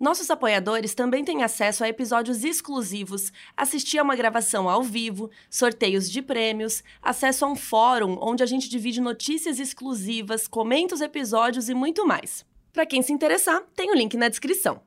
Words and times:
Nossos 0.00 0.30
apoiadores 0.30 0.94
também 0.94 1.22
têm 1.22 1.42
acesso 1.42 1.84
a 1.84 1.88
episódios 1.88 2.42
exclusivos, 2.42 3.30
assistir 3.54 3.98
a 3.98 4.02
uma 4.02 4.16
gravação 4.16 4.66
ao 4.66 4.82
vivo, 4.82 5.30
sorteios 5.50 6.10
de 6.10 6.22
prêmios, 6.22 6.82
acesso 7.02 7.44
a 7.44 7.48
um 7.48 7.54
fórum 7.54 8.16
onde 8.18 8.42
a 8.42 8.46
gente 8.46 8.66
divide 8.66 8.98
notícias 8.98 9.60
exclusivas, 9.60 10.48
comenta 10.48 10.94
os 10.94 11.02
episódios 11.02 11.68
e 11.68 11.74
muito 11.74 12.06
mais. 12.06 12.46
Para 12.72 12.86
quem 12.86 13.02
se 13.02 13.12
interessar, 13.12 13.62
tem 13.76 13.90
o 13.90 13.94
link 13.94 14.16
na 14.16 14.30
descrição. 14.30 14.80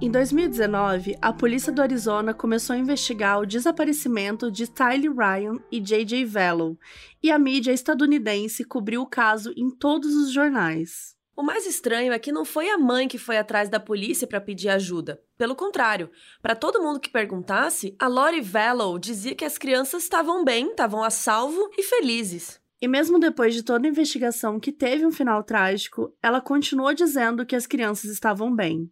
Em 0.00 0.12
2019, 0.12 1.18
a 1.20 1.32
polícia 1.32 1.72
do 1.72 1.82
Arizona 1.82 2.32
começou 2.32 2.72
a 2.74 2.78
investigar 2.78 3.40
o 3.40 3.46
desaparecimento 3.46 4.48
de 4.48 4.70
Tyler 4.70 5.12
Ryan 5.12 5.56
e 5.72 5.80
J.J. 5.80 6.24
Vallow, 6.24 6.78
e 7.20 7.32
a 7.32 7.38
mídia 7.38 7.72
estadunidense 7.72 8.62
cobriu 8.62 9.02
o 9.02 9.06
caso 9.06 9.52
em 9.56 9.68
todos 9.68 10.14
os 10.14 10.30
jornais. 10.30 11.16
O 11.36 11.42
mais 11.42 11.66
estranho 11.66 12.12
é 12.12 12.18
que 12.18 12.30
não 12.30 12.44
foi 12.44 12.70
a 12.70 12.78
mãe 12.78 13.08
que 13.08 13.18
foi 13.18 13.38
atrás 13.38 13.68
da 13.68 13.80
polícia 13.80 14.24
para 14.24 14.40
pedir 14.40 14.68
ajuda. 14.68 15.20
Pelo 15.36 15.56
contrário, 15.56 16.08
para 16.40 16.54
todo 16.54 16.80
mundo 16.80 17.00
que 17.00 17.10
perguntasse, 17.10 17.96
a 17.98 18.06
Lori 18.06 18.40
Vallow 18.40 19.00
dizia 19.00 19.34
que 19.34 19.44
as 19.44 19.58
crianças 19.58 20.04
estavam 20.04 20.44
bem, 20.44 20.68
estavam 20.70 21.02
a 21.02 21.10
salvo 21.10 21.70
e 21.76 21.82
felizes. 21.82 22.60
E 22.80 22.86
mesmo 22.86 23.18
depois 23.18 23.52
de 23.52 23.64
toda 23.64 23.88
a 23.88 23.90
investigação 23.90 24.60
que 24.60 24.70
teve 24.70 25.04
um 25.04 25.10
final 25.10 25.42
trágico, 25.42 26.14
ela 26.22 26.40
continuou 26.40 26.94
dizendo 26.94 27.44
que 27.44 27.56
as 27.56 27.66
crianças 27.66 28.12
estavam 28.12 28.54
bem. 28.54 28.88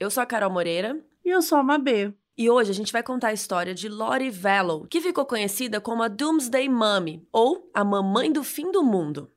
Eu 0.00 0.12
sou 0.12 0.22
a 0.22 0.26
Carol 0.26 0.50
Moreira. 0.50 0.96
E 1.24 1.28
eu 1.28 1.42
sou 1.42 1.58
a 1.58 1.62
Mabê. 1.62 2.14
E 2.36 2.48
hoje 2.48 2.70
a 2.70 2.74
gente 2.74 2.92
vai 2.92 3.02
contar 3.02 3.28
a 3.28 3.32
história 3.32 3.74
de 3.74 3.88
Lori 3.88 4.30
Vallow, 4.30 4.86
que 4.86 5.00
ficou 5.00 5.26
conhecida 5.26 5.80
como 5.80 6.04
a 6.04 6.08
Doomsday 6.08 6.68
Mummy, 6.68 7.26
ou 7.32 7.68
a 7.74 7.82
Mamãe 7.82 8.30
do 8.30 8.44
Fim 8.44 8.70
do 8.70 8.84
Mundo. 8.84 9.28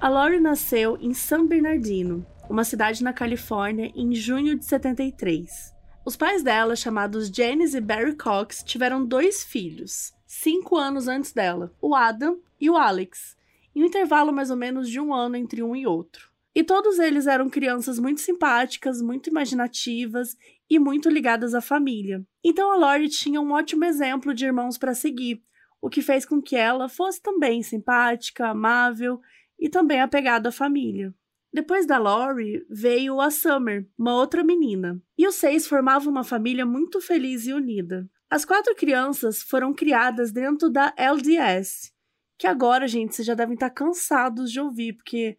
A 0.00 0.08
Lori 0.08 0.40
nasceu 0.40 0.98
em 1.00 1.14
San 1.14 1.46
Bernardino, 1.46 2.26
uma 2.50 2.64
cidade 2.64 3.04
na 3.04 3.12
Califórnia, 3.12 3.92
em 3.94 4.12
junho 4.12 4.58
de 4.58 4.64
73. 4.64 5.73
Os 6.06 6.16
pais 6.16 6.42
dela, 6.42 6.76
chamados 6.76 7.28
Janice 7.28 7.78
e 7.78 7.80
Barry 7.80 8.14
Cox, 8.14 8.62
tiveram 8.62 9.06
dois 9.06 9.42
filhos, 9.42 10.12
cinco 10.26 10.76
anos 10.76 11.08
antes 11.08 11.32
dela, 11.32 11.72
o 11.80 11.94
Adam 11.94 12.38
e 12.60 12.68
o 12.68 12.76
Alex, 12.76 13.34
em 13.74 13.82
um 13.82 13.86
intervalo 13.86 14.30
mais 14.30 14.50
ou 14.50 14.56
menos 14.56 14.90
de 14.90 15.00
um 15.00 15.14
ano 15.14 15.34
entre 15.34 15.62
um 15.62 15.74
e 15.74 15.86
outro. 15.86 16.28
E 16.54 16.62
todos 16.62 16.98
eles 16.98 17.26
eram 17.26 17.48
crianças 17.48 17.98
muito 17.98 18.20
simpáticas, 18.20 19.00
muito 19.00 19.30
imaginativas 19.30 20.36
e 20.68 20.78
muito 20.78 21.08
ligadas 21.08 21.54
à 21.54 21.62
família. 21.62 22.22
Então 22.44 22.70
a 22.70 22.76
Lori 22.76 23.08
tinha 23.08 23.40
um 23.40 23.52
ótimo 23.52 23.86
exemplo 23.86 24.34
de 24.34 24.44
irmãos 24.44 24.76
para 24.76 24.92
seguir, 24.92 25.42
o 25.80 25.88
que 25.88 26.02
fez 26.02 26.26
com 26.26 26.42
que 26.42 26.54
ela 26.54 26.86
fosse 26.86 27.22
também 27.22 27.62
simpática, 27.62 28.48
amável 28.48 29.22
e 29.58 29.70
também 29.70 30.02
apegada 30.02 30.50
à 30.50 30.52
família. 30.52 31.14
Depois 31.54 31.86
da 31.86 31.98
Lori, 31.98 32.66
veio 32.68 33.20
a 33.20 33.30
Summer, 33.30 33.88
uma 33.96 34.16
outra 34.16 34.42
menina, 34.42 35.00
e 35.16 35.24
os 35.24 35.36
seis 35.36 35.68
formavam 35.68 36.10
uma 36.10 36.24
família 36.24 36.66
muito 36.66 37.00
feliz 37.00 37.46
e 37.46 37.52
unida. 37.52 38.10
As 38.28 38.44
quatro 38.44 38.74
crianças 38.74 39.40
foram 39.40 39.72
criadas 39.72 40.32
dentro 40.32 40.68
da 40.68 40.92
LDS, 40.96 41.92
que 42.36 42.48
agora, 42.48 42.88
gente, 42.88 43.14
vocês 43.14 43.24
já 43.24 43.34
devem 43.34 43.54
estar 43.54 43.70
cansados 43.70 44.50
de 44.50 44.58
ouvir, 44.58 44.94
porque 44.94 45.38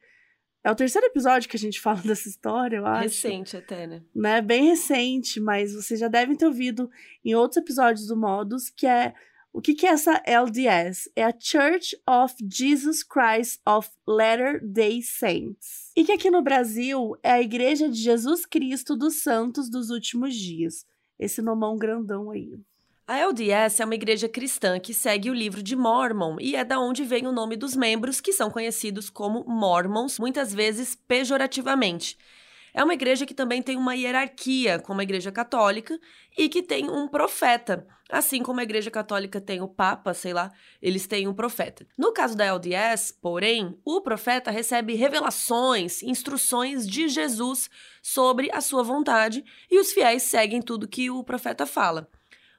é 0.64 0.72
o 0.72 0.76
terceiro 0.76 1.06
episódio 1.06 1.50
que 1.50 1.58
a 1.58 1.60
gente 1.60 1.82
fala 1.84 2.00
dessa 2.02 2.30
história, 2.30 2.78
eu 2.78 2.86
acho. 2.86 3.04
Recente 3.04 3.58
até, 3.58 3.86
né? 3.86 4.02
né? 4.16 4.42
Bem 4.42 4.70
recente, 4.70 5.42
mas 5.42 5.74
vocês 5.74 6.00
já 6.00 6.08
devem 6.08 6.38
ter 6.38 6.46
ouvido 6.46 6.90
em 7.26 7.36
outros 7.36 7.58
episódios 7.58 8.08
do 8.08 8.16
Modus, 8.16 8.70
que 8.70 8.88
é 8.88 9.14
o 9.56 9.62
que, 9.62 9.74
que 9.74 9.88
é 9.88 9.92
essa 9.92 10.22
LDS? 10.26 11.10
É 11.16 11.24
a 11.24 11.34
Church 11.40 11.96
of 12.06 12.36
Jesus 12.46 13.02
Christ 13.02 13.62
of 13.66 13.90
Latter-day 14.06 15.02
Saints. 15.02 15.94
E 15.96 16.04
que 16.04 16.12
aqui 16.12 16.30
no 16.30 16.42
Brasil 16.42 17.16
é 17.24 17.32
a 17.32 17.42
Igreja 17.42 17.88
de 17.88 17.96
Jesus 17.96 18.46
Cristo 18.46 18.98
dos 18.98 19.24
Santos 19.24 19.70
dos 19.70 19.90
Últimos 19.90 20.36
Dias. 20.36 20.86
Esse 21.18 21.42
nomão 21.42 21.78
grandão 21.78 22.32
aí. 22.32 22.52
A 23.08 23.18
LDS 23.18 23.80
é 23.80 23.86
uma 23.86 23.96
igreja 23.96 24.28
cristã 24.28 24.78
que 24.78 24.94
segue 24.94 25.30
o 25.30 25.34
livro 25.34 25.64
de 25.64 25.74
Mormon 25.74 26.36
e 26.42 26.58
é 26.58 26.66
da 26.66 26.78
onde 26.78 27.06
vem 27.06 27.26
o 27.26 27.32
nome 27.32 27.56
dos 27.56 27.78
membros, 27.78 28.20
que 28.20 28.34
são 28.34 28.52
conhecidos 28.52 29.10
como 29.10 29.46
Mormons, 29.48 30.20
muitas 30.20 30.54
vezes 30.54 30.96
pejorativamente. 31.08 32.18
É 32.76 32.84
uma 32.84 32.94
igreja 32.94 33.26
que 33.26 33.34
também 33.34 33.62
tem 33.62 33.78
uma 33.78 33.96
hierarquia, 33.96 34.78
como 34.80 35.00
a 35.00 35.04
igreja 35.04 35.32
católica, 35.32 35.98
e 36.38 36.50
que 36.50 36.62
tem 36.62 36.90
um 36.90 37.08
profeta. 37.08 37.88
Assim 38.10 38.44
como 38.44 38.60
a 38.60 38.64
igreja 38.64 38.92
católica 38.92 39.40
tem 39.40 39.62
o 39.62 39.68
papa, 39.68 40.14
sei 40.14 40.34
lá, 40.34 40.52
eles 40.82 41.08
têm 41.08 41.26
um 41.26 41.34
profeta. 41.34 41.88
No 41.98 42.12
caso 42.12 42.36
da 42.36 42.44
LDS, 42.44 43.14
porém, 43.22 43.80
o 43.86 44.02
profeta 44.02 44.52
recebe 44.52 44.94
revelações, 44.94 46.04
instruções 46.04 46.86
de 46.86 47.08
Jesus 47.08 47.70
sobre 48.04 48.52
a 48.52 48.60
sua 48.60 48.84
vontade 48.84 49.46
e 49.72 49.80
os 49.80 49.94
fiéis 49.94 50.24
seguem 50.24 50.62
tudo 50.62 50.86
que 50.86 51.10
o 51.10 51.24
profeta 51.24 51.66
fala. 51.66 52.10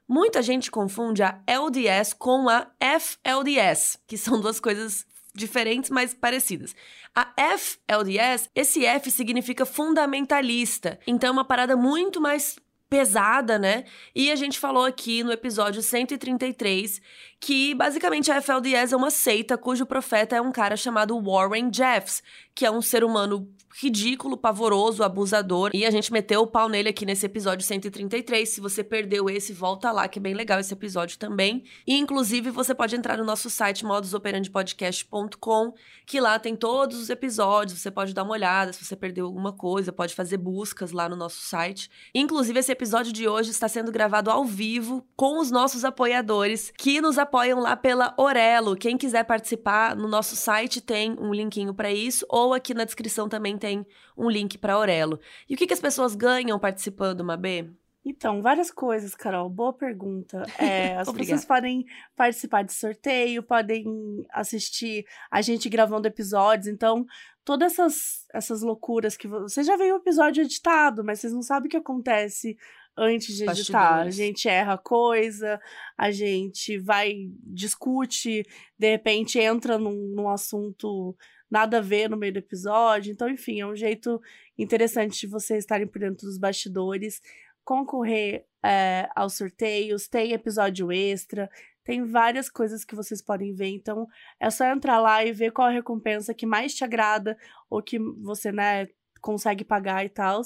Muita 0.07 0.41
gente 0.41 0.71
confunde 0.71 1.21
a 1.21 1.39
LDS 1.45 2.13
com 2.13 2.49
a 2.49 2.71
FLDS, 2.79 3.99
que 4.07 4.17
são 4.17 4.41
duas 4.41 4.59
coisas 4.59 5.05
diferentes, 5.37 5.89
mas 5.89 6.13
parecidas. 6.13 6.75
A 7.15 7.31
FLDS, 7.37 8.49
esse 8.53 8.85
F 8.85 9.09
significa 9.11 9.65
fundamentalista, 9.65 10.99
então 11.07 11.29
é 11.29 11.31
uma 11.31 11.45
parada 11.45 11.77
muito 11.77 12.19
mais 12.19 12.57
pesada, 12.89 13.59
né? 13.59 13.83
E 14.15 14.31
a 14.31 14.35
gente 14.35 14.59
falou 14.59 14.85
aqui 14.85 15.23
no 15.23 15.31
episódio 15.31 15.81
133 15.81 17.01
que 17.39 17.75
basicamente 17.75 18.31
a 18.31 18.41
FLDS 18.41 18.93
é 18.93 18.97
uma 18.97 19.11
seita 19.11 19.57
cujo 19.57 19.85
profeta 19.85 20.35
é 20.35 20.41
um 20.41 20.51
cara 20.51 20.75
chamado 20.75 21.19
Warren 21.21 21.71
Jeffs, 21.71 22.23
que 22.55 22.65
é 22.65 22.71
um 22.71 22.81
ser 22.81 23.03
humano 23.03 23.47
ridículo, 23.79 24.35
pavoroso, 24.35 25.03
abusador. 25.03 25.69
E 25.71 25.85
a 25.85 25.91
gente 25.91 26.11
meteu 26.11 26.41
o 26.41 26.47
pau 26.47 26.67
nele 26.67 26.89
aqui 26.89 27.05
nesse 27.05 27.27
episódio 27.27 27.63
133. 27.63 28.49
Se 28.49 28.59
você 28.59 28.83
perdeu 28.83 29.29
esse, 29.29 29.53
volta 29.53 29.91
lá, 29.91 30.07
que 30.07 30.17
é 30.17 30.21
bem 30.21 30.33
legal 30.33 30.59
esse 30.59 30.73
episódio 30.73 31.19
também. 31.19 31.63
E 31.85 31.95
inclusive 31.95 32.49
você 32.49 32.73
pode 32.73 32.95
entrar 32.95 33.17
no 33.17 33.23
nosso 33.23 33.51
site 33.51 33.85
modusoperandipodcast.com, 33.85 35.73
que 36.07 36.19
lá 36.19 36.39
tem 36.39 36.55
todos 36.55 36.97
os 36.99 37.11
episódios, 37.11 37.79
você 37.79 37.91
pode 37.91 38.15
dar 38.15 38.23
uma 38.23 38.33
olhada 38.33 38.73
se 38.73 38.83
você 38.83 38.95
perdeu 38.95 39.27
alguma 39.27 39.53
coisa, 39.53 39.93
pode 39.93 40.15
fazer 40.15 40.37
buscas 40.37 40.91
lá 40.91 41.07
no 41.07 41.15
nosso 41.15 41.41
site. 41.41 41.91
Inclusive 42.15 42.59
esse 42.59 42.71
episódio 42.71 43.13
de 43.13 43.27
hoje 43.27 43.51
está 43.51 43.67
sendo 43.67 43.91
gravado 43.91 44.31
ao 44.31 44.43
vivo 44.43 45.05
com 45.15 45.39
os 45.39 45.51
nossos 45.51 45.85
apoiadores 45.85 46.73
que 46.75 46.99
nos 46.99 47.19
apoiam 47.19 47.26
lá 47.59 47.75
pela 47.75 48.13
Orelo. 48.17 48.75
Quem 48.75 48.97
quiser 48.97 49.23
participar, 49.23 49.95
no 49.95 50.07
nosso 50.07 50.35
site 50.35 50.81
tem 50.81 51.15
um 51.19 51.33
linkinho 51.33 51.73
para 51.73 51.91
isso, 51.91 52.25
ou 52.29 52.53
aqui 52.53 52.73
na 52.73 52.85
descrição 52.85 53.27
também 53.27 53.57
tem 53.57 53.85
um 54.17 54.29
link 54.29 54.57
para 54.57 54.77
Orelo. 54.77 55.19
E 55.49 55.55
o 55.55 55.57
que, 55.57 55.67
que 55.67 55.73
as 55.73 55.79
pessoas 55.79 56.15
ganham 56.15 56.59
participando, 56.59 57.23
Mabê? 57.23 57.69
Então, 58.09 58.41
várias 58.41 58.71
coisas, 58.71 59.13
Carol. 59.13 59.49
Boa 59.49 59.73
pergunta. 59.73 60.43
É, 60.57 60.97
as 60.97 61.11
pessoas 61.11 61.45
podem 61.45 61.85
participar 62.15 62.63
de 62.63 62.73
sorteio, 62.73 63.43
podem 63.43 64.25
assistir 64.31 65.05
a 65.29 65.41
gente 65.41 65.69
gravando 65.69 66.07
episódios. 66.07 66.67
Então, 66.67 67.05
todas 67.43 67.73
essas, 67.73 68.25
essas 68.33 68.61
loucuras 68.61 69.15
que 69.15 69.27
você 69.27 69.63
já 69.63 69.75
veio 69.75 69.95
o 69.95 69.97
episódio 69.97 70.43
editado, 70.43 71.03
mas 71.03 71.19
vocês 71.19 71.33
não 71.33 71.41
sabem 71.41 71.67
o 71.67 71.69
que 71.69 71.77
acontece 71.77 72.57
antes 72.97 73.35
de 73.35 73.43
editar. 73.43 74.01
A 74.01 74.09
gente 74.09 74.49
erra 74.49 74.77
coisa, 74.77 75.61
a 75.97 76.09
gente 76.09 76.77
vai, 76.79 77.29
discute, 77.43 78.43
de 78.77 78.89
repente 78.89 79.37
entra 79.37 79.77
num, 79.77 80.13
num 80.15 80.29
assunto 80.29 81.15
nada 81.49 81.77
a 81.77 81.81
ver 81.81 82.09
no 82.09 82.17
meio 82.17 82.33
do 82.33 82.39
episódio. 82.39 83.11
Então, 83.11 83.29
enfim, 83.29 83.61
é 83.61 83.65
um 83.65 83.75
jeito 83.75 84.19
interessante 84.57 85.21
de 85.21 85.27
vocês 85.27 85.59
estarem 85.59 85.87
por 85.87 85.99
dentro 85.99 86.25
dos 86.25 86.37
bastidores, 86.37 87.21
concorrer 87.63 88.45
é, 88.63 89.07
aos 89.15 89.35
sorteios, 89.35 90.07
tem 90.07 90.33
episódio 90.33 90.91
extra, 90.91 91.49
Tem 91.83 92.03
várias 92.03 92.49
coisas 92.49 92.83
que 92.83 92.95
vocês 92.95 93.21
podem 93.21 93.53
ver, 93.53 93.69
então 93.69 94.07
é 94.41 94.49
só 94.49 94.65
entrar 94.65 94.99
lá 94.99 95.23
e 95.23 95.31
ver 95.31 95.51
qual 95.51 95.69
a 95.69 95.71
recompensa 95.71 96.33
que 96.33 96.45
mais 96.45 96.73
te 96.73 96.83
agrada 96.83 97.37
ou 97.69 97.81
que 97.81 97.97
você, 97.97 98.51
né, 98.51 98.87
consegue 99.21 99.63
pagar 99.63 100.03
e 100.05 100.09
tal. 100.09 100.41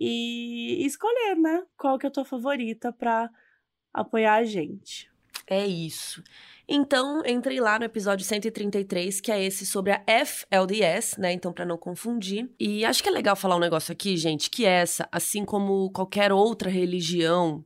E 0.00 0.84
escolher, 0.86 1.36
né, 1.36 1.62
qual 1.76 1.98
que 1.98 2.06
é 2.06 2.08
a 2.08 2.12
tua 2.12 2.24
favorita 2.24 2.90
para 2.90 3.30
apoiar 3.92 4.36
a 4.36 4.44
gente. 4.44 5.10
É 5.46 5.66
isso. 5.66 6.22
Então, 6.66 7.22
entrei 7.26 7.60
lá 7.60 7.78
no 7.78 7.84
episódio 7.84 8.24
133, 8.24 9.20
que 9.20 9.32
é 9.32 9.42
esse 9.44 9.66
sobre 9.66 9.92
a 9.92 10.02
FLDS, 10.06 11.16
né? 11.18 11.32
Então, 11.32 11.52
para 11.52 11.66
não 11.66 11.76
confundir. 11.76 12.48
E 12.58 12.84
acho 12.84 13.02
que 13.02 13.08
é 13.08 13.12
legal 13.12 13.34
falar 13.34 13.56
um 13.56 13.60
negócio 13.60 13.92
aqui, 13.92 14.16
gente, 14.16 14.48
que 14.48 14.64
essa, 14.64 15.08
assim 15.10 15.44
como 15.44 15.90
qualquer 15.90 16.32
outra 16.32 16.70
religião, 16.70 17.64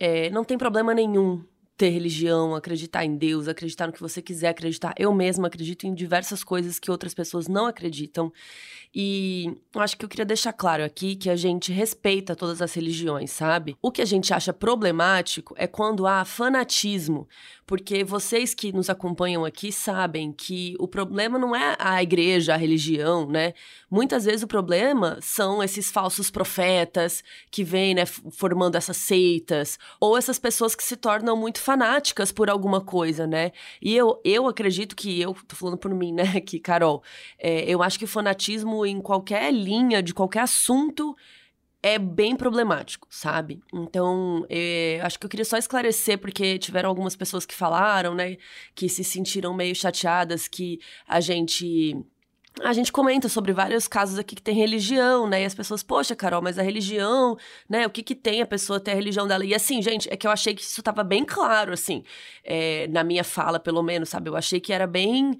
é, 0.00 0.30
não 0.30 0.44
tem 0.44 0.56
problema 0.56 0.94
nenhum 0.94 1.44
ter 1.78 1.90
religião, 1.90 2.56
acreditar 2.56 3.04
em 3.04 3.16
Deus, 3.16 3.46
acreditar 3.46 3.86
no 3.86 3.92
que 3.92 4.00
você 4.00 4.20
quiser 4.20 4.48
acreditar. 4.48 4.92
Eu 4.98 5.14
mesma 5.14 5.46
acredito 5.46 5.86
em 5.86 5.94
diversas 5.94 6.42
coisas 6.42 6.78
que 6.78 6.90
outras 6.90 7.14
pessoas 7.14 7.46
não 7.46 7.66
acreditam. 7.66 8.32
E 8.92 9.56
acho 9.76 9.96
que 9.96 10.04
eu 10.04 10.08
queria 10.08 10.24
deixar 10.24 10.52
claro 10.52 10.82
aqui 10.82 11.14
que 11.14 11.30
a 11.30 11.36
gente 11.36 11.72
respeita 11.72 12.34
todas 12.34 12.60
as 12.60 12.74
religiões, 12.74 13.30
sabe? 13.30 13.76
O 13.80 13.92
que 13.92 14.02
a 14.02 14.04
gente 14.04 14.34
acha 14.34 14.52
problemático 14.52 15.54
é 15.56 15.68
quando 15.68 16.04
há 16.04 16.24
fanatismo, 16.24 17.28
porque 17.68 18.02
vocês 18.02 18.54
que 18.54 18.72
nos 18.72 18.88
acompanham 18.88 19.44
aqui 19.44 19.70
sabem 19.70 20.32
que 20.32 20.74
o 20.80 20.88
problema 20.88 21.38
não 21.38 21.54
é 21.54 21.76
a 21.78 22.02
igreja, 22.02 22.54
a 22.54 22.56
religião, 22.56 23.28
né? 23.28 23.52
Muitas 23.90 24.24
vezes 24.24 24.42
o 24.42 24.46
problema 24.46 25.18
são 25.20 25.62
esses 25.62 25.90
falsos 25.90 26.30
profetas 26.30 27.22
que 27.50 27.62
vêm, 27.62 27.94
né, 27.94 28.06
formando 28.06 28.76
essas 28.76 28.96
seitas, 28.96 29.78
ou 30.00 30.16
essas 30.16 30.38
pessoas 30.38 30.74
que 30.74 30.82
se 30.82 30.96
tornam 30.96 31.36
muito 31.36 31.60
fanáticas 31.60 32.32
por 32.32 32.48
alguma 32.48 32.80
coisa, 32.80 33.26
né? 33.26 33.52
E 33.82 33.94
eu, 33.94 34.18
eu 34.24 34.46
acredito 34.48 34.96
que, 34.96 35.20
eu 35.20 35.36
tô 35.46 35.54
falando 35.54 35.76
por 35.76 35.94
mim, 35.94 36.10
né, 36.16 36.38
aqui, 36.38 36.58
Carol, 36.58 37.02
é, 37.38 37.70
eu 37.70 37.82
acho 37.82 37.98
que 37.98 38.06
o 38.06 38.08
fanatismo 38.08 38.86
em 38.86 38.98
qualquer 38.98 39.52
linha, 39.52 40.02
de 40.02 40.14
qualquer 40.14 40.40
assunto, 40.40 41.14
é 41.94 41.98
bem 41.98 42.36
problemático, 42.36 43.06
sabe? 43.10 43.60
Então, 43.72 44.44
é, 44.48 45.00
acho 45.02 45.18
que 45.18 45.26
eu 45.26 45.30
queria 45.30 45.44
só 45.44 45.56
esclarecer, 45.56 46.18
porque 46.18 46.58
tiveram 46.58 46.88
algumas 46.88 47.16
pessoas 47.16 47.46
que 47.46 47.54
falaram, 47.54 48.14
né, 48.14 48.36
que 48.74 48.88
se 48.88 49.02
sentiram 49.04 49.54
meio 49.54 49.74
chateadas 49.74 50.48
que 50.48 50.80
a 51.06 51.20
gente. 51.20 51.96
A 52.60 52.72
gente 52.72 52.90
comenta 52.90 53.28
sobre 53.28 53.52
vários 53.52 53.86
casos 53.86 54.18
aqui 54.18 54.34
que 54.34 54.42
tem 54.42 54.54
religião, 54.54 55.28
né? 55.28 55.42
E 55.42 55.44
as 55.44 55.54
pessoas, 55.54 55.80
poxa, 55.80 56.16
Carol, 56.16 56.42
mas 56.42 56.58
a 56.58 56.62
religião, 56.62 57.36
né? 57.68 57.86
O 57.86 57.90
que 57.90 58.02
que 58.02 58.16
tem 58.16 58.42
a 58.42 58.46
pessoa 58.46 58.80
ter 58.80 58.90
a 58.90 58.94
religião 58.94 59.28
dela? 59.28 59.44
E 59.44 59.54
assim, 59.54 59.80
gente, 59.80 60.12
é 60.12 60.16
que 60.16 60.26
eu 60.26 60.30
achei 60.32 60.54
que 60.54 60.62
isso 60.62 60.82
tava 60.82 61.04
bem 61.04 61.24
claro, 61.24 61.72
assim, 61.72 62.02
é, 62.42 62.88
na 62.88 63.04
minha 63.04 63.22
fala, 63.22 63.60
pelo 63.60 63.80
menos, 63.80 64.08
sabe? 64.08 64.28
Eu 64.28 64.36
achei 64.36 64.58
que 64.58 64.72
era 64.72 64.88
bem 64.88 65.38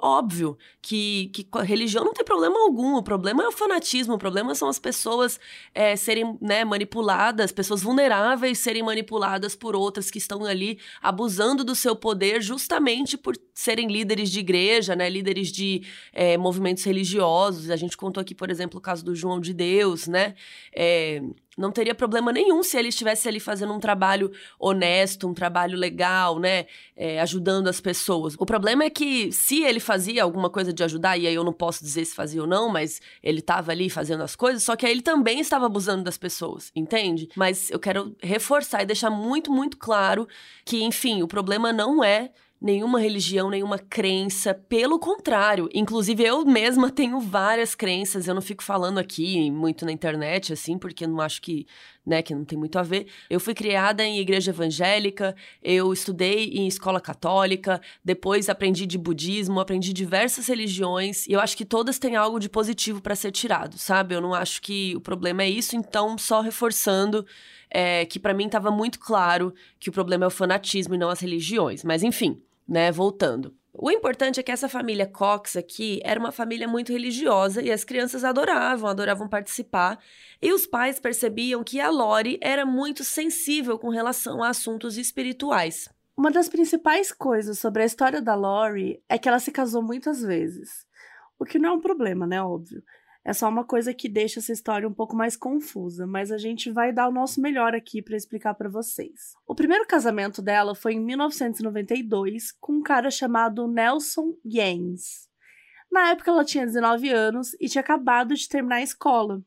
óbvio 0.00 0.56
que, 0.80 1.30
que 1.34 1.46
religião 1.62 2.04
não 2.04 2.14
tem 2.14 2.24
problema 2.24 2.58
algum. 2.58 2.96
O 2.96 3.02
problema 3.02 3.42
é 3.42 3.48
o 3.48 3.52
fanatismo, 3.52 4.14
o 4.14 4.18
problema 4.18 4.54
são 4.54 4.68
as 4.68 4.78
pessoas 4.78 5.38
é, 5.74 5.96
serem 5.96 6.38
né, 6.40 6.64
manipuladas, 6.64 7.52
pessoas 7.52 7.82
vulneráveis 7.82 8.58
serem 8.58 8.82
manipuladas 8.82 9.54
por 9.54 9.76
outras 9.76 10.10
que 10.10 10.18
estão 10.18 10.44
ali 10.44 10.78
abusando 11.02 11.62
do 11.62 11.74
seu 11.74 11.94
poder 11.94 12.40
justamente 12.40 13.18
por 13.18 13.36
serem 13.52 13.88
líderes 13.88 14.30
de 14.30 14.40
igreja, 14.40 14.96
né, 14.96 15.10
líderes 15.10 15.52
de 15.52 15.82
é, 16.12 16.38
movimentos 16.38 16.84
religiosos. 16.84 17.70
A 17.70 17.76
gente 17.76 17.96
contou 17.96 18.20
aqui, 18.20 18.34
por 18.34 18.50
exemplo, 18.50 18.78
o 18.78 18.82
caso 18.82 19.04
do 19.04 19.14
João 19.14 19.40
de 19.40 19.52
Deus, 19.52 20.06
né? 20.06 20.34
É, 20.74 21.22
não 21.58 21.72
teria 21.72 21.94
problema 21.94 22.32
nenhum 22.32 22.62
se 22.62 22.78
ele 22.78 22.88
estivesse 22.88 23.28
ali 23.28 23.40
fazendo 23.40 23.72
um 23.72 23.80
trabalho 23.80 24.30
honesto, 24.58 25.26
um 25.26 25.34
trabalho 25.34 25.76
legal, 25.76 26.38
né? 26.38 26.66
É, 26.96 27.20
ajudando 27.20 27.68
as 27.68 27.80
pessoas. 27.80 28.34
O 28.38 28.46
problema 28.46 28.84
é 28.84 28.90
que 28.90 29.32
se 29.32 29.64
ele 29.64 29.80
fazia 29.80 30.22
alguma 30.22 30.48
coisa 30.48 30.72
de 30.72 30.84
ajudar, 30.84 31.18
e 31.18 31.26
aí 31.26 31.34
eu 31.34 31.44
não 31.44 31.52
posso 31.52 31.82
dizer 31.82 32.04
se 32.04 32.14
fazia 32.14 32.40
ou 32.40 32.46
não, 32.46 32.68
mas 32.68 33.00
ele 33.22 33.40
estava 33.40 33.72
ali 33.72 33.90
fazendo 33.90 34.22
as 34.22 34.36
coisas, 34.36 34.62
só 34.62 34.76
que 34.76 34.86
aí 34.86 34.92
ele 34.92 35.02
também 35.02 35.40
estava 35.40 35.66
abusando 35.66 36.04
das 36.04 36.16
pessoas, 36.16 36.70
entende? 36.74 37.28
Mas 37.34 37.70
eu 37.70 37.78
quero 37.78 38.16
reforçar 38.22 38.82
e 38.82 38.86
deixar 38.86 39.10
muito, 39.10 39.50
muito 39.50 39.76
claro 39.76 40.28
que, 40.64 40.82
enfim, 40.82 41.22
o 41.22 41.28
problema 41.28 41.72
não 41.72 42.04
é 42.04 42.30
nenhuma 42.60 43.00
religião, 43.00 43.50
nenhuma 43.50 43.78
crença. 43.78 44.52
Pelo 44.52 44.98
contrário, 44.98 45.68
inclusive 45.72 46.24
eu 46.24 46.44
mesma 46.44 46.90
tenho 46.90 47.20
várias 47.20 47.74
crenças. 47.74 48.26
Eu 48.26 48.34
não 48.34 48.42
fico 48.42 48.62
falando 48.62 48.98
aqui 48.98 49.50
muito 49.50 49.84
na 49.84 49.92
internet, 49.92 50.52
assim, 50.52 50.76
porque 50.76 51.04
eu 51.04 51.08
não 51.08 51.20
acho 51.20 51.40
que, 51.40 51.66
né, 52.04 52.20
que 52.20 52.34
não 52.34 52.44
tem 52.44 52.58
muito 52.58 52.78
a 52.78 52.82
ver. 52.82 53.06
Eu 53.30 53.38
fui 53.38 53.54
criada 53.54 54.04
em 54.04 54.18
igreja 54.18 54.50
evangélica, 54.50 55.36
eu 55.62 55.92
estudei 55.92 56.46
em 56.54 56.66
escola 56.66 57.00
católica, 57.00 57.80
depois 58.04 58.48
aprendi 58.48 58.86
de 58.86 58.98
budismo, 58.98 59.60
aprendi 59.60 59.92
diversas 59.92 60.48
religiões, 60.48 61.26
e 61.26 61.32
eu 61.32 61.40
acho 61.40 61.56
que 61.56 61.64
todas 61.64 61.98
têm 61.98 62.16
algo 62.16 62.40
de 62.40 62.48
positivo 62.48 63.00
para 63.00 63.14
ser 63.14 63.30
tirado, 63.30 63.78
sabe? 63.78 64.14
Eu 64.14 64.20
não 64.20 64.34
acho 64.34 64.60
que 64.60 64.96
o 64.96 65.00
problema 65.00 65.42
é 65.44 65.48
isso, 65.48 65.76
então, 65.76 66.18
só 66.18 66.40
reforçando. 66.40 67.24
É, 67.70 68.06
que 68.06 68.18
para 68.18 68.32
mim 68.32 68.46
estava 68.46 68.70
muito 68.70 68.98
claro 68.98 69.52
que 69.78 69.90
o 69.90 69.92
problema 69.92 70.24
é 70.24 70.26
o 70.26 70.30
fanatismo 70.30 70.94
e 70.94 70.98
não 70.98 71.10
as 71.10 71.20
religiões. 71.20 71.84
Mas 71.84 72.02
enfim, 72.02 72.40
né? 72.68 72.92
Voltando. 72.92 73.56
O 73.72 73.92
importante 73.92 74.40
é 74.40 74.42
que 74.42 74.50
essa 74.50 74.68
família 74.68 75.06
Cox 75.06 75.56
aqui 75.56 76.00
era 76.02 76.18
uma 76.18 76.32
família 76.32 76.66
muito 76.66 76.92
religiosa 76.92 77.62
e 77.62 77.70
as 77.70 77.84
crianças 77.84 78.24
adoravam, 78.24 78.90
adoravam 78.90 79.28
participar. 79.28 80.00
E 80.42 80.52
os 80.52 80.66
pais 80.66 80.98
percebiam 80.98 81.62
que 81.62 81.80
a 81.80 81.88
Lori 81.88 82.38
era 82.42 82.66
muito 82.66 83.04
sensível 83.04 83.78
com 83.78 83.88
relação 83.88 84.42
a 84.42 84.48
assuntos 84.48 84.98
espirituais. 84.98 85.88
Uma 86.16 86.32
das 86.32 86.48
principais 86.48 87.12
coisas 87.12 87.60
sobre 87.60 87.84
a 87.84 87.86
história 87.86 88.20
da 88.20 88.34
Lori 88.34 89.00
é 89.08 89.16
que 89.16 89.28
ela 89.28 89.38
se 89.38 89.52
casou 89.52 89.80
muitas 89.80 90.20
vezes. 90.20 90.84
O 91.38 91.44
que 91.44 91.60
não 91.60 91.68
é 91.68 91.72
um 91.72 91.80
problema, 91.80 92.26
né? 92.26 92.42
Óbvio. 92.42 92.82
É 93.28 93.34
só 93.34 93.46
uma 93.46 93.62
coisa 93.62 93.92
que 93.92 94.08
deixa 94.08 94.40
essa 94.40 94.54
história 94.54 94.88
um 94.88 94.94
pouco 94.94 95.14
mais 95.14 95.36
confusa, 95.36 96.06
mas 96.06 96.32
a 96.32 96.38
gente 96.38 96.70
vai 96.70 96.94
dar 96.94 97.06
o 97.06 97.12
nosso 97.12 97.42
melhor 97.42 97.74
aqui 97.74 98.00
para 98.00 98.16
explicar 98.16 98.54
para 98.54 98.70
vocês. 98.70 99.34
O 99.46 99.54
primeiro 99.54 99.86
casamento 99.86 100.40
dela 100.40 100.74
foi 100.74 100.94
em 100.94 101.04
1992 101.04 102.52
com 102.52 102.76
um 102.76 102.82
cara 102.82 103.10
chamado 103.10 103.68
Nelson 103.68 104.32
Gaines. 104.42 105.28
Na 105.92 106.08
época 106.08 106.30
ela 106.30 106.42
tinha 106.42 106.64
19 106.64 107.10
anos 107.10 107.52
e 107.60 107.68
tinha 107.68 107.82
acabado 107.82 108.34
de 108.34 108.48
terminar 108.48 108.76
a 108.76 108.82
escola. 108.82 109.42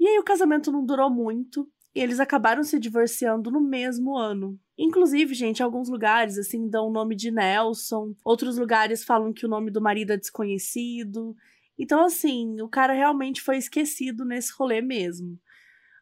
E 0.00 0.08
aí 0.08 0.18
o 0.18 0.24
casamento 0.24 0.72
não 0.72 0.84
durou 0.84 1.08
muito 1.08 1.70
e 1.94 2.00
eles 2.00 2.18
acabaram 2.18 2.64
se 2.64 2.76
divorciando 2.76 3.52
no 3.52 3.60
mesmo 3.60 4.18
ano. 4.18 4.58
Inclusive, 4.76 5.32
gente, 5.32 5.62
alguns 5.62 5.88
lugares 5.88 6.38
assim 6.38 6.68
dão 6.68 6.88
o 6.88 6.92
nome 6.92 7.14
de 7.14 7.30
Nelson, 7.30 8.16
outros 8.24 8.58
lugares 8.58 9.04
falam 9.04 9.32
que 9.32 9.46
o 9.46 9.48
nome 9.48 9.70
do 9.70 9.80
marido 9.80 10.12
é 10.12 10.16
desconhecido. 10.16 11.36
Então, 11.78 12.04
assim, 12.04 12.60
o 12.60 12.68
cara 12.68 12.92
realmente 12.92 13.40
foi 13.40 13.56
esquecido 13.56 14.24
nesse 14.24 14.52
rolê 14.52 14.80
mesmo. 14.80 15.38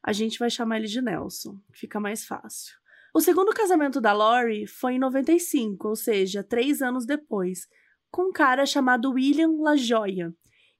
A 0.02 0.12
gente 0.12 0.38
vai 0.38 0.50
chamar 0.50 0.78
ele 0.78 0.86
de 0.86 1.00
Nelson, 1.00 1.58
fica 1.72 1.98
mais 1.98 2.24
fácil. 2.24 2.74
O 3.14 3.20
segundo 3.20 3.52
casamento 3.52 4.00
da 4.00 4.12
Lori 4.12 4.66
foi 4.66 4.94
em 4.94 4.98
95, 4.98 5.88
ou 5.88 5.96
seja, 5.96 6.42
três 6.42 6.82
anos 6.82 7.06
depois, 7.06 7.66
com 8.10 8.28
um 8.28 8.32
cara 8.32 8.66
chamado 8.66 9.12
William 9.12 9.50
LaJoia. 9.60 10.34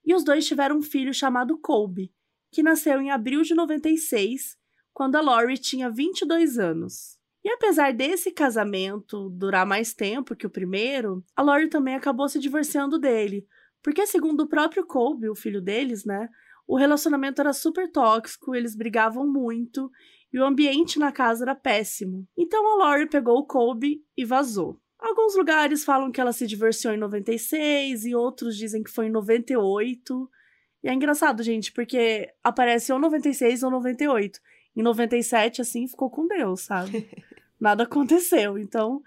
E 0.04 0.14
os 0.14 0.24
dois 0.24 0.46
tiveram 0.46 0.78
um 0.78 0.82
filho 0.82 1.14
chamado 1.14 1.58
Colby, 1.58 2.12
que 2.52 2.62
nasceu 2.62 3.00
em 3.00 3.10
abril 3.10 3.42
de 3.42 3.54
96, 3.54 4.56
quando 4.92 5.16
a 5.16 5.20
Lori 5.20 5.58
tinha 5.58 5.90
22 5.90 6.58
anos. 6.58 7.18
E 7.44 7.50
apesar 7.50 7.92
desse 7.92 8.30
casamento 8.30 9.28
durar 9.30 9.66
mais 9.66 9.92
tempo 9.92 10.36
que 10.36 10.46
o 10.46 10.50
primeiro, 10.50 11.24
a 11.36 11.42
Lori 11.42 11.68
também 11.68 11.94
acabou 11.94 12.28
se 12.28 12.38
divorciando 12.38 12.98
dele, 12.98 13.46
porque, 13.84 14.06
segundo 14.06 14.40
o 14.40 14.48
próprio 14.48 14.86
Colby, 14.86 15.28
o 15.28 15.34
filho 15.34 15.60
deles, 15.60 16.06
né? 16.06 16.30
O 16.66 16.74
relacionamento 16.74 17.42
era 17.42 17.52
super 17.52 17.92
tóxico, 17.92 18.54
eles 18.54 18.74
brigavam 18.74 19.30
muito 19.30 19.90
e 20.32 20.38
o 20.38 20.44
ambiente 20.44 20.98
na 20.98 21.12
casa 21.12 21.44
era 21.44 21.54
péssimo. 21.54 22.26
Então 22.34 22.66
a 22.66 22.76
Lori 22.76 23.06
pegou 23.06 23.36
o 23.36 23.46
Colby 23.46 24.02
e 24.16 24.24
vazou. 24.24 24.80
Alguns 24.98 25.36
lugares 25.36 25.84
falam 25.84 26.10
que 26.10 26.18
ela 26.18 26.32
se 26.32 26.46
divorciou 26.46 26.94
em 26.94 26.96
96 26.96 28.06
e 28.06 28.14
outros 28.14 28.56
dizem 28.56 28.82
que 28.82 28.90
foi 28.90 29.08
em 29.08 29.10
98. 29.10 30.30
E 30.82 30.88
é 30.88 30.94
engraçado, 30.94 31.42
gente, 31.42 31.70
porque 31.70 32.32
aparece 32.42 32.90
ou 32.90 32.98
96 32.98 33.62
ou 33.64 33.70
98. 33.70 34.40
Em 34.74 34.82
97, 34.82 35.60
assim, 35.60 35.86
ficou 35.86 36.08
com 36.08 36.26
Deus, 36.26 36.62
sabe? 36.62 37.06
Nada 37.60 37.82
aconteceu. 37.82 38.56
Então, 38.58 39.02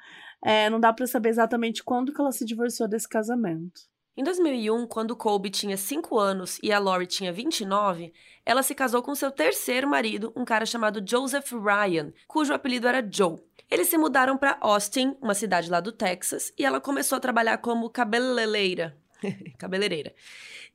é, 0.45 0.69
não 0.69 0.79
dá 0.79 0.93
para 0.93 1.07
saber 1.07 1.29
exatamente 1.29 1.83
quando 1.83 2.13
que 2.13 2.21
ela 2.21 2.31
se 2.31 2.45
divorciou 2.45 2.87
desse 2.87 3.09
casamento. 3.09 3.81
Em 4.19 4.23
2001, 4.23 4.87
quando 4.87 5.15
Colby 5.15 5.51
tinha 5.51 5.77
5 5.77 6.17
anos 6.17 6.57
e 6.63 6.71
a 6.71 6.79
Lori 6.79 7.05
tinha 7.05 7.31
29, 7.31 8.11
ela 8.43 8.63
se 8.63 8.73
casou 8.73 9.03
com 9.03 9.13
seu 9.13 9.29
terceiro 9.29 9.87
marido, 9.87 10.33
um 10.35 10.43
cara 10.43 10.65
chamado 10.65 11.07
Joseph 11.07 11.51
Ryan, 11.51 12.11
cujo 12.27 12.51
apelido 12.51 12.87
era 12.87 13.07
Joe. 13.07 13.37
Eles 13.69 13.89
se 13.89 13.95
mudaram 13.95 14.35
para 14.35 14.57
Austin, 14.59 15.15
uma 15.21 15.35
cidade 15.35 15.69
lá 15.69 15.79
do 15.79 15.91
Texas, 15.91 16.51
e 16.57 16.65
ela 16.65 16.81
começou 16.81 17.15
a 17.15 17.19
trabalhar 17.19 17.59
como 17.59 17.91
cabeleireira. 17.91 18.97
Cabeleireira. 19.59 20.15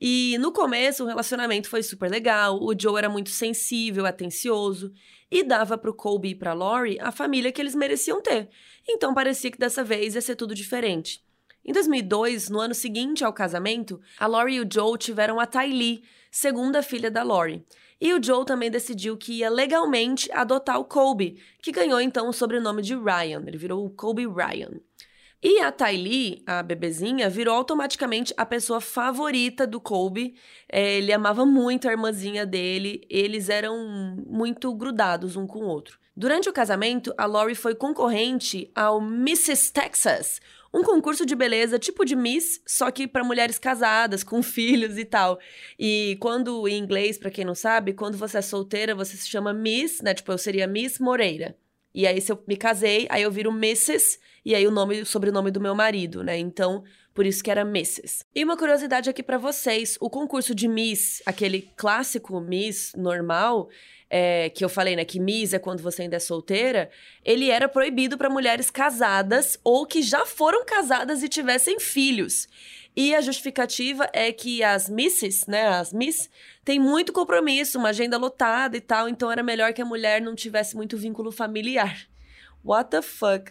E 0.01 0.37
no 0.39 0.53
começo 0.53 1.03
o 1.03 1.07
relacionamento 1.09 1.69
foi 1.69 1.83
super 1.83 2.09
legal, 2.09 2.63
o 2.63 2.73
Joe 2.79 2.97
era 2.97 3.09
muito 3.09 3.31
sensível, 3.31 4.07
atencioso 4.07 4.93
e 5.29 5.43
dava 5.43 5.77
pro 5.77 5.95
Colby 5.95 6.31
e 6.31 6.35
pra 6.37 6.53
Lori 6.53 6.97
a 7.01 7.11
família 7.11 7.51
que 7.51 7.61
eles 7.61 7.75
mereciam 7.75 8.23
ter. 8.23 8.49
Então 8.89 9.13
parecia 9.13 9.51
que 9.51 9.59
dessa 9.59 9.83
vez 9.83 10.15
ia 10.15 10.21
ser 10.21 10.37
tudo 10.37 10.55
diferente. 10.55 11.25
Em 11.65 11.73
2002, 11.73 12.49
no 12.49 12.59
ano 12.59 12.75
seguinte 12.75 13.25
ao 13.25 13.33
casamento, 13.33 14.01
a 14.19 14.27
Lori 14.27 14.55
e 14.55 14.61
o 14.61 14.69
Joe 14.71 14.99
tiveram 14.99 15.39
a 15.39 15.47
Tylee, 15.47 16.03
segunda 16.31 16.83
filha 16.83 17.11
da 17.11 17.23
Lori. 17.23 17.65
E 18.01 18.13
o 18.13 18.21
Joe 18.21 18.45
também 18.45 18.69
decidiu 18.69 19.17
que 19.17 19.35
ia 19.35 19.49
legalmente 19.49 20.29
adotar 20.33 20.81
o 20.81 20.85
Colby, 20.85 21.41
que 21.63 21.71
ganhou 21.71 22.01
então 22.01 22.29
o 22.29 22.33
sobrenome 22.33 22.83
de 22.83 22.97
Ryan. 22.97 23.45
Ele 23.47 23.57
virou 23.57 23.87
o 23.87 23.91
Colby 23.91 24.27
Ryan. 24.27 24.73
E 25.41 25.61
a 25.61 25.71
Tylee, 25.71 26.43
a 26.47 26.65
bebezinha, 26.65 27.31
virou 27.31 27.55
automaticamente 27.55 28.35
a 28.37 28.45
pessoa 28.45 28.81
favorita 28.81 29.65
do 29.65 29.81
Colby. 29.81 30.35
É, 30.69 30.99
ele 30.99 31.13
amava 31.13 31.47
muito 31.47 31.89
a 31.89 31.93
irmãzinha 31.93 32.45
dele, 32.45 33.07
eles 33.09 33.49
eram 33.49 34.17
muito 34.27 34.75
grudados 34.75 35.37
um 35.37 35.47
com 35.47 35.61
o 35.61 35.69
outro. 35.69 35.99
Durante 36.17 36.49
o 36.49 36.53
casamento, 36.53 37.15
a 37.17 37.25
Lori 37.25 37.55
foi 37.55 37.75
concorrente 37.75 38.71
ao 38.75 39.01
Mrs. 39.01 39.73
Texas, 39.73 40.41
um 40.73 40.83
concurso 40.83 41.27
de 41.27 41.35
beleza 41.35 41.79
tipo 41.79 42.05
de 42.05 42.17
Miss, 42.17 42.61
só 42.67 42.91
que 42.91 43.07
para 43.07 43.23
mulheres 43.23 43.59
casadas, 43.59 44.25
com 44.25 44.43
filhos 44.43 44.97
e 44.97 45.05
tal. 45.05 45.39
E 45.79 46.17
quando 46.21 46.67
em 46.67 46.79
inglês, 46.79 47.19
para 47.19 47.31
quem 47.31 47.45
não 47.45 47.55
sabe, 47.55 47.93
quando 47.93 48.17
você 48.17 48.39
é 48.39 48.43
solteira, 48.43 48.95
você 48.95 49.17
se 49.17 49.29
chama 49.29 49.53
Miss, 49.53 50.01
né? 50.01 50.15
Tipo, 50.15 50.33
eu 50.33 50.39
seria 50.39 50.67
Miss 50.67 50.99
Moreira. 50.99 51.57
E 51.95 52.07
aí, 52.07 52.21
se 52.21 52.33
eu 52.33 52.43
me 52.49 52.57
casei, 52.57 53.07
aí 53.11 53.23
eu 53.23 53.31
viro 53.31 53.51
Mrs. 53.51 54.19
E 54.45 54.55
aí 54.55 54.67
o 54.67 54.71
nome, 54.71 55.03
o 55.03 55.07
sobrenome 55.07 55.51
do 55.51 55.61
meu 55.61 55.75
marido, 55.75 56.25
né? 56.25 56.39
Então, 56.39 56.83
por 57.15 57.27
isso 57.27 57.45
que 57.45 57.51
era 57.51 57.61
Mrs. 57.61 58.25
E 58.35 58.43
uma 58.43 58.57
curiosidade 58.57 59.11
aqui 59.11 59.23
para 59.23 59.37
vocês: 59.37 59.99
o 60.01 60.09
concurso 60.09 60.55
de 60.55 60.67
Miss, 60.67 61.23
aquele 61.27 61.71
clássico 61.77 62.41
Miss 62.41 62.93
normal, 62.97 63.69
é, 64.15 64.51
que 64.51 64.63
eu 64.63 64.69
falei, 64.69 64.95
né, 64.95 65.07
que 65.07 65.19
Miss 65.19 65.55
é 65.55 65.59
quando 65.59 65.83
você 65.83 66.03
ainda 66.03 66.17
é 66.17 66.21
solteira, 66.21 66.91
ele 67.25 67.49
era 67.49 67.67
proibido 67.67 68.19
para 68.19 68.29
mulheres 68.29 68.71
casadas 68.71 69.59
ou 69.65 69.87
que 69.87 70.03
já 70.03 70.27
foram 70.27 70.67
casadas 70.67 71.23
e 71.23 71.31
tivessem 71.31 71.81
filhos. 71.81 72.47
E 72.95 73.15
a 73.15 73.23
justificativa 73.23 74.07
é 74.13 74.31
que 74.31 74.63
as 74.63 74.91
misses, 74.91 75.47
né, 75.47 75.67
as 75.69 75.95
miss, 75.95 76.29
têm 76.63 76.79
muito 76.79 77.11
compromisso, 77.11 77.79
uma 77.79 77.89
agenda 77.89 78.19
lotada 78.19 78.77
e 78.77 78.83
tal, 78.83 79.09
então 79.09 79.33
era 79.33 79.43
melhor 79.43 79.73
que 79.73 79.81
a 79.81 79.87
mulher 79.87 80.21
não 80.21 80.35
tivesse 80.35 80.77
muito 80.77 80.99
vínculo 80.99 81.33
familiar. 81.33 82.07
What 82.63 82.91
the 82.91 83.01
fuck? 83.01 83.51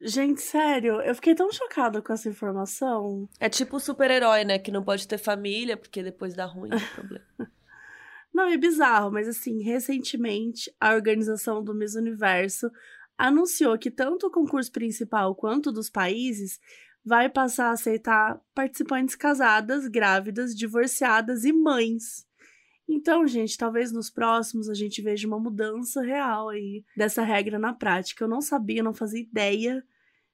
Gente, 0.00 0.42
sério, 0.42 1.00
eu 1.02 1.14
fiquei 1.14 1.36
tão 1.36 1.52
chocada 1.52 2.02
com 2.02 2.12
essa 2.12 2.28
informação. 2.28 3.28
É 3.38 3.48
tipo 3.48 3.76
o 3.76 3.80
super-herói, 3.80 4.42
né, 4.42 4.58
que 4.58 4.72
não 4.72 4.82
pode 4.82 5.06
ter 5.06 5.18
família 5.18 5.76
porque 5.76 6.02
depois 6.02 6.34
dá 6.34 6.46
ruim 6.46 6.70
o 6.74 6.94
problema. 6.96 7.24
Não, 8.32 8.48
é 8.48 8.56
bizarro, 8.56 9.10
mas 9.10 9.28
assim, 9.28 9.62
recentemente 9.62 10.72
a 10.80 10.94
organização 10.94 11.62
do 11.62 11.74
Miss 11.74 11.94
Universo 11.94 12.70
anunciou 13.18 13.78
que 13.78 13.90
tanto 13.90 14.26
o 14.26 14.30
concurso 14.30 14.72
principal 14.72 15.34
quanto 15.34 15.72
dos 15.72 15.90
países 15.90 16.58
vai 17.04 17.28
passar 17.28 17.66
a 17.66 17.72
aceitar 17.72 18.40
participantes 18.54 19.14
casadas, 19.14 19.86
grávidas, 19.88 20.54
divorciadas 20.54 21.44
e 21.44 21.52
mães. 21.52 22.26
Então, 22.88 23.26
gente, 23.26 23.56
talvez 23.56 23.92
nos 23.92 24.10
próximos 24.10 24.68
a 24.68 24.74
gente 24.74 25.00
veja 25.00 25.26
uma 25.26 25.38
mudança 25.38 26.02
real 26.02 26.48
aí 26.48 26.84
dessa 26.96 27.22
regra 27.22 27.58
na 27.58 27.72
prática. 27.72 28.24
Eu 28.24 28.28
não 28.28 28.40
sabia, 28.40 28.82
não 28.82 28.92
fazia 28.92 29.20
ideia. 29.20 29.84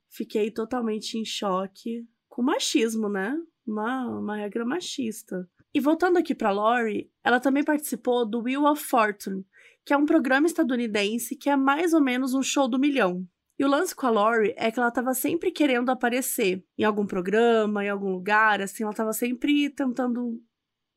Fiquei 0.09 0.51
totalmente 0.51 1.19
em 1.19 1.25
choque 1.25 2.09
com 2.29 2.43
machismo, 2.43 3.09
né? 3.09 3.37
Uma, 3.67 4.07
uma 4.07 4.37
regra 4.37 4.65
machista. 4.65 5.49
E 5.77 5.81
voltando 5.81 6.17
aqui 6.17 6.35
para 6.35 6.51
Lori, 6.51 7.13
ela 7.23 7.39
também 7.39 7.63
participou 7.63 8.25
do 8.25 8.41
Wheel 8.41 8.65
of 8.65 8.83
Fortune, 8.83 9.45
que 9.85 9.93
é 9.93 9.97
um 9.97 10.07
programa 10.07 10.47
estadunidense 10.47 11.37
que 11.37 11.51
é 11.51 11.55
mais 11.55 11.93
ou 11.93 12.01
menos 12.01 12.33
um 12.33 12.43
show 12.43 12.67
do 12.67 12.79
milhão. 12.79 13.29
E 13.59 13.65
o 13.65 13.69
lance 13.69 13.95
com 13.95 14.07
a 14.07 14.11
Lori 14.11 14.55
é 14.57 14.71
que 14.71 14.79
ela 14.79 14.89
estava 14.89 15.13
sempre 15.13 15.51
querendo 15.51 15.91
aparecer 15.91 16.65
em 16.79 16.85
algum 16.85 17.07
programa, 17.07 17.85
em 17.85 17.91
algum 17.91 18.11
lugar, 18.11 18.63
assim, 18.63 18.85
ela 18.85 18.93
estava 18.93 19.13
sempre 19.13 19.69
tentando 19.69 20.41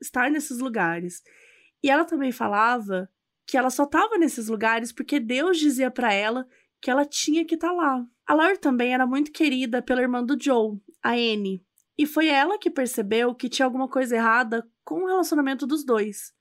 estar 0.01 0.31
nesses 0.31 0.59
lugares. 0.59 1.23
E 1.83 1.89
ela 1.89 2.05
também 2.05 2.31
falava 2.31 3.09
que 3.45 3.57
ela 3.57 3.69
só 3.69 3.83
estava 3.83 4.17
nesses 4.17 4.47
lugares 4.47 4.93
porque 4.93 5.19
Deus 5.19 5.57
dizia 5.57 5.91
para 5.91 6.13
ela 6.13 6.47
que 6.81 6.89
ela 6.89 7.03
tinha 7.03 7.43
que 7.43 7.55
estar 7.55 7.67
tá 7.67 7.73
lá. 7.73 8.05
A 8.25 8.33
Lori 8.33 8.57
também 8.57 8.93
era 8.93 9.05
muito 9.05 9.29
querida 9.33 9.81
pela 9.81 10.01
irmã 10.01 10.23
do 10.23 10.41
Joe, 10.41 10.79
a 11.03 11.15
Annie, 11.15 11.61
e 11.99 12.05
foi 12.05 12.29
ela 12.29 12.57
que 12.57 12.69
percebeu 12.69 13.35
que 13.35 13.49
tinha 13.49 13.65
alguma 13.65 13.85
coisa 13.85 14.15
errada 14.15 14.65
com 14.85 15.03
o 15.03 15.05
relacionamento 15.05 15.67
dos 15.67 15.83
dois, 15.83 16.31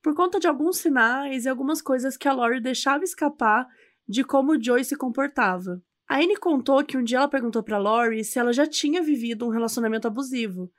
por 0.00 0.14
conta 0.14 0.38
de 0.38 0.46
alguns 0.46 0.76
sinais 0.76 1.44
e 1.44 1.48
algumas 1.48 1.82
coisas 1.82 2.16
que 2.16 2.28
a 2.28 2.32
Lori 2.32 2.60
deixava 2.60 3.02
escapar 3.02 3.66
de 4.08 4.22
como 4.22 4.52
o 4.52 4.62
Joey 4.62 4.84
se 4.84 4.94
comportava. 4.94 5.82
A 6.08 6.18
Anne 6.18 6.36
contou 6.36 6.84
que 6.84 6.96
um 6.96 7.02
dia 7.02 7.18
ela 7.18 7.26
perguntou 7.26 7.60
para 7.60 7.76
Lori 7.76 8.22
se 8.22 8.38
ela 8.38 8.52
já 8.52 8.68
tinha 8.68 9.02
vivido 9.02 9.44
um 9.44 9.50
relacionamento 9.50 10.06
abusivo, 10.06 10.72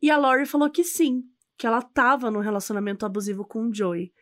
e 0.00 0.10
a 0.10 0.16
Lori 0.16 0.46
falou 0.46 0.70
que 0.70 0.82
sim, 0.82 1.22
que 1.58 1.66
ela 1.66 1.80
estava 1.80 2.30
num 2.30 2.40
relacionamento 2.40 3.04
abusivo 3.04 3.44
com 3.46 3.68
o 3.68 3.74
Joey. 3.74 4.14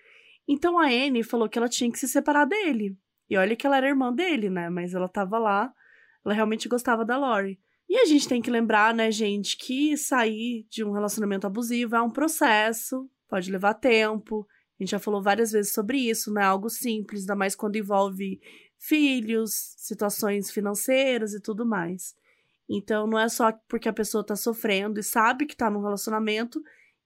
Então 0.49 0.76
a 0.76 0.87
Anne 0.87 1.23
falou 1.23 1.49
que 1.49 1.57
ela 1.57 1.69
tinha 1.69 1.88
que 1.88 2.00
se 2.00 2.09
separar 2.09 2.47
dele. 2.47 2.99
E 3.31 3.37
olha 3.37 3.54
que 3.54 3.64
ela 3.64 3.76
era 3.76 3.88
irmã 3.88 4.12
dele, 4.12 4.50
né? 4.50 4.69
Mas 4.69 4.92
ela 4.92 5.07
estava 5.07 5.38
lá, 5.38 5.73
ela 6.25 6.35
realmente 6.35 6.69
gostava 6.69 7.04
da 7.04 7.16
Lori. 7.16 7.61
E 7.93 7.99
a 7.99 8.07
gente 8.07 8.27
tem 8.27 8.41
que 8.41 8.51
lembrar, 8.51 8.95
né, 8.95 9.11
gente, 9.11 9.55
que 9.55 9.99
sair 9.99 10.67
de 10.71 10.83
um 10.83 10.93
relacionamento 10.93 11.47
abusivo 11.47 11.95
é 11.95 12.01
um 12.01 12.09
processo, 12.09 13.07
pode 13.29 13.53
levar 13.53 13.75
tempo. 13.75 14.49
A 14.81 14.83
gente 14.83 14.93
já 14.93 14.99
falou 14.99 15.23
várias 15.23 15.53
vezes 15.53 15.75
sobre 15.75 15.99
isso, 15.99 16.33
não 16.33 16.41
é 16.41 16.45
algo 16.47 16.71
simples, 16.71 17.21
ainda 17.21 17.37
mais 17.37 17.55
quando 17.55 17.77
envolve 17.77 18.41
filhos, 18.79 19.75
situações 19.77 20.51
financeiras 20.51 21.35
e 21.35 21.41
tudo 21.43 21.67
mais. 21.67 22.15
Então, 22.67 23.07
não 23.07 23.19
é 23.19 23.29
só 23.29 23.53
porque 23.69 23.91
a 23.91 23.93
pessoa 23.93 24.25
tá 24.25 24.37
sofrendo 24.37 24.99
e 24.99 25.03
sabe 25.03 25.45
que 25.45 25.55
tá 25.55 25.69
num 25.69 25.83
relacionamento 25.83 26.63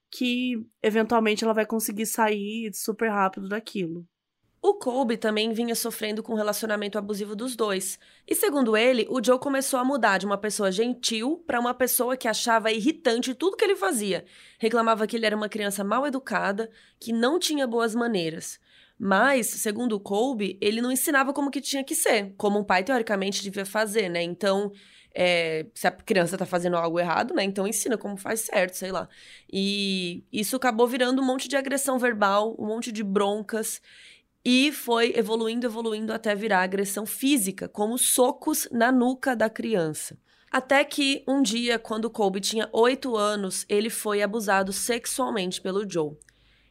que 0.09 0.65
eventualmente 0.81 1.43
ela 1.43 1.53
vai 1.53 1.67
conseguir 1.67 2.07
sair 2.07 2.73
super 2.73 3.09
rápido 3.09 3.49
daquilo. 3.49 4.07
O 4.69 4.75
Colby 4.75 5.17
também 5.17 5.53
vinha 5.53 5.77
sofrendo 5.77 6.25
com 6.25 6.33
o 6.33 6.37
relacionamento 6.37 6.99
abusivo 6.99 7.37
dos 7.37 7.55
dois. 7.55 8.01
E 8.27 8.35
segundo 8.35 8.77
ele, 8.77 9.07
o 9.09 9.23
Joe 9.23 9.39
começou 9.39 9.79
a 9.79 9.85
mudar 9.85 10.19
de 10.19 10.27
uma 10.27 10.37
pessoa 10.37 10.73
gentil 10.73 11.41
para 11.47 11.61
uma 11.61 11.73
pessoa 11.73 12.17
que 12.17 12.27
achava 12.27 12.73
irritante 12.73 13.33
tudo 13.33 13.57
que 13.57 13.65
ele 13.65 13.77
fazia. 13.77 14.25
Reclamava 14.59 15.07
que 15.07 15.15
ele 15.15 15.25
era 15.25 15.37
uma 15.37 15.49
criança 15.49 15.85
mal 15.85 16.05
educada, 16.05 16.69
que 16.99 17.13
não 17.13 17.39
tinha 17.39 17.65
boas 17.65 17.95
maneiras. 17.95 18.59
Mas, 18.99 19.47
segundo 19.47 19.93
o 19.93 20.01
Colby, 20.01 20.59
ele 20.61 20.83
não 20.83 20.91
ensinava 20.91 21.33
como 21.33 21.49
que 21.49 21.61
tinha 21.61 21.85
que 21.85 21.95
ser, 21.95 22.35
como 22.37 22.59
um 22.59 22.65
pai 22.65 22.83
teoricamente 22.83 23.45
devia 23.45 23.65
fazer, 23.65 24.09
né? 24.09 24.21
Então, 24.21 24.73
é, 25.19 25.65
se 25.73 25.87
a 25.87 25.91
criança 25.91 26.37
tá 26.37 26.45
fazendo 26.45 26.77
algo 26.77 27.01
errado, 27.01 27.33
né? 27.33 27.43
Então 27.43 27.67
ensina 27.67 27.97
como 27.97 28.19
faz 28.19 28.41
certo, 28.41 28.75
sei 28.75 28.93
lá. 28.93 29.09
E 29.51 30.23
isso 30.31 30.57
acabou 30.57 30.87
virando 30.87 31.23
um 31.23 31.25
monte 31.25 31.49
de 31.49 31.57
agressão 31.57 31.99
verbal, 31.99 32.55
um 32.59 32.67
monte 32.67 32.93
de 32.93 33.03
broncas. 33.03 33.81
E 34.49 34.71
foi 34.71 35.13
evoluindo, 35.17 35.67
evoluindo 35.67 36.13
até 36.13 36.33
virar 36.33 36.63
agressão 36.63 37.05
física, 37.05 37.69
como 37.69 37.99
socos 37.99 38.69
na 38.71 38.93
nuca 38.93 39.35
da 39.35 39.51
criança. 39.51 40.17
Até 40.49 40.85
que 40.85 41.25
um 41.27 41.43
dia, 41.43 41.81
quando 41.81 42.09
Colby 42.09 42.41
tinha 42.41 42.69
oito 42.73 43.17
anos, 43.17 43.67
ele 43.69 43.91
foi 43.91 44.23
abusado 44.23 44.73
sexualmente 44.73 45.61
pelo 45.61 45.85
Joe. 45.91 46.17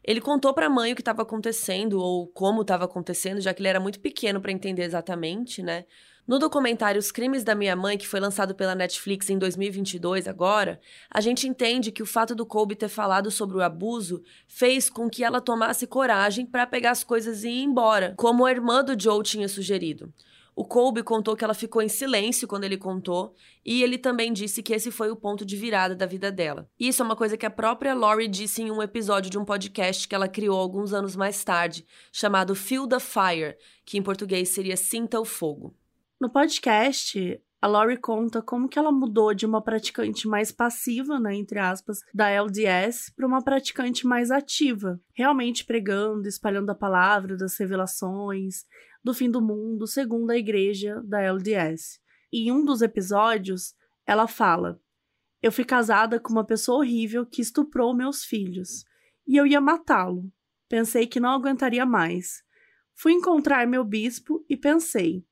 Ele 0.02 0.22
contou 0.22 0.54
para 0.54 0.68
a 0.68 0.70
mãe 0.70 0.94
o 0.94 0.96
que 0.96 1.02
estava 1.02 1.24
acontecendo 1.24 2.00
ou 2.00 2.28
como 2.28 2.62
estava 2.62 2.86
acontecendo, 2.86 3.42
já 3.42 3.54
que 3.54 3.60
ele 3.60 3.68
era 3.68 3.80
muito 3.82 4.00
pequeno 4.00 4.40
para 4.40 4.54
entender 4.54 4.84
exatamente, 4.84 5.62
né? 5.62 5.84
No 6.28 6.40
documentário 6.40 6.98
Os 6.98 7.12
Crimes 7.12 7.44
da 7.44 7.54
Minha 7.54 7.76
Mãe, 7.76 8.00
que 8.00 8.08
foi 8.08 8.20
lançado 8.20 8.56
pela 8.56 8.74
Netflix 8.74 9.30
em 9.30 9.38
2022 9.38 10.28
agora, 10.28 10.82
a 11.08 11.22
gente 11.22 11.48
entende 11.48 11.92
que 11.92 12.02
o 12.02 12.06
fato 12.06 12.34
do 12.34 12.48
Colby 12.48 12.76
ter 12.76 12.90
falado 12.90 13.30
sobre 13.30 13.58
o 13.58 13.62
abuso 13.62 14.24
fez 14.48 14.90
com 14.90 15.08
que 15.08 15.24
ela 15.24 15.40
tomasse 15.40 15.86
coragem 15.86 16.44
para 16.44 16.66
pegar 16.66 16.92
as 16.92 17.04
coisas 17.04 17.44
e 17.44 17.50
ir 17.50 17.62
embora, 17.62 18.16
como 18.18 18.44
a 18.44 18.50
irmã 18.50 18.84
do 18.84 19.00
Joe 19.00 19.22
tinha 19.22 19.48
sugerido. 19.48 20.12
O 20.56 20.66
Colby 20.66 21.04
contou 21.04 21.36
que 21.36 21.44
ela 21.44 21.54
ficou 21.54 21.80
em 21.80 21.90
silêncio 21.90 22.48
quando 22.48 22.64
ele 22.64 22.78
contou, 22.78 23.36
e 23.64 23.84
ele 23.84 23.98
também 23.98 24.34
disse 24.34 24.64
que 24.64 24.74
esse 24.74 24.90
foi 24.90 25.12
o 25.12 25.16
ponto 25.16 25.46
de 25.46 25.56
virada 25.56 25.94
da 25.94 26.08
vida 26.08 26.32
dela. 26.32 26.68
Isso 26.80 27.04
é 27.04 27.06
uma 27.06 27.16
coisa 27.16 27.38
que 27.38 27.46
a 27.46 27.52
própria 27.52 27.94
Laurie 27.94 28.28
disse 28.28 28.64
em 28.64 28.72
um 28.72 28.82
episódio 28.82 29.30
de 29.30 29.38
um 29.38 29.46
podcast 29.46 30.08
que 30.08 30.16
ela 30.16 30.28
criou 30.28 30.58
alguns 30.58 30.92
anos 30.92 31.16
mais 31.16 31.44
tarde, 31.44 31.86
chamado 32.12 32.56
Feel 32.56 32.88
the 32.88 33.00
Fire, 33.00 33.56
que 33.86 33.98
em 34.00 34.02
português 34.02 34.50
seria 34.50 34.76
Sinta 34.76 35.20
o 35.20 35.26
Fogo. 35.26 35.76
No 36.26 36.32
podcast, 36.32 37.40
a 37.62 37.68
Laurie 37.68 37.98
conta 37.98 38.42
como 38.42 38.68
que 38.68 38.80
ela 38.80 38.92
mudou 38.92 39.32
de 39.32 39.46
uma 39.46 39.62
praticante 39.62 40.28
mais 40.28 40.52
passiva, 40.52 41.20
né, 41.20 41.36
entre 41.36 41.60
aspas, 41.60 42.00
da 42.12 42.28
LDS 42.32 43.14
para 43.16 43.28
uma 43.28 43.44
praticante 43.44 44.08
mais 44.08 44.32
ativa, 44.32 45.00
realmente 45.14 45.64
pregando, 45.64 46.28
espalhando 46.28 46.72
a 46.72 46.76
palavra 46.76 47.38
das 47.38 47.56
revelações, 47.60 48.66
do 49.04 49.14
fim 49.14 49.30
do 49.30 49.40
mundo, 49.40 49.86
segundo 49.86 50.32
a 50.32 50.36
igreja 50.36 51.00
da 51.06 51.22
LDS. 51.22 52.00
E 52.34 52.48
em 52.48 52.52
um 52.52 52.66
dos 52.66 52.82
episódios, 52.82 53.76
ela 54.04 54.28
fala: 54.28 54.82
Eu 55.44 55.52
fui 55.52 55.64
casada 55.64 56.20
com 56.20 56.32
uma 56.32 56.44
pessoa 56.44 56.80
horrível 56.80 57.24
que 57.24 57.40
estuprou 57.40 57.96
meus 57.96 58.24
filhos. 58.24 58.84
E 59.28 59.38
eu 59.38 59.46
ia 59.46 59.62
matá-lo. 59.62 60.28
Pensei 60.68 61.06
que 61.06 61.20
não 61.20 61.30
aguentaria 61.30 61.86
mais. 61.86 62.42
Fui 62.96 63.14
encontrar 63.14 63.68
meu 63.68 63.84
bispo 63.84 64.44
e 64.50 64.58
pensei: 64.58 65.24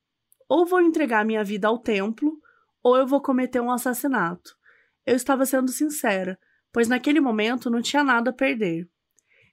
ou 0.53 0.67
vou 0.67 0.79
entregar 0.79 1.25
minha 1.25 1.43
vida 1.43 1.67
ao 1.67 1.79
templo, 1.79 2.39
ou 2.83 2.95
eu 2.95 3.07
vou 3.07 3.19
cometer 3.19 3.59
um 3.59 3.71
assassinato. 3.71 4.55
Eu 5.03 5.15
estava 5.15 5.47
sendo 5.47 5.71
sincera, 5.71 6.37
pois 6.71 6.87
naquele 6.87 7.19
momento 7.19 7.71
não 7.71 7.81
tinha 7.81 8.03
nada 8.03 8.29
a 8.29 8.33
perder. 8.33 8.87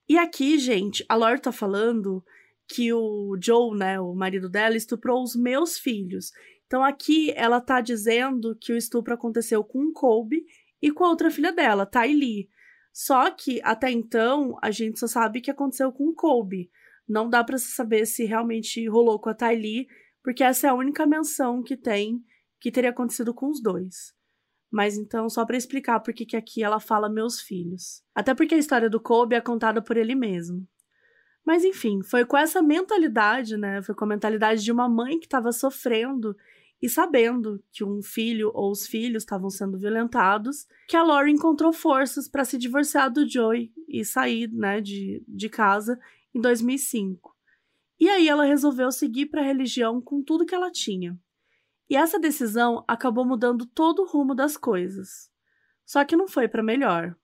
E 0.07 0.15
aqui, 0.15 0.59
gente, 0.59 1.03
a 1.09 1.15
Lore 1.15 1.41
tá 1.41 1.51
falando 1.51 2.23
que 2.67 2.93
o 2.93 3.35
Joe, 3.41 3.75
né, 3.75 3.99
o 3.99 4.13
marido 4.13 4.47
dela, 4.47 4.77
estuprou 4.77 5.23
os 5.23 5.35
meus 5.35 5.75
filhos. 5.75 6.31
Então 6.67 6.83
aqui 6.83 7.31
ela 7.35 7.59
tá 7.59 7.81
dizendo 7.81 8.55
que 8.61 8.71
o 8.71 8.77
estupro 8.77 9.15
aconteceu 9.15 9.63
com 9.63 9.91
Colby 9.91 10.45
e 10.79 10.91
com 10.91 11.03
a 11.03 11.09
outra 11.09 11.31
filha 11.31 11.51
dela, 11.51 11.83
Tylee. 11.83 12.47
Só 12.93 13.31
que 13.31 13.59
até 13.63 13.89
então 13.89 14.55
a 14.61 14.69
gente 14.69 14.99
só 14.99 15.07
sabe 15.07 15.41
que 15.41 15.49
aconteceu 15.49 15.91
com 15.91 16.09
o 16.09 16.13
Colby. 16.13 16.69
Não 17.09 17.27
dá 17.27 17.43
para 17.43 17.57
saber 17.57 18.05
se 18.05 18.23
realmente 18.23 18.87
rolou 18.87 19.19
com 19.19 19.31
a 19.31 19.33
Tylee, 19.33 19.87
porque 20.23 20.43
essa 20.43 20.67
é 20.67 20.69
a 20.69 20.75
única 20.75 21.05
menção 21.05 21.63
que 21.63 21.75
tem 21.75 22.23
que 22.59 22.71
teria 22.71 22.91
acontecido 22.91 23.33
com 23.33 23.49
os 23.49 23.61
dois. 23.61 24.13
Mas 24.71 24.97
então, 24.97 25.29
só 25.29 25.45
para 25.45 25.57
explicar 25.57 25.99
por 25.99 26.13
que 26.13 26.37
aqui 26.37 26.63
ela 26.63 26.79
fala 26.79 27.09
meus 27.09 27.41
filhos. 27.41 28.01
Até 28.15 28.33
porque 28.33 28.55
a 28.55 28.57
história 28.57 28.89
do 28.89 29.01
Colby 29.01 29.35
é 29.35 29.41
contada 29.41 29.81
por 29.81 29.97
ele 29.97 30.15
mesmo. 30.15 30.65
Mas 31.45 31.65
enfim, 31.65 32.01
foi 32.03 32.23
com 32.23 32.37
essa 32.37 32.61
mentalidade, 32.61 33.57
né? 33.57 33.81
Foi 33.81 33.95
com 33.95 34.05
a 34.05 34.07
mentalidade 34.07 34.63
de 34.63 34.71
uma 34.71 34.87
mãe 34.87 35.19
que 35.19 35.25
estava 35.25 35.51
sofrendo 35.51 36.37
e 36.81 36.87
sabendo 36.87 37.61
que 37.71 37.83
um 37.83 38.01
filho 38.01 38.51
ou 38.53 38.71
os 38.71 38.87
filhos 38.87 39.23
estavam 39.23 39.49
sendo 39.49 39.77
violentados, 39.77 40.65
que 40.87 40.95
a 40.95 41.03
Lori 41.03 41.31
encontrou 41.31 41.71
forças 41.71 42.27
para 42.27 42.43
se 42.43 42.57
divorciar 42.57 43.11
do 43.11 43.27
Joey 43.29 43.71
e 43.87 44.03
sair, 44.03 44.51
né, 44.51 44.81
de, 44.81 45.23
de 45.27 45.49
casa 45.49 45.99
em 46.33 46.41
2005. 46.41 47.35
E 48.01 48.09
aí 48.09 48.27
ela 48.27 48.45
resolveu 48.45 48.91
seguir 48.91 49.27
para 49.27 49.41
a 49.41 49.45
religião 49.45 50.01
com 50.01 50.23
tudo 50.23 50.43
que 50.43 50.55
ela 50.55 50.71
tinha. 50.71 51.15
E 51.87 51.95
essa 51.95 52.17
decisão 52.17 52.83
acabou 52.87 53.23
mudando 53.23 53.63
todo 53.63 54.01
o 54.01 54.07
rumo 54.07 54.33
das 54.33 54.57
coisas. 54.57 55.29
Só 55.85 56.03
que 56.03 56.15
não 56.15 56.27
foi 56.27 56.47
para 56.47 56.63
melhor. 56.63 57.15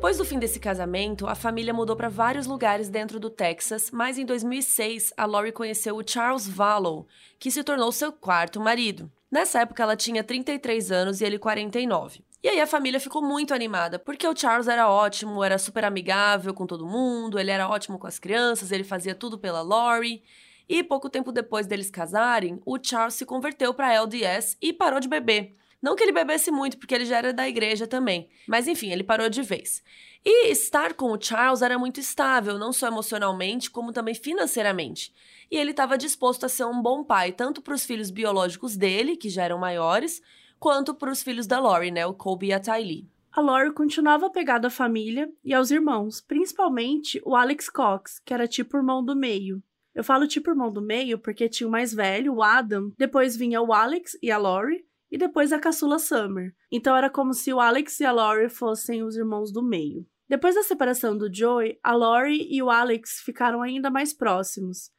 Depois 0.00 0.16
do 0.16 0.24
fim 0.24 0.38
desse 0.38 0.58
casamento, 0.58 1.26
a 1.26 1.34
família 1.34 1.74
mudou 1.74 1.94
para 1.94 2.08
vários 2.08 2.46
lugares 2.46 2.88
dentro 2.88 3.20
do 3.20 3.28
Texas, 3.28 3.90
mas 3.90 4.16
em 4.16 4.24
2006 4.24 5.12
a 5.14 5.26
Lori 5.26 5.52
conheceu 5.52 5.94
o 5.94 6.02
Charles 6.02 6.48
Vallow, 6.48 7.06
que 7.38 7.50
se 7.50 7.62
tornou 7.62 7.92
seu 7.92 8.10
quarto 8.10 8.58
marido. 8.58 9.12
Nessa 9.30 9.60
época 9.60 9.82
ela 9.82 9.94
tinha 9.94 10.24
33 10.24 10.90
anos 10.90 11.20
e 11.20 11.26
ele 11.26 11.38
49. 11.38 12.24
E 12.42 12.48
aí 12.48 12.58
a 12.62 12.66
família 12.66 12.98
ficou 12.98 13.20
muito 13.20 13.52
animada, 13.52 13.98
porque 13.98 14.26
o 14.26 14.34
Charles 14.34 14.68
era 14.68 14.88
ótimo, 14.88 15.44
era 15.44 15.58
super 15.58 15.84
amigável 15.84 16.54
com 16.54 16.66
todo 16.66 16.86
mundo, 16.86 17.38
ele 17.38 17.50
era 17.50 17.68
ótimo 17.68 17.98
com 17.98 18.06
as 18.06 18.18
crianças, 18.18 18.72
ele 18.72 18.84
fazia 18.84 19.14
tudo 19.14 19.38
pela 19.38 19.60
Lori. 19.60 20.22
E 20.66 20.82
pouco 20.82 21.10
tempo 21.10 21.30
depois 21.30 21.66
deles 21.66 21.90
casarem, 21.90 22.58
o 22.64 22.78
Charles 22.82 23.16
se 23.16 23.26
converteu 23.26 23.74
para 23.74 23.92
LDS 23.92 24.56
e 24.62 24.72
parou 24.72 24.98
de 24.98 25.08
beber. 25.08 25.59
Não 25.82 25.96
que 25.96 26.02
ele 26.02 26.12
bebesse 26.12 26.50
muito, 26.50 26.78
porque 26.78 26.94
ele 26.94 27.06
já 27.06 27.18
era 27.18 27.32
da 27.32 27.48
igreja 27.48 27.86
também. 27.86 28.28
Mas 28.46 28.68
enfim, 28.68 28.90
ele 28.90 29.02
parou 29.02 29.28
de 29.28 29.42
vez. 29.42 29.82
E 30.24 30.50
estar 30.50 30.94
com 30.94 31.12
o 31.12 31.20
Charles 31.20 31.62
era 31.62 31.78
muito 31.78 31.98
estável, 31.98 32.58
não 32.58 32.72
só 32.72 32.88
emocionalmente, 32.88 33.70
como 33.70 33.92
também 33.92 34.14
financeiramente. 34.14 35.14
E 35.50 35.56
ele 35.56 35.70
estava 35.70 35.96
disposto 35.96 36.44
a 36.44 36.48
ser 36.48 36.64
um 36.64 36.82
bom 36.82 37.02
pai, 37.02 37.32
tanto 37.32 37.62
para 37.62 37.74
os 37.74 37.84
filhos 37.84 38.10
biológicos 38.10 38.76
dele, 38.76 39.16
que 39.16 39.30
já 39.30 39.44
eram 39.44 39.58
maiores, 39.58 40.20
quanto 40.58 40.94
para 40.94 41.10
os 41.10 41.22
filhos 41.22 41.46
da 41.46 41.58
Lori, 41.58 41.90
né, 41.90 42.04
o 42.04 42.12
Colby 42.12 42.48
e 42.48 42.52
a 42.52 42.60
Tylee. 42.60 43.08
A 43.32 43.40
Lori 43.40 43.72
continuava 43.72 44.26
apegada 44.26 44.66
à 44.66 44.70
família 44.70 45.32
e 45.42 45.54
aos 45.54 45.70
irmãos, 45.70 46.20
principalmente 46.20 47.22
o 47.24 47.34
Alex 47.34 47.70
Cox, 47.70 48.20
que 48.24 48.34
era 48.34 48.46
tipo 48.46 48.76
irmão 48.76 49.02
do 49.02 49.16
meio. 49.16 49.62
Eu 49.94 50.04
falo 50.04 50.26
tipo 50.26 50.50
irmão 50.50 50.70
do 50.70 50.82
meio 50.82 51.18
porque 51.18 51.48
tinha 51.48 51.66
o 51.66 51.70
mais 51.70 51.94
velho, 51.94 52.34
o 52.34 52.42
Adam, 52.42 52.92
depois 52.98 53.36
vinha 53.36 53.62
o 53.62 53.72
Alex 53.72 54.18
e 54.22 54.30
a 54.30 54.38
Lori, 54.38 54.84
e 55.10 55.18
depois 55.18 55.52
a 55.52 55.58
caçula 55.58 55.98
Summer. 55.98 56.54
Então 56.70 56.96
era 56.96 57.10
como 57.10 57.34
se 57.34 57.52
o 57.52 57.60
Alex 57.60 57.98
e 58.00 58.04
a 58.04 58.12
Lori 58.12 58.48
fossem 58.48 59.02
os 59.02 59.16
irmãos 59.16 59.52
do 59.52 59.62
meio. 59.62 60.06
Depois 60.28 60.54
da 60.54 60.62
separação 60.62 61.18
do 61.18 61.32
Joey, 61.32 61.78
a 61.82 61.92
Lori 61.92 62.46
e 62.48 62.62
o 62.62 62.70
Alex 62.70 63.20
ficaram 63.24 63.62
ainda 63.62 63.90
mais 63.90 64.12
próximos. 64.12 64.92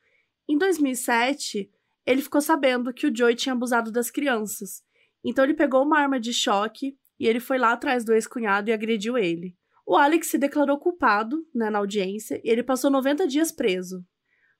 Em 0.48 0.58
2007, 0.58 1.72
ele 2.06 2.22
ficou 2.22 2.42
sabendo 2.42 2.94
que 2.94 3.08
o 3.08 3.16
Joey 3.16 3.36
tinha 3.36 3.54
abusado 3.54 3.92
das 3.92 4.12
crianças. 4.12 4.84
Então 5.24 5.46
ele 5.46 5.54
pegou 5.54 5.84
uma 5.84 6.00
arma 6.00 6.20
de 6.20 6.34
choque 6.34 6.98
e 7.18 7.28
ele 7.28 7.40
foi 7.40 7.58
lá 7.58 7.72
atrás 7.72 8.04
do 8.04 8.14
ex-cunhado 8.14 8.70
e 8.70 8.74
agrediu 8.74 9.18
ele. 9.18 9.56
O 9.86 9.96
Alex 9.96 10.28
se 10.28 10.38
declarou 10.38 10.78
culpado 10.78 11.46
né, 11.54 11.70
na 11.70 11.80
audiência 11.80 12.42
e 12.44 12.50
ele 12.50 12.64
passou 12.64 12.90
90 12.90 13.28
dias 13.28 13.52
preso. 13.52 14.06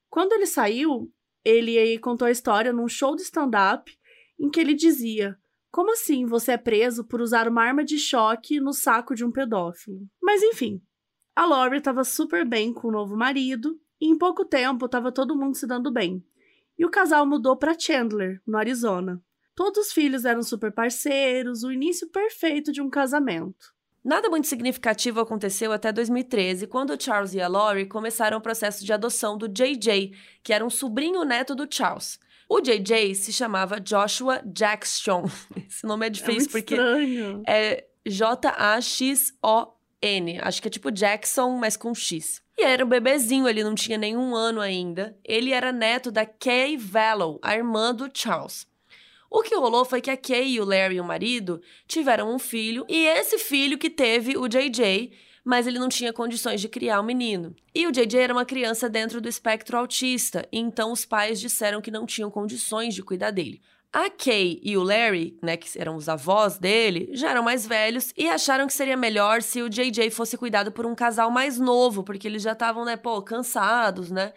Quando 0.10 0.34
ele 0.34 0.46
saiu, 0.46 1.12
ele 1.44 1.98
contou 2.00 2.28
a 2.28 2.32
história 2.32 2.72
num 2.72 2.88
show 2.88 3.16
de 3.16 3.24
stand-up 3.24 3.92
em 4.40 4.50
que 4.50 4.60
ele 4.60 4.74
dizia: 4.74 5.38
Como 5.72 5.94
assim 5.94 6.26
você 6.26 6.52
é 6.52 6.58
preso 6.58 7.06
por 7.06 7.22
usar 7.22 7.48
uma 7.48 7.64
arma 7.64 7.84
de 7.84 7.98
choque 7.98 8.60
no 8.60 8.74
saco 8.74 9.16
de 9.16 9.24
um 9.24 9.32
pedófilo? 9.32 10.06
Mas 10.22 10.44
enfim, 10.44 10.82
a 11.34 11.46
Lori 11.46 11.78
estava 11.78 12.04
super 12.04 12.46
bem 12.46 12.74
com 12.74 12.90
o 12.90 12.92
novo 12.92 13.16
marido 13.16 13.80
e 14.00 14.08
em 14.08 14.18
pouco 14.18 14.44
tempo 14.44 14.86
estava 14.86 15.14
todo 15.14 15.36
mundo 15.36 15.56
se 15.56 15.66
dando 15.66 15.90
bem. 15.90 16.22
E 16.78 16.86
o 16.86 16.90
casal 16.90 17.26
mudou 17.26 17.56
para 17.56 17.78
Chandler, 17.80 18.42
no 18.46 18.58
Arizona. 18.58 19.22
Todos 19.56 19.88
os 19.88 19.94
filhos 19.94 20.26
eram 20.26 20.44
super 20.44 20.74
parceiros, 20.74 21.64
o 21.64 21.72
início 21.72 22.10
perfeito 22.10 22.72
de 22.72 22.82
um 22.82 22.90
casamento. 22.90 23.74
Nada 24.04 24.30
muito 24.30 24.48
significativo 24.48 25.20
aconteceu 25.20 25.72
até 25.72 25.92
2013, 25.92 26.68
quando 26.68 27.02
Charles 27.02 27.34
e 27.34 27.40
a 27.40 27.48
Lori 27.48 27.86
começaram 27.86 28.40
o 28.40 28.42
processo 28.42 28.84
de 28.84 28.92
adoção 28.92 29.38
do 29.38 29.48
JJ, 29.48 30.12
que 30.44 30.52
era 30.52 30.66
um 30.66 30.70
sobrinho 30.70 31.24
neto 31.24 31.54
do 31.54 31.68
Charles. 31.70 32.20
O 32.54 32.60
JJ 32.60 33.16
se 33.16 33.32
chamava 33.32 33.80
Joshua 33.80 34.42
Jackson. 34.46 35.24
Esse 35.70 35.88
nome 35.88 36.08
é 36.08 36.10
difícil 36.10 36.50
é 36.50 36.52
porque 36.52 36.74
estranho. 36.74 37.44
é 37.48 37.86
J-A-X-O-N. 38.06 39.40
Acho 40.42 40.62
que 40.62 40.68
é 40.68 40.72
tipo 40.72 40.92
Jackson, 40.92 41.52
mas 41.52 41.78
com 41.78 41.96
X. 41.96 42.44
E 42.58 42.64
era 42.64 42.84
um 42.84 42.90
bebezinho, 42.90 43.48
ele 43.48 43.64
não 43.64 43.74
tinha 43.74 43.98
nenhum 43.98 44.36
ano 44.36 44.60
ainda. 44.60 45.18
Ele 45.24 45.54
era 45.54 45.72
neto 45.72 46.12
da 46.12 46.26
Kay 46.26 46.76
Vallow, 46.76 47.40
a 47.42 47.56
irmã 47.56 47.96
do 47.96 48.10
Charles. 48.14 48.68
O 49.30 49.42
que 49.44 49.56
rolou 49.56 49.86
foi 49.86 50.02
que 50.02 50.12
a 50.12 50.18
Kay 50.18 50.56
e 50.56 50.60
o 50.60 50.66
Larry, 50.66 51.00
o 51.00 51.06
marido, 51.06 51.62
tiveram 51.88 52.36
um 52.36 52.38
filho, 52.38 52.86
e 52.90 53.06
esse 53.06 53.38
filho 53.38 53.78
que 53.78 53.90
teve 53.90 54.36
o 54.36 54.50
JJ 54.50 55.10
mas 55.44 55.68
ele 55.68 55.80
não 55.80 55.90
tinha 55.90 56.14
condições 56.14 56.62
de 56.62 56.70
criar 56.70 57.00
o 57.00 57.04
um 57.04 57.06
menino. 57.06 57.56
E 57.74 57.88
o 57.88 57.92
JJ 57.92 58.20
era 58.20 58.34
uma 58.34 58.46
criança 58.46 58.90
dentro 58.90 59.20
do 59.20 59.30
espectro 59.30 59.78
autista, 59.78 60.48
então 60.52 60.92
os 60.92 61.06
pais 61.06 61.40
disseram 61.40 61.82
que 61.82 61.92
não 61.92 62.06
tinham 62.06 62.30
condições 62.30 62.94
de 62.94 63.04
cuidar 63.04 63.32
dele. 63.32 63.62
A 63.94 64.10
Kay 64.10 64.62
e 64.64 64.78
o 64.78 64.84
Larry, 64.84 65.38
né, 65.42 65.58
que 65.58 65.78
eram 65.78 65.98
os 65.98 66.08
avós 66.08 66.58
dele, 66.58 67.10
já 67.12 67.32
eram 67.32 67.44
mais 67.44 67.68
velhos 67.68 68.14
e 68.16 68.30
acharam 68.30 68.66
que 68.66 68.74
seria 68.74 68.96
melhor 68.96 69.42
se 69.42 69.62
o 69.62 69.70
JJ 69.70 70.10
fosse 70.12 70.38
cuidado 70.38 70.72
por 70.72 70.86
um 70.86 70.96
casal 70.96 71.30
mais 71.30 71.60
novo, 71.60 72.02
porque 72.02 72.26
eles 72.26 72.42
já 72.42 72.54
estavam, 72.54 72.86
né, 72.86 72.96
pô, 72.96 73.22
cansados, 73.22 74.10
né? 74.10 74.32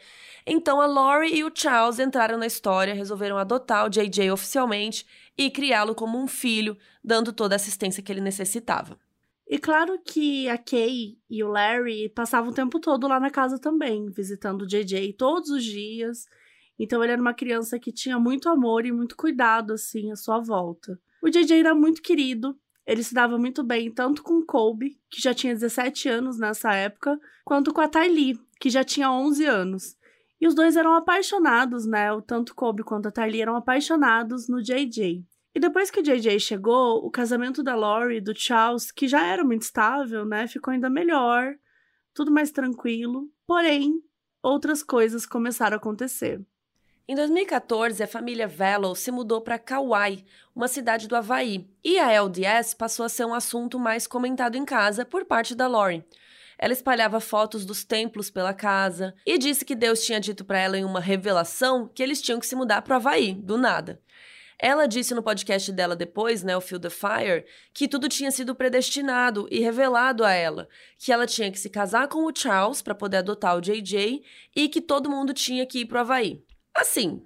Então 0.45 0.81
a 0.81 0.87
Lori 0.87 1.37
e 1.37 1.45
o 1.45 1.53
Charles 1.55 2.01
entraram 2.01 2.37
na 2.37 2.47
história, 2.47 2.95
resolveram 2.95 3.39
adotar 3.39 3.87
o 3.87 3.89
JJ 3.89 4.29
oficialmente 4.33 5.07
e 5.39 5.49
criá-lo 5.49 5.95
como 5.95 6.21
um 6.21 6.27
filho, 6.27 6.77
dando 7.03 7.33
toda 7.33 7.55
a 7.55 7.57
assistência 7.57 8.03
que 8.03 8.11
ele 8.11 8.21
necessitava. 8.21 8.99
E 9.49 9.59
claro 9.59 9.99
que 10.03 10.49
a 10.49 10.57
Kay 10.57 11.19
e 11.29 11.45
o 11.45 11.49
Larry 11.49 12.09
passavam 12.09 12.51
o 12.51 12.55
tempo 12.55 12.81
todo 12.81 13.07
lá 13.07 13.21
na 13.21 13.31
casa 13.31 13.59
também, 13.59 14.11
visitando 14.11 14.63
o 14.63 14.67
JJ 14.67 15.13
todos 15.15 15.51
os 15.51 15.63
dias. 15.63 16.25
Então 16.79 17.03
ele 17.03 17.13
era 17.13 17.21
uma 17.21 17.35
criança 17.35 17.79
que 17.79 17.93
tinha 17.93 18.19
muito 18.19 18.49
amor 18.49 18.87
e 18.87 18.93
muito 18.93 19.17
cuidado 19.17 19.75
assim 19.75 20.11
à 20.11 20.17
sua 20.17 20.41
volta. 20.41 20.99
O 21.23 21.29
JJ 21.29 21.59
era 21.61 21.75
muito 21.75 22.03
querido, 22.03 22.59
ele 22.87 23.03
se 23.03 23.15
dava 23.15 23.39
muito 23.39 23.63
bem 23.63 23.91
tanto 23.91 24.23
com 24.23 24.35
o 24.39 24.45
Colby, 24.45 24.99
que 25.11 25.21
já 25.21 25.33
tinha 25.33 25.55
17 25.55 26.09
anos 26.09 26.39
nessa 26.39 26.75
época, 26.75 27.19
quanto 27.45 27.73
com 27.73 27.81
a 27.81 27.89
Tylee, 27.89 28.39
que 28.61 28.69
já 28.69 28.85
tinha 28.85 29.11
11 29.11 29.45
anos. 29.47 29.97
E 30.41 30.47
os 30.47 30.55
dois 30.55 30.77
eram 30.77 30.95
apaixonados, 30.95 31.87
né? 31.87 32.09
Tanto 32.27 32.55
Colby 32.55 32.83
quanto 32.83 33.09
a 33.09 33.11
Tylee 33.11 33.41
eram 33.41 33.57
apaixonados 33.57 34.49
no 34.49 34.63
JJ. 34.63 35.25
E 35.55 35.61
depois 35.61 35.91
que 35.91 36.01
o 36.01 36.03
JJ 36.03 36.41
chegou, 36.41 37.05
o 37.05 37.11
casamento 37.11 37.63
da 37.63 37.77
Lori 37.77 38.17
e 38.17 38.21
do 38.21 38.35
Charles, 38.35 38.91
que 38.91 39.07
já 39.07 39.25
era 39.25 39.45
muito 39.45 39.63
estável, 39.63 40.25
né, 40.25 40.49
ficou 40.49 40.73
ainda 40.73 40.91
melhor, 40.91 41.55
tudo 42.13 42.33
mais 42.33 42.51
tranquilo. 42.51 43.29
Porém, 43.47 44.03
outras 44.43 44.83
coisas 44.83 45.25
começaram 45.25 45.75
a 45.75 45.79
acontecer. 45.79 46.45
Em 47.07 47.15
2014, 47.15 48.03
a 48.03 48.07
família 48.07 48.49
Vallow 48.49 48.95
se 48.95 49.13
mudou 49.13 49.43
para 49.43 49.59
Kauai, 49.59 50.25
uma 50.57 50.67
cidade 50.67 51.07
do 51.07 51.15
Havaí, 51.15 51.69
e 51.85 51.99
a 51.99 52.11
LDS 52.11 52.73
passou 52.73 53.05
a 53.05 53.11
ser 53.11 53.27
um 53.27 53.35
assunto 53.35 53.79
mais 53.79 54.07
comentado 54.07 54.57
em 54.57 54.65
casa 54.65 55.05
por 55.05 55.25
parte 55.27 55.55
da 55.55 55.67
Lori. 55.67 56.03
Ela 56.59 56.73
espalhava 56.73 57.21
fotos 57.21 57.67
dos 57.67 57.85
templos 57.85 58.31
pela 58.31 58.55
casa 58.55 59.15
e 59.27 59.37
disse 59.37 59.65
que 59.65 59.75
Deus 59.75 60.03
tinha 60.03 60.19
dito 60.19 60.45
para 60.45 60.59
ela 60.59 60.79
em 60.79 60.85
uma 60.85 61.01
revelação 61.01 61.87
que 61.87 62.03
eles 62.03 62.23
tinham 62.23 62.41
que 62.41 62.47
se 62.47 62.57
mudar 62.57 62.81
para 62.83 62.95
o 62.95 62.97
Havaí, 62.97 63.35
do 63.35 63.59
nada. 63.59 64.01
Ela 64.61 64.87
disse 64.87 65.15
no 65.15 65.23
podcast 65.23 65.71
dela 65.73 65.97
depois, 65.97 66.43
né, 66.43 66.57
o 66.57 66.61
Feel 66.61 66.81
the 66.81 66.91
Fire, 66.91 67.45
que 67.73 67.89
tudo 67.89 68.09
tinha 68.09 68.31
sido 68.31 68.55
predestinado 68.55 69.47
e 69.51 69.61
revelado 69.61 70.25
a 70.25 70.33
ela, 70.33 70.69
que 70.99 71.13
ela 71.13 71.27
tinha 71.27 71.51
que 71.51 71.59
se 71.59 71.69
casar 71.69 72.09
com 72.09 72.25
o 72.25 72.33
Charles 72.35 72.81
para 72.83 72.95
poder 72.95 73.19
adotar 73.19 73.57
o 73.57 73.61
JJ 73.61 74.23
e 74.55 74.69
que 74.69 74.81
todo 74.81 75.11
mundo 75.11 75.35
tinha 75.35 75.67
que 75.67 75.81
ir 75.81 75.87
pro 75.87 75.99
Havaí. 76.01 76.43
Assim, 76.75 77.23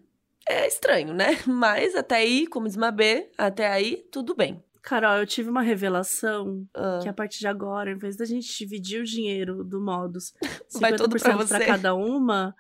é 0.49 0.67
estranho, 0.67 1.13
né? 1.15 1.39
Mas 1.47 1.95
até 1.95 2.17
aí, 2.17 2.47
como 2.47 2.67
diz 2.67 2.77
Mabê, 2.77 3.31
até 3.37 3.67
aí 3.69 3.99
tudo 4.11 4.35
bem. 4.35 4.63
Carol, 4.83 5.17
eu 5.19 5.27
tive 5.27 5.51
uma 5.51 5.61
revelação 5.61 6.67
Ah. 6.75 7.01
que 7.03 7.09
a 7.09 7.13
partir 7.13 7.41
de 7.41 7.47
agora, 7.47 7.91
em 7.91 7.99
vez 7.99 8.17
da 8.17 8.25
gente 8.25 8.57
dividir 8.57 9.01
o 9.03 9.05
dinheiro 9.05 9.63
do 9.63 9.81
Modus, 9.83 10.33
50% 10.43 10.81
Vai 10.81 10.97
todo 10.97 11.19
pra 11.19 11.37
você. 11.37 11.67
cada 11.67 11.95
uma, 11.95 12.55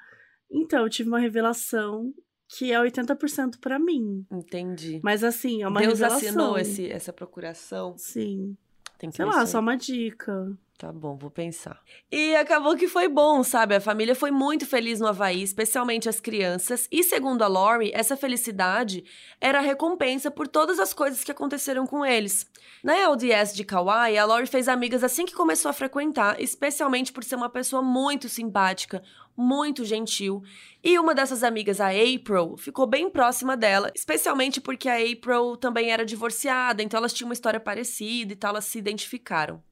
então 0.50 0.83
eu 0.83 0.90
tive 0.90 1.09
uma 1.09 1.18
revelação 1.18 2.12
que 2.48 2.72
é 2.72 2.80
80% 2.80 3.58
pra 3.61 3.78
mim. 3.78 4.24
Entendi. 4.30 5.00
Mas 5.04 5.22
assim, 5.22 5.62
é 5.62 5.68
uma 5.68 5.80
Deus 5.80 5.98
revelação. 5.98 6.28
assinou 6.28 6.58
esse, 6.58 6.90
essa 6.90 7.12
procuração. 7.12 7.94
Sim. 7.98 8.56
Tem 8.98 9.11
que 9.11 9.16
Sei 9.16 9.24
lá, 9.24 9.46
só 9.46 9.61
uma 9.61 9.76
dica. 9.76 10.56
Tá 10.78 10.92
bom, 10.92 11.16
vou 11.16 11.28
pensar. 11.30 11.80
E 12.11 12.37
acabou 12.37 12.76
que 12.76 12.87
foi 12.87 13.08
bom, 13.08 13.42
sabe? 13.42 13.74
A 13.74 13.80
família 13.80 14.14
foi 14.14 14.30
muito 14.30 14.64
feliz 14.64 15.00
no 15.00 15.08
Havaí, 15.08 15.42
especialmente 15.42 16.08
as 16.08 16.20
crianças. 16.20 16.87
E 16.90 17.02
segundo 17.02 17.42
a 17.42 17.48
Lori, 17.48 17.90
essa 17.92 18.16
felicidade 18.16 19.04
era 19.40 19.58
a 19.58 19.61
recompensa 19.61 20.30
por 20.30 20.46
todas 20.46 20.78
as 20.78 20.92
coisas 20.92 21.24
que 21.24 21.32
aconteceram 21.32 21.84
com 21.84 22.06
eles. 22.06 22.46
Na 22.82 22.94
LDS 22.96 23.56
de 23.56 23.64
Kauai, 23.64 24.16
a 24.16 24.24
Lori 24.24 24.46
fez 24.46 24.68
amigas 24.68 25.02
assim 25.02 25.26
que 25.26 25.34
começou 25.34 25.68
a 25.68 25.74
frequentar, 25.74 26.40
especialmente 26.40 27.12
por 27.12 27.24
ser 27.24 27.34
uma 27.34 27.50
pessoa 27.50 27.82
muito 27.82 28.28
simpática, 28.28 29.02
muito 29.38 29.85
gentil. 29.85 30.42
E 30.83 30.98
uma 30.98 31.14
dessas 31.14 31.44
amigas, 31.44 31.81
a 31.81 31.90
April, 31.90 32.57
ficou 32.57 32.88
bem 32.88 33.09
próxima 33.09 33.57
dela, 33.57 33.92
especialmente 33.94 34.61
porque 34.61 34.88
a 34.88 34.96
April 34.96 35.57
também 35.57 35.92
era 35.92 36.05
divorciada, 36.05 36.83
então 36.83 36.98
elas 36.98 37.12
tinham 37.12 37.29
uma 37.29 37.35
história 37.35 37.61
parecida 37.61 38.33
e 38.33 38.37
tal, 38.37 38.51
elas 38.51 38.64
se 38.64 38.79
identificaram. 38.79 39.62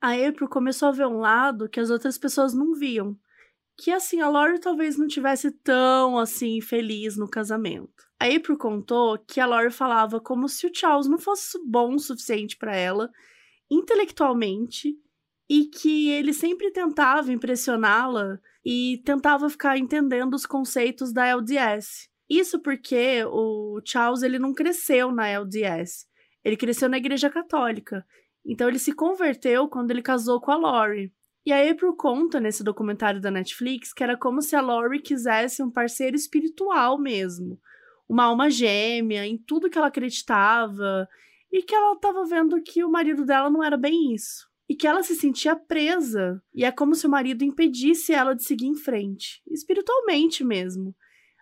A 0.00 0.14
April 0.14 0.48
começou 0.48 0.88
a 0.88 0.92
ver 0.92 1.06
um 1.06 1.20
lado 1.20 1.68
que 1.68 1.78
as 1.78 1.88
outras 1.88 2.18
pessoas 2.18 2.52
não 2.52 2.74
viam. 2.74 3.16
Que 3.78 3.92
assim, 3.92 4.20
a 4.20 4.28
Lori 4.28 4.58
talvez 4.58 4.98
não 4.98 5.06
tivesse 5.06 5.50
tão 5.50 6.18
assim 6.18 6.60
feliz 6.60 7.16
no 7.16 7.28
casamento. 7.28 8.04
A 8.18 8.26
April 8.26 8.58
contou 8.58 9.16
que 9.18 9.40
a 9.40 9.46
Lori 9.46 9.70
falava 9.70 10.20
como 10.20 10.48
se 10.48 10.66
o 10.66 10.74
Charles 10.74 11.06
não 11.06 11.18
fosse 11.18 11.58
bom 11.64 11.94
o 11.94 11.98
suficiente 12.00 12.56
para 12.56 12.76
ela 12.76 13.08
intelectualmente 13.70 14.96
e 15.48 15.66
que 15.66 16.10
ele 16.10 16.32
sempre 16.32 16.70
tentava 16.70 17.32
impressioná-la 17.32 18.40
e 18.64 19.02
tentava 19.04 19.50
ficar 19.50 19.76
entendendo 19.76 20.34
os 20.34 20.46
conceitos 20.46 21.12
da 21.12 21.26
LDS. 21.26 22.08
Isso 22.28 22.60
porque 22.60 23.24
o 23.26 23.80
Charles 23.84 24.22
ele 24.22 24.38
não 24.38 24.54
cresceu 24.54 25.12
na 25.12 25.28
LDS. 25.28 26.06
Ele 26.44 26.56
cresceu 26.56 26.88
na 26.88 26.96
Igreja 26.96 27.28
Católica. 27.28 28.06
Então 28.44 28.68
ele 28.68 28.78
se 28.78 28.92
converteu 28.92 29.68
quando 29.68 29.90
ele 29.90 30.02
casou 30.02 30.40
com 30.40 30.50
a 30.50 30.56
Lori. 30.56 31.12
E 31.44 31.52
a 31.52 31.70
April 31.70 31.94
conta 31.96 32.38
nesse 32.40 32.62
documentário 32.62 33.20
da 33.20 33.30
Netflix 33.30 33.92
que 33.92 34.02
era 34.02 34.16
como 34.16 34.40
se 34.40 34.54
a 34.54 34.60
Lori 34.60 35.00
quisesse 35.00 35.62
um 35.62 35.70
parceiro 35.70 36.14
espiritual 36.14 36.98
mesmo, 36.98 37.60
uma 38.08 38.24
alma 38.24 38.48
gêmea 38.48 39.26
em 39.26 39.36
tudo 39.36 39.68
que 39.68 39.76
ela 39.76 39.88
acreditava 39.88 41.08
e 41.50 41.62
que 41.62 41.74
ela 41.74 41.94
estava 41.94 42.24
vendo 42.24 42.62
que 42.62 42.84
o 42.84 42.90
marido 42.90 43.24
dela 43.24 43.50
não 43.50 43.62
era 43.62 43.76
bem 43.76 44.14
isso. 44.14 44.51
E 44.72 44.74
que 44.74 44.86
ela 44.86 45.02
se 45.02 45.14
sentia 45.14 45.54
presa, 45.54 46.42
e 46.54 46.64
é 46.64 46.72
como 46.72 46.94
se 46.94 47.06
o 47.06 47.10
marido 47.10 47.44
impedisse 47.44 48.14
ela 48.14 48.34
de 48.34 48.42
seguir 48.42 48.64
em 48.64 48.74
frente, 48.74 49.42
espiritualmente 49.46 50.42
mesmo. 50.42 50.96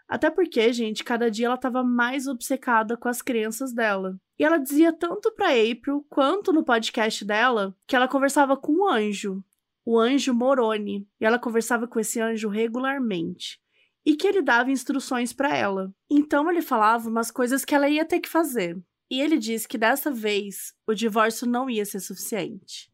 Até 0.08 0.28
porque, 0.28 0.72
gente, 0.72 1.04
cada 1.04 1.30
dia 1.30 1.46
ela 1.46 1.54
estava 1.54 1.84
mais 1.84 2.26
obcecada 2.26 2.96
com 2.96 3.08
as 3.08 3.22
crenças 3.22 3.72
dela. 3.72 4.20
E 4.36 4.42
ela 4.42 4.58
dizia 4.58 4.92
tanto 4.92 5.30
para 5.30 5.50
April 5.50 6.04
quanto 6.10 6.52
no 6.52 6.64
podcast 6.64 7.24
dela 7.24 7.72
que 7.86 7.94
ela 7.94 8.08
conversava 8.08 8.56
com 8.56 8.72
um 8.72 8.88
anjo, 8.88 9.44
o 9.84 9.96
anjo 9.96 10.34
Moroni, 10.34 11.06
e 11.20 11.24
ela 11.24 11.38
conversava 11.38 11.86
com 11.86 12.00
esse 12.00 12.20
anjo 12.20 12.48
regularmente. 12.48 13.60
E 14.04 14.16
que 14.16 14.26
ele 14.26 14.42
dava 14.42 14.72
instruções 14.72 15.32
para 15.32 15.56
ela. 15.56 15.94
Então 16.10 16.50
ele 16.50 16.62
falava 16.62 17.08
umas 17.08 17.30
coisas 17.30 17.64
que 17.64 17.76
ela 17.76 17.88
ia 17.88 18.04
ter 18.04 18.18
que 18.18 18.28
fazer. 18.28 18.76
E 19.08 19.20
ele 19.20 19.38
disse 19.38 19.68
que 19.68 19.78
dessa 19.78 20.10
vez 20.10 20.74
o 20.84 20.94
divórcio 20.94 21.46
não 21.46 21.70
ia 21.70 21.84
ser 21.84 22.00
suficiente. 22.00 22.90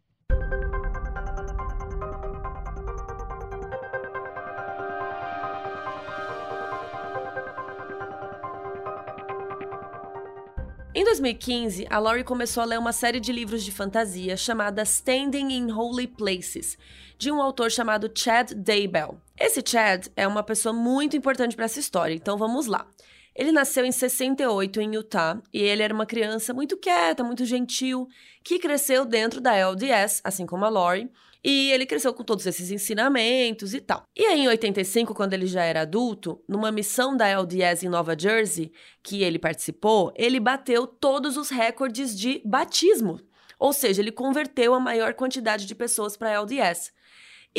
Em 10.98 11.04
2015, 11.04 11.86
a 11.90 11.98
Laurie 11.98 12.24
começou 12.24 12.62
a 12.62 12.64
ler 12.64 12.78
uma 12.78 12.90
série 12.90 13.20
de 13.20 13.30
livros 13.30 13.62
de 13.62 13.70
fantasia 13.70 14.34
chamada 14.34 14.82
Standing 14.82 15.52
in 15.52 15.70
Holy 15.70 16.06
Places, 16.06 16.78
de 17.18 17.30
um 17.30 17.42
autor 17.42 17.70
chamado 17.70 18.10
Chad 18.14 18.52
Daybell. 18.54 19.20
Esse 19.38 19.62
Chad 19.62 20.06
é 20.16 20.26
uma 20.26 20.42
pessoa 20.42 20.72
muito 20.72 21.14
importante 21.14 21.54
para 21.54 21.66
essa 21.66 21.78
história, 21.78 22.14
então 22.14 22.38
vamos 22.38 22.64
lá. 22.64 22.86
Ele 23.34 23.52
nasceu 23.52 23.84
em 23.84 23.92
68 23.92 24.80
em 24.80 24.94
Utah 24.94 25.38
e 25.52 25.60
ele 25.60 25.82
era 25.82 25.92
uma 25.92 26.06
criança 26.06 26.54
muito 26.54 26.78
quieta, 26.78 27.22
muito 27.22 27.44
gentil, 27.44 28.08
que 28.42 28.58
cresceu 28.58 29.04
dentro 29.04 29.38
da 29.38 29.54
LDS, 29.54 30.22
assim 30.24 30.46
como 30.46 30.64
a 30.64 30.70
Laurie, 30.70 31.10
e 31.42 31.70
ele 31.72 31.86
cresceu 31.86 32.12
com 32.12 32.24
todos 32.24 32.46
esses 32.46 32.70
ensinamentos 32.70 33.74
e 33.74 33.80
tal. 33.80 34.02
E 34.16 34.24
aí, 34.24 34.40
em 34.40 34.48
85, 34.48 35.14
quando 35.14 35.34
ele 35.34 35.46
já 35.46 35.62
era 35.62 35.82
adulto, 35.82 36.42
numa 36.48 36.72
missão 36.72 37.16
da 37.16 37.26
LDS 37.28 37.84
em 37.84 37.88
Nova 37.88 38.16
Jersey, 38.18 38.72
que 39.02 39.22
ele 39.22 39.38
participou, 39.38 40.12
ele 40.16 40.40
bateu 40.40 40.86
todos 40.86 41.36
os 41.36 41.50
recordes 41.50 42.18
de 42.18 42.40
batismo. 42.44 43.20
Ou 43.58 43.72
seja, 43.72 44.02
ele 44.02 44.12
converteu 44.12 44.74
a 44.74 44.80
maior 44.80 45.14
quantidade 45.14 45.66
de 45.66 45.74
pessoas 45.74 46.16
para 46.16 46.32
LDS. 46.32 46.92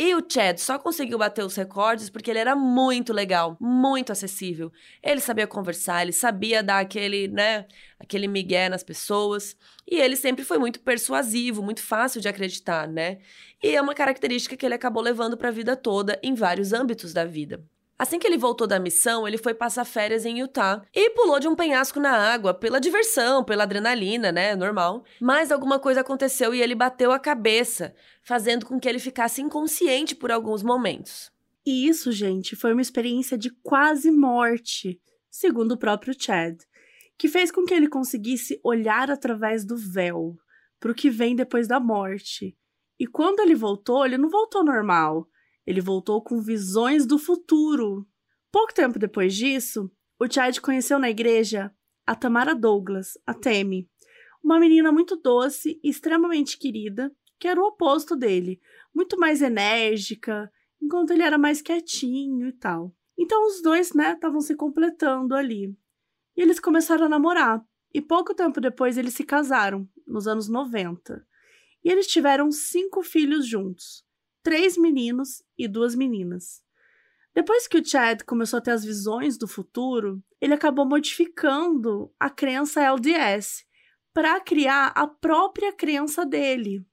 E 0.00 0.14
o 0.14 0.22
Chad 0.26 0.58
só 0.58 0.78
conseguiu 0.78 1.18
bater 1.18 1.44
os 1.44 1.56
recordes 1.56 2.08
porque 2.08 2.30
ele 2.30 2.38
era 2.38 2.54
muito 2.54 3.12
legal, 3.12 3.56
muito 3.60 4.12
acessível. 4.12 4.70
Ele 5.02 5.20
sabia 5.20 5.44
conversar, 5.44 6.02
ele 6.02 6.12
sabia 6.12 6.62
dar 6.62 6.78
aquele, 6.78 7.26
né, 7.26 7.66
aquele 7.98 8.28
migué 8.28 8.68
nas 8.68 8.84
pessoas. 8.84 9.56
E 9.84 9.96
ele 9.96 10.14
sempre 10.14 10.44
foi 10.44 10.56
muito 10.56 10.78
persuasivo, 10.78 11.64
muito 11.64 11.82
fácil 11.82 12.20
de 12.20 12.28
acreditar, 12.28 12.86
né? 12.86 13.18
E 13.60 13.74
é 13.74 13.82
uma 13.82 13.92
característica 13.92 14.56
que 14.56 14.64
ele 14.64 14.76
acabou 14.76 15.02
levando 15.02 15.36
para 15.36 15.48
a 15.48 15.52
vida 15.52 15.74
toda 15.74 16.16
em 16.22 16.32
vários 16.32 16.72
âmbitos 16.72 17.12
da 17.12 17.24
vida. 17.24 17.60
Assim 17.98 18.18
que 18.18 18.26
ele 18.28 18.38
voltou 18.38 18.64
da 18.64 18.78
missão, 18.78 19.26
ele 19.26 19.36
foi 19.36 19.52
passar 19.52 19.84
férias 19.84 20.24
em 20.24 20.38
Utah 20.38 20.82
e 20.94 21.10
pulou 21.10 21.40
de 21.40 21.48
um 21.48 21.56
penhasco 21.56 21.98
na 21.98 22.12
água 22.12 22.54
pela 22.54 22.80
diversão, 22.80 23.42
pela 23.42 23.64
adrenalina, 23.64 24.30
né? 24.30 24.54
Normal. 24.54 25.04
Mas 25.20 25.50
alguma 25.50 25.80
coisa 25.80 26.02
aconteceu 26.02 26.54
e 26.54 26.62
ele 26.62 26.76
bateu 26.76 27.10
a 27.10 27.18
cabeça, 27.18 27.92
fazendo 28.22 28.64
com 28.64 28.78
que 28.78 28.88
ele 28.88 29.00
ficasse 29.00 29.42
inconsciente 29.42 30.14
por 30.14 30.30
alguns 30.30 30.62
momentos. 30.62 31.32
E 31.66 31.88
isso, 31.88 32.12
gente, 32.12 32.54
foi 32.54 32.72
uma 32.72 32.80
experiência 32.80 33.36
de 33.36 33.50
quase 33.62 34.12
morte, 34.12 35.00
segundo 35.28 35.72
o 35.72 35.78
próprio 35.78 36.14
Chad, 36.16 36.56
que 37.18 37.26
fez 37.26 37.50
com 37.50 37.64
que 37.64 37.74
ele 37.74 37.88
conseguisse 37.88 38.60
olhar 38.62 39.10
através 39.10 39.64
do 39.64 39.76
véu 39.76 40.38
para 40.78 40.92
o 40.92 40.94
que 40.94 41.10
vem 41.10 41.34
depois 41.34 41.66
da 41.66 41.80
morte. 41.80 42.56
E 42.96 43.08
quando 43.08 43.40
ele 43.40 43.56
voltou, 43.56 44.06
ele 44.06 44.16
não 44.16 44.28
voltou 44.28 44.64
normal. 44.64 45.28
Ele 45.68 45.82
voltou 45.82 46.22
com 46.22 46.40
visões 46.40 47.04
do 47.04 47.18
futuro. 47.18 48.08
Pouco 48.50 48.72
tempo 48.72 48.98
depois 48.98 49.34
disso, 49.34 49.92
o 50.18 50.26
Chad 50.26 50.58
conheceu 50.60 50.98
na 50.98 51.10
igreja 51.10 51.70
a 52.06 52.14
Tamara 52.14 52.54
Douglas, 52.54 53.18
a 53.26 53.34
Temi, 53.34 53.86
uma 54.42 54.58
menina 54.58 54.90
muito 54.90 55.14
doce 55.14 55.78
e 55.84 55.90
extremamente 55.90 56.56
querida, 56.56 57.14
que 57.38 57.46
era 57.46 57.60
o 57.60 57.66
oposto 57.66 58.16
dele, 58.16 58.58
muito 58.94 59.18
mais 59.18 59.42
enérgica, 59.42 60.50
enquanto 60.80 61.10
ele 61.10 61.22
era 61.22 61.36
mais 61.36 61.60
quietinho 61.60 62.48
e 62.48 62.52
tal. 62.54 62.96
Então 63.18 63.46
os 63.46 63.60
dois, 63.60 63.92
né, 63.92 64.14
estavam 64.14 64.40
se 64.40 64.56
completando 64.56 65.34
ali. 65.34 65.76
E 66.34 66.40
eles 66.40 66.58
começaram 66.58 67.04
a 67.04 67.10
namorar. 67.10 67.62
E 67.92 68.00
pouco 68.00 68.34
tempo 68.34 68.58
depois 68.58 68.96
eles 68.96 69.12
se 69.12 69.22
casaram, 69.22 69.86
nos 70.06 70.26
anos 70.26 70.48
90. 70.48 71.22
E 71.84 71.90
eles 71.90 72.06
tiveram 72.06 72.50
cinco 72.50 73.02
filhos 73.02 73.46
juntos 73.46 74.07
três 74.42 74.76
meninos 74.76 75.42
e 75.56 75.68
duas 75.68 75.94
meninas. 75.94 76.62
Depois 77.34 77.68
que 77.68 77.78
o 77.78 77.84
Chad 77.84 78.22
começou 78.22 78.58
a 78.58 78.60
ter 78.60 78.72
as 78.72 78.84
visões 78.84 79.38
do 79.38 79.46
futuro, 79.46 80.22
ele 80.40 80.54
acabou 80.54 80.84
modificando 80.84 82.12
a 82.18 82.28
crença 82.28 82.82
LDS 82.82 83.64
para 84.12 84.40
criar 84.40 84.88
a 84.94 85.06
própria 85.06 85.72
crença 85.72 86.26
dele, 86.26 86.84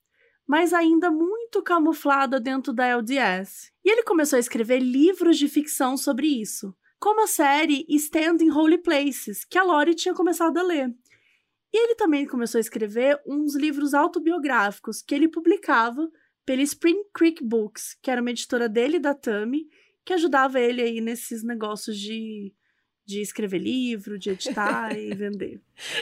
mas 0.48 0.74
ainda 0.74 1.10
muito 1.10 1.64
camuflada 1.64 2.40
dentro 2.40 2.72
da 2.72 2.86
LDS. 2.86 3.72
E 3.84 3.90
ele 3.90 4.04
começou 4.04 4.38
a 4.38 4.40
escrever 4.40 4.80
livros 4.80 5.38
de 5.38 5.48
ficção 5.48 5.98
sobre 5.98 6.28
isso, 6.28 6.76
como 7.00 7.24
a 7.24 7.28
série 7.28 7.86
Stand 7.90 8.38
in 8.42 8.52
Holy 8.52 8.78
Places, 8.78 9.44
que 9.46 9.58
a 9.58 9.64
Lori 9.64 9.96
tinha 9.96 10.14
começado 10.14 10.58
a 10.58 10.64
ler. 10.64 10.94
E 11.74 11.78
ele 11.78 11.96
também 11.96 12.26
começou 12.26 12.60
a 12.60 12.62
escrever 12.62 13.20
uns 13.26 13.56
livros 13.56 13.94
autobiográficos 13.94 15.02
que 15.02 15.14
ele 15.14 15.28
publicava 15.28 16.08
pela 16.46 16.62
Spring 16.62 17.04
Creek 17.14 17.44
Books, 17.44 17.98
que 18.02 18.12
era 18.12 18.22
uma 18.22 18.30
editora 18.30 18.70
dele 18.70 18.98
e 18.98 19.00
da 19.00 19.14
Tami, 19.14 19.68
que 20.06 20.14
ajudava 20.14 20.60
ele 20.60 20.82
aí 20.82 21.02
nesses 21.02 21.44
negócios 21.44 21.98
de, 21.98 22.54
de 23.06 23.22
escrever 23.22 23.58
livro, 23.58 24.20
de 24.20 24.30
editar 24.30 24.96
e 24.96 25.14
vender. 25.16 25.62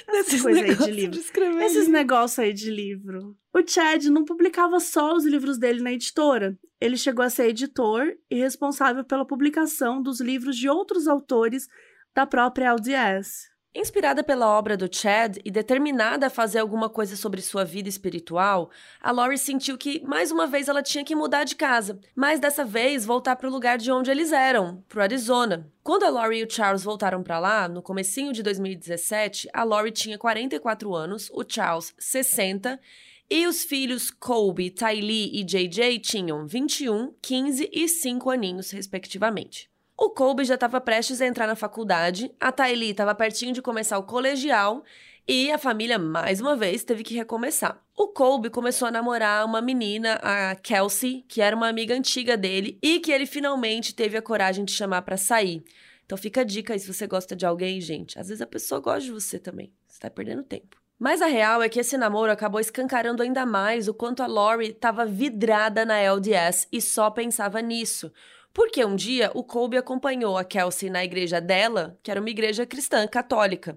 Esses 0.10 0.42
coisa 0.42 0.60
aí 0.60 0.76
de 0.76 0.92
livro. 0.92 1.20
escrever 1.20 1.64
Esses 1.64 1.88
negócios 1.88 2.40
aí 2.40 2.54
de 2.54 2.70
livro. 2.70 3.38
O 3.54 3.66
Chad 3.66 4.06
não 4.06 4.26
publicava 4.26 4.80
só 4.80 5.16
os 5.16 5.26
livros 5.26 5.58
dele 5.58 5.82
na 5.82 5.94
editora. 5.94 6.58
Ele 6.82 6.98
chegou 6.98 7.24
a 7.24 7.30
ser 7.30 7.48
editor 7.48 8.14
e 8.30 8.36
responsável 8.36 9.06
pela 9.06 9.26
publicação 9.26 10.02
dos 10.02 10.20
livros 10.20 10.58
de 10.58 10.68
outros 10.68 11.08
autores 11.08 11.68
da 12.14 12.26
própria 12.26 12.72
LDS. 12.72 13.53
Inspirada 13.76 14.24
pela 14.24 14.56
obra 14.56 14.78
do 14.78 14.88
Chad 14.94 15.38
e 15.44 15.50
determinada 15.50 16.28
a 16.28 16.30
fazer 16.30 16.60
alguma 16.60 16.88
coisa 16.90 17.16
sobre 17.16 17.42
sua 17.42 17.66
vida 17.66 17.90
espiritual, 17.90 18.70
a 19.02 19.10
Lori 19.10 19.36
sentiu 19.36 19.80
que, 19.80 20.00
mais 20.06 20.32
uma 20.32 20.46
vez, 20.46 20.68
ela 20.68 20.84
tinha 20.84 21.04
que 21.04 21.16
mudar 21.16 21.44
de 21.44 21.56
casa, 21.56 22.00
mas 22.16 22.40
dessa 22.40 22.64
vez 22.64 23.04
voltar 23.04 23.36
para 23.36 23.48
o 23.50 23.52
lugar 23.52 23.80
de 23.80 23.92
onde 23.92 24.12
eles 24.12 24.32
eram, 24.32 24.84
pro 24.88 25.02
Arizona. 25.02 25.68
Quando 25.82 26.04
a 26.04 26.10
Lori 26.10 26.38
e 26.38 26.44
o 26.44 26.50
Charles 26.50 26.84
voltaram 26.84 27.24
para 27.24 27.40
lá, 27.40 27.68
no 27.68 27.82
comecinho 27.82 28.32
de 28.32 28.44
2017, 28.44 29.50
a 29.52 29.64
Lori 29.64 29.90
tinha 29.90 30.20
44 30.20 30.94
anos, 30.94 31.32
o 31.34 31.44
Charles 31.44 31.96
60, 31.98 32.80
e 33.28 33.48
os 33.48 33.64
filhos 33.64 34.12
Colby, 34.12 34.70
Tylee 34.70 35.32
e 35.34 35.44
JJ 35.44 35.98
tinham 35.98 36.46
21, 36.46 37.12
15 37.20 37.70
e 37.74 37.88
5 37.88 38.30
aninhos, 38.30 38.70
respectivamente. 38.70 39.73
O 39.98 40.10
Colby 40.10 40.44
já 40.44 40.56
estava 40.56 40.82
prestes 40.82 41.22
a 41.22 41.28
entrar 41.28 41.46
na 41.46 41.56
faculdade, 41.56 42.34
a 42.40 42.52
Tylee 42.52 42.92
estava 42.92 43.14
pertinho 43.14 43.54
de 43.54 43.62
começar 43.62 43.98
o 44.00 44.04
colegial 44.04 44.84
e 45.28 45.52
a 45.52 45.58
família, 45.58 45.98
mais 45.98 46.42
uma 46.42 46.56
vez, 46.56 46.84
teve 46.84 47.04
que 47.04 47.14
recomeçar. 47.14 47.82
O 47.96 48.08
Colby 48.08 48.50
começou 48.50 48.88
a 48.88 48.92
namorar 48.92 49.46
uma 49.46 49.62
menina, 49.62 50.16
a 50.16 50.56
Kelsey, 50.56 51.24
que 51.30 51.42
era 51.42 51.56
uma 51.56 51.70
amiga 51.70 51.96
antiga 51.96 52.36
dele 52.36 52.78
e 52.82 53.00
que 53.00 53.12
ele 53.12 53.26
finalmente 53.26 53.94
teve 53.94 54.18
a 54.18 54.22
coragem 54.22 54.66
de 54.66 54.74
chamar 54.74 55.04
para 55.04 55.16
sair. 55.16 55.64
Então 56.06 56.18
fica 56.18 56.42
a 56.42 56.44
dica 56.44 56.74
aí 56.74 56.80
se 56.80 56.92
você 56.92 57.08
gosta 57.08 57.36
de 57.36 57.46
alguém, 57.46 57.80
gente. 57.80 58.20
Às 58.20 58.28
vezes 58.28 58.42
a 58.42 58.48
pessoa 58.48 58.82
gosta 58.82 59.02
de 59.02 59.12
você 59.12 59.40
também. 59.40 59.72
Você 59.88 60.00
tá 60.00 60.10
perdendo 60.10 60.44
tempo. 60.44 60.82
Mas 61.00 61.22
a 61.22 61.28
real 61.28 61.62
é 61.62 61.70
que 61.70 61.80
esse 61.80 61.98
namoro 61.98 62.32
acabou 62.32 62.60
escancarando 62.60 63.24
ainda 63.24 63.46
mais 63.46 63.88
o 63.88 63.94
quanto 63.94 64.24
a 64.24 64.28
Lori 64.28 64.70
estava 64.70 65.06
vidrada 65.06 65.86
na 65.86 65.98
LDS 65.98 66.68
e 66.72 66.82
só 66.82 67.10
pensava 67.10 67.62
nisso. 67.62 68.12
Porque 68.54 68.86
um 68.86 68.96
dia 68.96 69.32
o 69.34 69.44
Colby 69.44 69.78
acompanhou 69.78 70.38
a 70.38 70.44
Kelsey 70.44 70.90
na 70.90 71.04
igreja 71.04 71.42
dela, 71.42 71.98
que 72.04 72.12
era 72.12 72.20
uma 72.20 72.30
igreja 72.30 72.66
cristã 72.66 73.08
católica. 73.08 73.76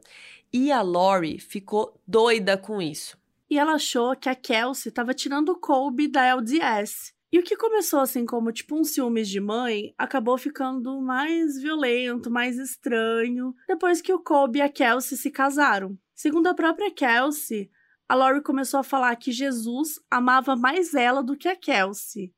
E 0.52 0.70
a 0.70 0.82
Lori 0.82 1.38
ficou 1.38 1.98
doida 2.06 2.58
com 2.58 2.80
isso. 2.80 3.16
E 3.48 3.58
ela 3.58 3.72
achou 3.72 4.14
que 4.14 4.28
a 4.28 4.34
Kelsey 4.34 4.90
estava 4.90 5.14
tirando 5.14 5.50
o 5.50 5.58
Colby 5.58 6.08
da 6.08 6.26
LDS. 6.26 7.14
E 7.32 7.38
o 7.38 7.42
que 7.42 7.56
começou 7.56 8.00
assim 8.00 8.24
como 8.24 8.52
tipo 8.52 8.76
um 8.76 8.84
ciúmes 8.84 9.28
de 9.28 9.40
mãe, 9.40 9.94
acabou 9.98 10.38
ficando 10.38 11.00
mais 11.00 11.60
violento, 11.60 12.30
mais 12.30 12.56
estranho, 12.56 13.54
depois 13.66 14.00
que 14.00 14.12
o 14.12 14.22
Colby 14.22 14.58
e 14.58 14.62
a 14.62 14.68
Kelsey 14.68 15.18
se 15.18 15.30
casaram. 15.30 15.98
Segundo 16.14 16.46
a 16.46 16.54
própria 16.54 16.90
Kelsey, 16.90 17.70
a 18.08 18.14
Lori 18.14 18.42
começou 18.42 18.78
a 18.80 18.84
falar 18.84 19.16
que 19.16 19.32
Jesus 19.32 20.00
amava 20.10 20.54
mais 20.54 20.94
ela 20.94 21.22
do 21.22 21.36
que 21.36 21.48
a 21.48 21.56
Kelsey. 21.56 22.32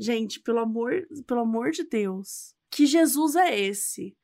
Gente, 0.00 0.40
pelo 0.40 0.60
amor, 0.60 1.06
pelo 1.26 1.40
amor 1.40 1.72
de 1.72 1.84
Deus. 1.84 2.54
Que 2.70 2.86
Jesus 2.86 3.36
é 3.36 3.60
esse? 3.60 4.16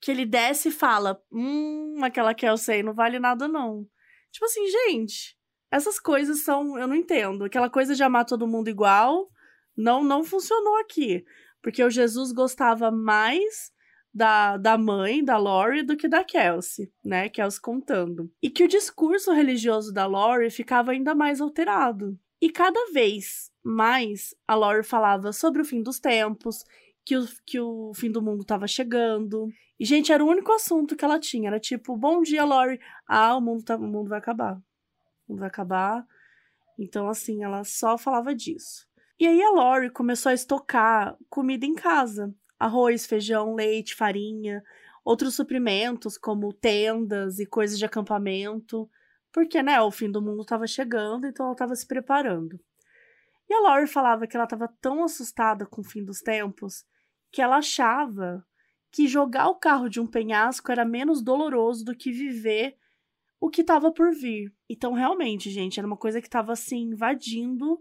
Que 0.00 0.12
ele 0.12 0.24
desce 0.24 0.68
e 0.68 0.72
fala: 0.72 1.20
Hum, 1.32 2.04
aquela 2.04 2.32
Kelsey 2.32 2.84
não 2.84 2.94
vale 2.94 3.18
nada, 3.18 3.48
não. 3.48 3.84
Tipo 4.30 4.44
assim, 4.44 4.64
gente, 4.68 5.36
essas 5.68 5.98
coisas 5.98 6.44
são. 6.44 6.78
Eu 6.78 6.86
não 6.86 6.94
entendo. 6.94 7.44
Aquela 7.44 7.68
coisa 7.68 7.96
de 7.96 8.04
amar 8.04 8.24
todo 8.24 8.46
mundo 8.46 8.68
igual 8.68 9.28
não, 9.76 10.04
não 10.04 10.22
funcionou 10.22 10.76
aqui. 10.76 11.24
Porque 11.60 11.82
o 11.82 11.90
Jesus 11.90 12.30
gostava 12.30 12.92
mais 12.92 13.72
da, 14.14 14.56
da 14.56 14.78
mãe, 14.78 15.24
da 15.24 15.36
Lori, 15.36 15.82
do 15.82 15.96
que 15.96 16.06
da 16.06 16.22
Kelsey, 16.22 16.88
né? 17.04 17.28
Kelsey 17.28 17.60
contando. 17.60 18.32
E 18.40 18.48
que 18.48 18.62
o 18.62 18.68
discurso 18.68 19.32
religioso 19.32 19.92
da 19.92 20.06
Lori 20.06 20.50
ficava 20.50 20.92
ainda 20.92 21.16
mais 21.16 21.40
alterado. 21.40 22.16
E 22.40 22.50
cada 22.50 22.92
vez 22.92 23.50
mais 23.64 24.34
a 24.46 24.54
Lori 24.54 24.82
falava 24.82 25.32
sobre 25.32 25.62
o 25.62 25.64
fim 25.64 25.82
dos 25.82 25.98
tempos, 25.98 26.64
que 27.04 27.16
o, 27.16 27.24
que 27.46 27.60
o 27.60 27.92
fim 27.94 28.10
do 28.10 28.20
mundo 28.20 28.42
estava 28.42 28.66
chegando. 28.66 29.48
E, 29.78 29.84
gente, 29.84 30.12
era 30.12 30.24
o 30.24 30.28
único 30.28 30.52
assunto 30.52 30.96
que 30.96 31.04
ela 31.04 31.18
tinha. 31.18 31.48
Era 31.48 31.60
tipo, 31.60 31.96
bom 31.96 32.20
dia, 32.22 32.44
Lori. 32.44 32.80
Ah, 33.06 33.36
o 33.36 33.40
mundo, 33.40 33.62
tá, 33.62 33.76
o 33.76 33.80
mundo 33.80 34.08
vai 34.08 34.18
acabar. 34.18 34.56
O 35.26 35.32
mundo 35.32 35.40
vai 35.40 35.48
acabar. 35.48 36.04
Então, 36.78 37.08
assim, 37.08 37.42
ela 37.42 37.64
só 37.64 37.96
falava 37.96 38.34
disso. 38.34 38.86
E 39.18 39.26
aí 39.26 39.40
a 39.42 39.50
Lori 39.50 39.88
começou 39.90 40.30
a 40.30 40.34
estocar 40.34 41.16
comida 41.30 41.64
em 41.64 41.74
casa. 41.74 42.34
Arroz, 42.58 43.06
feijão, 43.06 43.54
leite, 43.54 43.94
farinha, 43.94 44.62
outros 45.04 45.34
suprimentos, 45.34 46.18
como 46.18 46.52
tendas 46.52 47.38
e 47.38 47.46
coisas 47.46 47.78
de 47.78 47.84
acampamento. 47.84 48.88
Porque, 49.36 49.62
né, 49.62 49.78
o 49.82 49.90
fim 49.90 50.10
do 50.10 50.22
mundo 50.22 50.40
estava 50.40 50.66
chegando, 50.66 51.26
então 51.26 51.44
ela 51.44 51.52
estava 51.52 51.76
se 51.76 51.86
preparando. 51.86 52.58
E 53.46 53.52
a 53.52 53.60
Lori 53.60 53.86
falava 53.86 54.26
que 54.26 54.34
ela 54.34 54.44
estava 54.44 54.66
tão 54.80 55.04
assustada 55.04 55.66
com 55.66 55.82
o 55.82 55.84
fim 55.84 56.02
dos 56.02 56.20
tempos 56.20 56.86
que 57.30 57.42
ela 57.42 57.58
achava 57.58 58.42
que 58.90 59.06
jogar 59.06 59.48
o 59.48 59.56
carro 59.56 59.90
de 59.90 60.00
um 60.00 60.06
penhasco 60.06 60.72
era 60.72 60.86
menos 60.86 61.20
doloroso 61.20 61.84
do 61.84 61.94
que 61.94 62.10
viver 62.10 62.78
o 63.38 63.50
que 63.50 63.60
estava 63.60 63.92
por 63.92 64.10
vir. 64.14 64.54
Então, 64.70 64.94
realmente, 64.94 65.50
gente, 65.50 65.78
era 65.78 65.86
uma 65.86 65.98
coisa 65.98 66.18
que 66.18 66.28
estava 66.28 66.54
assim 66.54 66.92
invadindo 66.92 67.78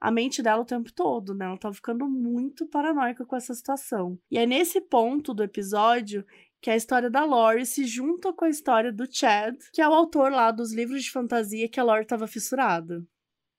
a 0.00 0.10
mente 0.10 0.42
dela 0.42 0.62
o 0.62 0.66
tempo 0.66 0.90
todo, 0.90 1.34
né? 1.34 1.44
Ela 1.44 1.58
tava 1.58 1.74
ficando 1.74 2.08
muito 2.08 2.66
paranoica 2.66 3.26
com 3.26 3.36
essa 3.36 3.52
situação. 3.52 4.18
E 4.30 4.38
é 4.38 4.46
nesse 4.46 4.80
ponto 4.80 5.34
do 5.34 5.42
episódio 5.42 6.24
que 6.64 6.70
a 6.70 6.76
história 6.76 7.10
da 7.10 7.26
Lori 7.26 7.66
se 7.66 7.84
junta 7.84 8.32
com 8.32 8.46
a 8.46 8.48
história 8.48 8.90
do 8.90 9.06
Chad, 9.06 9.54
que 9.70 9.82
é 9.82 9.86
o 9.86 9.92
autor 9.92 10.32
lá 10.32 10.50
dos 10.50 10.72
livros 10.72 11.04
de 11.04 11.10
fantasia 11.10 11.68
que 11.68 11.78
a 11.78 11.84
Lori 11.84 12.04
estava 12.04 12.26
fissurada. 12.26 13.04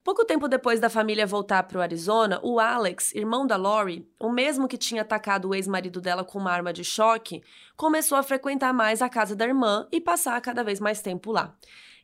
Pouco 0.04 0.26
tempo 0.26 0.48
depois 0.48 0.80
da 0.80 0.89
família 0.89 1.28
voltar 1.28 1.62
para 1.62 1.78
o 1.78 1.82
Arizona, 1.82 2.39
o 2.41 2.60
Alex, 2.60 3.13
irmão 3.13 3.46
da 3.46 3.58
Lori, 3.58 4.10
o 4.20 4.32
mesmo 4.32 4.68
que 4.68 4.76
tinha 4.76 5.04
atacado 5.04 5.50
o 5.50 5.54
ex-marido 5.54 6.02
dela 6.02 6.24
com 6.24 6.39
uma 6.39 6.52
arma 6.52 6.74
de 6.74 6.84
choque, 6.84 7.44
começou 7.78 8.18
a 8.18 8.24
frequentar 8.24 8.74
mais 8.74 9.04
a 9.04 9.10
casa 9.10 9.36
da 9.36 9.46
irmã 9.46 9.88
e 9.91 10.02
passar 10.02 10.41
cada 10.41 10.63
vez 10.63 10.80
mais 10.80 11.00
tempo 11.00 11.32
lá. 11.32 11.56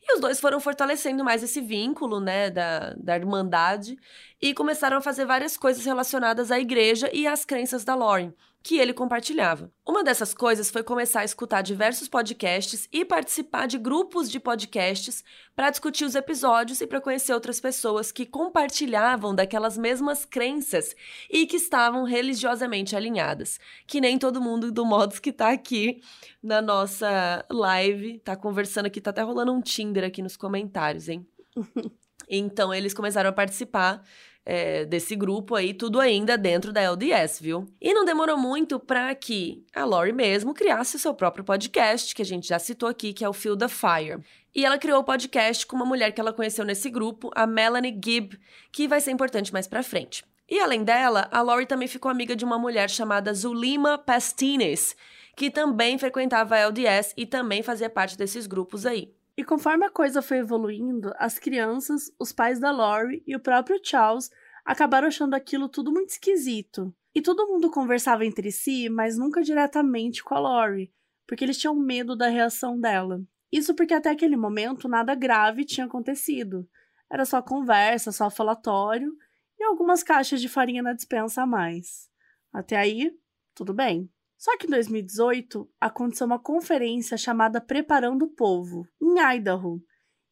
E 0.04 0.14
os 0.14 0.20
dois 0.20 0.40
foram 0.40 0.60
fortalecendo 0.60 1.24
mais 1.24 1.42
esse 1.42 1.62
vínculo, 1.62 2.20
né, 2.20 2.52
da, 2.52 2.94
da 2.94 3.16
irmandade, 3.16 3.98
e 4.40 4.54
começaram 4.54 4.98
a 4.98 5.02
fazer 5.02 5.26
várias 5.26 5.58
coisas 5.58 5.84
relacionadas 5.84 6.52
à 6.52 6.60
igreja 6.60 7.10
e 7.12 7.26
às 7.26 7.44
crenças 7.44 7.84
da 7.84 7.96
Lauren, 7.96 8.34
que 8.64 8.78
ele 8.78 8.94
compartilhava. 8.94 9.72
Uma 9.88 10.04
dessas 10.04 10.34
coisas 10.34 10.70
foi 10.70 10.84
começar 10.84 11.22
a 11.22 11.26
escutar 11.26 11.62
diversos 11.62 12.08
podcasts 12.08 12.88
e 12.92 13.04
participar 13.04 13.66
de 13.66 13.78
grupos 13.78 14.30
de 14.30 14.40
podcasts 14.40 15.24
para 15.56 15.72
discutir 15.72 16.06
os 16.06 16.16
episódios 16.16 16.80
e 16.80 16.88
para 16.88 17.02
conhecer 17.02 17.34
outras 17.34 17.60
pessoas 17.60 18.12
que 18.12 18.26
compartilhavam 18.26 19.34
daquelas 19.34 19.78
mesmas 19.78 20.26
crenças 20.26 20.96
e 21.30 21.48
que 21.48 21.58
estavam 21.58 22.04
religiosamente 22.04 22.96
alinhadas. 22.96 23.60
Que 23.88 24.00
nem 24.00 24.20
todo 24.20 24.42
mundo 24.42 24.72
do 24.72 24.86
Modos 24.86 25.20
que 25.20 25.34
tá 25.34 25.50
aqui 25.50 26.02
na 26.42 26.62
nossa 26.62 27.46
live, 27.50 28.20
tá 28.20 28.36
conversando 28.36 28.86
aqui, 28.86 29.02
tá 29.02 29.10
até 29.10 29.22
rolando 29.22 29.52
um 29.52 29.62
Tinder 29.62 30.04
aqui 30.04 30.22
nos 30.22 30.38
comentários, 30.38 31.10
hein? 31.10 31.26
então 32.30 32.74
eles 32.74 32.94
começaram 32.94 33.30
a 33.30 33.34
participar 33.34 34.04
é, 34.46 34.86
desse 34.86 35.16
grupo 35.16 35.56
aí, 35.56 35.74
tudo 35.74 36.00
ainda 36.00 36.38
dentro 36.38 36.74
da 36.74 36.82
LDS, 36.82 37.40
viu? 37.40 37.68
E 37.80 37.94
não 37.94 38.06
demorou 38.06 38.38
muito 38.38 38.80
para 38.80 39.14
que 39.14 39.64
a 39.74 39.86
Lori 39.86 40.12
mesmo 40.12 40.54
criasse 40.54 40.96
o 40.96 41.00
seu 41.00 41.14
próprio 41.14 41.44
podcast, 41.44 42.14
que 42.16 42.22
a 42.22 42.26
gente 42.26 42.48
já 42.48 42.58
citou 42.58 42.90
aqui, 42.90 43.14
que 43.14 43.24
é 43.24 43.30
o 43.30 43.34
Feel 43.34 43.58
the 43.58 43.68
Fire. 43.68 44.20
E 44.54 44.66
ela 44.66 44.78
criou 44.78 45.00
o 45.00 45.04
podcast 45.04 45.66
com 45.66 45.76
uma 45.76 45.86
mulher 45.86 46.12
que 46.12 46.20
ela 46.20 46.34
conheceu 46.34 46.66
nesse 46.66 46.90
grupo, 46.90 47.32
a 47.36 47.48
Melanie 47.48 47.98
Gibb, 48.04 48.38
que 48.72 48.88
vai 48.88 49.00
ser 49.00 49.12
importante 49.12 49.54
mais 49.54 49.68
pra 49.68 49.84
frente. 49.84 50.26
E 50.50 50.60
além 50.60 50.84
dela, 50.84 51.30
a 51.32 51.42
Lori 51.42 51.66
também 51.66 51.88
ficou 51.88 52.12
amiga 52.12 52.36
de 52.36 52.44
uma 52.44 52.60
mulher 52.60 52.90
chamada 52.90 53.34
Zulima 53.34 53.98
Pastines, 53.98 54.98
que 55.38 55.50
também 55.50 55.98
frequentava 55.98 56.56
a 56.56 56.60
LDS 56.60 57.14
e 57.16 57.26
também 57.26 57.64
fazia 57.64 57.90
parte 57.90 58.18
desses 58.18 58.48
grupos 58.48 58.86
aí. 58.86 59.14
E 59.42 59.44
conforme 59.44 59.84
a 59.84 59.90
coisa 59.90 60.22
foi 60.22 60.38
evoluindo, 60.38 61.12
as 61.18 61.40
crianças, 61.40 62.14
os 62.20 62.32
pais 62.32 62.60
da 62.60 62.70
Lori 62.70 63.24
e 63.26 63.36
o 63.36 63.40
próprio 63.40 63.80
Charles 63.84 64.30
acabaram 64.64 65.08
achando 65.08 65.34
aquilo 65.34 65.68
tudo 65.68 65.92
muito 65.92 66.10
esquisito. 66.10 66.96
E 67.12 67.24
todo 67.24 67.48
mundo 67.48 67.72
conversava 67.72 68.24
entre 68.24 68.52
si, 68.52 68.88
mas 68.88 69.18
nunca 69.18 69.42
diretamente 69.42 70.24
com 70.24 70.36
a 70.36 70.40
Lori, 70.40 70.94
porque 71.26 71.44
eles 71.44 71.58
tinham 71.58 71.74
medo 71.74 72.16
da 72.16 72.28
reação 72.28 72.80
dela. 72.80 73.20
Isso 73.52 73.74
porque 73.74 73.96
até 73.96 74.12
aquele 74.12 74.38
momento 74.38 74.88
nada 74.88 75.16
grave 75.16 75.66
tinha 75.66 75.88
acontecido. 75.88 76.70
Era 77.12 77.26
só 77.26 77.42
conversa, 77.42 78.12
só 78.12 78.30
falatório 78.30 79.12
e 79.60 79.64
algumas 79.64 80.04
caixas 80.04 80.40
de 80.40 80.50
farinha 80.50 80.84
na 80.84 80.94
dispensa 80.94 81.42
a 81.42 81.48
mais. 81.48 82.08
Até 82.54 82.78
aí, 82.78 83.12
tudo 83.56 83.74
bem. 83.74 84.08
Só 84.42 84.58
que 84.58 84.66
em 84.66 84.72
2018 84.72 85.70
aconteceu 85.80 86.26
uma 86.26 86.40
conferência 86.40 87.16
chamada 87.16 87.62
Preparando 87.62 88.26
o 88.26 88.30
Povo, 88.30 88.88
em 89.00 89.36
Idaho, 89.36 89.80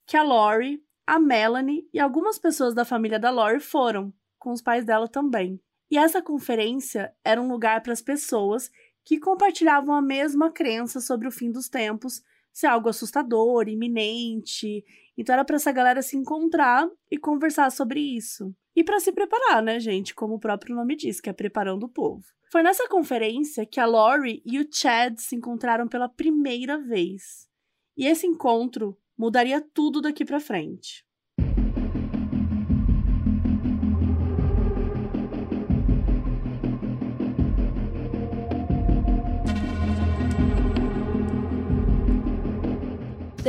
que 0.07 0.17
a 0.17 0.23
Lori, 0.23 0.83
a 1.05 1.19
Melanie 1.19 1.87
e 1.93 1.99
algumas 1.99 2.39
pessoas 2.39 2.73
da 2.73 2.83
família 2.83 3.19
da 3.19 3.29
Lori 3.29 3.59
foram. 3.59 4.11
com 4.39 4.51
os 4.51 4.63
pais 4.63 4.83
dela 4.83 5.07
também. 5.07 5.61
E 5.91 5.97
essa 5.97 6.23
conferência 6.23 7.13
era 7.23 7.39
um 7.39 7.51
lugar 7.51 7.83
para 7.83 7.93
as 7.93 8.01
pessoas 8.01 8.71
que 9.05 9.19
compartilhavam 9.19 9.93
a 9.93 10.01
mesma 10.01 10.49
crença 10.49 10.99
sobre 10.99 11.27
o 11.27 11.31
fim 11.31 11.51
dos 11.51 11.69
tempos 11.69 12.23
ser 12.51 12.67
algo 12.67 12.89
assustador, 12.89 13.67
iminente. 13.67 14.83
Então 15.15 15.33
era 15.33 15.45
para 15.45 15.57
essa 15.57 15.71
galera 15.71 16.01
se 16.01 16.17
encontrar 16.17 16.89
e 17.11 17.17
conversar 17.17 17.71
sobre 17.71 17.99
isso. 17.99 18.55
E 18.75 18.83
para 18.83 18.99
se 18.99 19.11
preparar, 19.11 19.61
né, 19.61 19.79
gente? 19.79 20.13
Como 20.13 20.35
o 20.35 20.39
próprio 20.39 20.75
nome 20.75 20.95
diz, 20.95 21.19
que 21.19 21.29
é 21.29 21.33
preparando 21.33 21.83
o 21.83 21.89
povo. 21.89 22.23
Foi 22.51 22.63
nessa 22.63 22.87
conferência 22.87 23.65
que 23.65 23.79
a 23.79 23.85
Lori 23.85 24.41
e 24.45 24.59
o 24.59 24.67
Chad 24.71 25.17
se 25.17 25.35
encontraram 25.35 25.87
pela 25.87 26.09
primeira 26.09 26.77
vez. 26.77 27.47
E 27.95 28.07
esse 28.07 28.25
encontro 28.25 28.97
mudaria 29.17 29.61
tudo 29.61 30.01
daqui 30.01 30.23
para 30.23 30.39
frente. 30.39 31.05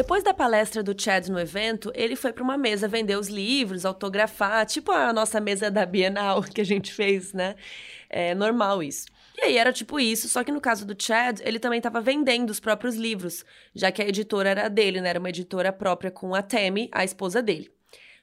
Depois 0.00 0.22
da 0.22 0.32
palestra 0.32 0.82
do 0.82 0.98
Chad 0.98 1.28
no 1.28 1.38
evento, 1.38 1.92
ele 1.94 2.16
foi 2.16 2.32
para 2.32 2.42
uma 2.42 2.56
mesa 2.56 2.88
vender 2.88 3.18
os 3.18 3.28
livros, 3.28 3.84
autografar, 3.84 4.64
tipo 4.64 4.90
a 4.90 5.12
nossa 5.12 5.38
mesa 5.42 5.70
da 5.70 5.84
Bienal 5.84 6.40
que 6.54 6.62
a 6.62 6.64
gente 6.64 6.90
fez, 6.90 7.34
né? 7.34 7.54
É 8.08 8.34
normal 8.34 8.82
isso. 8.82 9.08
E 9.36 9.42
aí 9.42 9.58
era 9.58 9.74
tipo 9.74 10.00
isso, 10.00 10.26
só 10.26 10.42
que 10.42 10.50
no 10.50 10.58
caso 10.58 10.86
do 10.86 10.96
Chad, 10.98 11.40
ele 11.44 11.58
também 11.58 11.76
estava 11.76 12.00
vendendo 12.00 12.48
os 12.48 12.58
próprios 12.58 12.96
livros, 12.96 13.44
já 13.74 13.92
que 13.92 14.00
a 14.00 14.08
editora 14.08 14.48
era 14.48 14.68
dele, 14.70 15.02
né? 15.02 15.10
Era 15.10 15.18
uma 15.18 15.28
editora 15.28 15.70
própria 15.70 16.10
com 16.10 16.34
a 16.34 16.40
Tammy, 16.40 16.88
a 16.92 17.04
esposa 17.04 17.42
dele. 17.42 17.70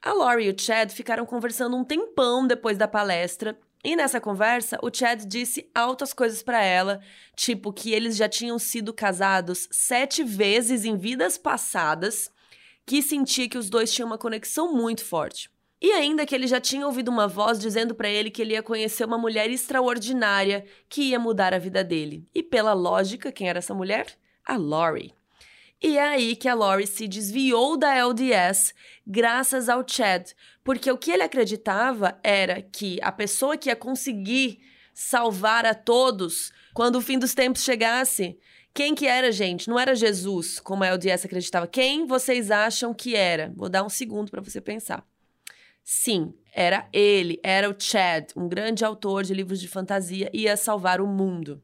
A 0.02 0.12
Laurie 0.12 0.48
e 0.48 0.50
o 0.50 0.60
Chad 0.60 0.90
ficaram 0.90 1.24
conversando 1.24 1.76
um 1.76 1.84
tempão 1.84 2.44
depois 2.44 2.76
da 2.76 2.88
palestra 2.88 3.56
e 3.84 3.94
nessa 3.94 4.20
conversa, 4.20 4.78
o 4.82 4.90
Chad 4.92 5.24
disse 5.24 5.70
altas 5.74 6.12
coisas 6.12 6.42
para 6.42 6.62
ela, 6.62 7.00
tipo 7.36 7.72
que 7.72 7.92
eles 7.92 8.16
já 8.16 8.28
tinham 8.28 8.58
sido 8.58 8.92
casados 8.92 9.68
sete 9.70 10.24
vezes 10.24 10.84
em 10.84 10.96
vidas 10.96 11.38
passadas, 11.38 12.30
que 12.84 13.02
sentia 13.02 13.48
que 13.48 13.58
os 13.58 13.70
dois 13.70 13.92
tinham 13.92 14.06
uma 14.06 14.18
conexão 14.18 14.72
muito 14.72 15.04
forte. 15.04 15.50
E 15.80 15.92
ainda 15.92 16.26
que 16.26 16.34
ele 16.34 16.48
já 16.48 16.60
tinha 16.60 16.86
ouvido 16.86 17.08
uma 17.08 17.28
voz 17.28 17.58
dizendo 17.58 17.94
para 17.94 18.08
ele 18.08 18.30
que 18.30 18.42
ele 18.42 18.54
ia 18.54 18.62
conhecer 18.62 19.04
uma 19.04 19.16
mulher 19.16 19.48
extraordinária 19.48 20.64
que 20.88 21.02
ia 21.02 21.20
mudar 21.20 21.54
a 21.54 21.58
vida 21.58 21.84
dele. 21.84 22.26
E 22.34 22.42
pela 22.42 22.72
lógica, 22.72 23.30
quem 23.30 23.48
era 23.48 23.58
essa 23.58 23.74
mulher? 23.74 24.18
A 24.44 24.56
Laurie. 24.56 25.17
E 25.80 25.96
é 25.96 26.02
aí 26.02 26.34
que 26.34 26.48
a 26.48 26.54
Lori 26.54 26.86
se 26.86 27.06
desviou 27.06 27.76
da 27.76 27.94
LDS 27.94 28.74
graças 29.06 29.68
ao 29.68 29.86
Chad, 29.86 30.32
porque 30.64 30.90
o 30.90 30.98
que 30.98 31.12
ele 31.12 31.22
acreditava 31.22 32.18
era 32.22 32.60
que 32.60 32.98
a 33.00 33.12
pessoa 33.12 33.56
que 33.56 33.68
ia 33.68 33.76
conseguir 33.76 34.60
salvar 34.92 35.64
a 35.64 35.74
todos 35.74 36.52
quando 36.74 36.96
o 36.96 37.00
fim 37.00 37.16
dos 37.16 37.32
tempos 37.32 37.62
chegasse, 37.62 38.36
quem 38.74 38.94
que 38.94 39.06
era, 39.06 39.30
gente? 39.30 39.68
Não 39.68 39.78
era 39.78 39.94
Jesus, 39.94 40.58
como 40.58 40.82
a 40.82 40.88
LDS 40.88 41.24
acreditava. 41.24 41.66
Quem 41.66 42.06
vocês 42.06 42.50
acham 42.50 42.92
que 42.92 43.14
era? 43.14 43.52
Vou 43.56 43.68
dar 43.68 43.84
um 43.84 43.88
segundo 43.88 44.30
para 44.30 44.40
você 44.40 44.60
pensar. 44.60 45.06
Sim, 45.82 46.34
era 46.52 46.88
ele, 46.92 47.40
era 47.42 47.70
o 47.70 47.74
Chad, 47.78 48.30
um 48.36 48.48
grande 48.48 48.84
autor 48.84 49.22
de 49.22 49.32
livros 49.32 49.60
de 49.60 49.68
fantasia, 49.68 50.28
ia 50.32 50.56
salvar 50.56 51.00
o 51.00 51.06
mundo. 51.06 51.62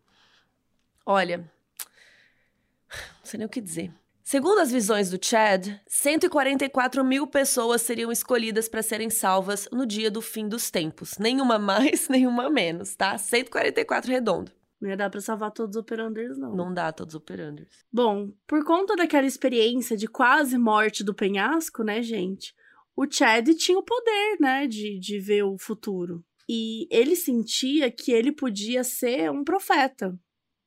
Olha, 1.05 1.39
não 2.89 3.25
sei 3.25 3.39
nem 3.39 3.47
o 3.47 3.51
que 3.51 3.61
dizer. 3.61 3.93
Segundo 4.27 4.59
as 4.59 4.73
visões 4.73 5.11
do 5.11 5.23
Chad, 5.23 5.69
144 5.87 7.05
mil 7.05 7.27
pessoas 7.27 7.83
seriam 7.83 8.11
escolhidas 8.11 8.71
para 8.71 8.83
serem 8.83 9.11
salvas 9.11 9.69
no 9.71 9.85
dia 9.85 10.11
do 10.11 10.23
fim 10.23 10.49
dos 10.49 10.71
tempos. 10.71 11.19
Nenhuma 11.19 11.59
mais, 11.59 12.09
nenhuma 12.09 12.49
menos, 12.49 12.97
tá? 12.97 13.19
144 13.19 14.11
redondo. 14.11 14.51
Não 14.81 14.89
ia 14.89 14.97
dar 14.97 15.11
pra 15.11 15.21
salvar 15.21 15.51
todos 15.51 15.77
os 15.77 15.83
operanders, 15.83 16.39
não. 16.39 16.57
Não 16.57 16.73
dá 16.73 16.91
todos 16.91 17.15
os 17.15 17.21
operanders. 17.21 17.85
Bom, 17.93 18.33
por 18.47 18.65
conta 18.65 18.97
daquela 18.97 19.27
experiência 19.27 19.95
de 19.95 20.09
quase 20.09 20.57
morte 20.57 21.05
do 21.05 21.15
penhasco, 21.15 21.85
né, 21.85 22.01
gente? 22.01 22.55
O 22.97 23.07
Chad 23.07 23.47
tinha 23.59 23.79
o 23.79 23.85
poder, 23.85 24.39
né, 24.41 24.67
de, 24.67 24.99
de 24.99 25.19
ver 25.19 25.43
o 25.43 25.59
futuro. 25.59 26.25
E 26.49 26.89
ele 26.91 27.15
sentia 27.15 27.91
que 27.91 28.11
ele 28.11 28.33
podia 28.33 28.85
ser 28.85 29.31
um 29.31 29.45
profeta, 29.45 30.19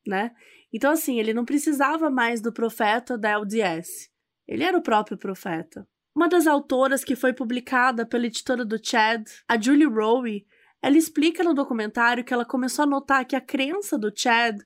né? 0.06 0.30
Então, 0.72 0.90
assim, 0.90 1.18
ele 1.18 1.32
não 1.32 1.44
precisava 1.44 2.10
mais 2.10 2.40
do 2.40 2.52
profeta 2.52 3.16
da 3.16 3.30
LDS. 3.30 4.10
Ele 4.46 4.64
era 4.64 4.76
o 4.76 4.82
próprio 4.82 5.16
profeta. 5.16 5.86
Uma 6.14 6.28
das 6.28 6.46
autoras 6.46 7.04
que 7.04 7.14
foi 7.14 7.32
publicada 7.32 8.04
pela 8.04 8.26
editora 8.26 8.64
do 8.64 8.78
Chad, 8.82 9.24
a 9.46 9.60
Julie 9.60 9.86
Rowe, 9.86 10.46
ela 10.82 10.96
explica 10.96 11.42
no 11.42 11.54
documentário 11.54 12.24
que 12.24 12.32
ela 12.32 12.44
começou 12.44 12.82
a 12.82 12.86
notar 12.86 13.24
que 13.26 13.36
a 13.36 13.40
crença 13.40 13.98
do 13.98 14.12
Chad 14.14 14.58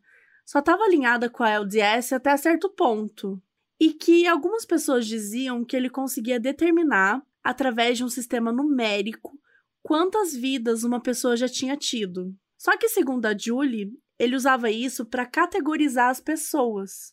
só 0.45 0.59
estava 0.59 0.85
alinhada 0.85 1.31
com 1.31 1.43
a 1.43 1.51
LDS 1.51 2.12
até 2.12 2.37
certo 2.37 2.69
ponto. 2.71 3.41
E 3.79 3.93
que 3.93 4.27
algumas 4.27 4.65
pessoas 4.65 5.07
diziam 5.07 5.65
que 5.65 5.77
ele 5.77 5.91
conseguia 5.91 6.38
determinar, 6.38 7.23
através 7.43 7.99
de 7.99 8.05
um 8.05 8.09
sistema 8.09 8.53
numérico, 8.53 9.38
quantas 9.83 10.35
vidas 10.35 10.85
uma 10.85 11.01
pessoa 11.01 11.37
já 11.37 11.49
tinha 11.49 11.77
tido. 11.77 12.35
Só 12.57 12.77
que, 12.77 12.88
segundo 12.88 13.27
a 13.27 13.37
Julie, 13.37 13.91
ele 14.23 14.37
usava 14.37 14.71
isso 14.71 15.05
para 15.05 15.27
categorizar 15.27 16.09
as 16.09 16.21
pessoas. 16.21 17.13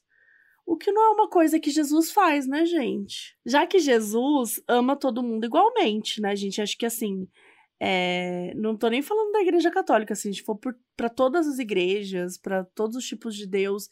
O 0.64 0.78
que 0.78 0.92
não 0.92 1.02
é 1.02 1.10
uma 1.10 1.28
coisa 1.28 1.60
que 1.60 1.72
Jesus 1.72 2.12
faz, 2.12 2.46
né, 2.46 2.64
gente? 2.66 3.36
Já 3.44 3.66
que 3.66 3.80
Jesus 3.80 4.62
ama 4.68 4.96
todo 4.96 5.24
mundo 5.24 5.44
igualmente, 5.44 6.22
né, 6.22 6.36
gente? 6.36 6.62
Acho 6.62 6.78
que 6.78 6.86
assim. 6.86 7.28
É... 7.80 8.54
Não 8.56 8.78
tô 8.78 8.88
nem 8.90 9.02
falando 9.02 9.32
da 9.32 9.42
igreja 9.42 9.72
católica, 9.72 10.14
assim, 10.14 10.32
se 10.32 10.44
for 10.44 10.60
para 10.96 11.10
todas 11.10 11.48
as 11.48 11.58
igrejas, 11.58 12.38
para 12.38 12.64
todos 12.76 12.98
os 12.98 13.06
tipos 13.06 13.36
de 13.36 13.48
Deus, 13.48 13.90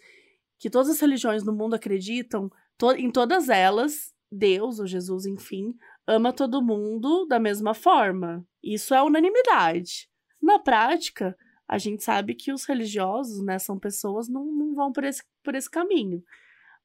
que 0.60 0.70
todas 0.70 0.90
as 0.90 1.00
religiões 1.00 1.44
no 1.44 1.54
mundo 1.54 1.74
acreditam, 1.74 2.52
to 2.78 2.92
em 2.92 3.10
todas 3.10 3.50
elas, 3.50 4.14
Deus, 4.32 4.80
ou 4.80 4.86
Jesus, 4.86 5.26
enfim, 5.26 5.74
ama 6.06 6.32
todo 6.32 6.62
mundo 6.62 7.26
da 7.26 7.40
mesma 7.40 7.74
forma. 7.74 8.46
Isso 8.62 8.94
é 8.94 9.02
unanimidade. 9.02 10.08
Na 10.40 10.60
prática, 10.60 11.36
a 11.68 11.78
gente 11.78 12.04
sabe 12.04 12.34
que 12.34 12.52
os 12.52 12.64
religiosos, 12.66 13.44
né, 13.44 13.60
são 13.60 13.78
pessoas 13.78 14.30
não, 14.30 14.46
não 14.46 14.74
vão 14.74 14.92
por 14.92 15.04
esse, 15.04 15.22
por 15.44 15.54
esse 15.54 15.70
caminho. 15.70 16.24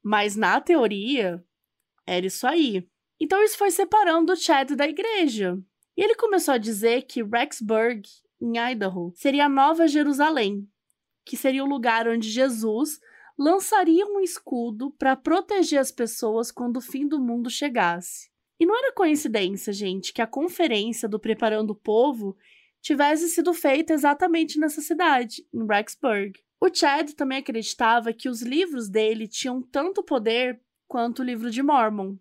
Mas 0.02 0.34
na 0.34 0.60
teoria, 0.60 1.44
era 2.06 2.26
isso 2.26 2.46
aí. 2.46 2.88
Então 3.20 3.42
isso 3.42 3.56
foi 3.56 3.70
separando 3.70 4.32
o 4.32 4.36
Chad 4.36 4.72
da 4.72 4.88
igreja. 4.88 5.56
E 5.96 6.02
ele 6.02 6.16
começou 6.16 6.54
a 6.54 6.58
dizer 6.58 7.02
que 7.02 7.22
Rexburg, 7.22 8.02
em 8.40 8.58
Idaho, 8.58 9.12
seria 9.14 9.46
a 9.46 9.48
nova 9.48 9.86
Jerusalém, 9.86 10.68
que 11.24 11.36
seria 11.36 11.62
o 11.62 11.68
lugar 11.68 12.08
onde 12.08 12.28
Jesus 12.28 12.98
lançaria 13.38 14.04
um 14.06 14.20
escudo 14.20 14.90
para 14.98 15.14
proteger 15.14 15.78
as 15.78 15.92
pessoas 15.92 16.50
quando 16.50 16.78
o 16.78 16.82
fim 16.82 17.06
do 17.06 17.20
mundo 17.20 17.48
chegasse. 17.48 18.30
E 18.58 18.66
não 18.66 18.76
era 18.76 18.92
coincidência, 18.92 19.72
gente, 19.72 20.12
que 20.12 20.22
a 20.22 20.26
conferência 20.26 21.08
do 21.08 21.18
Preparando 21.18 21.70
o 21.70 21.76
Povo 21.76 22.36
tivesse 22.82 23.28
sido 23.28 23.54
feita 23.54 23.94
exatamente 23.94 24.58
nessa 24.58 24.82
cidade, 24.82 25.46
em 25.54 25.66
Rexburg. 25.66 26.38
O 26.60 26.68
Chad 26.72 27.12
também 27.12 27.38
acreditava 27.38 28.12
que 28.12 28.28
os 28.28 28.42
livros 28.42 28.88
dele 28.88 29.26
tinham 29.26 29.62
tanto 29.62 30.02
poder 30.02 30.60
quanto 30.86 31.20
o 31.20 31.24
livro 31.24 31.50
de 31.50 31.62
Mormon, 31.62 32.16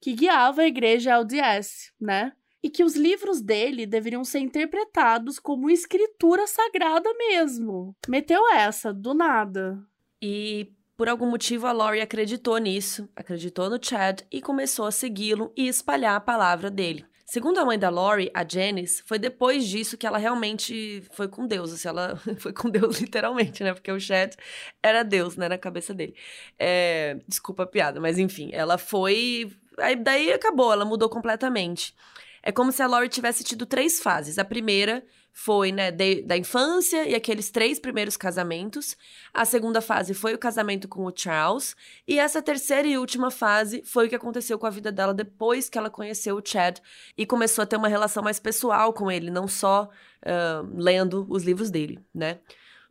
que 0.00 0.12
guiava 0.12 0.62
a 0.62 0.66
igreja 0.66 1.16
LDS, 1.16 1.92
né? 1.98 2.32
E 2.62 2.68
que 2.68 2.84
os 2.84 2.96
livros 2.96 3.40
dele 3.40 3.86
deveriam 3.86 4.24
ser 4.24 4.40
interpretados 4.40 5.38
como 5.38 5.70
escritura 5.70 6.46
sagrada 6.46 7.12
mesmo. 7.14 7.94
Meteu 8.08 8.48
essa, 8.52 8.92
do 8.92 9.14
nada. 9.14 9.82
E 10.20 10.72
por 10.96 11.08
algum 11.08 11.28
motivo 11.28 11.66
a 11.66 11.72
Lori 11.72 12.00
acreditou 12.00 12.56
nisso, 12.58 13.08
acreditou 13.14 13.68
no 13.68 13.78
Chad 13.82 14.20
e 14.30 14.40
começou 14.40 14.86
a 14.86 14.92
segui-lo 14.92 15.52
e 15.56 15.66
espalhar 15.66 16.16
a 16.16 16.20
palavra 16.20 16.70
dele. 16.70 17.04
Segundo 17.34 17.58
a 17.58 17.64
mãe 17.64 17.76
da 17.76 17.88
Lori, 17.88 18.30
a 18.32 18.46
Janice, 18.48 19.02
foi 19.04 19.18
depois 19.18 19.66
disso 19.66 19.98
que 19.98 20.06
ela 20.06 20.18
realmente 20.18 21.02
foi 21.10 21.26
com 21.26 21.48
Deus. 21.48 21.72
Assim, 21.72 21.88
ela 21.88 22.14
foi 22.38 22.52
com 22.52 22.70
Deus 22.70 23.00
literalmente, 23.00 23.64
né? 23.64 23.74
Porque 23.74 23.90
o 23.90 23.98
Chad 23.98 24.34
era 24.80 25.02
Deus, 25.02 25.36
né? 25.36 25.48
Na 25.48 25.58
cabeça 25.58 25.92
dele. 25.92 26.14
É... 26.56 27.18
Desculpa 27.26 27.64
a 27.64 27.66
piada, 27.66 28.00
mas 28.00 28.20
enfim, 28.20 28.50
ela 28.52 28.78
foi. 28.78 29.52
Aí 29.78 29.96
daí 29.96 30.32
acabou, 30.32 30.72
ela 30.72 30.84
mudou 30.84 31.08
completamente. 31.08 31.92
É 32.40 32.52
como 32.52 32.70
se 32.70 32.80
a 32.84 32.86
Lori 32.86 33.08
tivesse 33.08 33.42
tido 33.42 33.66
três 33.66 33.98
fases. 33.98 34.38
A 34.38 34.44
primeira 34.44 35.04
foi, 35.36 35.72
né, 35.72 35.90
de, 35.90 36.22
da 36.22 36.36
infância 36.36 37.08
e 37.08 37.14
aqueles 37.14 37.50
três 37.50 37.80
primeiros 37.80 38.16
casamentos. 38.16 38.96
A 39.32 39.44
segunda 39.44 39.80
fase 39.80 40.14
foi 40.14 40.32
o 40.32 40.38
casamento 40.38 40.86
com 40.86 41.04
o 41.04 41.12
Charles. 41.14 41.74
E 42.06 42.20
essa 42.20 42.40
terceira 42.40 42.86
e 42.86 42.96
última 42.96 43.32
fase 43.32 43.82
foi 43.84 44.06
o 44.06 44.08
que 44.08 44.14
aconteceu 44.14 44.56
com 44.60 44.66
a 44.66 44.70
vida 44.70 44.92
dela 44.92 45.12
depois 45.12 45.68
que 45.68 45.76
ela 45.76 45.90
conheceu 45.90 46.36
o 46.36 46.42
Chad 46.42 46.78
e 47.18 47.26
começou 47.26 47.64
a 47.64 47.66
ter 47.66 47.76
uma 47.76 47.88
relação 47.88 48.22
mais 48.22 48.38
pessoal 48.38 48.92
com 48.92 49.10
ele, 49.10 49.28
não 49.28 49.48
só 49.48 49.90
uh, 50.22 50.80
lendo 50.80 51.26
os 51.28 51.42
livros 51.42 51.68
dele, 51.68 51.98
né? 52.14 52.38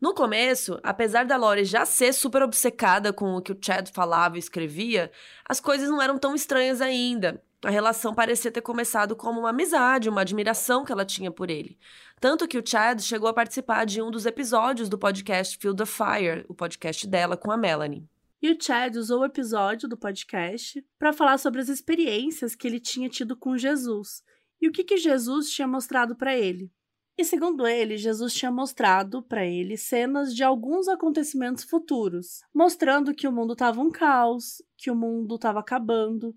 No 0.01 0.13
começo, 0.13 0.77
apesar 0.83 1.23
da 1.23 1.37
Lori 1.37 1.63
já 1.63 1.85
ser 1.85 2.11
super 2.11 2.43
obcecada 2.43 3.13
com 3.13 3.37
o 3.37 3.41
que 3.41 3.53
o 3.53 3.57
Chad 3.59 3.87
falava 3.87 4.35
e 4.35 4.39
escrevia, 4.39 5.09
as 5.47 5.61
coisas 5.61 5.87
não 5.89 6.01
eram 6.01 6.17
tão 6.17 6.35
estranhas 6.35 6.81
ainda. 6.81 7.41
A 7.63 7.69
relação 7.69 8.13
parecia 8.13 8.51
ter 8.51 8.61
começado 8.61 9.15
como 9.15 9.39
uma 9.39 9.51
amizade, 9.51 10.09
uma 10.09 10.19
admiração 10.19 10.83
que 10.83 10.91
ela 10.91 11.05
tinha 11.05 11.31
por 11.31 11.49
ele. 11.49 11.77
Tanto 12.19 12.45
que 12.45 12.57
o 12.57 12.63
Chad 12.65 12.99
chegou 12.99 13.29
a 13.29 13.33
participar 13.33 13.85
de 13.85 14.01
um 14.01 14.11
dos 14.11 14.25
episódios 14.25 14.89
do 14.89 14.97
podcast 14.97 15.57
Feel 15.57 15.73
the 15.73 15.85
Fire, 15.85 16.45
o 16.49 16.53
podcast 16.53 17.07
dela 17.07 17.37
com 17.37 17.51
a 17.51 17.57
Melanie. 17.57 18.05
E 18.41 18.51
o 18.51 18.57
Chad 18.61 18.97
usou 18.97 19.21
o 19.21 19.25
episódio 19.25 19.87
do 19.87 19.95
podcast 19.95 20.85
para 20.99 21.13
falar 21.13 21.37
sobre 21.37 21.61
as 21.61 21.69
experiências 21.69 22.53
que 22.53 22.67
ele 22.67 22.81
tinha 22.81 23.07
tido 23.07 23.37
com 23.37 23.57
Jesus 23.57 24.21
e 24.61 24.67
o 24.67 24.71
que, 24.71 24.83
que 24.83 24.97
Jesus 24.97 25.49
tinha 25.49 25.67
mostrado 25.67 26.17
para 26.17 26.35
ele. 26.35 26.69
E 27.17 27.23
segundo 27.23 27.65
ele, 27.65 27.95
Jesus 27.95 28.33
tinha 28.33 28.51
mostrado 28.51 29.23
para 29.23 29.45
ele 29.45 29.77
cenas 29.77 30.35
de 30.35 30.43
alguns 30.43 30.89
acontecimentos 30.89 31.63
futuros, 31.63 32.41
mostrando 32.53 33.13
que 33.13 33.27
o 33.27 33.31
mundo 33.31 33.53
estava 33.53 33.79
um 33.79 33.89
caos, 33.89 34.61
que 34.75 34.91
o 34.91 34.95
mundo 34.95 35.35
estava 35.35 35.61
acabando 35.61 36.35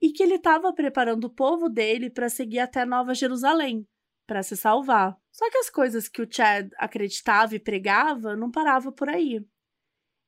e 0.00 0.10
que 0.10 0.22
ele 0.22 0.34
estava 0.34 0.72
preparando 0.72 1.24
o 1.24 1.34
povo 1.34 1.68
dele 1.68 2.10
para 2.10 2.28
seguir 2.28 2.58
até 2.58 2.84
Nova 2.84 3.14
Jerusalém, 3.14 3.86
para 4.26 4.42
se 4.42 4.56
salvar. 4.56 5.16
Só 5.32 5.50
que 5.50 5.58
as 5.58 5.70
coisas 5.70 6.08
que 6.08 6.22
o 6.22 6.28
Chad 6.30 6.70
acreditava 6.78 7.54
e 7.54 7.60
pregava 7.60 8.36
não 8.36 8.50
paravam 8.50 8.92
por 8.92 9.08
aí. 9.08 9.44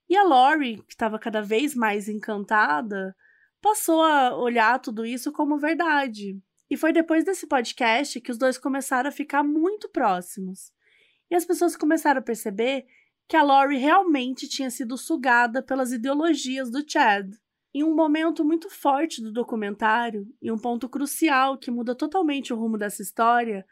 E 0.08 0.16
a 0.16 0.22
Lori, 0.22 0.76
que 0.82 0.92
estava 0.92 1.18
cada 1.18 1.42
vez 1.42 1.74
mais 1.74 2.08
encantada, 2.08 3.14
passou 3.60 4.02
a 4.02 4.36
olhar 4.36 4.78
tudo 4.78 5.04
isso 5.04 5.32
como 5.32 5.58
verdade. 5.58 6.40
E 6.70 6.76
foi 6.76 6.92
depois 6.92 7.24
desse 7.24 7.46
podcast 7.46 8.20
que 8.20 8.30
os 8.30 8.38
dois 8.38 8.58
começaram 8.58 9.08
a 9.08 9.12
ficar 9.12 9.42
muito 9.42 9.88
próximos. 9.88 10.72
E 11.30 11.34
as 11.34 11.44
pessoas 11.44 11.76
começaram 11.76 12.20
a 12.20 12.24
perceber 12.24 12.86
que 13.28 13.36
a 13.36 13.42
Lori 13.42 13.76
realmente 13.76 14.48
tinha 14.48 14.70
sido 14.70 14.96
sugada 14.96 15.62
pelas 15.62 15.92
ideologias 15.92 16.70
do 16.70 16.84
Chad. 16.88 17.28
Em 17.76 17.84
um 17.84 17.94
momento 17.94 18.42
muito 18.42 18.70
forte 18.70 19.20
do 19.20 19.30
documentário, 19.30 20.26
e 20.40 20.50
um 20.50 20.56
ponto 20.56 20.88
crucial 20.88 21.58
que 21.58 21.70
muda 21.70 21.94
totalmente 21.94 22.50
o 22.50 22.56
rumo 22.56 22.78
dessa 22.78 23.02
história, 23.02 23.66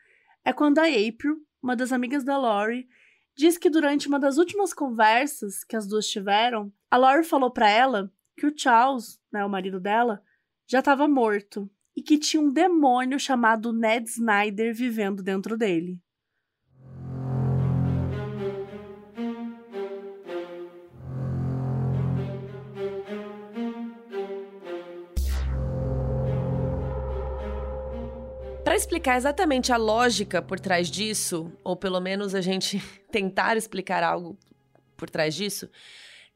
é 0.45 0.53
quando 0.53 0.79
a 0.79 0.83
April, 0.83 1.43
uma 1.63 1.75
das 1.75 1.91
amigas 1.91 2.23
da 2.23 2.37
Lori, 2.37 2.87
diz 3.35 3.57
que 3.57 3.71
durante 3.71 4.07
uma 4.07 4.21
das 4.21 4.37
últimas 4.37 4.75
conversas 4.75 5.65
que 5.65 5.75
as 5.75 5.87
duas 5.87 6.07
tiveram, 6.07 6.71
a 6.91 6.99
Lori 6.99 7.25
falou 7.25 7.51
para 7.51 7.71
ela 7.71 8.13
que 8.37 8.47
o 8.47 8.53
Charles, 8.55 9.19
né, 9.33 9.43
o 9.43 9.49
marido 9.49 9.81
dela, 9.81 10.23
já 10.67 10.81
estava 10.81 11.09
morto 11.09 11.67
e 11.97 12.03
que 12.03 12.19
tinha 12.19 12.43
um 12.43 12.53
demônio 12.53 13.19
chamado 13.19 13.73
Ned 13.73 14.07
Snyder 14.11 14.75
vivendo 14.75 15.23
dentro 15.23 15.57
dele. 15.57 15.99
Para 28.75 28.81
explicar 28.81 29.17
exatamente 29.17 29.73
a 29.73 29.77
lógica 29.77 30.43
por 30.43 30.59
trás 30.59 30.91
disso, 30.91 31.53
ou 31.63 31.77
pelo 31.77 32.01
menos 32.01 32.35
a 32.35 32.41
gente 32.41 32.83
tentar 33.09 33.57
explicar 33.57 34.03
algo 34.03 34.37
por 34.97 35.09
trás 35.09 35.33
disso, 35.33 35.71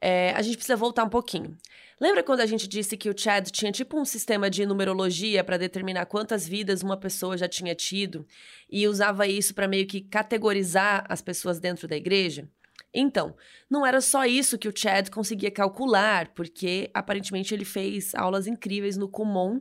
é, 0.00 0.30
a 0.36 0.40
gente 0.40 0.54
precisa 0.54 0.76
voltar 0.76 1.02
um 1.02 1.08
pouquinho. 1.08 1.58
Lembra 2.00 2.22
quando 2.22 2.38
a 2.38 2.46
gente 2.46 2.68
disse 2.68 2.96
que 2.96 3.10
o 3.10 3.18
Chad 3.18 3.50
tinha 3.50 3.72
tipo 3.72 3.98
um 3.98 4.04
sistema 4.04 4.48
de 4.48 4.64
numerologia 4.64 5.42
para 5.42 5.56
determinar 5.56 6.06
quantas 6.06 6.46
vidas 6.46 6.80
uma 6.80 6.96
pessoa 6.96 7.36
já 7.36 7.48
tinha 7.48 7.74
tido 7.74 8.24
e 8.70 8.86
usava 8.86 9.26
isso 9.26 9.52
para 9.52 9.66
meio 9.66 9.84
que 9.88 10.00
categorizar 10.00 11.04
as 11.08 11.20
pessoas 11.20 11.58
dentro 11.58 11.88
da 11.88 11.96
igreja? 11.96 12.48
Então, 12.94 13.34
não 13.68 13.84
era 13.84 14.00
só 14.00 14.24
isso 14.24 14.56
que 14.56 14.68
o 14.68 14.72
Chad 14.72 15.10
conseguia 15.10 15.50
calcular, 15.50 16.28
porque 16.28 16.88
aparentemente 16.94 17.52
ele 17.52 17.64
fez 17.64 18.14
aulas 18.14 18.46
incríveis 18.46 18.96
no 18.96 19.08
Kumon 19.08 19.60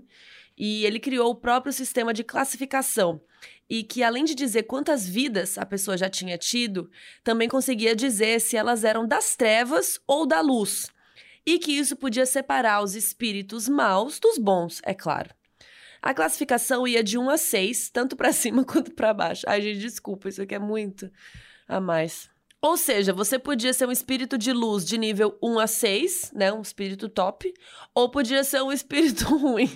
e 0.58 0.86
ele 0.86 0.99
criou 0.99 1.30
o 1.30 1.36
próprio 1.36 1.72
sistema 1.72 2.14
de 2.14 2.24
classificação. 2.24 3.22
E 3.70 3.84
que, 3.84 4.01
além 4.01 4.24
de 4.24 4.34
dizer 4.34 4.64
quantas 4.64 5.08
vidas 5.08 5.58
a 5.58 5.66
pessoa 5.66 5.97
já 5.97 6.10
tinha 6.10 6.38
tido, 6.38 6.89
também 7.24 7.47
conseguia 7.47 7.95
dizer 7.95 8.41
se 8.41 8.55
elas 8.55 8.84
eram 8.84 9.05
das 9.08 9.36
trevas 9.36 9.99
ou 10.08 10.26
da 10.26 10.41
luz 10.41 10.88
e 11.47 11.58
que 11.58 11.72
isso 11.72 11.95
podia 11.95 12.26
separar 12.26 12.84
os 12.84 12.93
espíritos 12.93 13.70
maus 13.70 14.20
dos 14.20 14.38
bons, 14.38 14.82
é 14.84 14.93
claro. 14.93 15.30
A 16.01 16.14
classificação 16.14 16.86
ia 16.86 17.01
de 17.01 17.18
1 17.18 17.30
a 17.30 17.38
6, 17.38 17.89
tanto 17.89 18.18
para 18.18 18.34
cima 18.34 18.66
quanto 18.66 18.91
para 18.91 19.14
baixo. 19.14 19.45
Ai, 19.47 19.62
gente, 19.62 19.80
desculpa, 19.80 20.28
isso 20.28 20.41
aqui 20.41 20.55
é 20.55 20.60
muito 20.60 21.10
a 21.66 21.80
mais. 21.80 22.30
Ou 22.62 22.76
seja, 22.76 23.14
você 23.14 23.39
podia 23.39 23.72
ser 23.72 23.88
um 23.88 23.91
espírito 23.93 24.38
de 24.38 24.51
luz 24.51 24.86
de 24.86 24.97
nível 24.97 25.38
1 25.41 25.60
a 25.60 25.68
6, 25.68 26.32
né? 26.36 26.51
Um 26.51 26.62
espírito 26.62 27.08
top. 27.08 27.53
Ou 27.95 28.10
podia 28.10 28.43
ser 28.43 28.62
um 28.62 28.72
espírito 28.74 29.24
ruim. 29.38 29.70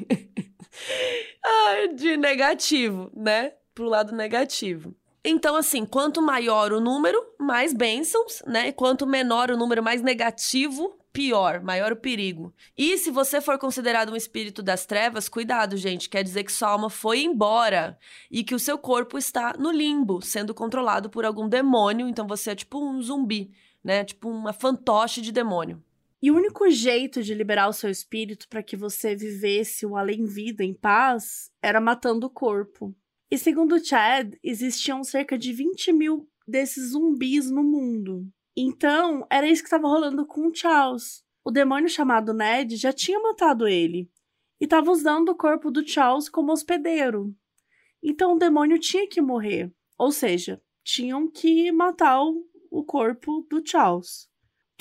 Ai, 1.43 1.89
de 1.95 2.17
negativo, 2.17 3.11
né? 3.15 3.53
Pro 3.73 3.85
lado 3.85 4.15
negativo. 4.15 4.95
Então, 5.23 5.55
assim, 5.55 5.85
quanto 5.85 6.21
maior 6.21 6.73
o 6.73 6.81
número, 6.81 7.21
mais 7.39 7.73
bênçãos, 7.73 8.41
né? 8.47 8.71
Quanto 8.71 9.05
menor 9.05 9.51
o 9.51 9.57
número, 9.57 9.83
mais 9.83 10.01
negativo, 10.01 10.97
pior, 11.13 11.61
maior 11.61 11.91
o 11.91 11.95
perigo. 11.95 12.53
E 12.75 12.97
se 12.97 13.11
você 13.11 13.39
for 13.39 13.59
considerado 13.59 14.11
um 14.11 14.15
espírito 14.15 14.63
das 14.63 14.85
trevas, 14.85 15.29
cuidado, 15.29 15.77
gente, 15.77 16.09
quer 16.09 16.23
dizer 16.23 16.43
que 16.43 16.51
sua 16.51 16.69
alma 16.69 16.89
foi 16.89 17.21
embora 17.21 17.97
e 18.31 18.43
que 18.43 18.55
o 18.55 18.59
seu 18.59 18.77
corpo 18.77 19.17
está 19.17 19.53
no 19.59 19.71
limbo, 19.71 20.21
sendo 20.21 20.53
controlado 20.53 21.09
por 21.09 21.23
algum 21.23 21.47
demônio, 21.47 22.07
então 22.07 22.27
você 22.27 22.51
é 22.51 22.55
tipo 22.55 22.83
um 22.83 22.99
zumbi, 23.01 23.51
né? 23.83 24.03
Tipo 24.03 24.29
uma 24.29 24.53
fantoche 24.53 25.21
de 25.21 25.31
demônio. 25.31 25.83
E 26.21 26.29
o 26.29 26.35
único 26.35 26.69
jeito 26.69 27.23
de 27.23 27.33
liberar 27.33 27.67
o 27.67 27.73
seu 27.73 27.89
espírito 27.89 28.47
para 28.47 28.61
que 28.61 28.77
você 28.77 29.15
vivesse 29.15 29.85
o 29.85 29.97
além-vida 29.97 30.63
em 30.63 30.73
paz 30.73 31.51
era 31.61 31.81
matando 31.81 32.27
o 32.27 32.29
corpo. 32.29 32.95
E 33.29 33.37
segundo 33.37 33.83
Chad, 33.83 34.35
existiam 34.43 35.03
cerca 35.03 35.37
de 35.37 35.51
20 35.51 35.91
mil 35.93 36.29
desses 36.47 36.91
zumbis 36.91 37.49
no 37.49 37.63
mundo. 37.63 38.27
Então, 38.55 39.25
era 39.29 39.47
isso 39.47 39.63
que 39.63 39.67
estava 39.67 39.87
rolando 39.87 40.25
com 40.25 40.47
o 40.47 40.53
Charles. 40.53 41.23
O 41.43 41.49
demônio 41.49 41.89
chamado 41.89 42.33
Ned 42.33 42.75
já 42.75 42.93
tinha 42.93 43.19
matado 43.19 43.67
ele 43.67 44.11
e 44.59 44.65
estava 44.65 44.91
usando 44.91 45.29
o 45.29 45.35
corpo 45.35 45.71
do 45.71 45.87
Charles 45.87 46.29
como 46.29 46.51
hospedeiro. 46.51 47.35
Então, 48.03 48.35
o 48.35 48.37
demônio 48.37 48.77
tinha 48.77 49.07
que 49.07 49.21
morrer. 49.21 49.73
Ou 49.97 50.11
seja, 50.11 50.61
tinham 50.83 51.29
que 51.29 51.71
matar 51.71 52.21
o, 52.23 52.83
corpo 52.83 53.45
do 53.49 53.65
Charles. 53.65 54.29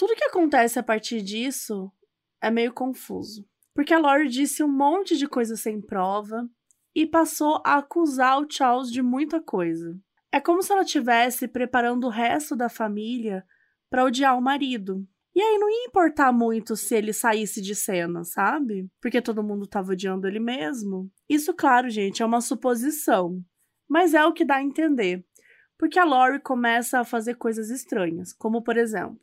Tudo 0.01 0.17
que 0.17 0.25
acontece 0.25 0.79
a 0.79 0.83
partir 0.83 1.21
disso 1.21 1.93
é 2.41 2.51
meio 2.51 2.73
confuso. 2.73 3.47
Porque 3.75 3.93
a 3.93 3.99
Lori 3.99 4.31
disse 4.31 4.65
um 4.65 4.67
monte 4.67 5.15
de 5.15 5.29
coisa 5.29 5.57
sem 5.57 5.79
prova 5.79 6.49
e 6.95 7.05
passou 7.05 7.61
a 7.67 7.77
acusar 7.77 8.41
o 8.41 8.47
Charles 8.51 8.91
de 8.91 9.03
muita 9.03 9.43
coisa. 9.43 9.95
É 10.33 10.41
como 10.41 10.63
se 10.63 10.73
ela 10.73 10.85
estivesse 10.85 11.47
preparando 11.47 12.07
o 12.07 12.11
resto 12.11 12.57
da 12.57 12.71
família 12.71 13.45
para 13.91 14.03
odiar 14.03 14.39
o 14.39 14.41
marido. 14.41 15.07
E 15.35 15.43
aí 15.43 15.59
não 15.59 15.69
ia 15.69 15.85
importar 15.85 16.33
muito 16.33 16.77
se 16.77 16.95
ele 16.95 17.13
saísse 17.13 17.61
de 17.61 17.75
cena, 17.75 18.25
sabe? 18.25 18.89
Porque 19.03 19.21
todo 19.21 19.43
mundo 19.43 19.67
tava 19.67 19.93
odiando 19.93 20.27
ele 20.27 20.41
mesmo. 20.41 21.13
Isso, 21.29 21.53
claro, 21.53 21.91
gente, 21.91 22.23
é 22.23 22.25
uma 22.25 22.41
suposição. 22.41 23.45
Mas 23.87 24.15
é 24.15 24.25
o 24.25 24.33
que 24.33 24.47
dá 24.47 24.57
a 24.57 24.65
entender. 24.65 25.23
Porque 25.77 25.99
a 25.99 26.05
Lori 26.05 26.41
começa 26.41 27.01
a 27.01 27.05
fazer 27.05 27.35
coisas 27.35 27.69
estranhas, 27.69 28.33
como 28.33 28.63
por 28.63 28.79
exemplo, 28.79 29.21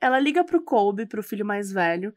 ela 0.00 0.18
liga 0.18 0.44
pro 0.44 0.62
Colby, 0.62 1.06
pro 1.06 1.22
filho 1.22 1.44
mais 1.44 1.72
velho, 1.72 2.14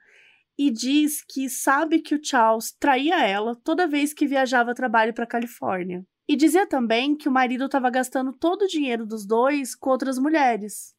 e 0.58 0.70
diz 0.70 1.24
que 1.24 1.50
sabe 1.50 2.00
que 2.00 2.16
o 2.16 2.24
Charles 2.24 2.72
traía 2.72 3.26
ela 3.26 3.56
toda 3.56 3.88
vez 3.88 4.14
que 4.14 4.28
viajava 4.28 4.72
a 4.72 4.76
trabalho 4.76 5.14
para 5.14 5.26
Califórnia. 5.26 6.06
E 6.28 6.36
dizia 6.36 6.66
também 6.66 7.16
que 7.16 7.28
o 7.28 7.32
marido 7.32 7.66
estava 7.66 7.90
gastando 7.90 8.32
todo 8.32 8.64
o 8.64 8.68
dinheiro 8.68 9.06
dos 9.06 9.26
dois 9.26 9.76
com 9.76 9.90
outras 9.90 10.18
mulheres. 10.18 10.96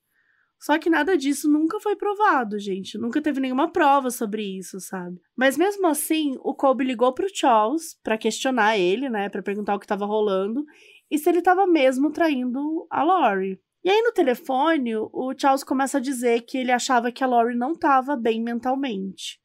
Só 0.61 0.78
que 0.78 0.89
nada 0.89 1.16
disso 1.16 1.51
nunca 1.51 1.78
foi 1.78 1.95
provado, 1.95 2.59
gente. 2.59 2.97
Nunca 2.97 3.20
teve 3.20 3.41
nenhuma 3.41 3.70
prova 3.70 4.11
sobre 4.11 4.43
isso, 4.43 4.80
sabe? 4.80 5.20
Mas 5.37 5.57
mesmo 5.57 5.87
assim, 5.87 6.37
o 6.41 6.55
Colby 6.55 6.85
ligou 6.85 7.12
pro 7.12 7.28
Charles 7.35 7.99
para 8.03 8.18
questionar 8.18 8.78
ele, 8.78 9.09
né, 9.09 9.28
para 9.28 9.43
perguntar 9.43 9.74
o 9.74 9.78
que 9.78 9.85
estava 9.85 10.07
rolando 10.07 10.64
e 11.11 11.18
se 11.18 11.28
ele 11.28 11.41
estava 11.41 11.66
mesmo 11.66 12.11
traindo 12.11 12.87
a 12.91 13.03
Lori. 13.03 13.61
E 13.85 13.91
aí 13.91 14.01
no 14.01 14.12
telefone, 14.12 14.97
o 14.97 15.35
Charles 15.37 15.62
começa 15.62 15.99
a 15.99 16.01
dizer 16.01 16.41
que 16.43 16.57
ele 16.57 16.72
achava 16.72 17.12
que 17.12 17.22
a 17.22 17.26
Lori 17.26 17.55
não 17.55 17.72
estava 17.72 18.16
bem 18.16 18.43
mentalmente. 18.43 19.39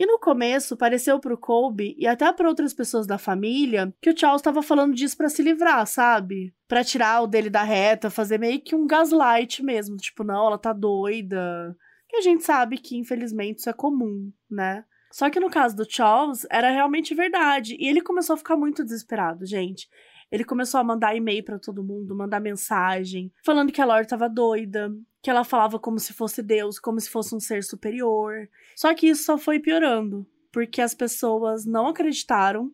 E 0.00 0.04
no 0.04 0.18
começo, 0.18 0.76
pareceu 0.76 1.20
pro 1.20 1.38
Colby 1.38 1.94
e 1.96 2.08
até 2.08 2.32
para 2.32 2.48
outras 2.48 2.74
pessoas 2.74 3.06
da 3.06 3.18
família 3.18 3.94
que 4.02 4.10
o 4.10 4.18
Charles 4.18 4.40
estava 4.40 4.60
falando 4.64 4.94
disso 4.94 5.16
para 5.16 5.28
se 5.28 5.42
livrar, 5.42 5.86
sabe? 5.86 6.52
Para 6.66 6.82
tirar 6.82 7.22
o 7.22 7.28
dele 7.28 7.48
da 7.48 7.62
reta, 7.62 8.10
fazer 8.10 8.36
meio 8.36 8.60
que 8.60 8.74
um 8.74 8.84
gaslight 8.84 9.62
mesmo, 9.62 9.96
tipo, 9.96 10.24
não, 10.24 10.48
ela 10.48 10.58
tá 10.58 10.72
doida. 10.72 11.76
Que 12.08 12.16
a 12.16 12.20
gente 12.20 12.42
sabe 12.42 12.78
que 12.78 12.96
infelizmente 12.96 13.60
isso 13.60 13.70
é 13.70 13.72
comum, 13.72 14.32
né? 14.50 14.84
Só 15.12 15.30
que 15.30 15.38
no 15.38 15.48
caso 15.50 15.76
do 15.76 15.88
Charles, 15.88 16.44
era 16.50 16.68
realmente 16.68 17.14
verdade. 17.14 17.76
E 17.78 17.86
ele 17.86 18.00
começou 18.00 18.34
a 18.34 18.38
ficar 18.38 18.56
muito 18.56 18.82
desesperado, 18.82 19.46
gente. 19.46 19.86
Ele 20.32 20.44
começou 20.44 20.80
a 20.80 20.84
mandar 20.84 21.14
e-mail 21.14 21.44
para 21.44 21.58
todo 21.58 21.84
mundo, 21.84 22.16
mandar 22.16 22.40
mensagem, 22.40 23.30
falando 23.44 23.70
que 23.70 23.82
a 23.82 23.84
Lori 23.84 24.06
tava 24.06 24.30
doida, 24.30 24.90
que 25.22 25.28
ela 25.28 25.44
falava 25.44 25.78
como 25.78 25.98
se 26.00 26.14
fosse 26.14 26.42
Deus, 26.42 26.78
como 26.78 26.98
se 26.98 27.10
fosse 27.10 27.34
um 27.34 27.38
ser 27.38 27.62
superior. 27.62 28.48
Só 28.74 28.94
que 28.94 29.08
isso 29.08 29.24
só 29.24 29.36
foi 29.36 29.60
piorando. 29.60 30.26
porque 30.50 30.82
as 30.82 30.94
pessoas 30.94 31.64
não 31.64 31.86
acreditaram 31.88 32.70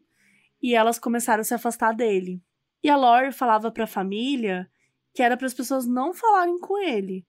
e 0.60 0.74
elas 0.74 0.98
começaram 0.98 1.40
a 1.40 1.44
se 1.44 1.54
afastar 1.54 1.92
dele. 1.92 2.42
E 2.82 2.90
a 2.90 2.96
Lori 2.96 3.32
falava 3.32 3.70
para 3.70 3.84
a 3.84 3.88
família 3.88 4.68
que 5.14 5.22
era 5.22 5.36
para 5.36 5.46
as 5.46 5.54
pessoas 5.54 5.86
não 5.86 6.12
falarem 6.12 6.58
com 6.58 6.78
ele, 6.78 7.26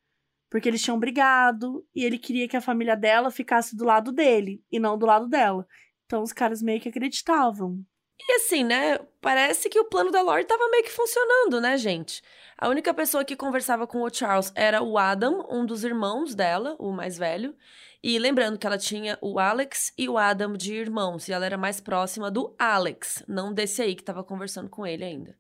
porque 0.50 0.68
eles 0.68 0.82
tinham 0.82 1.00
brigado 1.00 1.86
e 1.96 2.04
ele 2.04 2.18
queria 2.18 2.48
que 2.48 2.58
a 2.58 2.62
família 2.62 2.96
dela 2.96 3.32
ficasse 3.32 3.76
do 3.76 3.86
lado 3.86 4.12
dele 4.12 4.64
e 4.72 4.80
não 4.80 4.98
do 4.98 5.06
lado 5.06 5.28
dela. 5.28 5.68
Então 6.06 6.22
os 6.22 6.34
caras 6.34 6.62
meio 6.62 6.82
que 6.82 6.90
acreditavam. 6.90 7.84
E 8.20 8.34
assim, 8.34 8.64
né? 8.64 9.00
Parece 9.22 9.70
que 9.70 9.80
o 9.80 9.86
plano 9.86 10.12
da 10.12 10.22
Lori 10.22 10.46
tava 10.46 10.70
meio 10.70 10.84
que 10.84 10.92
funcionando, 10.92 11.62
né, 11.62 11.78
gente? 11.78 12.22
A 12.58 12.68
única 12.68 12.94
pessoa 12.94 13.24
que 13.24 13.36
conversava 13.36 13.88
com 13.88 14.02
o 14.02 14.14
Charles 14.14 14.52
era 14.54 14.82
o 14.84 14.98
Adam, 14.98 15.48
um 15.50 15.66
dos 15.66 15.84
irmãos 15.84 16.36
dela, 16.36 16.76
o 16.78 16.92
mais 16.92 17.18
velho. 17.18 17.56
E 18.04 18.20
lembrando 18.20 18.58
que 18.58 18.68
ela 18.68 18.78
tinha 18.78 19.18
o 19.22 19.40
Alex 19.40 19.94
e 19.98 20.08
o 20.08 20.18
Adam 20.18 20.54
de 20.54 20.74
irmãos, 20.74 21.28
e 21.28 21.34
ela 21.34 21.46
era 21.46 21.58
mais 21.58 21.80
próxima 21.80 22.30
do 22.30 22.56
Alex, 22.58 23.24
não 23.28 23.54
desse 23.54 23.82
aí 23.82 23.96
que 23.96 24.04
tava 24.04 24.24
conversando 24.24 24.70
com 24.70 24.86
ele 24.86 25.04
ainda. 25.04 25.38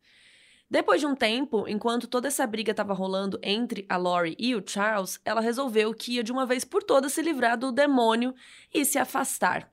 Depois 0.69 1.01
de 1.01 1.07
um 1.07 1.15
tempo, 1.15 1.67
enquanto 1.67 2.07
toda 2.07 2.27
essa 2.27 2.45
briga 2.45 2.71
estava 2.71 2.93
rolando 2.93 3.39
entre 3.41 3.86
a 3.89 3.97
Lori 3.97 4.36
e 4.38 4.55
o 4.55 4.63
Charles, 4.65 5.19
ela 5.25 5.41
resolveu 5.41 5.93
que 5.93 6.13
ia 6.15 6.23
de 6.23 6.32
uma 6.32 6.45
vez 6.45 6.63
por 6.63 6.84
todas 6.84 7.13
se 7.13 7.21
livrar 7.21 7.57
do 7.57 7.71
demônio 7.71 8.36
e 8.73 8.86
se 8.86 8.99
afastar. 8.99 9.71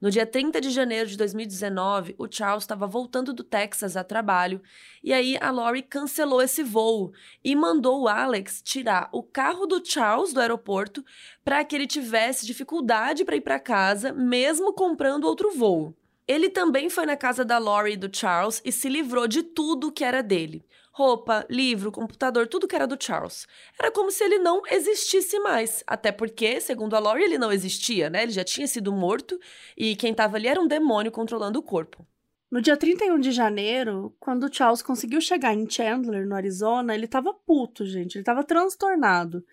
No 0.00 0.12
dia 0.12 0.24
30 0.24 0.60
de 0.60 0.70
janeiro 0.70 1.08
de 1.08 1.16
2019, 1.16 2.14
o 2.18 2.28
Charles 2.30 2.62
estava 2.62 2.86
voltando 2.86 3.32
do 3.32 3.42
Texas 3.42 3.96
a 3.96 4.04
trabalho 4.04 4.62
e 5.02 5.12
aí 5.12 5.36
a 5.40 5.50
Lori 5.50 5.82
cancelou 5.82 6.40
esse 6.40 6.62
voo 6.62 7.12
e 7.42 7.56
mandou 7.56 8.02
o 8.02 8.08
Alex 8.08 8.62
tirar 8.62 9.08
o 9.10 9.24
carro 9.24 9.66
do 9.66 9.84
Charles 9.84 10.32
do 10.32 10.40
aeroporto 10.40 11.04
para 11.44 11.64
que 11.64 11.74
ele 11.74 11.86
tivesse 11.86 12.46
dificuldade 12.46 13.24
para 13.24 13.34
ir 13.34 13.40
para 13.40 13.58
casa, 13.58 14.12
mesmo 14.12 14.72
comprando 14.72 15.24
outro 15.24 15.50
voo. 15.50 15.92
Ele 16.28 16.48
também 16.48 16.88
foi 16.88 17.04
na 17.04 17.16
casa 17.16 17.44
da 17.44 17.58
Lori 17.58 17.94
e 17.94 17.96
do 17.96 18.14
Charles 18.14 18.62
e 18.64 18.70
se 18.70 18.88
livrou 18.88 19.26
de 19.26 19.42
tudo 19.42 19.90
que 19.90 20.04
era 20.04 20.22
dele 20.22 20.64
roupa, 20.98 21.46
livro, 21.48 21.92
computador, 21.92 22.48
tudo 22.48 22.66
que 22.66 22.74
era 22.74 22.84
do 22.84 23.00
Charles. 23.00 23.46
Era 23.78 23.92
como 23.92 24.10
se 24.10 24.24
ele 24.24 24.40
não 24.40 24.62
existisse 24.68 25.38
mais. 25.38 25.84
Até 25.86 26.10
porque, 26.10 26.60
segundo 26.60 26.96
a 26.96 26.98
Lori, 26.98 27.22
ele 27.22 27.38
não 27.38 27.52
existia, 27.52 28.10
né? 28.10 28.24
Ele 28.24 28.32
já 28.32 28.42
tinha 28.42 28.66
sido 28.66 28.92
morto 28.92 29.38
e 29.76 29.94
quem 29.94 30.10
estava 30.10 30.36
ali 30.36 30.48
era 30.48 30.60
um 30.60 30.66
demônio 30.66 31.12
controlando 31.12 31.60
o 31.60 31.62
corpo. 31.62 32.04
No 32.50 32.60
dia 32.60 32.76
31 32.76 33.20
de 33.20 33.30
janeiro, 33.30 34.12
quando 34.18 34.44
o 34.44 34.52
Charles 34.52 34.82
conseguiu 34.82 35.20
chegar 35.20 35.54
em 35.54 35.70
Chandler, 35.70 36.26
no 36.26 36.34
Arizona, 36.34 36.96
ele 36.96 37.06
tava 37.06 37.32
puto, 37.32 37.86
gente. 37.86 38.16
Ele 38.16 38.24
tava 38.24 38.42
transtornado. 38.42 39.44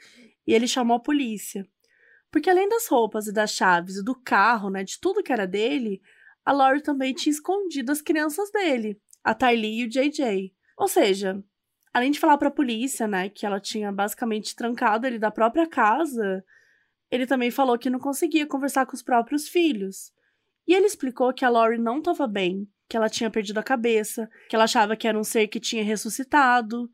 E 0.47 0.53
ele 0.53 0.67
chamou 0.67 0.97
a 0.97 1.01
polícia. 1.01 1.67
Porque 2.31 2.49
além 2.49 2.67
das 2.67 2.87
roupas 2.87 3.27
e 3.27 3.31
das 3.31 3.51
chaves 3.51 3.97
e 3.97 4.03
do 4.03 4.15
carro, 4.15 4.71
né, 4.71 4.83
de 4.83 4.99
tudo 4.99 5.21
que 5.21 5.31
era 5.31 5.45
dele, 5.45 6.01
a 6.43 6.51
Lori 6.51 6.81
também 6.81 7.13
tinha 7.13 7.31
escondido 7.31 7.91
as 7.91 8.01
crianças 8.01 8.49
dele, 8.51 8.99
a 9.23 9.35
Tylee 9.35 9.81
e 9.81 9.85
o 9.85 9.89
JJ. 9.89 10.55
Ou 10.78 10.88
seja, 10.88 11.41
além 11.93 12.11
de 12.11 12.19
falar 12.19 12.38
para 12.38 12.49
a 12.49 12.51
polícia, 12.51 13.07
né, 13.07 13.30
que 13.30 13.45
ela 13.45 13.59
tinha 13.59 13.91
basicamente 13.91 14.55
trancado 14.55 15.07
ele 15.07 15.17
da 15.17 15.32
própria 15.32 15.67
casa, 15.67 16.43
ele 17.09 17.26
também 17.26 17.49
falou 17.49 17.78
que 17.78 17.89
não 17.89 17.99
conseguia 17.99 18.45
conversar 18.45 18.86
com 18.86 18.93
os 18.93 19.01
próprios 19.01 19.47
filhos. 19.47 20.11
E 20.67 20.73
ele 20.73 20.86
explicou 20.86 21.34
que 21.34 21.45
a 21.45 21.49
Lori 21.49 21.78
não 21.78 21.99
estava 21.99 22.28
bem, 22.28 22.67
que 22.89 22.97
ela 22.97 23.09
tinha 23.09 23.30
perdido 23.30 23.59
a 23.59 23.63
cabeça, 23.63 24.30
que 24.49 24.55
ela 24.55 24.65
achava 24.65 24.95
que 24.95 25.07
era 25.07 25.17
um 25.17 25.23
ser 25.23 25.47
que 25.47 25.59
tinha 25.59 25.84
ressuscitado. 25.84 26.89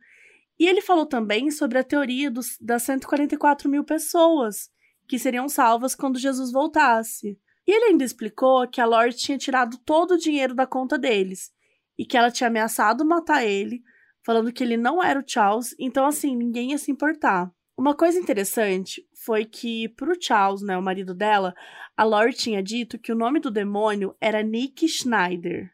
E 0.60 0.68
ele 0.68 0.82
falou 0.82 1.06
também 1.06 1.50
sobre 1.50 1.80
a 1.80 1.84
teoria 1.84 2.30
dos, 2.30 2.58
das 2.60 2.84
144 2.84 3.70
mil 3.70 3.84
pessoas 3.84 4.70
que 5.08 5.18
seriam 5.18 5.50
salvas 5.50 5.96
quando 5.96 6.20
Jesus 6.20 6.52
voltasse. 6.52 7.40
E 7.66 7.72
ele 7.72 7.86
ainda 7.86 8.04
explicou 8.04 8.68
que 8.68 8.80
a 8.80 8.86
Lori 8.86 9.14
tinha 9.14 9.38
tirado 9.38 9.78
todo 9.80 10.12
o 10.12 10.18
dinheiro 10.18 10.54
da 10.54 10.68
conta 10.68 10.98
deles 10.98 11.52
e 11.98 12.06
que 12.06 12.18
ela 12.18 12.32
tinha 12.32 12.48
ameaçado 12.48 13.06
matar 13.06 13.46
ele, 13.46 13.82
falando 14.26 14.52
que 14.52 14.64
ele 14.64 14.78
não 14.78 15.04
era 15.04 15.20
o 15.20 15.24
Charles, 15.26 15.76
então 15.80 16.06
assim, 16.06 16.36
ninguém 16.36 16.72
ia 16.72 16.78
se 16.78 16.92
importar. 16.92 17.52
Uma 17.78 17.96
coisa 17.96 18.20
interessante 18.20 19.04
foi 19.26 19.46
que 19.46 19.89
pro 19.89 20.16
Charles, 20.20 20.62
né, 20.62 20.78
o 20.78 20.82
marido 20.82 21.16
dela, 21.16 21.54
a 21.98 22.04
Lori 22.04 22.34
tinha 22.34 22.62
dito 22.62 23.00
que 23.00 23.12
o 23.12 23.16
nome 23.16 23.39
do 23.39 23.50
demônio 23.50 24.16
era 24.20 24.44
Nick 24.44 24.88
Schneider. 24.88 25.72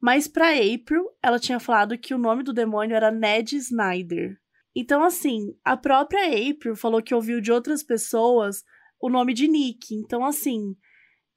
Mas 0.00 0.28
para 0.28 0.50
April, 0.50 1.04
ela 1.22 1.40
tinha 1.40 1.58
falado 1.58 1.98
que 1.98 2.14
o 2.14 2.18
nome 2.18 2.42
do 2.42 2.52
demônio 2.52 2.94
era 2.94 3.10
Ned 3.10 3.56
Snyder. 3.56 4.38
Então 4.74 5.02
assim, 5.02 5.56
a 5.64 5.76
própria 5.76 6.26
April 6.26 6.76
falou 6.76 7.02
que 7.02 7.14
ouviu 7.14 7.40
de 7.40 7.50
outras 7.50 7.82
pessoas 7.82 8.62
o 9.00 9.08
nome 9.08 9.34
de 9.34 9.48
Nick. 9.48 9.94
Então 9.94 10.24
assim, 10.24 10.76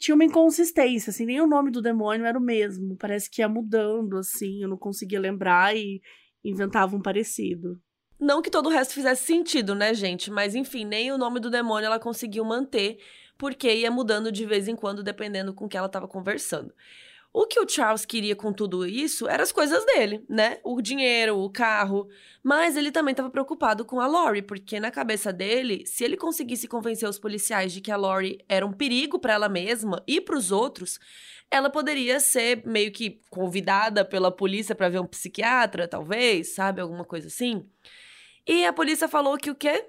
tinha 0.01 0.15
uma 0.15 0.25
inconsistência, 0.25 1.11
assim, 1.11 1.27
nem 1.27 1.39
o 1.39 1.45
nome 1.45 1.69
do 1.69 1.79
demônio 1.79 2.25
era 2.25 2.37
o 2.37 2.41
mesmo. 2.41 2.97
Parece 2.97 3.29
que 3.29 3.39
ia 3.39 3.47
mudando, 3.47 4.17
assim, 4.17 4.63
eu 4.63 4.67
não 4.67 4.75
conseguia 4.75 5.19
lembrar 5.19 5.77
e 5.77 6.01
inventava 6.43 6.95
um 6.95 7.01
parecido. 7.01 7.79
Não 8.19 8.41
que 8.41 8.49
todo 8.49 8.65
o 8.65 8.69
resto 8.71 8.95
fizesse 8.95 9.25
sentido, 9.25 9.75
né, 9.75 9.93
gente? 9.93 10.31
Mas 10.31 10.55
enfim, 10.55 10.85
nem 10.85 11.11
o 11.11 11.19
nome 11.19 11.39
do 11.39 11.51
demônio 11.51 11.85
ela 11.85 11.99
conseguiu 11.99 12.43
manter, 12.43 12.97
porque 13.37 13.71
ia 13.71 13.91
mudando 13.91 14.31
de 14.31 14.43
vez 14.43 14.67
em 14.67 14.75
quando, 14.75 15.03
dependendo 15.03 15.53
com 15.53 15.69
que 15.69 15.77
ela 15.77 15.85
estava 15.85 16.07
conversando. 16.07 16.73
O 17.33 17.45
que 17.45 17.59
o 17.59 17.67
Charles 17.67 18.05
queria 18.05 18.35
com 18.35 18.51
tudo 18.51 18.85
isso 18.85 19.25
eram 19.27 19.43
as 19.43 19.53
coisas 19.53 19.85
dele, 19.85 20.25
né? 20.27 20.59
O 20.65 20.81
dinheiro, 20.81 21.37
o 21.37 21.49
carro. 21.49 22.09
Mas 22.43 22.75
ele 22.75 22.91
também 22.91 23.13
estava 23.13 23.29
preocupado 23.29 23.85
com 23.85 24.01
a 24.01 24.07
Lori, 24.07 24.41
porque 24.41 24.81
na 24.81 24.91
cabeça 24.91 25.31
dele, 25.31 25.85
se 25.85 26.03
ele 26.03 26.17
conseguisse 26.17 26.67
convencer 26.67 27.07
os 27.07 27.17
policiais 27.17 27.71
de 27.71 27.79
que 27.79 27.89
a 27.91 27.95
Lori 27.95 28.43
era 28.49 28.65
um 28.65 28.73
perigo 28.73 29.17
para 29.17 29.33
ela 29.33 29.47
mesma 29.47 30.03
e 30.05 30.19
para 30.19 30.37
os 30.37 30.51
outros, 30.51 30.99
ela 31.49 31.69
poderia 31.69 32.19
ser 32.19 32.65
meio 32.65 32.91
que 32.91 33.21
convidada 33.29 34.03
pela 34.03 34.31
polícia 34.31 34.75
para 34.75 34.89
ver 34.89 34.99
um 34.99 35.07
psiquiatra, 35.07 35.87
talvez, 35.87 36.53
sabe? 36.53 36.81
Alguma 36.81 37.05
coisa 37.05 37.27
assim. 37.27 37.65
E 38.45 38.65
a 38.65 38.73
polícia 38.73 39.07
falou 39.07 39.37
que 39.37 39.51
o 39.51 39.55
quê? 39.55 39.85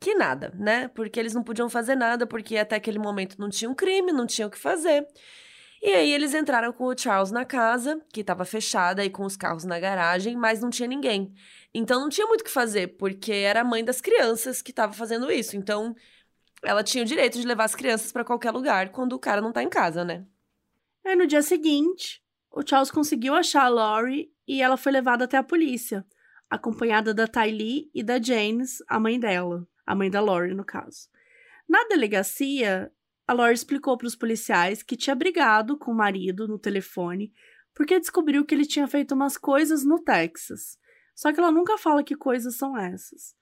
Que 0.00 0.14
nada, 0.14 0.52
né? 0.58 0.88
Porque 0.88 1.18
eles 1.20 1.34
não 1.34 1.44
podiam 1.44 1.68
fazer 1.70 1.94
nada, 1.94 2.26
porque 2.26 2.56
até 2.56 2.76
aquele 2.76 2.98
momento 2.98 3.36
não 3.38 3.48
tinha 3.48 3.70
um 3.70 3.74
crime, 3.74 4.12
não 4.12 4.26
tinha 4.26 4.46
o 4.46 4.50
que 4.50 4.58
fazer. 4.58 5.06
E 5.82 5.92
aí 5.92 6.12
eles 6.12 6.34
entraram 6.34 6.72
com 6.72 6.84
o 6.84 6.96
Charles 6.96 7.30
na 7.30 7.44
casa, 7.44 8.00
que 8.12 8.20
estava 8.20 8.44
fechada 8.44 9.04
e 9.04 9.10
com 9.10 9.24
os 9.24 9.36
carros 9.36 9.64
na 9.64 9.78
garagem, 9.78 10.36
mas 10.36 10.60
não 10.60 10.70
tinha 10.70 10.88
ninguém. 10.88 11.34
Então 11.72 12.00
não 12.00 12.08
tinha 12.08 12.26
muito 12.26 12.40
o 12.40 12.44
que 12.44 12.50
fazer, 12.50 12.96
porque 12.96 13.32
era 13.32 13.60
a 13.60 13.64
mãe 13.64 13.84
das 13.84 14.00
crianças 14.00 14.62
que 14.62 14.70
estava 14.70 14.92
fazendo 14.92 15.30
isso. 15.30 15.56
Então 15.56 15.94
ela 16.62 16.82
tinha 16.82 17.04
o 17.04 17.06
direito 17.06 17.38
de 17.38 17.46
levar 17.46 17.64
as 17.64 17.74
crianças 17.74 18.10
para 18.10 18.24
qualquer 18.24 18.50
lugar 18.50 18.90
quando 18.90 19.12
o 19.12 19.18
cara 19.18 19.40
não 19.40 19.52
tá 19.52 19.62
em 19.62 19.68
casa, 19.68 20.04
né? 20.04 20.24
Aí 21.04 21.14
no 21.14 21.26
dia 21.26 21.42
seguinte, 21.42 22.22
o 22.50 22.66
Charles 22.66 22.90
conseguiu 22.90 23.34
achar 23.34 23.64
a 23.64 23.68
Lori 23.68 24.32
e 24.48 24.62
ela 24.62 24.76
foi 24.76 24.90
levada 24.90 25.24
até 25.24 25.36
a 25.36 25.42
polícia, 25.42 26.04
acompanhada 26.48 27.12
da 27.12 27.28
Tylee 27.28 27.90
e 27.94 28.02
da 28.02 28.20
James, 28.20 28.78
a 28.88 28.98
mãe 28.98 29.20
dela, 29.20 29.66
a 29.84 29.94
mãe 29.94 30.10
da 30.10 30.20
Lori, 30.20 30.54
no 30.54 30.64
caso. 30.64 31.08
Na 31.68 31.84
delegacia, 31.84 32.90
a 33.26 33.32
Lori 33.32 33.54
explicou 33.54 33.96
para 33.96 34.06
os 34.06 34.14
policiais 34.14 34.82
que 34.82 34.96
tinha 34.96 35.14
brigado 35.14 35.76
com 35.76 35.90
o 35.90 35.96
marido 35.96 36.46
no 36.46 36.58
telefone 36.58 37.32
porque 37.76 38.00
descobriu 38.00 38.42
que 38.42 38.54
ele 38.54 38.64
tinha 38.64 38.88
feito 38.88 39.14
umas 39.14 39.36
coisas 39.36 39.84
no 39.84 39.98
Texas. 39.98 40.78
Só 41.14 41.30
que 41.30 41.38
ela 41.38 41.52
nunca 41.52 41.76
fala 41.76 42.02
que 42.02 42.16
coisas 42.16 42.56
são 42.56 42.76
essas. 42.76 43.36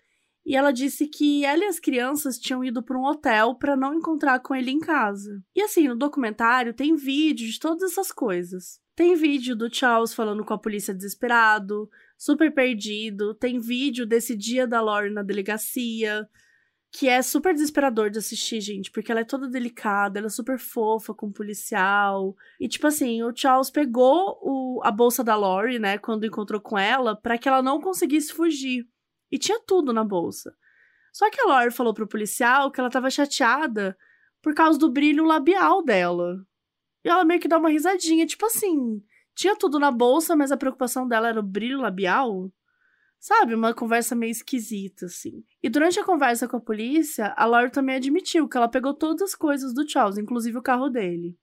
E 0.45 0.57
ela 0.57 0.73
disse 0.73 1.07
que 1.07 1.45
ela 1.45 1.65
e 1.65 1.69
as 1.69 1.79
crianças 1.79 2.37
tinham 2.37 2.63
ido 2.65 2.83
para 2.83 2.99
um 2.99 3.05
hotel 3.05 3.55
para 3.55 3.77
não 3.77 3.95
encontrar 3.95 4.41
com 4.41 4.53
ele 4.53 4.73
em 4.73 4.81
casa. 4.81 5.41
E 5.55 5.63
assim, 5.63 5.87
no 5.87 5.97
documentário 5.97 6.75
tem 6.75 6.97
vídeo 6.97 7.49
de 7.49 7.61
todas 7.61 7.93
essas 7.93 8.11
coisas. 8.11 8.81
Tem 8.97 9.15
vídeo 9.15 9.55
do 9.55 9.73
Charles 9.73 10.13
falando 10.13 10.45
com 10.45 10.53
a 10.53 10.59
polícia 10.59 10.93
desesperado, 10.93 11.89
super 12.19 12.53
perdido. 12.53 13.35
Tem 13.35 13.61
vídeo 13.61 14.05
desse 14.05 14.37
dia 14.37 14.67
da 14.67 14.81
Lori 14.81 15.11
na 15.11 15.23
delegacia 15.23 16.29
que 16.97 17.09
é 17.09 17.21
super 17.23 17.53
desesperador 17.53 18.09
de 18.09 18.21
assistir, 18.21 18.61
gente, 18.61 18.89
porque 18.89 19.11
ela 19.11 19.23
é 19.23 19.25
toda 19.25 19.49
delicada, 19.49 20.21
ela 20.21 20.29
é 20.29 20.31
super 20.31 20.61
fofa 20.61 21.13
com 21.13 21.27
o 21.27 21.33
policial. 21.33 22.37
E, 22.61 22.69
tipo 22.69 22.87
assim, 22.87 23.21
o 23.25 23.35
Charles 23.35 23.69
pegou 23.69 24.39
o, 24.41 24.81
a 24.85 24.93
bolsa 24.93 25.25
da 25.25 25.35
Lori, 25.35 25.81
né, 25.81 25.99
quando 25.99 26.25
encontrou 26.25 26.61
com 26.61 26.79
ela, 26.79 27.17
para 27.17 27.37
que 27.37 27.49
ela 27.49 27.61
não 27.61 27.81
conseguisse 27.81 28.33
fugir. 28.33 28.87
E 29.29 29.37
tinha 29.39 29.59
tudo 29.67 29.93
na 29.93 30.05
bolsa. 30.05 30.55
Só 31.13 31.29
que 31.31 31.41
a 31.41 31.47
Lori 31.47 31.73
falou 31.73 31.93
pro 31.93 32.07
policial 32.07 32.71
que 32.71 32.79
ela 32.79 32.89
tava 32.91 33.11
chateada 33.11 33.99
por 34.41 34.55
causa 34.55 34.79
do 34.79 34.89
brilho 34.89 35.25
labial 35.25 35.83
dela. 35.83 36.47
E 37.05 37.09
ela 37.09 37.25
meio 37.25 37.41
que 37.41 37.49
dá 37.49 37.59
uma 37.59 37.71
risadinha, 37.71 38.25
tipo 38.25 38.47
assim, 38.47 39.03
tinha 39.35 39.57
tudo 39.57 39.81
na 39.81 39.91
bolsa, 39.91 40.37
mas 40.37 40.53
a 40.53 40.57
preocupação 40.57 41.09
dela 41.09 41.29
era 41.29 41.41
o 41.41 41.43
brilho 41.43 41.81
labial. 41.81 42.53
Sabe, 43.27 43.55
uma 43.55 43.73
conversa 43.73 44.15
meio 44.15 44.33
esquisita, 44.33 45.07
assim. 45.07 45.43
E 45.63 45.71
durante 45.71 45.99
a 45.99 46.05
conversa 46.05 46.47
com 46.47 46.59
a 46.59 46.61
polícia, 46.61 47.33
a 47.39 47.47
Laura 47.47 47.71
também 47.71 47.97
admitiu 47.97 48.47
que 48.47 48.55
ela 48.55 48.69
pegou 48.69 48.93
todas 48.93 49.31
as 49.31 49.35
coisas 49.35 49.73
do 49.73 49.89
Charles, 49.89 50.19
inclusive 50.19 50.59
o 50.59 50.63
carro 50.63 50.91
dele. 50.91 51.35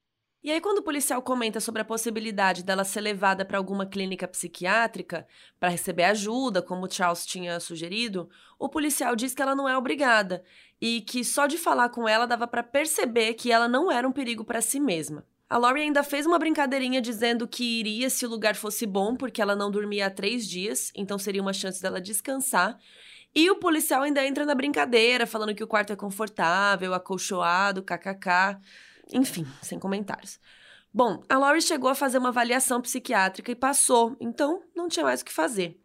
E 0.43 0.51
aí, 0.51 0.61
quando 0.61 0.77
o 0.77 0.83
policial 0.83 1.23
comenta 1.23 1.59
sobre 1.59 1.81
a 1.81 1.85
possibilidade 1.85 2.63
dela 2.63 2.83
ser 2.83 3.01
levada 3.01 3.43
para 3.43 3.57
alguma 3.57 3.83
clínica 3.83 4.27
psiquiátrica 4.27 5.25
para 5.59 5.69
receber 5.69 6.03
ajuda, 6.03 6.61
como 6.61 6.85
o 6.85 6.91
Charles 6.91 7.25
tinha 7.25 7.59
sugerido, 7.59 8.29
o 8.59 8.69
policial 8.69 9.15
diz 9.15 9.33
que 9.33 9.41
ela 9.41 9.55
não 9.55 9.67
é 9.67 9.75
obrigada 9.75 10.43
e 10.79 11.01
que 11.01 11.25
só 11.25 11.47
de 11.47 11.57
falar 11.57 11.89
com 11.89 12.07
ela 12.07 12.27
dava 12.27 12.47
para 12.47 12.61
perceber 12.61 13.33
que 13.33 13.51
ela 13.51 13.67
não 13.67 13.91
era 13.91 14.07
um 14.07 14.11
perigo 14.11 14.45
para 14.45 14.61
si 14.61 14.79
mesma. 14.79 15.25
A 15.51 15.57
Laurie 15.57 15.83
ainda 15.83 16.01
fez 16.01 16.25
uma 16.25 16.39
brincadeirinha 16.39 17.01
dizendo 17.01 17.45
que 17.45 17.81
iria 17.81 18.09
se 18.09 18.25
o 18.25 18.29
lugar 18.29 18.55
fosse 18.55 18.85
bom, 18.85 19.17
porque 19.17 19.41
ela 19.41 19.53
não 19.53 19.69
dormia 19.69 20.07
há 20.07 20.09
três 20.09 20.47
dias, 20.47 20.93
então 20.95 21.19
seria 21.19 21.41
uma 21.41 21.51
chance 21.51 21.81
dela 21.81 21.99
descansar. 21.99 22.79
E 23.35 23.51
o 23.51 23.57
policial 23.57 24.03
ainda 24.03 24.25
entra 24.25 24.45
na 24.45 24.55
brincadeira, 24.55 25.27
falando 25.27 25.53
que 25.53 25.61
o 25.61 25.67
quarto 25.67 25.91
é 25.91 25.95
confortável, 25.97 26.93
acolchoado, 26.93 27.83
kkk. 27.83 28.61
Enfim, 29.11 29.45
sem 29.61 29.77
comentários. 29.77 30.39
Bom, 30.93 31.21
a 31.27 31.37
Laurie 31.37 31.61
chegou 31.61 31.89
a 31.89 31.95
fazer 31.95 32.19
uma 32.19 32.29
avaliação 32.29 32.79
psiquiátrica 32.81 33.51
e 33.51 33.55
passou, 33.55 34.15
então 34.21 34.63
não 34.73 34.87
tinha 34.87 35.03
mais 35.03 35.19
o 35.19 35.25
que 35.25 35.33
fazer. 35.33 35.77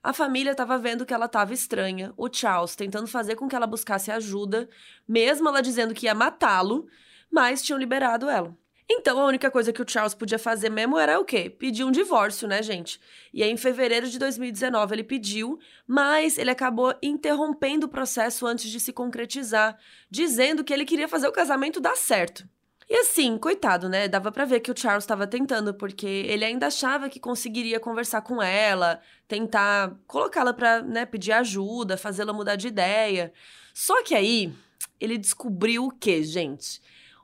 A 0.00 0.12
família 0.12 0.52
estava 0.52 0.78
vendo 0.78 1.04
que 1.04 1.12
ela 1.12 1.26
estava 1.26 1.52
estranha, 1.52 2.14
o 2.16 2.32
Charles 2.32 2.76
tentando 2.76 3.08
fazer 3.08 3.34
com 3.34 3.48
que 3.48 3.56
ela 3.56 3.66
buscasse 3.66 4.12
ajuda, 4.12 4.68
mesmo 5.08 5.48
ela 5.48 5.60
dizendo 5.60 5.92
que 5.92 6.06
ia 6.06 6.14
matá-lo, 6.14 6.86
mas 7.28 7.64
tinham 7.64 7.80
liberado 7.80 8.30
ela. 8.30 8.56
Então 8.90 9.20
a 9.20 9.26
única 9.26 9.50
coisa 9.50 9.72
que 9.72 9.82
o 9.82 9.88
Charles 9.88 10.14
podia 10.14 10.38
fazer 10.38 10.70
mesmo 10.70 10.98
era 10.98 11.20
o 11.20 11.24
quê? 11.24 11.50
Pedir 11.50 11.84
um 11.84 11.90
divórcio, 11.90 12.48
né, 12.48 12.62
gente? 12.62 12.98
E 13.34 13.42
aí 13.42 13.50
em 13.50 13.56
fevereiro 13.56 14.08
de 14.08 14.18
2019 14.18 14.94
ele 14.94 15.04
pediu, 15.04 15.58
mas 15.86 16.38
ele 16.38 16.50
acabou 16.50 16.94
interrompendo 17.02 17.86
o 17.86 17.90
processo 17.90 18.46
antes 18.46 18.70
de 18.70 18.80
se 18.80 18.92
concretizar, 18.92 19.78
dizendo 20.10 20.64
que 20.64 20.72
ele 20.72 20.86
queria 20.86 21.06
fazer 21.06 21.28
o 21.28 21.32
casamento 21.32 21.80
dar 21.80 21.96
certo. 21.96 22.48
E 22.90 23.00
assim, 23.00 23.36
coitado, 23.36 23.86
né? 23.86 24.08
Dava 24.08 24.32
para 24.32 24.46
ver 24.46 24.60
que 24.60 24.70
o 24.70 24.76
Charles 24.76 25.04
estava 25.04 25.26
tentando, 25.26 25.74
porque 25.74 26.06
ele 26.06 26.42
ainda 26.42 26.68
achava 26.68 27.10
que 27.10 27.20
conseguiria 27.20 27.78
conversar 27.78 28.22
com 28.22 28.42
ela, 28.42 29.02
tentar 29.26 29.94
colocá-la 30.06 30.54
para, 30.54 30.80
né, 30.80 31.04
pedir 31.04 31.32
ajuda, 31.32 31.98
fazê-la 31.98 32.32
mudar 32.32 32.56
de 32.56 32.68
ideia. 32.68 33.30
Só 33.74 34.02
que 34.02 34.14
aí 34.14 34.50
ele 34.98 35.18
descobriu 35.18 35.84
o 35.84 35.90
quê, 35.90 36.22
gente? 36.22 36.80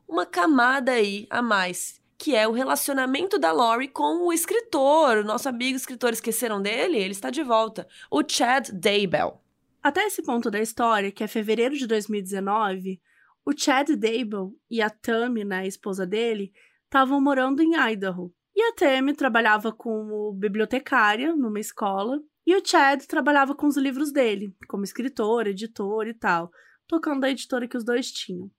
Uma 0.07 0.27
camada 0.27 0.93
aí 0.93 1.27
a 1.31 1.41
mais, 1.41 2.01
que 2.19 2.35
é 2.35 2.47
o 2.47 2.53
relacionamento 2.53 3.39
da 3.39 3.53
Lori 3.53 3.89
com 3.89 4.27
o 4.27 4.33
escritor, 4.33 5.19
o 5.19 5.25
nosso 5.25 5.49
amigo 5.49 5.77
escritor, 5.77 6.13
esqueceram 6.13 6.61
dele? 6.61 6.99
Ele 6.99 7.13
está 7.13 7.31
de 7.31 7.43
volta, 7.43 7.87
o 8.11 8.23
Chad 8.27 8.71
Daybell. 8.71 9.41
Até 9.83 10.07
esse 10.07 10.23
ponto 10.23 10.51
da 10.51 10.61
história, 10.61 11.13
que 11.13 11.23
é 11.23 11.27
fevereiro 11.27 11.77
de 11.77 11.87
2019, 11.87 13.01
o 13.45 13.53
Chad 13.55 13.91
Dable 13.91 14.57
e 14.71 14.81
a 14.81 14.89
Tammy, 14.89 15.45
né, 15.45 15.59
a 15.59 15.67
esposa 15.67 16.07
dele, 16.07 16.53
estavam 16.85 17.21
morando 17.21 17.63
em 17.63 17.75
Idaho. 17.75 18.33
E 18.57 18.63
a 18.63 18.73
Tammy 18.73 19.15
trabalhava 19.15 19.73
como 19.73 20.33
bibliotecária 20.33 21.35
numa 21.37 21.61
escola, 21.61 22.19
e 22.47 22.55
o 22.57 22.65
Chad 22.65 23.05
trabalhava 23.05 23.55
com 23.55 23.67
os 23.67 23.77
livros 23.77 24.13
dele, 24.13 24.55
como 24.69 24.85
escritor, 24.85 25.47
editor 25.47 26.07
e 26.07 26.15
tal, 26.15 26.51
tocando 26.87 27.25
a 27.25 27.31
editora 27.31 27.67
que 27.67 27.77
os 27.77 27.85
dois 27.85 28.11
tinham. 28.11 28.51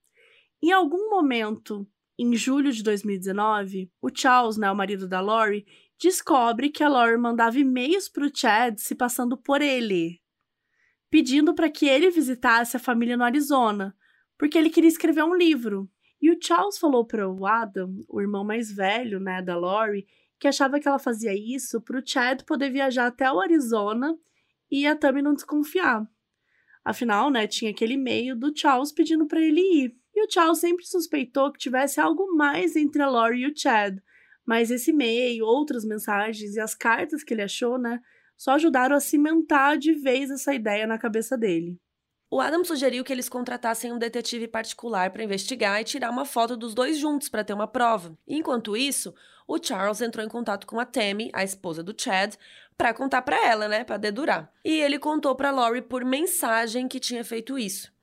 Em 0.62 0.72
algum 0.72 1.10
momento, 1.10 1.88
em 2.18 2.36
julho 2.36 2.72
de 2.72 2.82
2019, 2.82 3.92
o 4.02 4.10
Charles, 4.14 4.58
né, 4.58 4.72
o 4.72 4.76
marido 4.76 5.08
da 5.08 5.20
Lori, 5.20 5.66
descobre 6.00 6.70
que 6.70 6.84
a 6.84 6.90
Lori 6.90 7.18
mandava 7.18 7.60
e-mails 7.60 8.10
para 8.10 8.26
o 8.26 8.32
Chad 8.34 8.78
se 8.78 8.96
passando 8.96 9.38
por 9.38 9.62
ele, 9.62 10.22
pedindo 11.10 11.54
para 11.54 11.70
que 11.70 11.88
ele 11.88 12.10
visitasse 12.10 12.76
a 12.76 12.80
família 12.80 13.18
no 13.18 13.24
Arizona, 13.24 13.96
porque 14.38 14.58
ele 14.58 14.70
queria 14.70 14.90
escrever 14.90 15.24
um 15.24 15.36
livro. 15.36 15.90
E 16.22 16.32
o 16.32 16.38
Charles 16.42 16.78
falou 16.78 17.06
para 17.06 17.30
o 17.30 17.46
Adam, 17.46 18.04
o 18.08 18.22
irmão 18.22 18.44
mais 18.44 18.72
velho, 18.72 19.20
né, 19.20 19.42
da 19.42 19.56
Lori, 19.58 20.08
que 20.40 20.48
achava 20.48 20.80
que 20.80 20.88
ela 20.88 21.00
fazia 21.00 21.34
isso 21.34 21.82
para 21.82 22.00
o 22.00 22.04
Chad 22.06 22.44
poder 22.44 22.70
viajar 22.70 23.08
até 23.08 23.32
o 23.32 23.40
Arizona 23.40 24.18
e 24.70 24.88
a 24.88 24.96
Tammy 24.96 25.22
não 25.22 25.34
desconfiar. 25.34 26.06
Afinal, 26.84 27.30
né, 27.30 27.48
tinha 27.48 27.72
aquele 27.72 27.94
e-mail 27.94 28.36
do 28.36 28.56
Charles 28.56 28.92
pedindo 28.92 29.26
para 29.26 29.42
ele 29.42 29.62
ir. 29.62 30.05
E 30.16 30.26
o 30.26 30.32
Charles 30.32 30.60
sempre 30.60 30.86
suspeitou 30.86 31.52
que 31.52 31.60
tivesse 31.60 32.00
algo 32.00 32.34
mais 32.36 32.76
entre 32.76 33.02
a 33.02 33.10
Lori 33.10 33.42
e 33.42 33.48
o 33.48 33.54
Chad. 33.56 34.00
Mas 34.46 34.72
esse 34.72 34.92
e-mail, 34.92 35.46
outras 35.46 35.84
mensagens 35.84 36.56
e 36.56 36.60
as 36.60 36.74
cartas 36.74 37.24
que 37.24 37.34
ele 37.34 37.42
achou, 37.42 37.78
né, 37.78 38.00
só 38.38 38.52
ajudaram 38.52 38.96
a 38.96 39.00
cimentar 39.00 39.78
de 39.78 39.94
vez 39.94 40.30
essa 40.30 40.54
ideia 40.54 40.88
na 40.88 40.98
cabeça 40.98 41.38
dele. 41.38 41.80
O 42.30 42.40
Adam 42.40 42.64
sugeriu 42.64 43.04
que 43.04 43.14
eles 43.14 43.30
contratassem 43.30 43.94
um 43.94 44.00
detetive 44.00 44.48
particular 44.48 45.12
para 45.12 45.24
investigar 45.24 45.80
e 45.80 45.86
tirar 45.86 46.10
uma 46.10 46.26
foto 46.26 46.58
dos 46.58 46.74
dois 46.74 46.98
juntos 46.98 47.30
para 47.30 47.44
ter 47.44 47.54
uma 47.54 47.68
prova. 47.68 48.18
Enquanto 48.28 48.76
isso, 48.76 49.14
o 49.48 49.62
Charles 49.62 50.02
entrou 50.02 50.26
em 50.26 50.30
contato 50.30 50.66
com 50.66 50.80
a 50.80 50.86
Tammy, 50.86 51.30
a 51.34 51.44
esposa 51.44 51.84
do 51.84 51.96
Chad, 51.98 52.36
para 52.78 52.94
contar 52.94 53.22
para 53.22 53.46
ela, 53.46 53.68
né, 53.68 53.84
para 53.84 53.98
dedurar. 53.98 54.52
E 54.64 54.82
ele 54.82 55.00
contou 55.00 55.36
para 55.36 55.52
Lori 55.52 55.82
por 55.82 56.04
mensagem 56.04 56.88
que 56.88 57.00
tinha 57.00 57.24
feito 57.24 57.58
isso. 57.58 57.95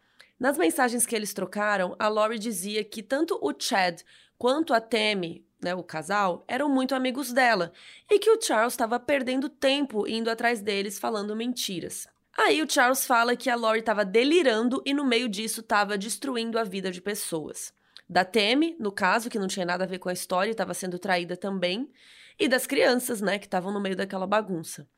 Nas 0.42 0.58
mensagens 0.58 1.06
que 1.06 1.14
eles 1.14 1.32
trocaram, 1.32 1.94
a 2.00 2.08
Lori 2.08 2.36
dizia 2.36 2.82
que 2.82 3.00
tanto 3.00 3.38
o 3.40 3.54
Chad 3.56 4.00
quanto 4.36 4.74
a 4.74 4.80
Tammy, 4.80 5.46
né, 5.62 5.72
o 5.72 5.84
casal, 5.84 6.44
eram 6.48 6.68
muito 6.68 6.96
amigos 6.96 7.32
dela 7.32 7.72
e 8.10 8.18
que 8.18 8.28
o 8.28 8.42
Charles 8.42 8.72
estava 8.72 8.98
perdendo 8.98 9.48
tempo 9.48 10.04
indo 10.04 10.28
atrás 10.28 10.60
deles 10.60 10.98
falando 10.98 11.36
mentiras. 11.36 12.08
Aí 12.36 12.60
o 12.60 12.68
Charles 12.68 13.06
fala 13.06 13.36
que 13.36 13.48
a 13.48 13.54
Lori 13.54 13.78
estava 13.78 14.04
delirando 14.04 14.82
e 14.84 14.92
no 14.92 15.04
meio 15.04 15.28
disso 15.28 15.60
estava 15.60 15.96
destruindo 15.96 16.58
a 16.58 16.64
vida 16.64 16.90
de 16.90 17.00
pessoas. 17.00 17.72
Da 18.08 18.24
Temi, 18.24 18.74
no 18.80 18.90
caso, 18.90 19.30
que 19.30 19.38
não 19.38 19.46
tinha 19.46 19.64
nada 19.64 19.84
a 19.84 19.86
ver 19.86 20.00
com 20.00 20.08
a 20.08 20.12
história 20.12 20.50
e 20.50 20.54
estava 20.54 20.74
sendo 20.74 20.98
traída 20.98 21.36
também, 21.36 21.88
e 22.36 22.48
das 22.48 22.66
crianças, 22.66 23.20
né, 23.20 23.38
que 23.38 23.46
estavam 23.46 23.72
no 23.72 23.80
meio 23.80 23.94
daquela 23.94 24.26
bagunça. 24.26 24.88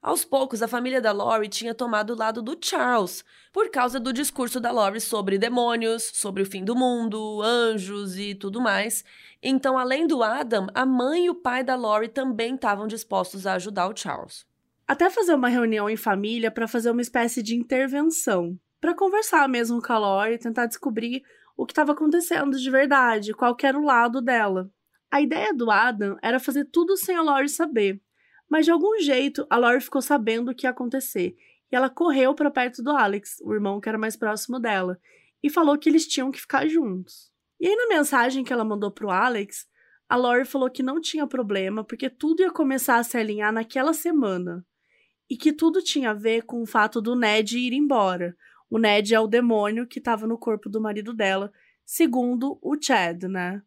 Aos 0.00 0.24
poucos, 0.24 0.62
a 0.62 0.68
família 0.68 1.00
da 1.00 1.12
Lori 1.12 1.48
tinha 1.48 1.74
tomado 1.74 2.12
o 2.12 2.16
lado 2.16 2.40
do 2.40 2.56
Charles, 2.60 3.24
por 3.52 3.70
causa 3.70 3.98
do 3.98 4.12
discurso 4.12 4.60
da 4.60 4.70
Lori 4.70 5.00
sobre 5.00 5.38
demônios, 5.38 6.10
sobre 6.14 6.42
o 6.42 6.46
fim 6.46 6.64
do 6.64 6.76
mundo, 6.76 7.42
anjos 7.42 8.18
e 8.18 8.34
tudo 8.34 8.60
mais. 8.60 9.04
Então, 9.42 9.76
além 9.76 10.06
do 10.06 10.22
Adam, 10.22 10.68
a 10.74 10.86
mãe 10.86 11.26
e 11.26 11.30
o 11.30 11.34
pai 11.34 11.64
da 11.64 11.74
Lori 11.74 12.08
também 12.08 12.54
estavam 12.54 12.86
dispostos 12.86 13.46
a 13.46 13.54
ajudar 13.54 13.88
o 13.88 13.96
Charles 13.96 14.46
até 14.88 15.10
fazer 15.10 15.34
uma 15.34 15.50
reunião 15.50 15.90
em 15.90 15.98
família 15.98 16.50
para 16.50 16.66
fazer 16.66 16.90
uma 16.90 17.02
espécie 17.02 17.42
de 17.42 17.54
intervenção, 17.54 18.58
para 18.80 18.94
conversar 18.94 19.46
mesmo 19.46 19.82
com 19.82 19.92
a 19.92 19.98
Lori 19.98 20.32
e 20.32 20.38
tentar 20.38 20.64
descobrir 20.64 21.22
o 21.54 21.66
que 21.66 21.72
estava 21.72 21.92
acontecendo 21.92 22.58
de 22.58 22.70
verdade, 22.70 23.34
qual 23.34 23.54
era 23.62 23.78
o 23.78 23.84
lado 23.84 24.22
dela. 24.22 24.70
A 25.10 25.20
ideia 25.20 25.52
do 25.52 25.70
Adam 25.70 26.16
era 26.22 26.40
fazer 26.40 26.64
tudo 26.72 26.96
sem 26.96 27.14
a 27.14 27.20
Lori 27.20 27.50
saber, 27.50 28.00
mas 28.48 28.64
de 28.64 28.70
algum 28.70 28.98
jeito 29.00 29.46
a 29.50 29.56
Lori 29.56 29.80
ficou 29.80 30.00
sabendo 30.00 30.50
o 30.50 30.54
que 30.54 30.66
ia 30.66 30.70
acontecer 30.70 31.36
e 31.70 31.76
ela 31.76 31.90
correu 31.90 32.34
para 32.34 32.50
perto 32.50 32.82
do 32.82 32.90
Alex, 32.90 33.36
o 33.42 33.52
irmão 33.52 33.80
que 33.80 33.88
era 33.88 33.98
mais 33.98 34.16
próximo 34.16 34.58
dela, 34.58 34.98
e 35.42 35.50
falou 35.50 35.78
que 35.78 35.88
eles 35.88 36.06
tinham 36.06 36.30
que 36.30 36.40
ficar 36.40 36.66
juntos. 36.66 37.30
E 37.60 37.66
aí 37.66 37.76
na 37.76 37.88
mensagem 37.88 38.42
que 38.42 38.52
ela 38.52 38.64
mandou 38.64 38.90
pro 38.90 39.10
Alex, 39.10 39.66
a 40.08 40.16
Lori 40.16 40.46
falou 40.46 40.70
que 40.70 40.82
não 40.82 41.00
tinha 41.00 41.26
problema 41.26 41.84
porque 41.84 42.08
tudo 42.08 42.40
ia 42.40 42.50
começar 42.50 42.96
a 42.96 43.04
se 43.04 43.18
alinhar 43.18 43.52
naquela 43.52 43.92
semana 43.92 44.64
e 45.28 45.36
que 45.36 45.52
tudo 45.52 45.82
tinha 45.82 46.10
a 46.10 46.14
ver 46.14 46.42
com 46.42 46.62
o 46.62 46.66
fato 46.66 47.00
do 47.00 47.14
Ned 47.14 47.58
ir 47.58 47.74
embora. 47.74 48.34
O 48.70 48.78
Ned 48.78 49.14
é 49.14 49.20
o 49.20 49.26
demônio 49.26 49.86
que 49.86 49.98
estava 49.98 50.26
no 50.26 50.38
corpo 50.38 50.70
do 50.70 50.80
marido 50.80 51.12
dela, 51.12 51.52
segundo 51.84 52.58
o 52.62 52.76
Chad, 52.80 53.24
né? 53.24 53.62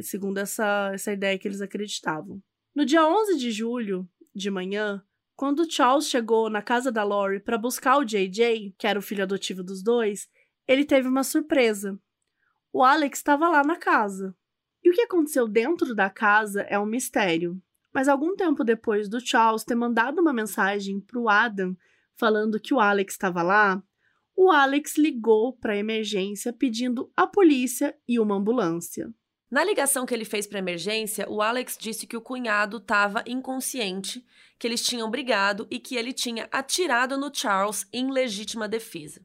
Segundo 0.00 0.38
essa, 0.38 0.90
essa 0.94 1.12
ideia 1.12 1.38
que 1.38 1.46
eles 1.46 1.60
acreditavam. 1.60 2.42
No 2.74 2.86
dia 2.86 3.06
11 3.06 3.36
de 3.36 3.50
julho, 3.50 4.08
de 4.34 4.50
manhã, 4.50 5.04
quando 5.36 5.70
Charles 5.70 6.08
chegou 6.08 6.48
na 6.48 6.62
casa 6.62 6.92
da 6.92 7.02
Lori 7.02 7.40
para 7.40 7.58
buscar 7.58 7.98
o 7.98 8.04
JJ, 8.04 8.74
que 8.78 8.86
era 8.86 8.98
o 8.98 9.02
filho 9.02 9.22
adotivo 9.22 9.62
dos 9.62 9.82
dois, 9.82 10.28
ele 10.66 10.84
teve 10.84 11.08
uma 11.08 11.24
surpresa. 11.24 11.98
O 12.72 12.82
Alex 12.82 13.18
estava 13.18 13.48
lá 13.48 13.64
na 13.64 13.76
casa. 13.76 14.34
E 14.82 14.90
o 14.90 14.92
que 14.92 15.02
aconteceu 15.02 15.46
dentro 15.46 15.94
da 15.94 16.08
casa 16.08 16.62
é 16.62 16.78
um 16.78 16.86
mistério. 16.86 17.60
Mas 17.92 18.08
algum 18.08 18.34
tempo 18.34 18.64
depois 18.64 19.08
do 19.08 19.20
Charles 19.20 19.64
ter 19.64 19.74
mandado 19.74 20.20
uma 20.20 20.32
mensagem 20.32 21.00
para 21.00 21.18
o 21.18 21.28
Adam 21.28 21.76
falando 22.14 22.60
que 22.60 22.72
o 22.72 22.80
Alex 22.80 23.14
estava 23.14 23.42
lá, 23.42 23.82
o 24.36 24.50
Alex 24.50 24.96
ligou 24.96 25.52
para 25.54 25.74
a 25.74 25.76
emergência 25.76 26.52
pedindo 26.52 27.10
a 27.16 27.26
polícia 27.26 27.96
e 28.08 28.18
uma 28.18 28.36
ambulância. 28.36 29.12
Na 29.52 29.62
ligação 29.62 30.06
que 30.06 30.14
ele 30.14 30.24
fez 30.24 30.46
para 30.46 30.60
emergência, 30.60 31.28
o 31.28 31.42
Alex 31.42 31.76
disse 31.78 32.06
que 32.06 32.16
o 32.16 32.22
cunhado 32.22 32.78
estava 32.78 33.22
inconsciente, 33.26 34.24
que 34.58 34.66
eles 34.66 34.82
tinham 34.82 35.10
brigado 35.10 35.66
e 35.70 35.78
que 35.78 35.94
ele 35.94 36.14
tinha 36.14 36.48
atirado 36.50 37.18
no 37.18 37.30
Charles 37.30 37.86
em 37.92 38.10
legítima 38.10 38.66
defesa. 38.66 39.20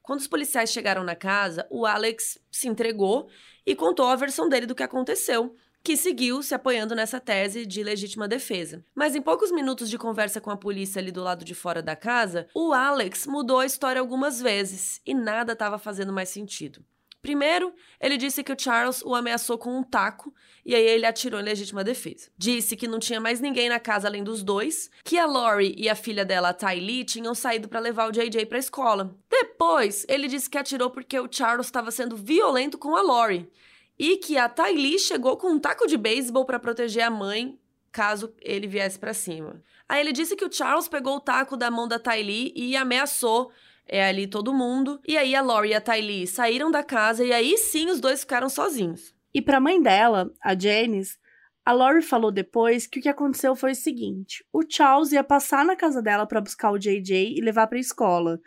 Quando 0.00 0.20
os 0.20 0.28
policiais 0.28 0.70
chegaram 0.70 1.02
na 1.02 1.16
casa, 1.16 1.66
o 1.68 1.84
Alex 1.84 2.38
se 2.52 2.68
entregou 2.68 3.28
e 3.66 3.74
contou 3.74 4.06
a 4.06 4.14
versão 4.14 4.48
dele 4.48 4.64
do 4.64 4.76
que 4.76 4.82
aconteceu, 4.84 5.56
que 5.82 5.96
seguiu 5.96 6.40
se 6.40 6.54
apoiando 6.54 6.94
nessa 6.94 7.18
tese 7.18 7.66
de 7.66 7.82
legítima 7.82 8.28
defesa. 8.28 8.84
Mas 8.94 9.16
em 9.16 9.22
poucos 9.22 9.50
minutos 9.50 9.90
de 9.90 9.98
conversa 9.98 10.40
com 10.40 10.52
a 10.52 10.56
polícia 10.56 11.00
ali 11.00 11.10
do 11.10 11.20
lado 11.20 11.44
de 11.44 11.52
fora 11.52 11.82
da 11.82 11.96
casa, 11.96 12.46
o 12.54 12.72
Alex 12.72 13.26
mudou 13.26 13.58
a 13.58 13.66
história 13.66 14.00
algumas 14.00 14.40
vezes 14.40 15.00
e 15.04 15.12
nada 15.12 15.52
estava 15.52 15.80
fazendo 15.80 16.12
mais 16.12 16.28
sentido. 16.28 16.84
Primeiro, 17.24 17.72
ele 17.98 18.18
disse 18.18 18.44
que 18.44 18.52
o 18.52 18.56
Charles 18.58 19.00
o 19.00 19.14
ameaçou 19.14 19.56
com 19.56 19.78
um 19.78 19.82
taco 19.82 20.30
e 20.62 20.74
aí 20.74 20.86
ele 20.86 21.06
atirou 21.06 21.40
em 21.40 21.42
legítima 21.42 21.82
defesa. 21.82 22.30
Disse 22.36 22.76
que 22.76 22.86
não 22.86 22.98
tinha 22.98 23.18
mais 23.18 23.40
ninguém 23.40 23.66
na 23.66 23.80
casa 23.80 24.06
além 24.06 24.22
dos 24.22 24.42
dois, 24.42 24.90
que 25.02 25.18
a 25.18 25.24
Lori 25.24 25.74
e 25.78 25.88
a 25.88 25.94
filha 25.94 26.22
dela, 26.22 26.50
a 26.50 26.52
Ty 26.52 26.78
Lee, 26.78 27.02
tinham 27.02 27.34
saído 27.34 27.66
para 27.66 27.80
levar 27.80 28.10
o 28.10 28.12
JJ 28.12 28.44
para 28.44 28.58
a 28.58 28.60
escola. 28.60 29.16
Depois, 29.30 30.04
ele 30.06 30.28
disse 30.28 30.50
que 30.50 30.58
atirou 30.58 30.90
porque 30.90 31.18
o 31.18 31.26
Charles 31.30 31.64
estava 31.64 31.90
sendo 31.90 32.14
violento 32.14 32.76
com 32.76 32.94
a 32.94 33.00
Lori 33.00 33.50
e 33.98 34.18
que 34.18 34.36
a 34.36 34.46
Ty 34.46 34.74
Lee 34.74 34.98
chegou 34.98 35.38
com 35.38 35.48
um 35.48 35.58
taco 35.58 35.86
de 35.86 35.96
beisebol 35.96 36.44
para 36.44 36.60
proteger 36.60 37.04
a 37.04 37.10
mãe 37.10 37.58
caso 37.90 38.34
ele 38.42 38.66
viesse 38.66 38.98
para 38.98 39.14
cima. 39.14 39.62
Aí 39.88 39.98
ele 39.98 40.12
disse 40.12 40.36
que 40.36 40.44
o 40.44 40.52
Charles 40.52 40.88
pegou 40.88 41.16
o 41.16 41.20
taco 41.20 41.56
da 41.56 41.70
mão 41.70 41.88
da 41.88 41.98
Ty 41.98 42.22
Lee 42.22 42.52
e 42.54 42.76
ameaçou 42.76 43.50
é 43.86 44.04
ali 44.04 44.26
todo 44.26 44.54
mundo. 44.54 45.00
E 45.06 45.16
aí 45.16 45.34
a 45.34 45.42
Lori 45.42 45.70
e 45.70 45.74
a 45.74 45.80
Tylee 45.80 46.26
saíram 46.26 46.70
da 46.70 46.82
casa 46.82 47.24
e 47.24 47.32
aí 47.32 47.56
sim 47.58 47.90
os 47.90 48.00
dois 48.00 48.20
ficaram 48.20 48.48
sozinhos. 48.48 49.14
E 49.32 49.42
para 49.42 49.58
a 49.58 49.60
mãe 49.60 49.80
dela, 49.82 50.32
a 50.42 50.58
Janice, 50.58 51.18
a 51.64 51.72
Lori 51.72 52.02
falou 52.02 52.30
depois 52.30 52.86
que 52.86 52.98
o 52.98 53.02
que 53.02 53.08
aconteceu 53.08 53.56
foi 53.56 53.72
o 53.72 53.76
seguinte: 53.76 54.44
o 54.52 54.62
Charles 54.68 55.12
ia 55.12 55.24
passar 55.24 55.64
na 55.64 55.74
casa 55.74 56.02
dela 56.02 56.26
para 56.26 56.40
buscar 56.40 56.70
o 56.70 56.78
JJ 56.78 57.34
e 57.36 57.40
levar 57.40 57.66
para 57.66 57.78
a 57.78 57.80
escola. 57.80 58.40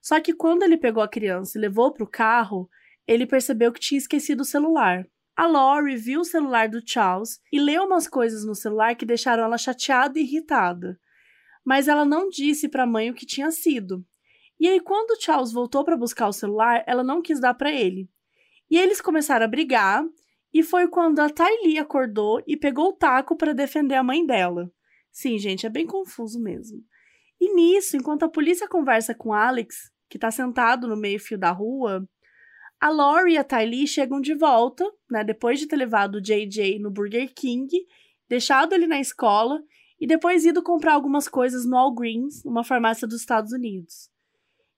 Só 0.00 0.20
que 0.20 0.32
quando 0.32 0.62
ele 0.62 0.76
pegou 0.76 1.02
a 1.02 1.08
criança 1.08 1.58
e 1.58 1.60
levou 1.60 1.92
para 1.92 2.04
o 2.04 2.10
carro, 2.10 2.70
ele 3.06 3.26
percebeu 3.26 3.72
que 3.72 3.80
tinha 3.80 3.98
esquecido 3.98 4.40
o 4.40 4.44
celular. 4.44 5.06
A 5.36 5.46
Lori 5.46 5.96
viu 5.96 6.20
o 6.20 6.24
celular 6.24 6.68
do 6.68 6.82
Charles 6.84 7.40
e 7.52 7.58
leu 7.58 7.84
umas 7.84 8.06
coisas 8.06 8.44
no 8.44 8.54
celular 8.54 8.94
que 8.94 9.06
deixaram 9.06 9.42
ela 9.42 9.58
chateada 9.58 10.18
e 10.18 10.22
irritada. 10.22 10.98
Mas 11.64 11.88
ela 11.88 12.04
não 12.04 12.28
disse 12.28 12.68
para 12.68 12.84
a 12.84 12.86
mãe 12.86 13.10
o 13.10 13.14
que 13.14 13.26
tinha 13.26 13.50
sido. 13.50 14.04
E 14.60 14.68
aí, 14.68 14.78
quando 14.78 15.20
Charles 15.20 15.50
voltou 15.50 15.82
para 15.84 15.96
buscar 15.96 16.28
o 16.28 16.32
celular, 16.34 16.84
ela 16.86 17.02
não 17.02 17.22
quis 17.22 17.40
dar 17.40 17.54
para 17.54 17.72
ele. 17.72 18.10
E 18.70 18.76
eles 18.76 19.00
começaram 19.00 19.46
a 19.46 19.48
brigar, 19.48 20.04
e 20.52 20.62
foi 20.62 20.86
quando 20.86 21.20
a 21.20 21.30
Tylee 21.30 21.78
acordou 21.78 22.42
e 22.46 22.58
pegou 22.58 22.88
o 22.88 22.92
taco 22.92 23.36
para 23.36 23.54
defender 23.54 23.94
a 23.94 24.02
mãe 24.02 24.26
dela. 24.26 24.70
Sim, 25.10 25.38
gente, 25.38 25.64
é 25.64 25.70
bem 25.70 25.86
confuso 25.86 26.38
mesmo. 26.38 26.84
E 27.40 27.54
nisso, 27.54 27.96
enquanto 27.96 28.24
a 28.24 28.28
polícia 28.28 28.68
conversa 28.68 29.14
com 29.14 29.32
Alex, 29.32 29.90
que 30.10 30.18
está 30.18 30.30
sentado 30.30 30.86
no 30.86 30.96
meio-fio 30.96 31.38
da 31.38 31.50
rua, 31.50 32.06
a 32.78 32.90
Lori 32.90 33.32
e 33.32 33.38
a 33.38 33.44
Tylee 33.44 33.86
chegam 33.86 34.20
de 34.20 34.34
volta, 34.34 34.84
né, 35.10 35.24
depois 35.24 35.58
de 35.58 35.66
ter 35.66 35.76
levado 35.76 36.16
o 36.16 36.20
JJ 36.20 36.78
no 36.80 36.90
Burger 36.90 37.32
King, 37.34 37.70
deixado 38.28 38.74
ele 38.74 38.86
na 38.86 39.00
escola 39.00 39.62
e 39.98 40.06
depois 40.06 40.44
ido 40.44 40.62
comprar 40.62 40.94
algumas 40.94 41.28
coisas 41.28 41.64
no 41.64 41.76
Walgreens, 41.76 42.44
uma 42.44 42.62
farmácia 42.64 43.08
dos 43.08 43.20
Estados 43.20 43.52
Unidos. 43.52 44.09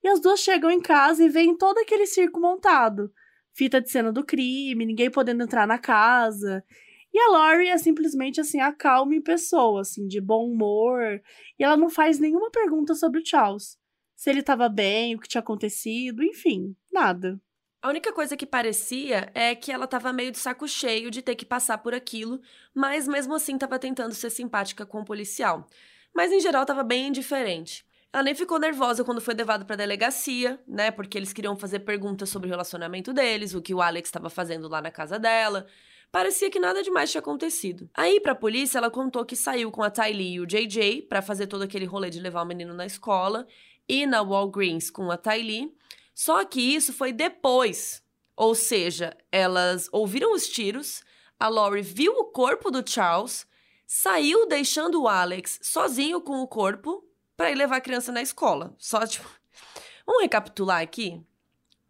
E 0.02 0.08
as 0.08 0.20
duas 0.20 0.40
chegam 0.40 0.70
em 0.70 0.80
casa 0.80 1.24
e 1.24 1.28
veem 1.28 1.56
todo 1.56 1.78
aquele 1.78 2.06
circo 2.06 2.40
montado. 2.40 3.12
Fita 3.52 3.80
de 3.80 3.90
cena 3.90 4.10
do 4.12 4.24
crime, 4.24 4.86
ninguém 4.86 5.10
podendo 5.10 5.42
entrar 5.42 5.66
na 5.66 5.78
casa. 5.78 6.64
E 7.12 7.18
a 7.18 7.28
Laurie 7.28 7.68
é 7.68 7.76
simplesmente 7.76 8.40
assim, 8.40 8.60
a 8.60 8.72
calma 8.72 9.14
em 9.14 9.20
pessoa, 9.20 9.82
assim, 9.82 10.06
de 10.08 10.20
bom 10.20 10.50
humor. 10.50 11.20
E 11.58 11.62
ela 11.62 11.76
não 11.76 11.90
faz 11.90 12.18
nenhuma 12.18 12.50
pergunta 12.50 12.94
sobre 12.94 13.20
o 13.20 13.26
Charles. 13.26 13.76
Se 14.16 14.30
ele 14.30 14.40
estava 14.40 14.68
bem, 14.68 15.14
o 15.14 15.18
que 15.18 15.28
tinha 15.28 15.40
acontecido, 15.40 16.22
enfim, 16.22 16.74
nada. 16.90 17.40
A 17.82 17.88
única 17.88 18.12
coisa 18.12 18.36
que 18.36 18.46
parecia 18.46 19.30
é 19.34 19.54
que 19.54 19.72
ela 19.72 19.84
estava 19.84 20.12
meio 20.12 20.30
de 20.30 20.38
saco 20.38 20.68
cheio 20.68 21.10
de 21.10 21.20
ter 21.20 21.34
que 21.34 21.44
passar 21.44 21.78
por 21.78 21.92
aquilo, 21.92 22.40
mas 22.72 23.08
mesmo 23.08 23.34
assim 23.34 23.54
estava 23.54 23.78
tentando 23.78 24.14
ser 24.14 24.30
simpática 24.30 24.86
com 24.86 25.00
o 25.00 25.04
policial. 25.04 25.66
Mas 26.14 26.30
em 26.30 26.40
geral 26.40 26.62
estava 26.62 26.84
bem 26.84 27.08
indiferente. 27.08 27.84
Ela 28.12 28.24
nem 28.24 28.34
ficou 28.34 28.58
nervosa 28.58 29.02
quando 29.02 29.22
foi 29.22 29.32
levado 29.32 29.64
para 29.64 29.74
a 29.74 29.78
delegacia, 29.78 30.60
né? 30.68 30.90
Porque 30.90 31.16
eles 31.16 31.32
queriam 31.32 31.56
fazer 31.56 31.80
perguntas 31.80 32.28
sobre 32.28 32.46
o 32.46 32.50
relacionamento 32.50 33.10
deles, 33.10 33.54
o 33.54 33.62
que 33.62 33.72
o 33.72 33.80
Alex 33.80 34.08
estava 34.08 34.28
fazendo 34.28 34.68
lá 34.68 34.82
na 34.82 34.90
casa 34.90 35.18
dela. 35.18 35.66
Parecia 36.10 36.50
que 36.50 36.60
nada 36.60 36.82
demais 36.82 37.10
tinha 37.10 37.20
acontecido. 37.20 37.88
Aí, 37.94 38.20
pra 38.20 38.34
polícia, 38.34 38.76
ela 38.76 38.90
contou 38.90 39.24
que 39.24 39.34
saiu 39.34 39.70
com 39.70 39.82
a 39.82 39.90
Tylee 39.90 40.34
e 40.34 40.40
o 40.40 40.46
JJ 40.46 41.06
para 41.08 41.22
fazer 41.22 41.46
todo 41.46 41.62
aquele 41.62 41.86
rolê 41.86 42.10
de 42.10 42.20
levar 42.20 42.42
o 42.42 42.46
menino 42.46 42.74
na 42.74 42.84
escola 42.84 43.46
e 43.88 44.06
na 44.06 44.20
Walgreens 44.20 44.90
com 44.90 45.10
a 45.10 45.16
Tylee. 45.16 45.74
Só 46.14 46.44
que 46.44 46.60
isso 46.60 46.92
foi 46.92 47.14
depois. 47.14 48.02
Ou 48.36 48.54
seja, 48.54 49.16
elas 49.30 49.88
ouviram 49.90 50.34
os 50.34 50.46
tiros, 50.48 51.02
a 51.40 51.48
Lori 51.48 51.80
viu 51.80 52.12
o 52.12 52.26
corpo 52.26 52.70
do 52.70 52.86
Charles, 52.86 53.46
saiu 53.86 54.46
deixando 54.46 55.00
o 55.00 55.08
Alex 55.08 55.60
sozinho 55.62 56.20
com 56.20 56.42
o 56.42 56.46
corpo 56.46 57.02
para 57.42 57.50
ir 57.50 57.56
levar 57.56 57.78
a 57.78 57.80
criança 57.80 58.12
na 58.12 58.22
escola. 58.22 58.72
Só, 58.78 59.04
tipo. 59.04 59.28
Vamos 60.06 60.22
recapitular 60.22 60.80
aqui? 60.80 61.20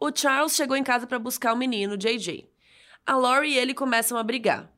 O 0.01 0.11
Charles 0.11 0.55
chegou 0.55 0.75
em 0.75 0.83
casa 0.83 1.07
para 1.07 1.19
buscar 1.19 1.53
o 1.53 1.57
menino, 1.57 1.95
JJ. 1.95 2.51
A 3.05 3.17
Lori 3.17 3.51
e 3.51 3.59
ele 3.59 3.75
começam 3.75 4.17
a 4.17 4.23
brigar. 4.23 4.73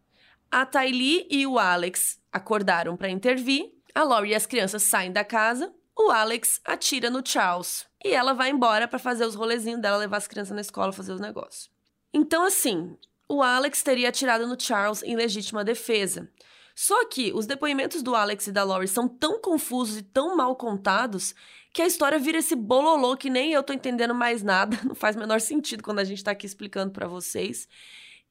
A 0.51 0.67
Tylee 0.67 1.29
e 1.31 1.47
o 1.47 1.61
Alex 1.61 2.21
acordaram 2.33 2.97
para 2.97 3.09
intervir. 3.09 3.73
A 3.95 4.03
Lori 4.03 4.31
e 4.31 4.35
as 4.35 4.47
crianças 4.47 4.83
saem 4.83 5.13
da 5.13 5.25
casa. 5.25 5.73
O 5.97 6.11
Alex 6.11 6.61
atira 6.65 7.09
no 7.09 7.25
Charles. 7.25 7.87
E 8.05 8.13
ela 8.13 8.35
vai 8.35 8.51
embora 8.51 8.89
para 8.89 8.99
fazer 8.99 9.25
os 9.25 9.37
rolezinhos 9.37 9.81
dela, 9.81 9.99
levar 9.99 10.17
as 10.17 10.27
crianças 10.27 10.57
na 10.57 10.61
escola, 10.61 10.93
fazer 10.93 11.13
os 11.13 11.21
negócios. 11.21 11.71
Então, 12.13 12.45
assim, 12.45 12.99
o 13.29 13.45
Alex 13.45 13.81
teria 13.85 14.09
atirado 14.09 14.45
no 14.45 14.61
Charles 14.61 15.05
em 15.05 15.15
legítima 15.15 15.63
defesa. 15.63 16.29
Só 16.75 17.07
que 17.07 17.33
os 17.33 17.47
depoimentos 17.47 18.03
do 18.03 18.15
Alex 18.15 18.49
e 18.49 18.53
da 18.53 18.65
Lori 18.65 18.89
são 18.89 19.09
tão 19.09 19.41
confusos 19.41 19.99
e 19.99 20.03
tão 20.03 20.37
mal 20.37 20.57
contados 20.57 21.35
que 21.73 21.81
a 21.81 21.87
história 21.87 22.19
vira 22.19 22.39
esse 22.39 22.57
bololô 22.57 23.17
que 23.17 23.31
nem 23.31 23.53
eu 23.53 23.63
tô 23.63 23.73
entendendo 23.73 24.15
mais 24.15 24.43
nada, 24.43 24.79
não 24.85 24.95
faz 24.95 25.15
menor 25.15 25.41
sentido 25.41 25.83
quando 25.83 26.01
a 26.01 26.05
gente 26.05 26.23
tá 26.23 26.33
aqui 26.33 26.47
explicando 26.47 26.93
para 26.93 27.07
vocês. 27.07 27.69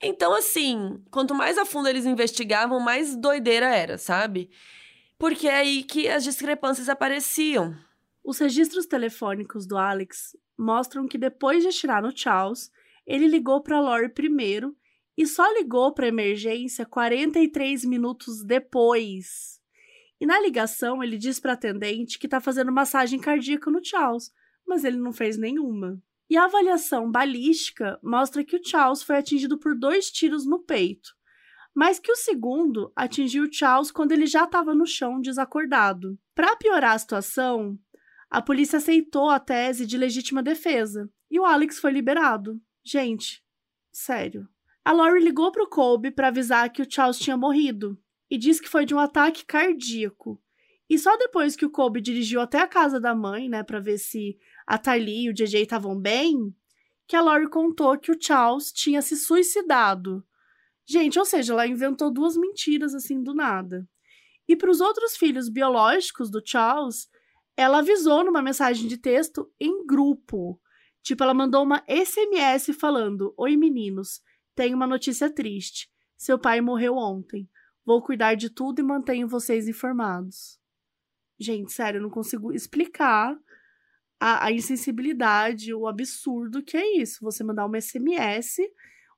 Então, 0.01 0.33
assim, 0.33 1.01
quanto 1.09 1.33
mais 1.33 1.57
a 1.57 1.65
fundo 1.65 1.87
eles 1.87 2.05
investigavam, 2.05 2.79
mais 2.79 3.15
doideira 3.15 3.67
era, 3.67 3.97
sabe? 3.97 4.49
Porque 5.17 5.47
é 5.47 5.55
aí 5.55 5.83
que 5.83 6.09
as 6.09 6.23
discrepâncias 6.25 6.89
apareciam. 6.89 7.73
Os 8.21 8.39
registros 8.39 8.85
telefônicos 8.85 9.65
do 9.65 9.77
Alex 9.77 10.35
mostram 10.57 11.07
que 11.07 11.17
depois 11.17 11.63
de 11.63 11.69
atirar 11.69 12.01
no 12.01 12.15
Charles, 12.15 12.69
ele 13.07 13.27
ligou 13.27 13.61
para 13.61 13.79
Lori 13.79 14.09
primeiro 14.09 14.75
e 15.17 15.25
só 15.27 15.45
ligou 15.53 15.93
para 15.93 16.07
emergência 16.07 16.85
43 16.85 17.85
minutos 17.85 18.43
depois. 18.43 19.59
E 20.19 20.25
na 20.25 20.39
ligação 20.39 21.03
ele 21.03 21.17
diz 21.17 21.39
para 21.39 21.53
atendente 21.53 22.17
que 22.17 22.27
está 22.27 22.39
fazendo 22.39 22.71
massagem 22.71 23.19
cardíaca 23.19 23.69
no 23.69 23.83
Charles, 23.83 24.31
mas 24.65 24.83
ele 24.83 24.97
não 24.97 25.11
fez 25.11 25.37
nenhuma. 25.37 26.01
E 26.29 26.37
a 26.37 26.45
avaliação 26.45 27.11
balística 27.11 27.99
mostra 28.01 28.43
que 28.43 28.55
o 28.55 28.63
Charles 28.63 29.03
foi 29.03 29.17
atingido 29.17 29.59
por 29.59 29.77
dois 29.77 30.09
tiros 30.09 30.45
no 30.45 30.59
peito, 30.59 31.09
mas 31.75 31.99
que 31.99 32.11
o 32.11 32.15
segundo 32.15 32.91
atingiu 32.95 33.43
o 33.43 33.51
Charles 33.51 33.91
quando 33.91 34.13
ele 34.13 34.25
já 34.25 34.45
estava 34.45 34.73
no 34.73 34.85
chão 34.85 35.19
desacordado. 35.19 36.17
Para 36.33 36.55
piorar 36.55 36.93
a 36.93 36.99
situação, 36.99 37.77
a 38.29 38.41
polícia 38.41 38.77
aceitou 38.77 39.29
a 39.29 39.39
tese 39.39 39.85
de 39.85 39.97
legítima 39.97 40.41
defesa 40.41 41.09
e 41.29 41.39
o 41.39 41.45
Alex 41.45 41.79
foi 41.79 41.91
liberado. 41.91 42.59
Gente, 42.83 43.43
sério. 43.91 44.47
A 44.85 44.91
Lori 44.91 45.23
ligou 45.23 45.51
para 45.51 45.63
o 45.63 45.69
Colby 45.69 46.11
para 46.11 46.27
avisar 46.27 46.69
que 46.71 46.81
o 46.81 46.89
Charles 46.89 47.17
tinha 47.17 47.37
morrido 47.37 47.97
e 48.29 48.37
disse 48.37 48.61
que 48.61 48.69
foi 48.69 48.85
de 48.85 48.93
um 48.93 48.99
ataque 48.99 49.45
cardíaco. 49.45 50.41
E 50.89 50.99
só 50.99 51.15
depois 51.17 51.55
que 51.55 51.65
o 51.65 51.69
Colby 51.69 52.01
dirigiu 52.01 52.41
até 52.41 52.59
a 52.59 52.67
casa 52.67 52.99
da 52.99 53.15
mãe, 53.15 53.47
né, 53.47 53.63
para 53.63 53.79
ver 53.79 53.97
se 53.97 54.37
a 54.67 54.77
Tylee 54.77 55.25
e 55.25 55.29
o 55.29 55.33
JJ 55.33 55.61
estavam 55.61 55.97
bem, 55.97 56.53
que 57.07 57.15
a 57.15 57.21
Lori 57.21 57.49
contou 57.49 57.97
que 57.97 58.11
o 58.11 58.17
Charles 58.19 58.71
tinha 58.71 59.01
se 59.01 59.15
suicidado. 59.15 60.25
Gente, 60.85 61.17
ou 61.17 61.25
seja, 61.25 61.53
ela 61.53 61.65
inventou 61.65 62.11
duas 62.11 62.35
mentiras 62.35 62.93
assim 62.93 63.23
do 63.23 63.33
nada. 63.33 63.87
E 64.47 64.55
para 64.55 64.69
os 64.69 64.81
outros 64.81 65.15
filhos 65.15 65.47
biológicos 65.47 66.29
do 66.29 66.41
Charles, 66.45 67.07
ela 67.55 67.79
avisou 67.79 68.25
numa 68.25 68.41
mensagem 68.41 68.87
de 68.87 68.97
texto 68.97 69.49
em 69.59 69.85
grupo. 69.85 70.59
Tipo, 71.01 71.23
ela 71.23 71.33
mandou 71.33 71.63
uma 71.63 71.83
SMS 71.87 72.75
falando: 72.77 73.33
Oi, 73.37 73.55
meninos, 73.55 74.21
tenho 74.55 74.75
uma 74.75 74.87
notícia 74.87 75.29
triste. 75.29 75.89
Seu 76.17 76.39
pai 76.39 76.61
morreu 76.61 76.95
ontem. 76.95 77.49
Vou 77.85 78.01
cuidar 78.01 78.35
de 78.35 78.49
tudo 78.49 78.79
e 78.79 78.83
mantenho 78.83 79.27
vocês 79.27 79.67
informados. 79.67 80.59
Gente, 81.39 81.71
sério, 81.71 81.97
eu 81.97 82.01
não 82.03 82.09
consigo 82.09 82.53
explicar 82.53 83.37
a, 84.19 84.45
a 84.45 84.51
insensibilidade, 84.51 85.73
o 85.73 85.87
absurdo 85.87 86.63
que 86.63 86.77
é 86.77 86.97
isso. 86.97 87.19
Você 87.21 87.43
mandar 87.43 87.65
uma 87.65 87.79
SMS 87.79 88.57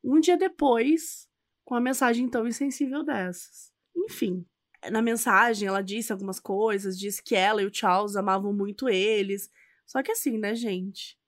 um 0.04 0.20
dia 0.20 0.38
depois 0.38 1.30
com 1.64 1.76
a 1.76 1.82
mensagem 1.82 2.28
tão 2.30 2.48
insensível 2.48 3.04
dessas. 3.04 3.72
Enfim, 3.96 4.46
na 4.90 5.02
mensagem 5.02 5.68
ela 5.68 5.82
disse 5.82 6.12
algumas 6.12 6.40
coisas, 6.40 6.98
disse 6.98 7.22
que 7.22 7.36
ela 7.36 7.62
e 7.62 7.66
o 7.66 7.74
Charles 7.74 8.16
amavam 8.16 8.54
muito 8.54 8.90
eles. 8.90 9.50
Só 9.86 10.02
que 10.02 10.12
assim, 10.12 10.38
né, 10.38 10.56
gente? 10.56 11.20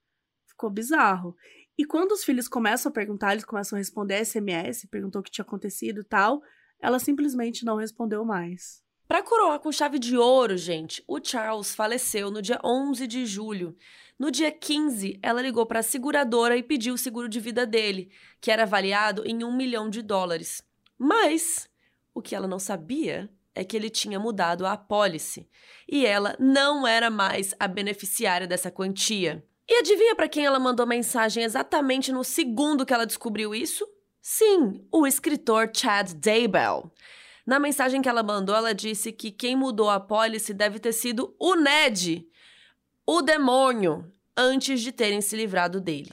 Ficou 0.48 0.70
bizarro. 0.70 1.36
E 1.78 1.86
quando 1.86 2.12
os 2.12 2.24
filhos 2.24 2.48
começam 2.48 2.90
a 2.90 2.94
perguntar, 2.94 3.34
eles 3.34 3.46
começam 3.46 3.76
a 3.76 3.80
responder 3.80 4.26
SMS, 4.26 4.88
perguntou 4.90 5.22
o 5.22 5.24
que 5.24 5.30
tinha 5.30 5.44
acontecido 5.44 6.02
e 6.02 6.04
tal, 6.04 6.42
ela 6.80 7.00
simplesmente 7.00 7.64
não 7.64 7.76
respondeu 7.76 8.26
mais. 8.26 8.82
Para 9.08 9.24
coroar 9.24 9.60
com 9.60 9.72
chave 9.72 10.00
de 10.00 10.18
ouro, 10.18 10.58
gente, 10.58 11.04
o 11.08 11.24
Charles 11.24 11.74
faleceu 11.74 12.30
no 12.30 12.42
dia 12.42 12.60
11 12.64 13.08
de 13.08 13.26
julho, 13.26 13.76
No 14.20 14.32
dia 14.32 14.52
15, 14.52 15.20
ela 15.22 15.44
ligou 15.44 15.64
para 15.64 15.80
a 15.80 15.84
seguradora 15.84 16.58
e 16.58 16.64
pediu 16.64 16.96
o 16.96 16.98
seguro 16.98 17.30
de 17.30 17.40
vida 17.40 17.68
dele, 17.68 18.12
que 18.42 18.50
era 18.50 18.64
avaliado 18.64 19.24
em 19.28 19.44
um 19.44 19.56
milhão 19.56 19.92
de 19.92 20.02
dólares. 20.02 20.64
Mas 20.98 21.70
o 22.16 22.22
que 22.22 22.36
ela 22.36 22.48
não 22.48 22.58
sabia 22.58 23.30
é 23.54 23.64
que 23.64 23.78
ele 23.78 23.92
tinha 23.92 24.20
mudado 24.20 24.66
a 24.66 24.74
apólice 24.74 25.48
e 25.88 26.04
ela 26.04 26.36
não 26.40 26.88
era 26.88 27.12
mais 27.12 27.54
a 27.60 27.68
beneficiária 27.68 28.48
dessa 28.48 28.72
quantia. 28.72 29.47
E 29.70 29.80
adivinha 29.80 30.16
para 30.16 30.30
quem 30.30 30.46
ela 30.46 30.60
mandou 30.60 30.88
mensagem 30.88 31.44
exatamente 31.44 32.12
no 32.12 32.24
segundo 32.24 32.86
que 32.86 32.94
ela 32.94 33.06
descobriu 33.06 33.54
isso? 33.54 33.88
Sim, 34.22 34.86
o 34.92 35.06
escritor 35.06 35.72
Chad 35.74 36.14
Daybell. 36.14 36.92
Na 37.46 37.60
mensagem 37.60 38.02
que 38.02 38.10
ela 38.10 38.24
mandou, 38.24 38.56
ela 38.56 38.74
disse 38.74 39.12
que 39.12 39.32
quem 39.32 39.56
mudou 39.56 39.90
a 39.90 39.96
apólice 39.96 40.54
deve 40.54 40.80
ter 40.80 40.94
sido 40.94 41.36
o 41.40 41.56
Ned, 41.56 42.28
o 43.06 43.22
demônio, 43.22 44.12
antes 44.36 44.82
de 44.82 44.92
terem 44.92 45.22
se 45.22 45.36
livrado 45.36 45.80
dele. 45.80 46.12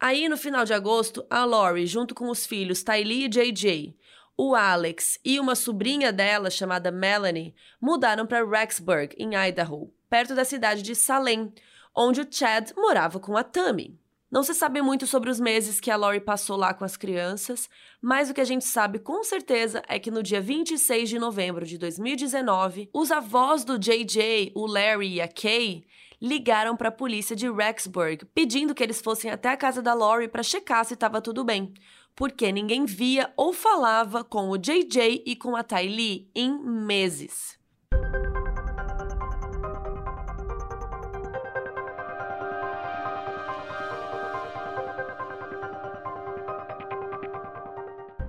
Aí, 0.00 0.28
no 0.28 0.36
final 0.36 0.64
de 0.64 0.72
agosto, 0.72 1.26
a 1.28 1.44
Lori, 1.44 1.84
junto 1.86 2.14
com 2.14 2.30
os 2.30 2.46
filhos 2.46 2.84
Tylee 2.84 3.24
e 3.24 3.28
JJ, 3.28 3.96
o 4.36 4.54
Alex 4.54 5.18
e 5.24 5.40
uma 5.40 5.56
sobrinha 5.56 6.12
dela, 6.12 6.48
chamada 6.48 6.92
Melanie, 6.92 7.54
mudaram 7.80 8.24
para 8.24 8.46
Rexburg, 8.48 9.16
em 9.18 9.34
Idaho, 9.34 9.92
perto 10.08 10.36
da 10.36 10.44
cidade 10.44 10.82
de 10.82 10.94
Salem, 10.94 11.52
onde 12.00 12.20
o 12.20 12.26
Chad 12.30 12.70
morava 12.76 13.18
com 13.18 13.36
a 13.36 13.42
Tammy. 13.42 13.98
Não 14.30 14.44
se 14.44 14.54
sabe 14.54 14.80
muito 14.80 15.04
sobre 15.04 15.30
os 15.30 15.40
meses 15.40 15.80
que 15.80 15.90
a 15.90 15.96
Lori 15.96 16.20
passou 16.20 16.56
lá 16.56 16.72
com 16.72 16.84
as 16.84 16.96
crianças, 16.96 17.68
mas 18.00 18.30
o 18.30 18.34
que 18.34 18.40
a 18.40 18.44
gente 18.44 18.64
sabe 18.64 19.00
com 19.00 19.24
certeza 19.24 19.82
é 19.88 19.98
que 19.98 20.10
no 20.10 20.22
dia 20.22 20.40
26 20.40 21.08
de 21.08 21.18
novembro 21.18 21.66
de 21.66 21.76
2019, 21.76 22.88
os 22.92 23.10
avós 23.10 23.64
do 23.64 23.76
JJ, 23.76 24.52
o 24.54 24.64
Larry 24.64 25.14
e 25.14 25.20
a 25.20 25.26
Kay, 25.26 25.84
ligaram 26.22 26.76
para 26.76 26.88
a 26.88 26.92
polícia 26.92 27.34
de 27.34 27.50
Rexburg, 27.50 28.26
pedindo 28.26 28.74
que 28.74 28.82
eles 28.82 29.00
fossem 29.00 29.30
até 29.30 29.48
a 29.48 29.56
casa 29.56 29.82
da 29.82 29.94
Lori 29.94 30.28
para 30.28 30.42
checar 30.44 30.84
se 30.84 30.94
estava 30.94 31.20
tudo 31.20 31.42
bem, 31.42 31.74
porque 32.14 32.52
ninguém 32.52 32.84
via 32.84 33.32
ou 33.36 33.52
falava 33.52 34.22
com 34.22 34.50
o 34.50 34.58
JJ 34.58 35.24
e 35.26 35.34
com 35.34 35.56
a 35.56 35.64
Tylee 35.64 36.30
em 36.32 36.56
meses. 36.62 37.57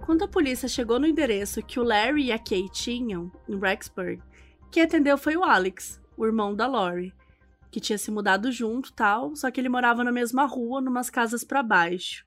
Quando 0.09 0.23
a 0.23 0.27
polícia 0.27 0.67
chegou 0.67 0.99
no 0.99 1.05
endereço 1.05 1.61
que 1.61 1.79
o 1.79 1.83
Larry 1.83 2.23
e 2.23 2.31
a 2.31 2.39
Kay 2.39 2.67
tinham, 2.69 3.31
em 3.47 3.59
Rexburg, 3.59 4.19
quem 4.71 4.81
atendeu 4.81 5.19
foi 5.19 5.37
o 5.37 5.43
Alex, 5.43 6.01
o 6.17 6.25
irmão 6.25 6.55
da 6.55 6.65
Lori, 6.65 7.13
que 7.69 7.79
tinha 7.79 7.95
se 7.95 8.09
mudado 8.09 8.51
junto 8.51 8.91
tal, 8.91 9.35
só 9.35 9.51
que 9.51 9.61
ele 9.61 9.69
morava 9.69 10.03
na 10.03 10.11
mesma 10.11 10.45
rua, 10.45 10.81
numas 10.81 11.11
casas 11.11 11.43
para 11.43 11.61
baixo. 11.61 12.25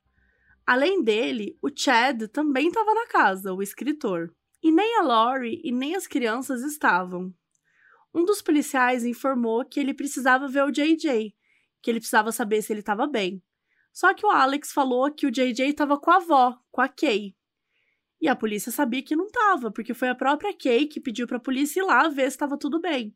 Além 0.65 1.03
dele, 1.03 1.59
o 1.61 1.69
Chad 1.75 2.29
também 2.29 2.69
estava 2.69 2.95
na 2.95 3.09
casa, 3.09 3.53
o 3.53 3.61
escritor. 3.61 4.33
E 4.63 4.71
nem 4.71 5.01
a 5.01 5.03
Lori 5.03 5.61
e 5.65 5.73
nem 5.73 5.97
as 5.97 6.07
crianças 6.07 6.63
estavam. 6.63 7.35
Um 8.15 8.25
dos 8.25 8.41
policiais 8.41 9.05
informou 9.05 9.65
que 9.65 9.81
ele 9.81 9.93
precisava 9.93 10.47
ver 10.47 10.63
o 10.63 10.71
JJ, 10.71 11.35
que 11.83 11.91
ele 11.91 11.99
precisava 11.99 12.31
saber 12.31 12.63
se 12.63 12.73
ele 12.73 12.79
estava 12.79 13.09
bem. 13.09 13.43
Só 13.93 14.15
que 14.15 14.25
o 14.25 14.31
Alex 14.31 14.73
falou 14.73 15.13
que 15.13 15.27
o 15.27 15.33
JJ 15.33 15.63
estava 15.63 15.99
com 15.99 16.13
a 16.13 16.19
avó, 16.19 16.57
com 16.71 16.81
a 16.81 16.87
Kay. 16.87 17.35
E 18.23 18.29
a 18.29 18.37
polícia 18.37 18.71
sabia 18.71 19.03
que 19.03 19.17
não 19.17 19.27
estava, 19.27 19.69
porque 19.73 19.93
foi 19.93 20.09
a 20.09 20.15
própria 20.15 20.57
Kay 20.57 20.87
que 20.87 21.01
pediu 21.01 21.27
para 21.27 21.39
a 21.39 21.41
polícia 21.41 21.81
ir 21.81 21.83
lá 21.83 22.09
ver 22.09 22.31
se 22.31 22.37
estava 22.37 22.57
tudo 22.57 22.81
bem. 22.81 23.13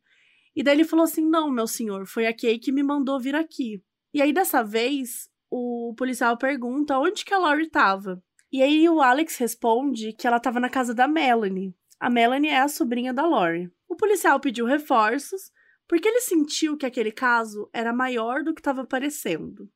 E 0.54 0.64
daí 0.64 0.74
ele 0.74 0.84
falou 0.84 1.04
assim: 1.04 1.24
Não, 1.24 1.48
meu 1.48 1.68
senhor, 1.68 2.06
foi 2.08 2.26
a 2.26 2.34
Kay 2.34 2.58
que 2.58 2.72
me 2.72 2.82
mandou 2.82 3.20
vir 3.20 3.36
aqui. 3.36 3.80
E 4.12 4.20
aí 4.20 4.32
dessa 4.32 4.64
vez, 4.64 5.30
o 5.48 5.94
policial 5.96 6.36
pergunta 6.36 6.98
onde 6.98 7.24
que 7.24 7.32
a 7.32 7.38
Lori 7.38 7.62
estava. 7.62 8.20
E 8.50 8.60
aí 8.60 8.88
o 8.88 9.00
Alex 9.00 9.36
responde 9.36 10.12
que 10.12 10.26
ela 10.26 10.38
estava 10.38 10.58
na 10.58 10.68
casa 10.68 10.92
da 10.92 11.06
Melanie. 11.06 11.72
A 12.00 12.10
Melanie 12.10 12.50
é 12.50 12.58
a 12.58 12.68
sobrinha 12.68 13.14
da 13.14 13.24
Lori. 13.24 13.70
O 13.88 13.94
policial 13.94 14.40
pediu 14.40 14.66
reforços 14.66 15.52
porque 15.86 16.08
ele 16.08 16.20
sentiu 16.20 16.76
que 16.76 16.84
aquele 16.84 17.12
caso 17.12 17.70
era 17.72 17.92
maior 17.92 18.42
do 18.42 18.52
que 18.52 18.60
estava 18.60 18.84
parecendo. 18.84 19.70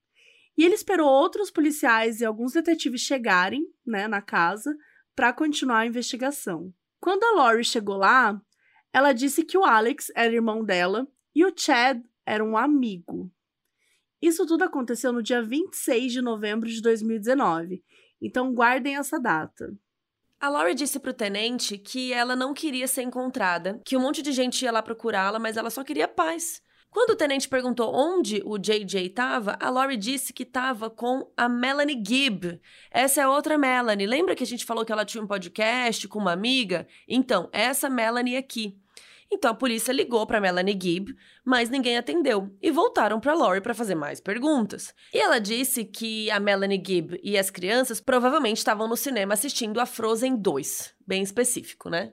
E 0.59 0.64
ele 0.64 0.74
esperou 0.74 1.09
outros 1.09 1.53
policiais 1.53 2.20
e 2.20 2.24
alguns 2.24 2.53
detetives 2.53 3.03
chegarem, 3.03 3.64
né, 3.87 4.09
na 4.09 4.20
casa 4.20 4.74
para 5.15 5.33
continuar 5.33 5.81
a 5.81 5.87
investigação. 5.87 6.73
Quando 7.01 7.25
a 7.25 7.33
Lori 7.33 7.65
chegou 7.65 7.97
lá, 7.97 8.41
ela 8.93 9.13
disse 9.13 9.45
que 9.45 9.57
o 9.57 9.65
Alex 9.65 10.11
era 10.15 10.35
irmão 10.35 10.65
dela 10.65 11.07
e 11.35 11.45
o 11.45 11.53
Chad 11.57 12.03
era 12.27 12.45
um 12.45 12.57
amigo. 12.57 13.31
Isso 14.21 14.47
tudo 14.47 14.65
aconteceu 14.65 15.13
no 15.13 15.23
dia 15.23 15.43
26 15.43 16.13
de 16.13 16.21
novembro 16.21 16.69
de 16.69 16.83
2019, 16.83 17.83
então 18.21 18.53
guardem 18.53 18.97
essa 18.97 19.19
data. 19.19 19.75
A 20.39 20.49
Lori 20.49 20.75
disse 20.75 20.99
pro 20.99 21.13
tenente 21.13 21.77
que 21.79 22.13
ela 22.13 22.35
não 22.35 22.55
queria 22.55 22.87
ser 22.87 23.03
encontrada, 23.03 23.81
que 23.85 23.97
um 23.97 24.01
monte 24.01 24.23
de 24.23 24.33
gente 24.33 24.63
ia 24.63 24.73
lá 24.73 24.83
procurá-la, 24.83 25.39
mas 25.39 25.57
ela 25.57 25.71
só 25.71 25.85
queria 25.85 26.09
paz. 26.09 26.63
Quando 26.91 27.11
o 27.11 27.16
tenente 27.16 27.49
perguntou 27.49 27.95
onde 27.95 28.43
o 28.45 28.59
JJ 28.59 29.07
estava, 29.07 29.57
a 29.61 29.70
Lori 29.70 29.97
disse 29.97 30.32
que 30.32 30.43
estava 30.43 30.91
com 30.91 31.30
a 31.36 31.49
Melanie 31.49 32.03
Gibb. 32.05 32.61
Essa 32.91 33.22
é 33.22 33.28
outra 33.28 33.57
Melanie. 33.57 34.07
Lembra 34.07 34.34
que 34.34 34.43
a 34.43 34.47
gente 34.47 34.64
falou 34.64 34.84
que 34.84 34.91
ela 34.91 35.05
tinha 35.05 35.22
um 35.22 35.26
podcast 35.26 36.09
com 36.09 36.18
uma 36.18 36.32
amiga? 36.32 36.88
Então, 37.07 37.49
essa 37.53 37.88
Melanie 37.88 38.36
aqui. 38.36 38.76
Então 39.32 39.53
a 39.53 39.55
polícia 39.55 39.93
ligou 39.93 40.26
para 40.26 40.41
Melanie 40.41 40.76
Gibb, 40.80 41.14
mas 41.45 41.70
ninguém 41.70 41.97
atendeu 41.97 42.53
e 42.61 42.72
voltaram 42.72 43.20
para 43.20 43.32
Lori 43.32 43.61
para 43.61 43.72
fazer 43.72 43.95
mais 43.95 44.20
perguntas. 44.20 44.93
E 45.14 45.18
ela 45.20 45.38
disse 45.38 45.84
que 45.84 46.28
a 46.32 46.41
Melanie 46.41 46.82
Gibb 46.84 47.20
e 47.22 47.38
as 47.38 47.49
crianças 47.49 48.01
provavelmente 48.01 48.57
estavam 48.57 48.88
no 48.88 48.97
cinema 48.97 49.34
assistindo 49.34 49.78
a 49.78 49.86
Frozen 49.86 50.36
2, 50.36 50.95
bem 51.07 51.22
específico, 51.22 51.88
né? 51.88 52.12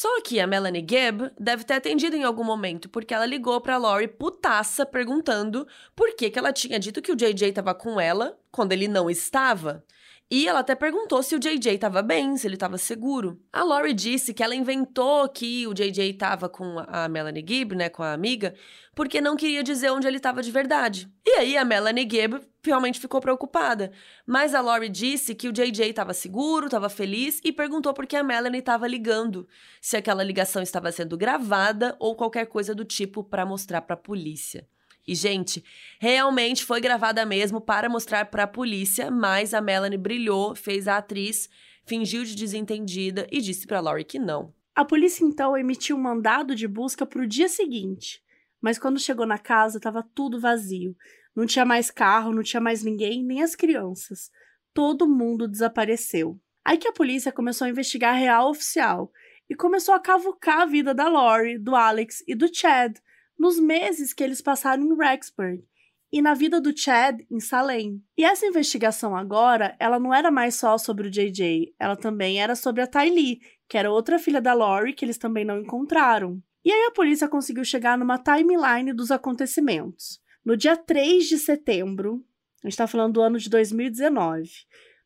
Só 0.00 0.20
que 0.20 0.38
a 0.38 0.46
Melanie 0.46 0.86
Gibb 0.88 1.32
deve 1.36 1.64
ter 1.64 1.74
atendido 1.74 2.14
em 2.14 2.22
algum 2.22 2.44
momento, 2.44 2.88
porque 2.88 3.12
ela 3.12 3.26
ligou 3.26 3.60
pra 3.60 3.76
Lori 3.76 4.06
putaça 4.06 4.86
perguntando 4.86 5.66
por 5.96 6.14
que, 6.14 6.30
que 6.30 6.38
ela 6.38 6.52
tinha 6.52 6.78
dito 6.78 7.02
que 7.02 7.10
o 7.10 7.16
JJ 7.16 7.48
estava 7.48 7.74
com 7.74 8.00
ela 8.00 8.38
quando 8.52 8.70
ele 8.70 8.86
não 8.86 9.10
estava. 9.10 9.84
E 10.30 10.46
ela 10.46 10.60
até 10.60 10.74
perguntou 10.74 11.22
se 11.22 11.34
o 11.34 11.38
JJ 11.38 11.74
estava 11.74 12.02
bem, 12.02 12.36
se 12.36 12.46
ele 12.46 12.56
estava 12.56 12.76
seguro. 12.76 13.40
A 13.50 13.62
Lori 13.62 13.94
disse 13.94 14.34
que 14.34 14.42
ela 14.42 14.54
inventou 14.54 15.26
que 15.26 15.66
o 15.66 15.72
JJ 15.72 16.10
estava 16.10 16.50
com 16.50 16.84
a 16.86 17.08
Melanie 17.08 17.44
Gibb, 17.46 17.74
né, 17.74 17.88
com 17.88 18.02
a 18.02 18.12
amiga, 18.12 18.54
porque 18.94 19.22
não 19.22 19.36
queria 19.36 19.62
dizer 19.62 19.90
onde 19.90 20.06
ele 20.06 20.18
estava 20.18 20.42
de 20.42 20.50
verdade. 20.50 21.10
E 21.26 21.30
aí 21.30 21.56
a 21.56 21.64
Melanie 21.64 22.06
Gibb 22.10 22.46
realmente 22.62 23.00
ficou 23.00 23.22
preocupada. 23.22 23.90
Mas 24.26 24.54
a 24.54 24.60
Lori 24.60 24.90
disse 24.90 25.34
que 25.34 25.48
o 25.48 25.52
JJ 25.52 25.88
estava 25.88 26.12
seguro, 26.12 26.66
estava 26.66 26.90
feliz 26.90 27.40
e 27.42 27.50
perguntou 27.50 27.94
por 27.94 28.06
que 28.06 28.16
a 28.16 28.22
Melanie 28.22 28.60
estava 28.60 28.86
ligando, 28.86 29.48
se 29.80 29.96
aquela 29.96 30.22
ligação 30.22 30.60
estava 30.60 30.92
sendo 30.92 31.16
gravada 31.16 31.96
ou 31.98 32.14
qualquer 32.14 32.44
coisa 32.46 32.74
do 32.74 32.84
tipo 32.84 33.24
para 33.24 33.46
mostrar 33.46 33.80
para 33.80 33.94
a 33.94 33.98
polícia. 33.98 34.68
E, 35.08 35.14
gente, 35.14 35.64
realmente 35.98 36.62
foi 36.62 36.82
gravada 36.82 37.24
mesmo 37.24 37.62
para 37.62 37.88
mostrar 37.88 38.26
para 38.26 38.42
a 38.42 38.46
polícia, 38.46 39.10
mas 39.10 39.54
a 39.54 39.60
Melanie 39.62 39.96
brilhou, 39.96 40.54
fez 40.54 40.86
a 40.86 40.98
atriz, 40.98 41.48
fingiu 41.86 42.24
de 42.24 42.36
desentendida 42.36 43.26
e 43.32 43.40
disse 43.40 43.66
para 43.66 43.80
Laurie 43.80 44.04
que 44.04 44.18
não. 44.18 44.52
A 44.76 44.84
polícia 44.84 45.24
então 45.24 45.56
emitiu 45.56 45.96
um 45.96 46.00
mandado 46.00 46.54
de 46.54 46.68
busca 46.68 47.06
para 47.06 47.22
o 47.22 47.26
dia 47.26 47.48
seguinte, 47.48 48.22
mas 48.60 48.78
quando 48.78 49.00
chegou 49.00 49.24
na 49.24 49.38
casa 49.38 49.78
estava 49.78 50.06
tudo 50.14 50.38
vazio. 50.38 50.94
Não 51.34 51.46
tinha 51.46 51.64
mais 51.64 51.90
carro, 51.90 52.34
não 52.34 52.42
tinha 52.42 52.60
mais 52.60 52.84
ninguém, 52.84 53.24
nem 53.24 53.42
as 53.42 53.54
crianças. 53.54 54.30
Todo 54.74 55.08
mundo 55.08 55.48
desapareceu. 55.48 56.38
Aí 56.62 56.76
que 56.76 56.86
a 56.86 56.92
polícia 56.92 57.32
começou 57.32 57.64
a 57.64 57.70
investigar 57.70 58.12
a 58.12 58.18
real 58.18 58.50
oficial 58.50 59.10
e 59.48 59.54
começou 59.54 59.94
a 59.94 60.00
cavucar 60.00 60.60
a 60.60 60.66
vida 60.66 60.92
da 60.92 61.08
Lori, 61.08 61.56
do 61.58 61.74
Alex 61.74 62.22
e 62.28 62.34
do 62.34 62.54
Chad, 62.54 62.98
nos 63.38 63.58
meses 63.58 64.12
que 64.12 64.24
eles 64.24 64.40
passaram 64.40 64.82
em 64.82 64.96
Rexburg 64.96 65.62
e 66.10 66.22
na 66.22 66.34
vida 66.34 66.60
do 66.60 66.76
Chad 66.76 67.20
em 67.30 67.38
Salem. 67.38 68.02
E 68.16 68.24
essa 68.24 68.46
investigação 68.46 69.14
agora, 69.14 69.76
ela 69.78 69.98
não 69.98 70.12
era 70.12 70.30
mais 70.30 70.54
só 70.54 70.78
sobre 70.78 71.08
o 71.08 71.10
JJ, 71.10 71.74
ela 71.78 71.96
também 71.96 72.40
era 72.40 72.54
sobre 72.54 72.82
a 72.82 72.86
Tylee, 72.86 73.40
que 73.68 73.76
era 73.76 73.90
outra 73.90 74.18
filha 74.18 74.40
da 74.40 74.54
Lori 74.54 74.94
que 74.94 75.04
eles 75.04 75.18
também 75.18 75.44
não 75.44 75.60
encontraram. 75.60 76.42
E 76.64 76.72
aí 76.72 76.86
a 76.86 76.92
polícia 76.92 77.28
conseguiu 77.28 77.64
chegar 77.64 77.96
numa 77.96 78.18
timeline 78.18 78.92
dos 78.92 79.10
acontecimentos. 79.10 80.20
No 80.44 80.56
dia 80.56 80.76
3 80.76 81.28
de 81.28 81.38
setembro, 81.38 82.24
a 82.62 82.66
gente 82.66 82.72
está 82.72 82.86
falando 82.86 83.14
do 83.14 83.20
ano 83.20 83.38
de 83.38 83.48
2019. 83.48 84.50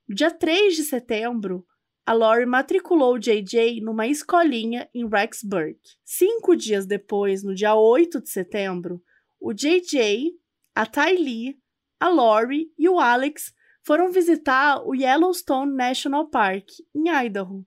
No 0.08 0.14
dia 0.14 0.30
3 0.30 0.76
de 0.76 0.84
setembro, 0.84 1.66
a 2.04 2.12
Lori 2.12 2.46
matriculou 2.46 3.18
JJ 3.18 3.80
numa 3.80 4.06
escolinha 4.06 4.88
em 4.92 5.08
Rexburg. 5.08 5.78
Cinco 6.04 6.56
dias 6.56 6.84
depois, 6.84 7.44
no 7.44 7.54
dia 7.54 7.74
8 7.74 8.20
de 8.20 8.28
setembro, 8.28 9.00
o 9.40 9.52
JJ, 9.52 10.32
a 10.74 10.84
Tylee, 10.84 11.56
a 12.00 12.08
Lori 12.08 12.72
e 12.76 12.88
o 12.88 12.98
Alex 12.98 13.54
foram 13.84 14.10
visitar 14.10 14.82
o 14.84 14.94
Yellowstone 14.94 15.74
National 15.74 16.28
Park, 16.28 16.68
em 16.94 17.08
Idaho. 17.08 17.64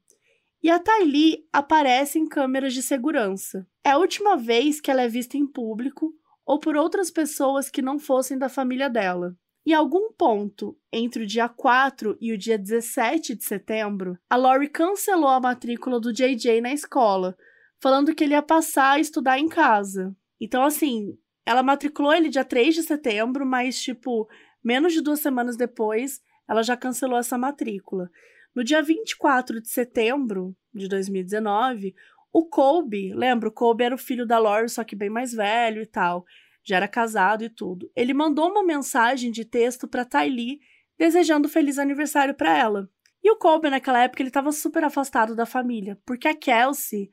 E 0.62 0.70
a 0.70 0.80
Tylee 0.80 1.48
aparece 1.54 2.20
em 2.20 2.28
câmeras 2.28 2.74
de 2.74 2.82
segurança. 2.82 3.66
É 3.84 3.92
a 3.92 3.98
última 3.98 4.36
vez 4.36 4.82
que 4.82 4.90
ela 4.90 5.04
é 5.04 5.08
vista 5.08 5.38
em 5.38 5.46
público 5.46 6.14
ou 6.46 6.60
por 6.60 6.76
outras 6.76 7.10
pessoas 7.10 7.70
que 7.70 7.82
não 7.82 8.00
fossem 8.00 8.38
da 8.38 8.50
família 8.50 8.90
dela. 8.90 9.36
Em 9.68 9.74
algum 9.74 10.12
ponto 10.12 10.78
entre 10.94 11.24
o 11.24 11.26
dia 11.26 11.50
4 11.50 12.16
e 12.22 12.32
o 12.32 12.38
dia 12.38 12.56
17 12.56 13.34
de 13.34 13.44
setembro, 13.44 14.16
a 14.30 14.36
Lori 14.36 14.70
cancelou 14.70 15.30
a 15.30 15.40
matrícula 15.40 16.00
do 16.00 16.14
JJ 16.14 16.62
na 16.62 16.72
escola, 16.72 17.36
falando 17.82 18.14
que 18.14 18.24
ele 18.24 18.36
ia 18.36 18.44
passar 18.44 18.92
a 18.92 19.00
estudar 19.00 19.40
em 19.40 19.50
casa. 19.50 20.16
Então, 20.40 20.64
assim, 20.64 21.18
ela 21.44 21.64
matriculou 21.64 22.14
ele 22.14 22.30
dia 22.30 22.46
3 22.46 22.76
de 22.76 22.84
setembro, 22.84 23.44
mas, 23.44 23.82
tipo, 23.82 24.30
menos 24.64 24.94
de 24.94 25.02
duas 25.02 25.20
semanas 25.20 25.58
depois, 25.58 26.22
ela 26.48 26.62
já 26.62 26.78
cancelou 26.78 27.18
essa 27.18 27.36
matrícula. 27.36 28.12
No 28.54 28.64
dia 28.64 28.84
24 28.84 29.60
de 29.60 29.68
setembro 29.68 30.56
de 30.72 30.88
2019, 30.88 31.96
o 32.32 32.46
Colby, 32.46 33.16
lembra? 33.16 33.50
O 33.50 33.52
Colby 33.52 33.86
era 33.86 33.96
o 33.96 33.98
filho 33.98 34.28
da 34.28 34.38
Lori, 34.38 34.70
só 34.70 34.84
que 34.84 34.96
bem 34.96 35.10
mais 35.10 35.34
velho 35.34 35.82
e 35.82 35.88
tal 35.88 36.24
já 36.66 36.78
era 36.78 36.88
casado 36.88 37.44
e 37.44 37.50
tudo. 37.50 37.90
Ele 37.96 38.14
mandou 38.14 38.50
uma 38.50 38.64
mensagem 38.64 39.32
de 39.32 39.46
texto 39.46 39.88
para 39.88 40.04
Tylee 40.04 40.60
desejando 40.98 41.48
feliz 41.48 41.78
aniversário 41.78 42.34
para 42.34 42.58
ela. 42.58 42.90
E 43.24 43.32
o 43.32 43.38
Colby 43.38 43.70
naquela 43.70 44.04
época 44.04 44.22
ele 44.22 44.30
estava 44.30 44.52
super 44.52 44.84
afastado 44.84 45.36
da 45.36 45.46
família, 45.46 46.00
porque 46.06 46.28
a 46.28 46.36
Kelsey, 46.36 47.10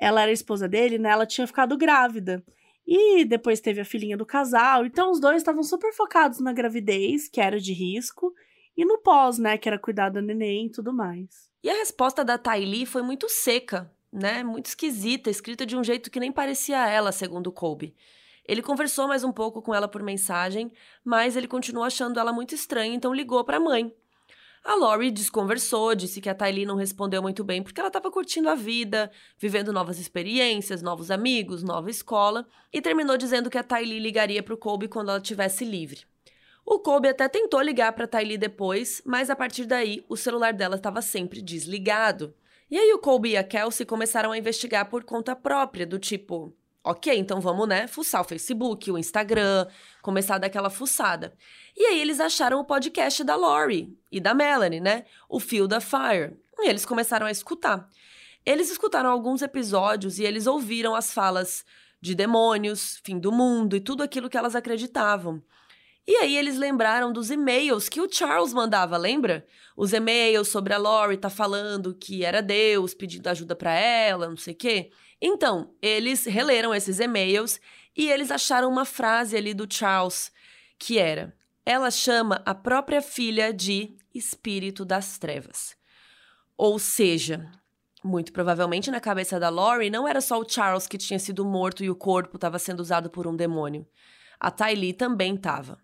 ela 0.00 0.22
era 0.22 0.32
esposa 0.32 0.68
dele, 0.68 0.98
né? 0.98 1.10
Ela 1.10 1.26
tinha 1.26 1.46
ficado 1.46 1.76
grávida. 1.76 2.44
E 2.86 3.24
depois 3.24 3.60
teve 3.60 3.80
a 3.80 3.84
filhinha 3.84 4.16
do 4.16 4.24
casal, 4.24 4.86
então 4.86 5.10
os 5.10 5.18
dois 5.18 5.38
estavam 5.38 5.62
super 5.62 5.92
focados 5.92 6.38
na 6.38 6.52
gravidez, 6.52 7.28
que 7.28 7.40
era 7.40 7.58
de 7.58 7.72
risco, 7.72 8.32
e 8.76 8.84
no 8.84 8.98
pós, 8.98 9.38
né, 9.38 9.58
que 9.58 9.68
era 9.68 9.78
cuidar 9.78 10.10
da 10.10 10.22
neném 10.22 10.66
e 10.66 10.70
tudo 10.70 10.92
mais. 10.92 11.50
E 11.64 11.68
a 11.70 11.74
resposta 11.74 12.24
da 12.24 12.38
Tylee 12.38 12.86
foi 12.86 13.02
muito 13.02 13.28
seca, 13.28 13.90
né? 14.12 14.44
Muito 14.44 14.66
esquisita, 14.66 15.28
escrita 15.30 15.66
de 15.66 15.76
um 15.76 15.82
jeito 15.82 16.12
que 16.12 16.20
nem 16.20 16.30
parecia 16.30 16.88
ela, 16.88 17.10
segundo 17.10 17.50
Colby. 17.50 17.92
Ele 18.48 18.62
conversou 18.62 19.08
mais 19.08 19.24
um 19.24 19.32
pouco 19.32 19.60
com 19.60 19.74
ela 19.74 19.88
por 19.88 20.02
mensagem, 20.02 20.72
mas 21.04 21.36
ele 21.36 21.48
continuou 21.48 21.84
achando 21.84 22.20
ela 22.20 22.32
muito 22.32 22.54
estranha, 22.54 22.94
então 22.94 23.12
ligou 23.12 23.42
para 23.44 23.56
a 23.56 23.60
mãe. 23.60 23.92
A 24.64 24.74
Lori 24.74 25.12
desconversou, 25.12 25.94
disse 25.94 26.20
que 26.20 26.28
a 26.28 26.34
Tylee 26.34 26.66
não 26.66 26.74
respondeu 26.74 27.22
muito 27.22 27.44
bem 27.44 27.62
porque 27.62 27.80
ela 27.80 27.88
estava 27.88 28.10
curtindo 28.10 28.48
a 28.48 28.54
vida, 28.56 29.10
vivendo 29.38 29.72
novas 29.72 29.98
experiências, 29.98 30.82
novos 30.82 31.10
amigos, 31.10 31.62
nova 31.62 31.88
escola, 31.88 32.46
e 32.72 32.82
terminou 32.82 33.16
dizendo 33.16 33.48
que 33.48 33.58
a 33.58 33.62
Tylee 33.62 34.00
ligaria 34.00 34.42
para 34.42 34.54
o 34.54 34.56
Colby 34.56 34.88
quando 34.88 35.10
ela 35.10 35.18
estivesse 35.18 35.64
livre. 35.64 36.04
O 36.64 36.80
Colby 36.80 37.10
até 37.10 37.28
tentou 37.28 37.60
ligar 37.60 37.92
para 37.92 38.06
a 38.06 38.08
Tylee 38.08 38.36
depois, 38.36 39.00
mas 39.06 39.30
a 39.30 39.36
partir 39.36 39.66
daí 39.66 40.04
o 40.08 40.16
celular 40.16 40.52
dela 40.52 40.74
estava 40.74 41.00
sempre 41.00 41.40
desligado. 41.40 42.34
E 42.68 42.76
aí 42.76 42.92
o 42.92 42.98
Colby 42.98 43.30
e 43.30 43.36
a 43.36 43.44
Kelsey 43.44 43.86
começaram 43.86 44.32
a 44.32 44.38
investigar 44.38 44.90
por 44.90 45.04
conta 45.04 45.36
própria, 45.36 45.86
do 45.86 45.96
tipo, 45.96 46.52
Ok, 46.88 47.12
então 47.18 47.40
vamos, 47.40 47.66
né, 47.66 47.88
fuçar 47.88 48.20
o 48.20 48.24
Facebook, 48.24 48.92
o 48.92 48.96
Instagram, 48.96 49.66
começar 50.00 50.38
daquela 50.38 50.70
fuçada. 50.70 51.34
E 51.76 51.84
aí 51.84 52.00
eles 52.00 52.20
acharam 52.20 52.60
o 52.60 52.64
podcast 52.64 53.24
da 53.24 53.34
Lori 53.34 53.98
e 54.08 54.20
da 54.20 54.32
Melanie, 54.32 54.78
né? 54.78 55.04
O 55.28 55.40
Feel 55.40 55.66
the 55.66 55.80
Fire. 55.80 56.36
E 56.60 56.68
eles 56.68 56.86
começaram 56.86 57.26
a 57.26 57.30
escutar. 57.32 57.88
Eles 58.44 58.70
escutaram 58.70 59.10
alguns 59.10 59.42
episódios 59.42 60.20
e 60.20 60.22
eles 60.22 60.46
ouviram 60.46 60.94
as 60.94 61.12
falas 61.12 61.64
de 62.00 62.14
demônios, 62.14 63.00
fim 63.02 63.18
do 63.18 63.32
mundo 63.32 63.74
e 63.74 63.80
tudo 63.80 64.04
aquilo 64.04 64.30
que 64.30 64.38
elas 64.38 64.54
acreditavam. 64.54 65.42
E 66.06 66.14
aí 66.18 66.36
eles 66.36 66.56
lembraram 66.56 67.12
dos 67.12 67.32
e-mails 67.32 67.88
que 67.88 68.00
o 68.00 68.08
Charles 68.08 68.52
mandava, 68.52 68.96
lembra? 68.96 69.44
Os 69.76 69.92
e-mails 69.92 70.46
sobre 70.46 70.72
a 70.72 70.78
Lori 70.78 71.16
tá 71.16 71.28
falando 71.28 71.92
que 71.92 72.24
era 72.24 72.40
Deus 72.40 72.94
pedindo 72.94 73.26
ajuda 73.26 73.56
para 73.56 73.72
ela, 73.72 74.28
não 74.28 74.36
sei 74.36 74.54
o 74.54 74.56
quê. 74.56 74.92
Então, 75.20 75.74
eles 75.80 76.24
releram 76.24 76.74
esses 76.74 77.00
e-mails 77.00 77.60
e 77.96 78.10
eles 78.10 78.30
acharam 78.30 78.68
uma 78.68 78.84
frase 78.84 79.36
ali 79.36 79.54
do 79.54 79.66
Charles 79.72 80.30
que 80.78 80.98
era: 80.98 81.34
Ela 81.64 81.90
chama 81.90 82.42
a 82.44 82.54
própria 82.54 83.00
filha 83.00 83.52
de 83.52 83.96
espírito 84.14 84.84
das 84.84 85.18
trevas. 85.18 85.76
Ou 86.56 86.78
seja, 86.78 87.50
muito 88.02 88.32
provavelmente 88.32 88.90
na 88.90 89.00
cabeça 89.00 89.38
da 89.38 89.48
Lori 89.48 89.90
não 89.90 90.06
era 90.06 90.20
só 90.20 90.38
o 90.38 90.48
Charles 90.48 90.86
que 90.86 90.98
tinha 90.98 91.18
sido 91.18 91.44
morto 91.44 91.84
e 91.84 91.90
o 91.90 91.96
corpo 91.96 92.36
estava 92.36 92.58
sendo 92.58 92.80
usado 92.80 93.10
por 93.10 93.26
um 93.26 93.36
demônio. 93.36 93.86
A 94.38 94.50
Tylee 94.50 94.92
também 94.92 95.34
estava. 95.34 95.78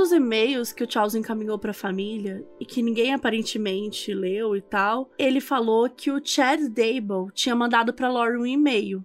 Dos 0.00 0.12
e-mails 0.12 0.72
que 0.72 0.82
o 0.82 0.90
Charles 0.90 1.14
encaminhou 1.14 1.58
para 1.58 1.72
a 1.72 1.74
família 1.74 2.42
e 2.58 2.64
que 2.64 2.80
ninguém 2.80 3.12
aparentemente 3.12 4.14
leu 4.14 4.56
e 4.56 4.62
tal, 4.62 5.10
ele 5.18 5.42
falou 5.42 5.90
que 5.90 6.10
o 6.10 6.24
Chad 6.24 6.58
Dable 6.68 7.30
tinha 7.34 7.54
mandado 7.54 7.92
para 7.92 8.10
Lori 8.10 8.38
um 8.38 8.46
e-mail. 8.46 9.04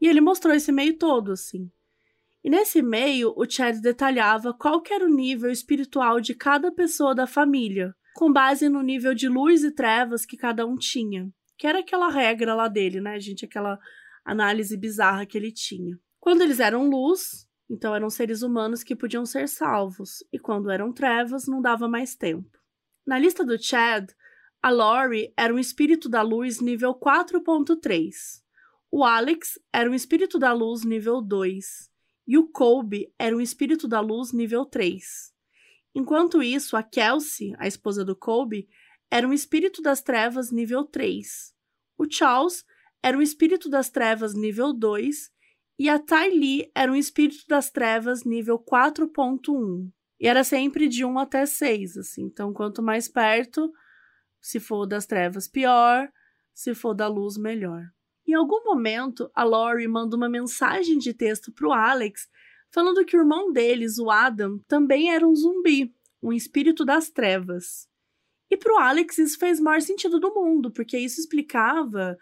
E 0.00 0.08
ele 0.08 0.20
mostrou 0.20 0.52
esse 0.52 0.72
e-mail 0.72 0.98
todo 0.98 1.30
assim. 1.30 1.70
E 2.42 2.50
nesse 2.50 2.80
e-mail, 2.80 3.32
o 3.36 3.48
Chad 3.48 3.76
detalhava 3.80 4.52
qual 4.52 4.82
era 4.90 5.04
o 5.04 5.14
nível 5.14 5.48
espiritual 5.48 6.20
de 6.20 6.34
cada 6.34 6.72
pessoa 6.72 7.14
da 7.14 7.28
família, 7.28 7.94
com 8.16 8.32
base 8.32 8.68
no 8.68 8.82
nível 8.82 9.14
de 9.14 9.28
luz 9.28 9.62
e 9.62 9.70
trevas 9.70 10.26
que 10.26 10.36
cada 10.36 10.66
um 10.66 10.74
tinha. 10.74 11.30
Que 11.56 11.68
era 11.68 11.78
aquela 11.78 12.10
regra 12.10 12.52
lá 12.52 12.66
dele, 12.66 13.00
né, 13.00 13.20
gente? 13.20 13.44
Aquela 13.44 13.78
análise 14.24 14.76
bizarra 14.76 15.24
que 15.24 15.38
ele 15.38 15.52
tinha. 15.52 15.96
Quando 16.18 16.42
eles 16.42 16.58
eram 16.58 16.90
luz, 16.90 17.45
então 17.68 17.94
eram 17.94 18.08
seres 18.08 18.42
humanos 18.42 18.82
que 18.82 18.94
podiam 18.94 19.26
ser 19.26 19.48
salvos, 19.48 20.24
e 20.32 20.38
quando 20.38 20.70
eram 20.70 20.92
trevas, 20.92 21.46
não 21.46 21.60
dava 21.60 21.88
mais 21.88 22.14
tempo. 22.14 22.58
Na 23.06 23.18
lista 23.18 23.44
do 23.44 23.60
Chad, 23.60 24.12
a 24.62 24.70
Lori 24.70 25.32
era 25.36 25.54
um 25.54 25.58
espírito 25.58 26.08
da 26.08 26.22
luz 26.22 26.60
nível 26.60 26.94
4.3. 26.94 28.42
O 28.90 29.04
Alex 29.04 29.58
era 29.72 29.90
um 29.90 29.94
espírito 29.94 30.38
da 30.38 30.52
luz 30.52 30.84
nível 30.84 31.20
2. 31.20 31.90
E 32.26 32.38
o 32.38 32.48
Colby 32.48 33.12
era 33.18 33.36
um 33.36 33.40
espírito 33.40 33.86
da 33.86 34.00
luz 34.00 34.32
nível 34.32 34.64
3. 34.64 35.32
Enquanto 35.94 36.42
isso, 36.42 36.76
a 36.76 36.82
Kelsey, 36.82 37.54
a 37.58 37.66
esposa 37.66 38.04
do 38.04 38.16
Colby, 38.16 38.68
era 39.10 39.26
um 39.26 39.32
espírito 39.32 39.80
das 39.80 40.02
trevas 40.02 40.50
nível 40.50 40.84
3. 40.84 41.54
O 41.96 42.04
Charles 42.10 42.64
era 43.02 43.16
um 43.16 43.22
espírito 43.22 43.68
das 43.68 43.88
trevas 43.88 44.34
nível 44.34 44.72
2 44.72 45.30
e 45.78 45.88
a 45.88 45.98
Tai 45.98 46.30
Li 46.30 46.70
era 46.74 46.90
um 46.90 46.96
espírito 46.96 47.44
das 47.48 47.70
trevas 47.70 48.24
nível 48.24 48.58
4.1. 48.58 49.90
E 50.18 50.26
era 50.26 50.42
sempre 50.42 50.88
de 50.88 51.04
1 51.04 51.18
até 51.18 51.44
6, 51.44 51.98
assim. 51.98 52.22
Então, 52.22 52.52
quanto 52.52 52.82
mais 52.82 53.08
perto, 53.08 53.70
se 54.40 54.58
for 54.58 54.86
das 54.86 55.04
trevas, 55.04 55.46
pior. 55.46 56.08
Se 56.54 56.74
for 56.74 56.94
da 56.94 57.06
luz, 57.06 57.36
melhor. 57.36 57.82
Em 58.26 58.32
algum 58.32 58.64
momento, 58.64 59.30
a 59.34 59.44
Lori 59.44 59.86
manda 59.86 60.16
uma 60.16 60.28
mensagem 60.28 60.96
de 60.96 61.12
texto 61.12 61.52
pro 61.52 61.72
Alex 61.72 62.26
falando 62.72 63.04
que 63.04 63.16
o 63.16 63.20
irmão 63.20 63.52
deles, 63.52 63.98
o 63.98 64.10
Adam, 64.10 64.58
também 64.66 65.12
era 65.12 65.26
um 65.26 65.34
zumbi, 65.34 65.94
um 66.22 66.32
espírito 66.32 66.84
das 66.84 67.10
trevas. 67.10 67.86
E 68.50 68.56
pro 68.56 68.78
Alex 68.78 69.18
isso 69.18 69.38
fez 69.38 69.60
o 69.60 69.64
maior 69.64 69.80
sentido 69.80 70.18
do 70.18 70.34
mundo, 70.34 70.72
porque 70.72 70.98
isso 70.98 71.20
explicava 71.20 72.16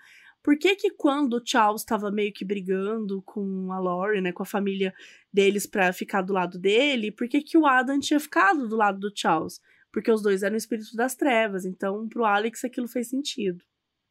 por 0.45 0.59
que 0.59 0.77
que 0.77 0.91
quando 0.91 1.39
o 1.39 1.43
Charles 1.43 1.81
estava 1.81 2.11
meio 2.11 2.31
que 2.31 2.45
brigando 2.45 3.23
com 3.23 3.73
a 3.73 3.79
Lori, 3.79 4.21
né, 4.21 4.31
com 4.31 4.43
a 4.43 4.47
família 4.47 4.93
deles 5.33 5.67
para 5.67 5.91
ficar 5.91 6.21
do 6.21 6.35
lado 6.35 6.59
dele, 6.59 7.11
por 7.11 7.27
que 7.27 7.41
que 7.41 7.57
o 7.57 7.67
Adam 7.67 7.99
tinha 7.99 8.21
ficado 8.21 8.69
do 8.69 8.77
lado 8.77 9.01
do 9.01 9.11
Charles? 9.13 9.59
Porque 9.91 10.13
os 10.13 10.21
dois 10.21 10.43
eram 10.43 10.55
espíritos 10.55 10.93
das 10.93 11.15
trevas, 11.15 11.65
então 11.65 12.07
pro 12.11 12.27
Alex 12.27 12.63
aquilo 12.63 12.87
fez 12.87 13.09
sentido. 13.09 13.65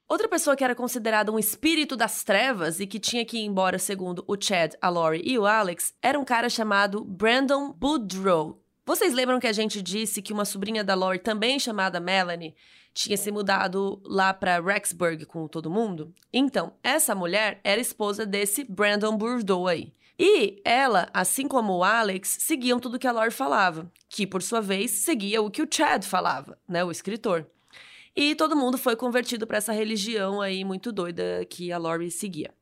Outra 0.10 0.28
pessoa 0.28 0.56
que 0.56 0.64
era 0.64 0.74
considerada 0.74 1.32
um 1.32 1.38
espírito 1.38 1.96
das 1.96 2.24
trevas 2.24 2.80
e 2.80 2.88
que 2.88 3.00
tinha 3.00 3.24
que 3.24 3.38
ir 3.38 3.46
embora, 3.46 3.78
segundo 3.78 4.24
o 4.28 4.36
Chad, 4.36 4.74
a 4.82 4.90
Lori 4.90 5.22
e 5.24 5.38
o 5.38 5.46
Alex, 5.46 5.94
era 6.02 6.20
um 6.20 6.26
cara 6.26 6.50
chamado 6.50 7.06
Brandon 7.06 7.72
Boudreaux. 7.74 8.63
Vocês 8.86 9.14
lembram 9.14 9.40
que 9.40 9.48
a 9.48 9.54
gente 9.54 9.82
disse 9.82 10.22
que 10.22 10.34
uma 10.34 10.44
sobrinha 10.44 10.84
da 10.84 10.94
Lori, 10.94 11.18
também 11.18 11.58
chamada 11.58 12.02
Melanie, 12.02 12.54
tinha 12.94 13.16
se 13.16 13.32
mudado 13.32 14.02
lá 14.04 14.34
para 14.34 14.60
Rexburg 14.60 15.26
com 15.26 15.48
todo 15.48 15.72
mundo. 15.72 16.14
Então, 16.34 16.74
essa 16.84 17.16
mulher 17.16 17.62
era 17.64 17.80
esposa 17.80 18.26
desse 18.26 18.66
Brandon 18.66 19.16
Bourdeau 19.16 19.68
aí. 19.68 19.94
E 20.20 20.62
ela, 20.66 21.10
assim 21.14 21.48
como 21.48 21.78
o 21.78 21.84
Alex, 21.84 22.38
seguiam 22.42 22.80
tudo 22.80 23.00
que 23.00 23.08
a 23.08 23.12
Lori 23.12 23.32
falava, 23.32 23.90
que 24.10 24.28
por 24.28 24.44
sua 24.44 24.62
vez 24.62 24.92
seguia 24.92 25.42
o 25.42 25.50
que 25.50 25.62
o 25.62 25.68
Chad 25.70 26.04
falava, 26.04 26.58
né, 26.68 26.84
o 26.84 26.92
escritor. 26.92 27.48
E 28.16 28.36
todo 28.36 28.56
mundo 28.56 28.78
foi 28.78 28.96
convertido 28.96 29.48
para 29.48 29.58
essa 29.58 29.74
religião 29.74 30.40
aí 30.40 30.64
muito 30.64 30.92
doida 30.92 31.46
que 31.50 31.72
a 31.72 31.78
Lori 31.78 32.12
seguia. 32.12 32.54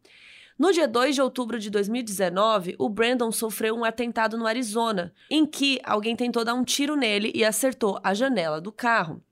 No 0.62 0.72
dia 0.72 0.88
2 0.88 1.16
de 1.16 1.22
outubro 1.24 1.58
de 1.58 1.72
2019, 1.72 2.76
o 2.78 2.88
Brandon 2.88 3.32
sofreu 3.32 3.76
um 3.76 3.84
atentado 3.84 4.38
no 4.38 4.46
Arizona, 4.46 5.12
em 5.28 5.44
que 5.44 5.82
alguém 5.84 6.16
tentou 6.16 6.46
dar 6.46 6.54
um 6.54 6.64
tiro 6.64 6.96
nele 6.96 7.32
e 7.34 7.44
acertou 7.44 8.00
a 8.04 8.14
janela 8.14 8.62
do 8.62 8.72
carro. 8.72 9.24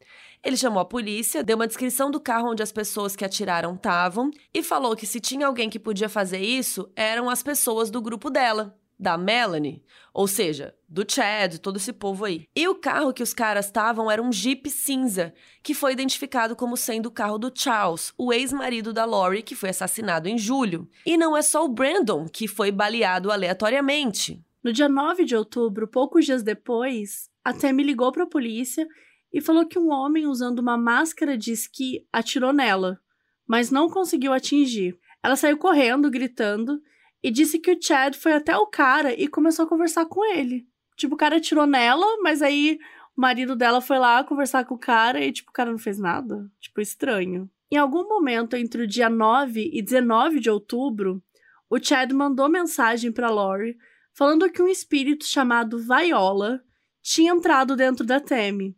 Ele 0.44 0.58
chamou 0.58 0.82
a 0.82 0.86
polícia, 0.86 1.44
deu 1.44 1.56
uma 1.56 1.68
descrição 1.68 2.10
do 2.10 2.20
carro 2.20 2.50
onde 2.50 2.64
as 2.64 2.72
pessoas 2.72 3.16
que 3.16 3.24
atiraram 3.24 3.76
estavam 3.76 4.32
e 4.52 4.64
falou 4.64 4.96
que 4.96 5.06
se 5.06 5.20
tinha 5.20 5.46
alguém 5.46 5.70
que 5.70 5.78
podia 5.78 6.10
fazer 6.10 6.40
isso, 6.40 6.92
eram 6.96 7.30
as 7.30 7.44
pessoas 7.44 7.92
do 7.92 8.02
grupo 8.02 8.32
dela. 8.32 8.76
Da 9.00 9.18
Melanie, 9.18 9.82
ou 10.14 10.28
seja, 10.28 10.76
do 10.88 11.06
Chad, 11.10 11.60
todo 11.60 11.78
esse 11.78 11.94
povo 11.94 12.26
aí. 12.26 12.46
E 12.54 12.68
o 12.68 12.76
carro 12.76 13.14
que 13.14 13.24
os 13.24 13.34
caras 13.34 13.68
estavam 13.68 14.12
era 14.12 14.22
um 14.22 14.32
Jeep 14.32 14.70
cinza, 14.70 15.34
que 15.64 15.74
foi 15.74 15.94
identificado 15.94 16.56
como 16.56 16.76
sendo 16.76 17.06
o 17.06 17.12
carro 17.12 17.38
do 17.38 17.52
Charles, 17.54 18.14
o 18.18 18.34
ex-marido 18.34 18.92
da 18.92 19.06
Lori, 19.06 19.42
que 19.42 19.56
foi 19.56 19.70
assassinado 19.70 20.28
em 20.28 20.38
julho. 20.38 20.90
E 21.06 21.16
não 21.16 21.38
é 21.38 21.42
só 21.42 21.64
o 21.64 21.70
Brandon 21.70 22.28
que 22.28 22.48
foi 22.48 22.72
baleado 22.72 23.32
aleatoriamente. 23.32 24.44
No 24.62 24.74
dia 24.74 24.90
9 24.90 25.24
de 25.24 25.36
outubro, 25.36 25.88
poucos 25.88 26.26
dias 26.26 26.44
depois, 26.44 27.30
a 27.44 27.54
Tammy 27.54 27.82
ligou 27.84 28.12
para 28.12 28.24
a 28.24 28.30
polícia 28.30 28.86
e 29.32 29.40
falou 29.40 29.66
que 29.66 29.80
um 29.80 29.90
homem 29.90 30.28
usando 30.28 30.60
uma 30.60 30.78
máscara 30.78 31.38
de 31.38 31.54
esqui 31.54 32.06
atirou 32.12 32.52
nela, 32.52 33.00
mas 33.48 33.72
não 33.72 33.90
conseguiu 33.90 34.34
atingir. 34.34 35.00
Ela 35.24 35.38
saiu 35.38 35.58
correndo, 35.58 36.10
gritando, 36.10 36.82
e 37.24 37.30
disse 37.32 37.60
que 37.60 37.72
o 37.72 37.82
Chad 37.82 38.16
foi 38.16 38.34
até 38.34 38.56
o 38.58 38.68
cara 38.68 39.14
e 39.14 39.28
começou 39.28 39.66
a 39.66 39.70
conversar 39.70 40.06
com 40.06 40.24
ele. 40.34 40.68
Tipo, 40.96 41.16
o 41.16 41.18
cara 41.18 41.38
atirou 41.38 41.66
nela, 41.66 42.06
mas 42.22 42.42
aí 42.42 42.80
o 43.16 43.22
marido 43.22 43.56
dela 43.56 43.82
foi 43.82 43.98
lá 43.98 44.24
conversar 44.24 44.66
com 44.66 44.76
o 44.76 44.80
cara 44.80 45.24
e, 45.24 45.32
tipo, 45.32 45.50
o 45.50 45.54
cara 45.54 45.72
não 45.72 45.78
fez 45.78 46.00
nada. 46.00 46.50
Tipo, 46.60 46.82
estranho. 46.82 47.50
Em 47.72 47.78
algum 47.78 48.08
momento 48.08 48.56
entre 48.56 48.84
o 48.84 48.88
dia 48.88 49.10
9 49.10 49.70
e 49.74 49.82
19 49.82 50.40
de 50.40 50.50
outubro, 50.50 51.22
o 51.70 51.78
Chad 51.82 52.12
mandou 52.12 52.50
mensagem 52.50 53.12
para 53.12 53.30
Lori 53.30 53.78
falando 54.14 54.50
que 54.50 54.62
um 54.62 54.68
espírito 54.68 55.26
chamado 55.26 55.78
Viola 55.78 56.62
tinha 57.02 57.32
entrado 57.32 57.76
dentro 57.76 58.06
da 58.06 58.20
Temi 58.20 58.76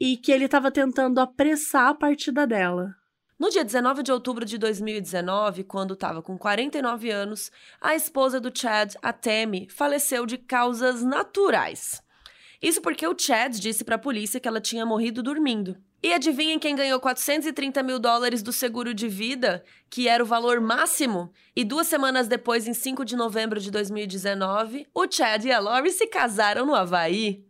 e 0.00 0.16
que 0.16 0.32
ele 0.32 0.46
estava 0.46 0.70
tentando 0.70 1.20
apressar 1.20 1.88
a 1.88 1.94
partida 1.94 2.46
dela. 2.46 2.94
No 3.36 3.50
dia 3.50 3.64
19 3.64 4.04
de 4.04 4.12
outubro 4.12 4.44
de 4.44 4.56
2019, 4.56 5.64
quando 5.64 5.94
estava 5.94 6.22
com 6.22 6.38
49 6.38 7.10
anos, 7.10 7.50
a 7.80 7.94
esposa 7.96 8.40
do 8.40 8.56
Chad, 8.56 8.94
a 9.02 9.12
Tammy, 9.12 9.68
faleceu 9.68 10.24
de 10.24 10.38
causas 10.38 11.02
naturais. 11.02 12.00
Isso 12.62 12.80
porque 12.80 13.04
o 13.04 13.18
Chad 13.18 13.56
disse 13.58 13.82
para 13.82 13.96
a 13.96 13.98
polícia 13.98 14.38
que 14.38 14.46
ela 14.46 14.60
tinha 14.60 14.86
morrido 14.86 15.20
dormindo. 15.20 15.76
E 16.00 16.12
adivinhem 16.12 16.60
quem 16.60 16.76
ganhou 16.76 17.00
430 17.00 17.82
mil 17.82 17.98
dólares 17.98 18.40
do 18.40 18.52
seguro 18.52 18.94
de 18.94 19.08
vida, 19.08 19.64
que 19.90 20.06
era 20.06 20.22
o 20.22 20.26
valor 20.26 20.60
máximo? 20.60 21.32
E 21.56 21.64
duas 21.64 21.88
semanas 21.88 22.28
depois, 22.28 22.68
em 22.68 22.74
5 22.74 23.04
de 23.04 23.16
novembro 23.16 23.58
de 23.58 23.68
2019, 23.70 24.86
o 24.94 25.10
Chad 25.10 25.44
e 25.44 25.50
a 25.50 25.58
Lori 25.58 25.90
se 25.90 26.06
casaram 26.06 26.64
no 26.64 26.74
Havaí. 26.74 27.44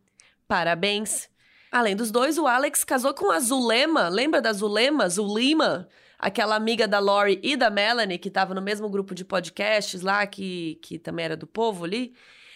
Parabéns! 0.49 1.28
Além 1.75 1.97
dos 1.97 2.12
dois, 2.12 2.39
o 2.39 2.47
Alex 2.47 2.85
casou 2.85 3.12
com 3.12 3.33
a 3.33 3.41
Zulema. 3.41 4.09
Lembra 4.09 4.41
da 4.41 4.53
Zulema? 4.53 5.09
Zulima? 5.09 5.89
Aquela 6.16 6.55
amiga 6.55 6.87
da 6.87 7.01
Lori 7.01 7.41
e 7.43 7.57
da 7.57 7.68
Melanie, 7.68 8.16
que 8.16 8.29
estava 8.29 8.55
no 8.55 8.62
mesmo 8.62 8.89
grupo 8.89 9.12
de 9.12 9.25
podcasts 9.25 10.01
lá, 10.01 10.25
que, 10.25 10.79
que 10.81 11.01
também 11.01 11.25
era 11.25 11.37
do 11.37 11.49
povo 11.49 11.83
ali. 11.83 12.14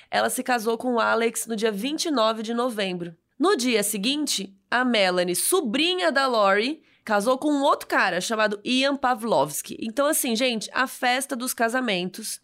Ela 0.09 0.31
se 0.31 0.41
casou 0.45 0.79
com 0.79 0.95
o 0.95 1.01
Alex 1.01 1.49
no 1.49 1.57
dia 1.57 1.73
29 1.73 2.45
de 2.45 2.55
novembro. 2.55 3.13
No 3.37 3.57
dia 3.57 3.83
seguinte, 3.83 4.57
a 4.71 4.85
Melanie, 4.85 5.35
sobrinha 5.35 6.13
da 6.13 6.29
Lori, 6.29 6.81
casou 7.05 7.37
com 7.39 7.51
um 7.51 7.65
outro 7.65 7.89
cara 7.89 8.21
chamado 8.21 8.61
Ian 8.65 8.95
Pavlovsky. 8.95 9.77
Então, 9.81 10.07
assim, 10.07 10.37
gente, 10.37 10.71
a 10.73 10.87
festa 10.87 11.35
dos 11.35 11.53
casamentos 11.53 12.41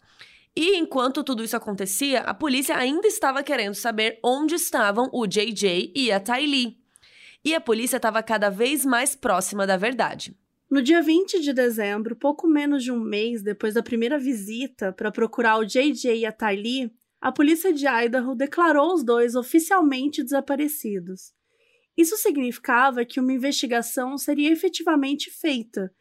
e 0.55 0.77
enquanto 0.77 1.23
tudo 1.23 1.43
isso 1.43 1.57
acontecia, 1.57 2.21
a 2.21 2.33
polícia 2.33 2.77
ainda 2.77 3.07
estava 3.07 3.43
querendo 3.43 3.75
saber 3.75 4.19
onde 4.23 4.55
estavam 4.55 5.09
o 5.11 5.27
JJ 5.27 5.91
e 5.93 6.11
a 6.11 6.19
Tylee. 6.19 6.77
E 7.43 7.53
a 7.53 7.59
polícia 7.59 7.97
estava 7.97 8.23
cada 8.23 8.49
vez 8.49 8.85
mais 8.85 9.15
próxima 9.15 9.67
da 9.67 9.75
verdade. 9.75 10.35
No 10.71 10.81
dia 10.81 11.01
20 11.01 11.41
de 11.41 11.53
dezembro, 11.53 12.15
pouco 12.15 12.47
menos 12.47 12.83
de 12.83 12.91
um 12.91 12.99
mês 12.99 13.43
depois 13.43 13.73
da 13.73 13.83
primeira 13.83 14.17
visita 14.17 14.93
para 14.93 15.11
procurar 15.11 15.57
o 15.57 15.65
JJ 15.65 16.15
e 16.15 16.25
a 16.25 16.31
Tylee, 16.31 16.91
a 17.21 17.31
polícia 17.31 17.73
de 17.73 17.85
Idaho 17.85 18.33
declarou 18.33 18.93
os 18.93 19.03
dois 19.03 19.35
oficialmente 19.35 20.23
desaparecidos. 20.23 21.33
Isso 21.97 22.17
significava 22.17 23.05
que 23.05 23.19
uma 23.19 23.33
investigação 23.33 24.17
seria 24.17 24.51
efetivamente 24.51 25.29
feita 25.29 25.91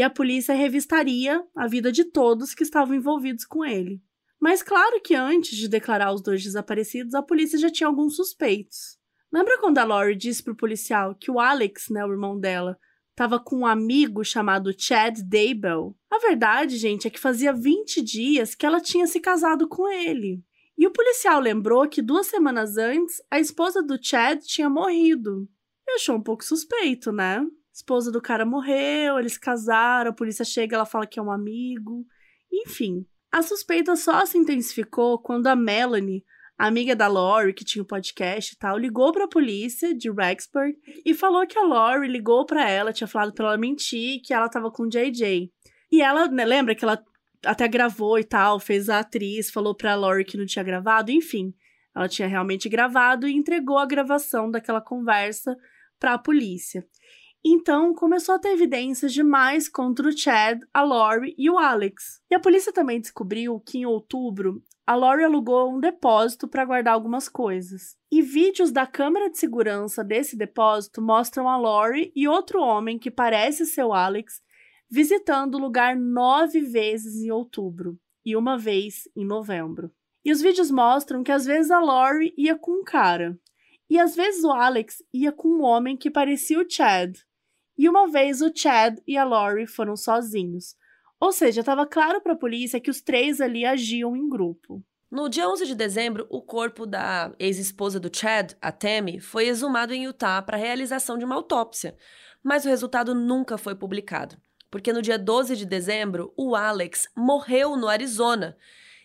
e 0.00 0.02
a 0.02 0.08
polícia 0.08 0.54
revistaria 0.54 1.44
a 1.54 1.66
vida 1.66 1.92
de 1.92 2.04
todos 2.04 2.54
que 2.54 2.62
estavam 2.62 2.94
envolvidos 2.94 3.44
com 3.44 3.62
ele. 3.62 4.02
Mas 4.40 4.62
claro 4.62 4.98
que 5.02 5.14
antes 5.14 5.58
de 5.58 5.68
declarar 5.68 6.10
os 6.14 6.22
dois 6.22 6.42
desaparecidos, 6.42 7.14
a 7.14 7.22
polícia 7.22 7.58
já 7.58 7.68
tinha 7.68 7.86
alguns 7.86 8.16
suspeitos. 8.16 8.98
Lembra 9.30 9.58
quando 9.58 9.76
a 9.76 9.84
Lori 9.84 10.16
disse 10.16 10.42
pro 10.42 10.56
policial 10.56 11.14
que 11.14 11.30
o 11.30 11.38
Alex, 11.38 11.90
né, 11.90 12.02
o 12.02 12.10
irmão 12.10 12.40
dela, 12.40 12.78
estava 13.10 13.38
com 13.38 13.58
um 13.58 13.66
amigo 13.66 14.24
chamado 14.24 14.72
Chad 14.74 15.18
Daybell? 15.20 15.94
A 16.10 16.18
verdade, 16.18 16.78
gente, 16.78 17.06
é 17.06 17.10
que 17.10 17.20
fazia 17.20 17.52
20 17.52 18.00
dias 18.00 18.54
que 18.54 18.64
ela 18.64 18.80
tinha 18.80 19.06
se 19.06 19.20
casado 19.20 19.68
com 19.68 19.86
ele. 19.86 20.42
E 20.78 20.86
o 20.86 20.92
policial 20.92 21.38
lembrou 21.38 21.86
que 21.86 22.00
duas 22.00 22.26
semanas 22.26 22.78
antes 22.78 23.16
a 23.30 23.38
esposa 23.38 23.82
do 23.82 24.02
Chad 24.02 24.40
tinha 24.44 24.70
morrido. 24.70 25.46
E 25.86 25.92
achou 25.96 26.16
um 26.16 26.22
pouco 26.22 26.42
suspeito, 26.42 27.12
né? 27.12 27.44
Esposa 27.80 28.12
do 28.12 28.20
cara 28.20 28.44
morreu, 28.44 29.18
eles 29.18 29.38
casaram, 29.38 30.10
a 30.10 30.14
polícia 30.14 30.44
chega, 30.44 30.76
ela 30.76 30.84
fala 30.84 31.06
que 31.06 31.18
é 31.18 31.22
um 31.22 31.30
amigo. 31.30 32.06
Enfim, 32.52 33.06
a 33.32 33.42
suspeita 33.42 33.96
só 33.96 34.24
se 34.26 34.36
intensificou 34.36 35.18
quando 35.18 35.46
a 35.46 35.56
Melanie, 35.56 36.24
amiga 36.58 36.94
da 36.94 37.06
Lori, 37.06 37.54
que 37.54 37.64
tinha 37.64 37.82
o 37.82 37.84
um 37.84 37.88
podcast 37.88 38.54
e 38.54 38.58
tal, 38.58 38.78
ligou 38.78 39.12
para 39.12 39.24
a 39.24 39.28
polícia 39.28 39.94
de 39.94 40.10
Rexburg 40.10 40.76
e 41.04 41.14
falou 41.14 41.46
que 41.46 41.58
a 41.58 41.62
Lori 41.62 42.06
ligou 42.06 42.44
para 42.44 42.68
ela, 42.68 42.92
tinha 42.92 43.08
falado 43.08 43.32
para 43.32 43.46
ela 43.46 43.56
mentir, 43.56 44.20
que 44.22 44.34
ela 44.34 44.48
tava 44.48 44.70
com 44.70 44.82
o 44.82 44.88
JJ. 44.88 45.50
E 45.90 46.02
ela, 46.02 46.28
né, 46.28 46.44
lembra 46.44 46.74
que 46.74 46.84
ela 46.84 47.02
até 47.44 47.66
gravou 47.66 48.18
e 48.18 48.24
tal, 48.24 48.60
fez 48.60 48.90
a 48.90 48.98
atriz, 48.98 49.50
falou 49.50 49.74
pra 49.74 49.94
Lori 49.94 50.24
que 50.24 50.36
não 50.36 50.44
tinha 50.44 50.62
gravado, 50.62 51.10
enfim. 51.10 51.54
Ela 51.96 52.08
tinha 52.08 52.28
realmente 52.28 52.68
gravado 52.68 53.26
e 53.26 53.34
entregou 53.34 53.78
a 53.78 53.86
gravação 53.86 54.50
daquela 54.50 54.82
conversa 54.82 55.56
para 55.98 56.14
a 56.14 56.18
polícia. 56.18 56.86
Então, 57.44 57.94
começou 57.94 58.34
a 58.34 58.38
ter 58.38 58.50
evidências 58.50 59.12
demais 59.12 59.68
contra 59.68 60.06
o 60.06 60.16
Chad, 60.16 60.60
a 60.74 60.82
Lori 60.82 61.34
e 61.38 61.48
o 61.48 61.58
Alex. 61.58 62.20
E 62.30 62.34
a 62.34 62.40
polícia 62.40 62.72
também 62.72 63.00
descobriu 63.00 63.58
que 63.60 63.78
em 63.78 63.86
outubro, 63.86 64.62
a 64.86 64.94
Lori 64.94 65.24
alugou 65.24 65.72
um 65.72 65.80
depósito 65.80 66.46
para 66.46 66.64
guardar 66.64 66.94
algumas 66.94 67.28
coisas. 67.28 67.96
E 68.10 68.20
vídeos 68.20 68.70
da 68.70 68.86
câmera 68.86 69.30
de 69.30 69.38
segurança 69.38 70.04
desse 70.04 70.36
depósito 70.36 71.00
mostram 71.00 71.48
a 71.48 71.56
Lori 71.56 72.12
e 72.14 72.28
outro 72.28 72.60
homem 72.60 72.98
que 72.98 73.10
parece 73.10 73.64
ser 73.64 73.84
o 73.84 73.92
Alex 73.94 74.42
visitando 74.90 75.54
o 75.54 75.60
lugar 75.60 75.94
nove 75.96 76.60
vezes 76.60 77.22
em 77.22 77.30
outubro 77.30 77.96
e 78.26 78.34
uma 78.36 78.58
vez 78.58 79.08
em 79.14 79.24
novembro. 79.24 79.92
E 80.24 80.32
os 80.32 80.42
vídeos 80.42 80.70
mostram 80.70 81.22
que 81.22 81.32
às 81.32 81.46
vezes 81.46 81.70
a 81.70 81.80
Lori 81.80 82.34
ia 82.36 82.58
com 82.58 82.80
um 82.80 82.84
cara, 82.84 83.38
e 83.88 83.98
às 83.98 84.14
vezes 84.14 84.44
o 84.44 84.50
Alex 84.50 85.02
ia 85.12 85.32
com 85.32 85.48
um 85.48 85.62
homem 85.62 85.96
que 85.96 86.10
parecia 86.10 86.60
o 86.60 86.68
Chad. 86.68 87.16
E 87.80 87.88
uma 87.88 88.10
vez 88.10 88.42
o 88.42 88.52
Chad 88.54 88.98
e 89.06 89.16
a 89.16 89.24
Lori 89.24 89.66
foram 89.66 89.96
sozinhos. 89.96 90.76
Ou 91.18 91.32
seja, 91.32 91.60
estava 91.60 91.86
claro 91.86 92.20
para 92.20 92.34
a 92.34 92.38
polícia 92.38 92.78
que 92.78 92.90
os 92.90 93.00
três 93.00 93.40
ali 93.40 93.64
agiam 93.64 94.14
em 94.14 94.28
grupo. 94.28 94.84
No 95.10 95.30
dia 95.30 95.48
11 95.48 95.64
de 95.64 95.74
dezembro, 95.74 96.26
o 96.28 96.42
corpo 96.42 96.84
da 96.84 97.32
ex-esposa 97.38 97.98
do 97.98 98.14
Chad, 98.14 98.52
a 98.60 98.70
Tammy, 98.70 99.18
foi 99.18 99.48
exumado 99.48 99.94
em 99.94 100.04
Utah 100.04 100.42
para 100.42 100.58
realização 100.58 101.16
de 101.16 101.24
uma 101.24 101.36
autópsia, 101.36 101.96
mas 102.44 102.66
o 102.66 102.68
resultado 102.68 103.14
nunca 103.14 103.56
foi 103.56 103.74
publicado, 103.74 104.36
porque 104.70 104.92
no 104.92 105.00
dia 105.00 105.18
12 105.18 105.56
de 105.56 105.64
dezembro, 105.64 106.34
o 106.36 106.54
Alex 106.54 107.08
morreu 107.16 107.78
no 107.78 107.88
Arizona. 107.88 108.58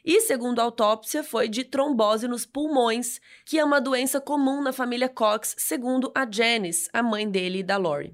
E, 0.04 0.20
segundo 0.20 0.60
a 0.60 0.64
autópsia, 0.64 1.24
foi 1.24 1.48
de 1.48 1.64
trombose 1.64 2.28
nos 2.28 2.46
pulmões, 2.46 3.22
que 3.46 3.58
é 3.58 3.64
uma 3.64 3.80
doença 3.80 4.20
comum 4.20 4.62
na 4.62 4.74
família 4.74 5.08
Cox, 5.08 5.56
segundo 5.58 6.12
a 6.14 6.30
Janice, 6.30 6.90
a 6.92 7.02
mãe 7.02 7.32
dele 7.32 7.60
e 7.60 7.64
da 7.64 7.78
Lori. 7.78 8.14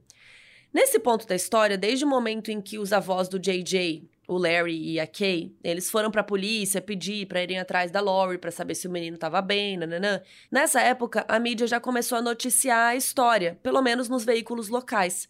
Nesse 0.74 0.99
ponto 0.99 1.28
da 1.28 1.36
história, 1.36 1.78
desde 1.78 2.05
o 2.05 2.07
momento 2.07 2.49
em 2.49 2.61
que 2.61 2.80
os 2.80 2.93
avós 2.93 3.28
do 3.28 3.38
JJ, 3.38 4.09
o 4.26 4.38
Larry 4.38 4.93
e 4.93 5.01
a 5.01 5.05
Kay, 5.05 5.54
eles 5.62 5.91
foram 5.91 6.09
para 6.09 6.21
a 6.21 6.24
polícia 6.24 6.82
pedir 6.82 7.25
para 7.25 7.43
irem 7.43 7.59
atrás 7.59 7.91
da 7.91 8.00
Lori 8.00 8.37
para 8.37 8.51
saber 8.51 8.75
se 8.75 8.87
o 8.87 8.91
menino 8.91 9.16
estava 9.16 9.41
bem, 9.41 9.75
nananã. 9.75 10.21
Nessa 10.50 10.79
época, 10.79 11.25
a 11.28 11.37
mídia 11.39 11.67
já 11.67 11.78
começou 11.78 12.17
a 12.17 12.21
noticiar 12.21 12.91
a 12.91 12.95
história, 12.95 13.59
pelo 13.62 13.82
menos 13.82 14.08
nos 14.08 14.24
veículos 14.24 14.70
locais. 14.70 15.28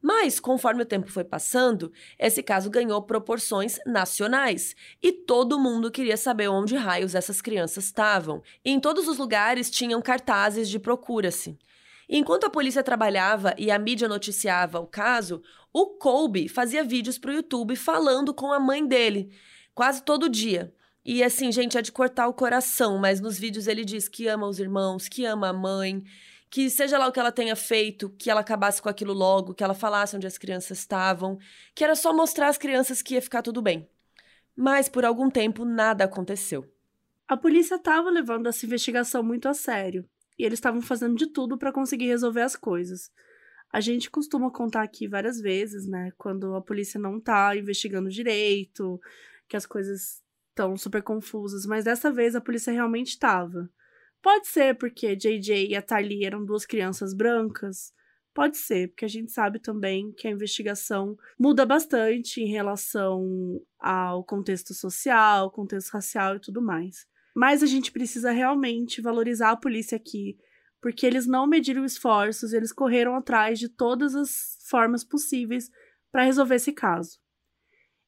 Mas, 0.00 0.38
conforme 0.38 0.82
o 0.82 0.86
tempo 0.86 1.10
foi 1.10 1.24
passando, 1.24 1.92
esse 2.16 2.40
caso 2.40 2.70
ganhou 2.70 3.02
proporções 3.02 3.80
nacionais 3.84 4.76
e 5.02 5.10
todo 5.10 5.58
mundo 5.58 5.90
queria 5.90 6.16
saber 6.16 6.46
onde 6.46 6.76
raios 6.76 7.16
essas 7.16 7.40
crianças 7.40 7.86
estavam. 7.86 8.42
E 8.64 8.70
em 8.70 8.78
todos 8.78 9.08
os 9.08 9.18
lugares 9.18 9.68
tinham 9.70 10.00
cartazes 10.00 10.68
de 10.68 10.78
procura-se. 10.78 11.58
Enquanto 12.08 12.44
a 12.44 12.50
polícia 12.50 12.82
trabalhava 12.82 13.54
e 13.56 13.70
a 13.70 13.78
mídia 13.78 14.08
noticiava 14.08 14.78
o 14.78 14.86
caso, 14.86 15.42
o 15.72 15.86
Colby 15.86 16.48
fazia 16.48 16.84
vídeos 16.84 17.18
para 17.18 17.30
o 17.30 17.34
YouTube 17.34 17.74
falando 17.76 18.34
com 18.34 18.52
a 18.52 18.60
mãe 18.60 18.86
dele, 18.86 19.32
quase 19.74 20.02
todo 20.02 20.28
dia. 20.28 20.74
E 21.04 21.22
assim, 21.22 21.50
gente, 21.50 21.76
é 21.76 21.82
de 21.82 21.92
cortar 21.92 22.28
o 22.28 22.34
coração, 22.34 22.98
mas 22.98 23.20
nos 23.20 23.38
vídeos 23.38 23.66
ele 23.66 23.84
diz 23.84 24.08
que 24.08 24.26
ama 24.26 24.46
os 24.46 24.58
irmãos, 24.58 25.08
que 25.08 25.24
ama 25.24 25.48
a 25.48 25.52
mãe, 25.52 26.02
que 26.48 26.70
seja 26.70 26.96
lá 26.96 27.08
o 27.08 27.12
que 27.12 27.20
ela 27.20 27.32
tenha 27.32 27.56
feito, 27.56 28.10
que 28.10 28.30
ela 28.30 28.40
acabasse 28.40 28.80
com 28.80 28.88
aquilo 28.88 29.12
logo, 29.12 29.54
que 29.54 29.64
ela 29.64 29.74
falasse 29.74 30.16
onde 30.16 30.26
as 30.26 30.38
crianças 30.38 30.78
estavam, 30.78 31.38
que 31.74 31.82
era 31.82 31.94
só 31.94 32.12
mostrar 32.12 32.48
às 32.48 32.58
crianças 32.58 33.02
que 33.02 33.14
ia 33.14 33.22
ficar 33.22 33.42
tudo 33.42 33.60
bem. 33.60 33.88
Mas 34.56 34.88
por 34.88 35.04
algum 35.04 35.28
tempo 35.28 35.64
nada 35.64 36.04
aconteceu. 36.04 36.64
A 37.26 37.36
polícia 37.36 37.74
estava 37.74 38.10
levando 38.10 38.46
essa 38.46 38.64
investigação 38.64 39.22
muito 39.22 39.48
a 39.48 39.54
sério 39.54 40.08
e 40.38 40.44
eles 40.44 40.58
estavam 40.58 40.80
fazendo 40.82 41.16
de 41.16 41.26
tudo 41.26 41.58
para 41.58 41.72
conseguir 41.72 42.06
resolver 42.06 42.42
as 42.42 42.56
coisas. 42.56 43.10
A 43.72 43.80
gente 43.80 44.10
costuma 44.10 44.50
contar 44.50 44.82
aqui 44.82 45.08
várias 45.08 45.40
vezes, 45.40 45.86
né, 45.86 46.12
quando 46.16 46.54
a 46.54 46.62
polícia 46.62 46.98
não 47.00 47.20
tá 47.20 47.56
investigando 47.56 48.08
direito, 48.08 49.00
que 49.48 49.56
as 49.56 49.66
coisas 49.66 50.22
estão 50.50 50.76
super 50.76 51.02
confusas, 51.02 51.66
mas 51.66 51.84
dessa 51.84 52.12
vez 52.12 52.36
a 52.36 52.40
polícia 52.40 52.72
realmente 52.72 53.08
estava. 53.08 53.68
Pode 54.22 54.46
ser 54.46 54.76
porque 54.78 55.16
JJ 55.16 55.68
e 55.68 55.74
a 55.76 55.82
Tali 55.82 56.24
eram 56.24 56.44
duas 56.44 56.64
crianças 56.64 57.12
brancas, 57.12 57.92
Pode 58.34 58.56
ser, 58.56 58.88
porque 58.88 59.04
a 59.04 59.08
gente 59.08 59.30
sabe 59.30 59.60
também 59.60 60.10
que 60.10 60.26
a 60.26 60.30
investigação 60.30 61.16
muda 61.38 61.64
bastante 61.64 62.40
em 62.40 62.48
relação 62.48 63.62
ao 63.78 64.24
contexto 64.24 64.74
social, 64.74 65.52
contexto 65.52 65.92
racial 65.92 66.34
e 66.34 66.40
tudo 66.40 66.60
mais. 66.60 67.06
Mas 67.34 67.62
a 67.62 67.66
gente 67.66 67.90
precisa 67.90 68.30
realmente 68.30 69.00
valorizar 69.00 69.50
a 69.50 69.56
polícia 69.56 69.96
aqui, 69.96 70.36
porque 70.80 71.04
eles 71.04 71.26
não 71.26 71.46
mediram 71.46 71.84
esforços, 71.84 72.52
eles 72.52 72.72
correram 72.72 73.16
atrás 73.16 73.58
de 73.58 73.68
todas 73.68 74.14
as 74.14 74.58
formas 74.68 75.02
possíveis 75.02 75.70
para 76.12 76.24
resolver 76.24 76.56
esse 76.56 76.72
caso. 76.72 77.18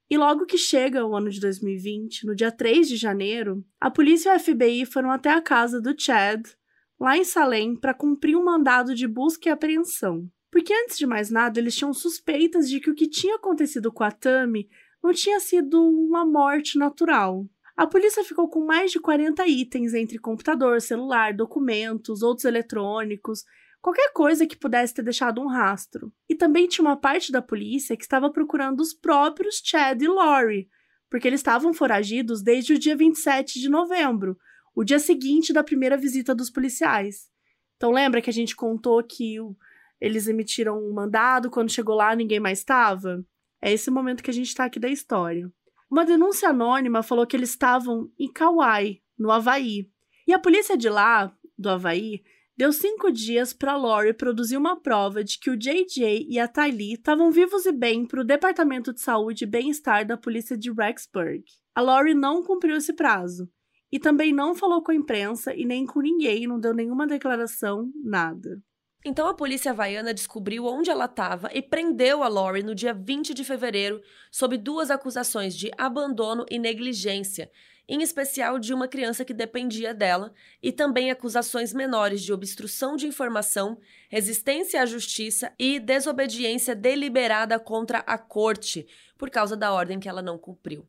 E 0.09 0.17
logo 0.17 0.47
que 0.47 0.57
chega 0.57 1.05
o 1.05 1.17
ano 1.17 1.29
de 1.29 1.41
2020, 1.41 2.27
no 2.27 2.35
dia 2.37 2.53
3 2.53 2.89
de 2.89 2.97
janeiro, 2.97 3.65
a 3.81 3.91
polícia 3.91 4.33
e 4.33 4.37
o 4.37 4.39
FBI 4.39 4.87
foram 4.87 5.11
até 5.11 5.31
a 5.31 5.43
casa 5.43 5.81
do 5.81 5.99
Chad, 5.99 6.47
lá 7.01 7.17
em 7.17 7.25
Salem 7.25 7.75
para 7.75 7.93
cumprir 7.93 8.37
um 8.37 8.45
mandado 8.45 8.95
de 8.95 9.09
busca 9.09 9.49
e 9.49 9.53
apreensão. 9.53 10.31
Porque 10.51 10.73
antes 10.73 10.97
de 10.97 11.07
mais 11.07 11.29
nada, 11.29 11.59
eles 11.59 11.75
tinham 11.75 11.93
suspeitas 11.93 12.69
de 12.69 12.79
que 12.79 12.89
o 12.89 12.95
que 12.95 13.09
tinha 13.09 13.35
acontecido 13.35 13.93
com 13.93 14.05
a 14.05 14.13
Tami 14.13 14.69
não 15.03 15.13
tinha 15.13 15.41
sido 15.41 15.83
uma 15.83 16.25
morte 16.25 16.79
natural. 16.79 17.45
A 17.77 17.87
polícia 17.87 18.25
ficou 18.25 18.49
com 18.49 18.65
mais 18.65 18.91
de 18.91 18.99
40 18.99 19.47
itens 19.47 19.93
entre 19.93 20.19
computador, 20.19 20.81
celular, 20.81 21.35
documentos, 21.35 22.23
outros 22.23 22.47
eletrônicos, 22.47 23.45
qualquer 23.83 24.13
coisa 24.15 24.47
que 24.47 24.57
pudesse 24.57 24.95
ter 24.95 25.03
deixado 25.03 25.43
um 25.43 25.47
rastro. 25.47 26.11
E 26.27 26.35
também 26.35 26.67
tinha 26.67 26.85
uma 26.85 26.97
parte 26.97 27.31
da 27.31 27.43
polícia 27.43 27.95
que 27.95 28.03
estava 28.03 28.31
procurando 28.31 28.81
os 28.81 28.95
próprios 28.95 29.61
Chad 29.63 30.01
e 30.01 30.09
Lori, 30.09 30.71
porque 31.11 31.29
eles 31.29 31.41
estavam 31.41 31.75
foragidos 31.75 32.43
desde 32.43 32.73
o 32.73 32.79
dia 32.79 32.97
27 32.97 33.61
de 33.61 33.69
novembro, 33.69 34.39
o 34.75 34.83
dia 34.83 34.99
seguinte 34.99 35.53
da 35.53 35.63
primeira 35.63 35.99
visita 35.99 36.35
dos 36.35 36.51
policiais. 36.51 37.29
Então 37.77 37.91
lembra 37.91 38.23
que 38.23 38.31
a 38.31 38.33
gente 38.33 38.57
contou 38.57 39.03
que 39.05 39.37
eles 40.01 40.29
emitiram 40.29 40.79
um 40.79 40.95
mandado, 40.95 41.51
quando 41.51 41.71
chegou 41.71 41.95
lá 41.95 42.17
ninguém 42.17 42.41
mais 42.41 42.61
estava? 42.61 43.23
É 43.61 43.71
esse 43.71 43.91
momento 43.91 44.23
que 44.23 44.31
a 44.31 44.35
gente 44.35 44.49
está 44.49 44.65
aqui 44.65 44.81
da 44.81 44.89
história. 44.89 45.53
Uma 45.91 46.05
denúncia 46.05 46.49
anônima 46.49 47.03
falou 47.03 47.27
que 47.27 47.37
eles 47.37 47.51
estavam 47.51 48.11
em 48.19 48.31
Kauai, 48.33 49.01
no 49.19 49.31
Havaí. 49.31 49.89
E 50.27 50.33
a 50.33 50.39
polícia 50.39 50.77
de 50.77 50.89
lá, 50.89 51.33
do 51.57 51.69
Havaí, 51.69 52.23
deu 52.57 52.73
cinco 52.73 53.13
dias 53.13 53.53
para 53.53 53.77
Lori 53.77 54.13
produzir 54.13 54.57
uma 54.57 54.81
prova 54.81 55.23
de 55.23 55.39
que 55.39 55.51
o 55.51 55.57
JJ 55.57 56.27
e 56.29 56.39
a 56.39 56.49
Tylee 56.49 56.95
estavam 56.95 57.31
vivos 57.31 57.67
e 57.67 57.73
bem 57.73 58.07
para 58.07 58.21
o 58.21 58.25
Departamento 58.25 58.93
de 58.93 59.01
Saúde 59.01 59.45
e 59.45 59.47
Bem-Estar 59.47 60.07
da 60.07 60.17
polícia 60.17 60.57
de 60.57 60.73
Rexburg. 60.73 61.45
A 61.75 61.81
Lori 61.81 62.15
não 62.15 62.43
cumpriu 62.43 62.77
esse 62.77 62.93
prazo 62.93 63.49
e 63.93 64.01
também 64.01 64.33
não 64.33 64.55
falou 64.55 64.83
com 64.83 64.91
a 64.91 64.95
imprensa 64.95 65.55
e 65.55 65.65
nem 65.65 65.87
com 65.87 66.01
ninguém, 66.01 66.47
não 66.47 66.59
deu 66.59 66.75
nenhuma 66.75 67.07
declaração, 67.07 67.91
nada. 68.03 68.61
Então 69.09 69.29
a 69.29 69.35
polícia 69.35 69.71
havaiana 69.71 70.13
descobriu 70.13 70.65
onde 70.67 70.91
ela 70.91 71.05
estava 71.05 71.49
e 71.55 71.63
prendeu 71.63 72.25
a 72.25 72.29
Lori 72.29 72.65
no 72.65 72.75
dia 72.75 72.93
20 72.93 73.35
de 73.35 73.45
fevereiro 73.45 74.03
sob 74.33 74.59
duas 74.59 74.91
acusações 74.91 75.57
de 75.57 75.71
abandono 75.79 76.45
e 76.51 76.59
negligência, 76.59 77.49
em 77.89 78.03
especial 78.03 78.59
de 78.59 78.75
uma 78.75 78.89
criança 78.89 79.25
que 79.25 79.33
dependia 79.33 79.95
dela, 79.95 80.35
e 80.61 80.73
também 80.73 81.09
acusações 81.09 81.73
menores 81.73 82.21
de 82.21 82.33
obstrução 82.33 82.97
de 82.97 83.07
informação, 83.07 83.79
resistência 84.09 84.83
à 84.83 84.87
justiça 84.87 85.53
e 85.57 85.79
desobediência 85.79 86.75
deliberada 86.75 87.61
contra 87.61 87.99
a 87.99 88.19
corte, 88.19 88.89
por 89.17 89.31
causa 89.31 89.57
da 89.57 89.73
ordem 89.73 90.01
que 90.01 90.09
ela 90.09 90.21
não 90.21 90.37
cumpriu. 90.37 90.85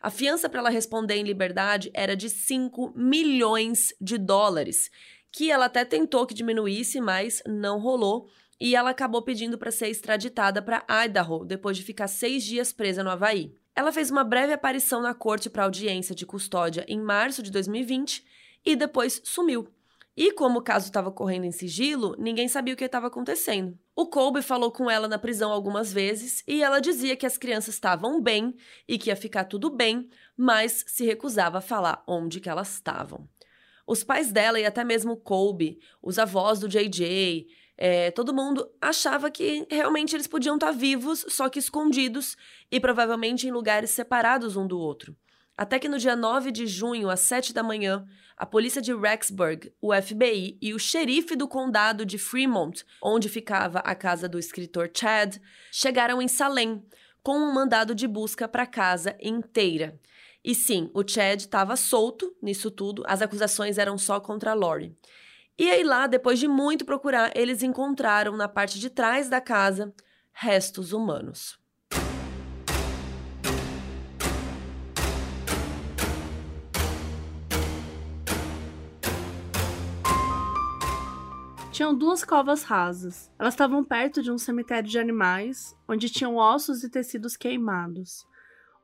A 0.00 0.10
fiança 0.10 0.48
para 0.48 0.60
ela 0.60 0.70
responder 0.70 1.16
em 1.16 1.24
liberdade 1.24 1.90
era 1.92 2.14
de 2.14 2.30
5 2.30 2.92
milhões 2.94 3.92
de 4.00 4.16
dólares, 4.16 4.90
que 5.32 5.50
ela 5.50 5.66
até 5.66 5.84
tentou 5.84 6.26
que 6.26 6.34
diminuísse, 6.34 7.00
mas 7.00 7.42
não 7.46 7.78
rolou. 7.78 8.28
E 8.60 8.74
ela 8.74 8.90
acabou 8.90 9.22
pedindo 9.22 9.56
para 9.56 9.70
ser 9.70 9.88
extraditada 9.88 10.60
para 10.60 10.84
Idaho 11.04 11.44
depois 11.44 11.76
de 11.76 11.84
ficar 11.84 12.08
seis 12.08 12.42
dias 12.42 12.72
presa 12.72 13.04
no 13.04 13.10
Havaí. 13.10 13.54
Ela 13.74 13.92
fez 13.92 14.10
uma 14.10 14.24
breve 14.24 14.52
aparição 14.52 15.00
na 15.00 15.14
corte 15.14 15.48
para 15.48 15.62
audiência 15.62 16.14
de 16.14 16.26
custódia 16.26 16.84
em 16.88 17.00
março 17.00 17.42
de 17.42 17.50
2020 17.52 18.26
e 18.66 18.74
depois 18.74 19.20
sumiu. 19.24 19.68
E 20.16 20.32
como 20.32 20.58
o 20.58 20.62
caso 20.62 20.86
estava 20.86 21.12
correndo 21.12 21.44
em 21.44 21.52
sigilo, 21.52 22.16
ninguém 22.18 22.48
sabia 22.48 22.74
o 22.74 22.76
que 22.76 22.82
estava 22.82 23.06
acontecendo. 23.06 23.78
O 23.94 24.06
Colby 24.06 24.42
falou 24.42 24.72
com 24.72 24.90
ela 24.90 25.06
na 25.06 25.16
prisão 25.16 25.52
algumas 25.52 25.92
vezes 25.92 26.42
e 26.44 26.60
ela 26.60 26.80
dizia 26.80 27.14
que 27.14 27.24
as 27.24 27.38
crianças 27.38 27.74
estavam 27.74 28.20
bem 28.20 28.56
e 28.88 28.98
que 28.98 29.10
ia 29.10 29.14
ficar 29.14 29.44
tudo 29.44 29.70
bem, 29.70 30.10
mas 30.36 30.84
se 30.88 31.04
recusava 31.06 31.58
a 31.58 31.60
falar 31.60 32.02
onde 32.04 32.40
que 32.40 32.48
elas 32.48 32.74
estavam. 32.74 33.28
Os 33.88 34.04
pais 34.04 34.30
dela 34.30 34.60
e 34.60 34.66
até 34.66 34.84
mesmo 34.84 35.16
Colby, 35.16 35.80
os 36.02 36.18
avós 36.18 36.58
do 36.58 36.68
JJ, 36.68 37.46
é, 37.74 38.10
todo 38.10 38.34
mundo 38.34 38.70
achava 38.82 39.30
que 39.30 39.66
realmente 39.70 40.14
eles 40.14 40.26
podiam 40.26 40.56
estar 40.56 40.66
tá 40.66 40.72
vivos, 40.72 41.24
só 41.30 41.48
que 41.48 41.58
escondidos 41.58 42.36
e 42.70 42.78
provavelmente 42.78 43.48
em 43.48 43.50
lugares 43.50 43.88
separados 43.88 44.56
um 44.56 44.66
do 44.66 44.78
outro. 44.78 45.16
Até 45.56 45.78
que 45.78 45.88
no 45.88 45.98
dia 45.98 46.14
9 46.14 46.52
de 46.52 46.66
junho, 46.66 47.08
às 47.08 47.20
7 47.20 47.54
da 47.54 47.62
manhã, 47.62 48.06
a 48.36 48.44
polícia 48.44 48.82
de 48.82 48.94
Rexburg, 48.94 49.72
o 49.80 49.94
FBI 49.94 50.58
e 50.60 50.74
o 50.74 50.78
xerife 50.78 51.34
do 51.34 51.48
condado 51.48 52.04
de 52.04 52.18
Fremont, 52.18 52.84
onde 53.02 53.26
ficava 53.26 53.78
a 53.78 53.94
casa 53.94 54.28
do 54.28 54.38
escritor 54.38 54.90
Chad, 54.94 55.38
chegaram 55.72 56.20
em 56.20 56.28
Salem 56.28 56.84
com 57.22 57.38
um 57.38 57.54
mandado 57.54 57.94
de 57.94 58.06
busca 58.06 58.46
para 58.46 58.64
a 58.64 58.66
casa 58.66 59.16
inteira. 59.18 59.98
E 60.48 60.54
sim, 60.54 60.90
o 60.94 61.06
Chad 61.06 61.40
estava 61.40 61.76
solto 61.76 62.34
nisso 62.40 62.70
tudo, 62.70 63.04
as 63.06 63.20
acusações 63.20 63.76
eram 63.76 63.98
só 63.98 64.18
contra 64.18 64.52
a 64.52 64.54
Lori. 64.54 64.96
E 65.58 65.70
aí 65.70 65.84
lá, 65.84 66.06
depois 66.06 66.38
de 66.38 66.48
muito 66.48 66.86
procurar, 66.86 67.36
eles 67.36 67.62
encontraram 67.62 68.34
na 68.34 68.48
parte 68.48 68.80
de 68.80 68.88
trás 68.88 69.28
da 69.28 69.42
casa 69.42 69.92
restos 70.32 70.94
humanos. 70.94 71.58
Tinham 81.70 81.94
duas 81.94 82.24
covas 82.24 82.62
rasas. 82.62 83.30
Elas 83.38 83.52
estavam 83.52 83.84
perto 83.84 84.22
de 84.22 84.32
um 84.32 84.38
cemitério 84.38 84.88
de 84.88 84.98
animais, 84.98 85.76
onde 85.86 86.08
tinham 86.08 86.36
ossos 86.36 86.82
e 86.82 86.88
tecidos 86.88 87.36
queimados. 87.36 88.26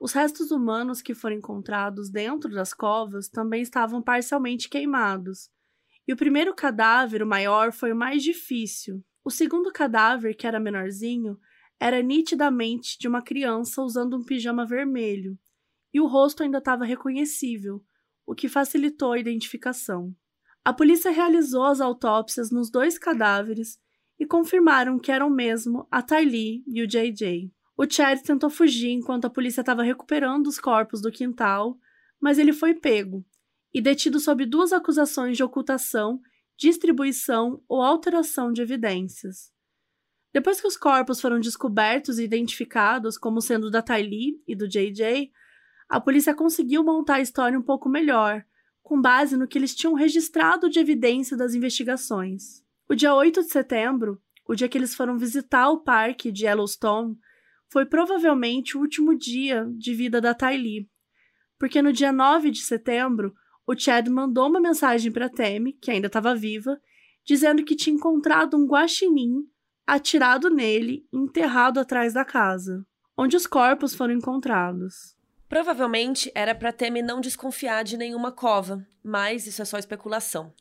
Os 0.00 0.12
restos 0.12 0.50
humanos 0.50 1.00
que 1.00 1.14
foram 1.14 1.36
encontrados 1.36 2.10
dentro 2.10 2.50
das 2.50 2.74
covas 2.74 3.28
também 3.28 3.62
estavam 3.62 4.02
parcialmente 4.02 4.68
queimados. 4.68 5.50
E 6.06 6.12
o 6.12 6.16
primeiro 6.16 6.54
cadáver, 6.54 7.22
o 7.22 7.26
maior, 7.26 7.72
foi 7.72 7.92
o 7.92 7.96
mais 7.96 8.22
difícil. 8.22 9.02
O 9.24 9.30
segundo 9.30 9.72
cadáver, 9.72 10.36
que 10.36 10.46
era 10.46 10.60
menorzinho, 10.60 11.38
era 11.80 12.02
nitidamente 12.02 12.98
de 12.98 13.08
uma 13.08 13.22
criança 13.22 13.82
usando 13.82 14.16
um 14.16 14.22
pijama 14.22 14.66
vermelho, 14.66 15.38
e 15.92 16.00
o 16.00 16.06
rosto 16.06 16.42
ainda 16.42 16.58
estava 16.58 16.84
reconhecível, 16.84 17.82
o 18.26 18.34
que 18.34 18.48
facilitou 18.48 19.12
a 19.12 19.18
identificação. 19.18 20.14
A 20.64 20.72
polícia 20.72 21.10
realizou 21.10 21.64
as 21.64 21.80
autópsias 21.80 22.50
nos 22.50 22.70
dois 22.70 22.98
cadáveres 22.98 23.78
e 24.18 24.26
confirmaram 24.26 24.98
que 24.98 25.12
eram 25.12 25.28
mesmo 25.28 25.86
a 25.90 26.02
Tylee 26.02 26.64
e 26.66 26.82
o 26.82 26.86
JJ. 26.86 27.50
O 27.76 27.84
Chad 27.90 28.20
tentou 28.22 28.48
fugir 28.48 28.90
enquanto 28.90 29.24
a 29.24 29.30
polícia 29.30 29.60
estava 29.60 29.82
recuperando 29.82 30.46
os 30.46 30.58
corpos 30.58 31.00
do 31.00 31.10
quintal, 31.10 31.76
mas 32.20 32.38
ele 32.38 32.52
foi 32.52 32.74
pego 32.74 33.24
e 33.72 33.80
detido 33.80 34.20
sob 34.20 34.46
duas 34.46 34.72
acusações 34.72 35.36
de 35.36 35.42
ocultação, 35.42 36.20
distribuição 36.56 37.60
ou 37.68 37.82
alteração 37.82 38.52
de 38.52 38.62
evidências. 38.62 39.52
Depois 40.32 40.60
que 40.60 40.66
os 40.66 40.76
corpos 40.76 41.20
foram 41.20 41.40
descobertos 41.40 42.18
e 42.18 42.24
identificados 42.24 43.18
como 43.18 43.40
sendo 43.40 43.70
da 43.70 43.82
Tylee 43.82 44.40
e 44.46 44.54
do 44.54 44.68
JJ, 44.68 45.32
a 45.88 46.00
polícia 46.00 46.34
conseguiu 46.34 46.84
montar 46.84 47.16
a 47.16 47.20
história 47.20 47.58
um 47.58 47.62
pouco 47.62 47.88
melhor 47.88 48.44
com 48.82 49.00
base 49.00 49.36
no 49.36 49.48
que 49.48 49.56
eles 49.56 49.74
tinham 49.74 49.94
registrado 49.94 50.68
de 50.68 50.78
evidência 50.78 51.36
das 51.36 51.54
investigações. 51.54 52.62
O 52.88 52.94
dia 52.94 53.14
8 53.14 53.40
de 53.40 53.48
setembro, 53.48 54.20
o 54.46 54.54
dia 54.54 54.68
que 54.68 54.76
eles 54.76 54.94
foram 54.94 55.16
visitar 55.16 55.70
o 55.70 55.80
parque 55.80 56.30
de 56.30 56.44
Yellowstone, 56.44 57.16
foi 57.70 57.86
provavelmente 57.86 58.76
o 58.76 58.80
último 58.80 59.16
dia 59.16 59.66
de 59.76 59.94
vida 59.94 60.20
da 60.20 60.34
Tylee, 60.34 60.88
porque 61.58 61.82
no 61.82 61.92
dia 61.92 62.12
9 62.12 62.50
de 62.50 62.60
setembro, 62.60 63.34
o 63.66 63.74
Chad 63.76 64.08
mandou 64.08 64.48
uma 64.48 64.60
mensagem 64.60 65.10
para 65.10 65.28
Tammy, 65.28 65.72
que 65.72 65.90
ainda 65.90 66.06
estava 66.06 66.34
viva, 66.34 66.78
dizendo 67.24 67.64
que 67.64 67.74
tinha 67.74 67.96
encontrado 67.96 68.56
um 68.56 68.66
guaxinim 68.66 69.48
atirado 69.86 70.50
nele 70.50 71.06
enterrado 71.12 71.80
atrás 71.80 72.12
da 72.12 72.24
casa, 72.24 72.84
onde 73.16 73.36
os 73.36 73.46
corpos 73.46 73.94
foram 73.94 74.14
encontrados. 74.14 75.16
Provavelmente 75.48 76.30
era 76.34 76.54
para 76.54 76.72
Temi 76.72 77.02
não 77.02 77.20
desconfiar 77.20 77.84
de 77.84 77.96
nenhuma 77.96 78.32
cova, 78.32 78.84
mas 79.02 79.46
isso 79.46 79.62
é 79.62 79.64
só 79.64 79.78
especulação. 79.78 80.52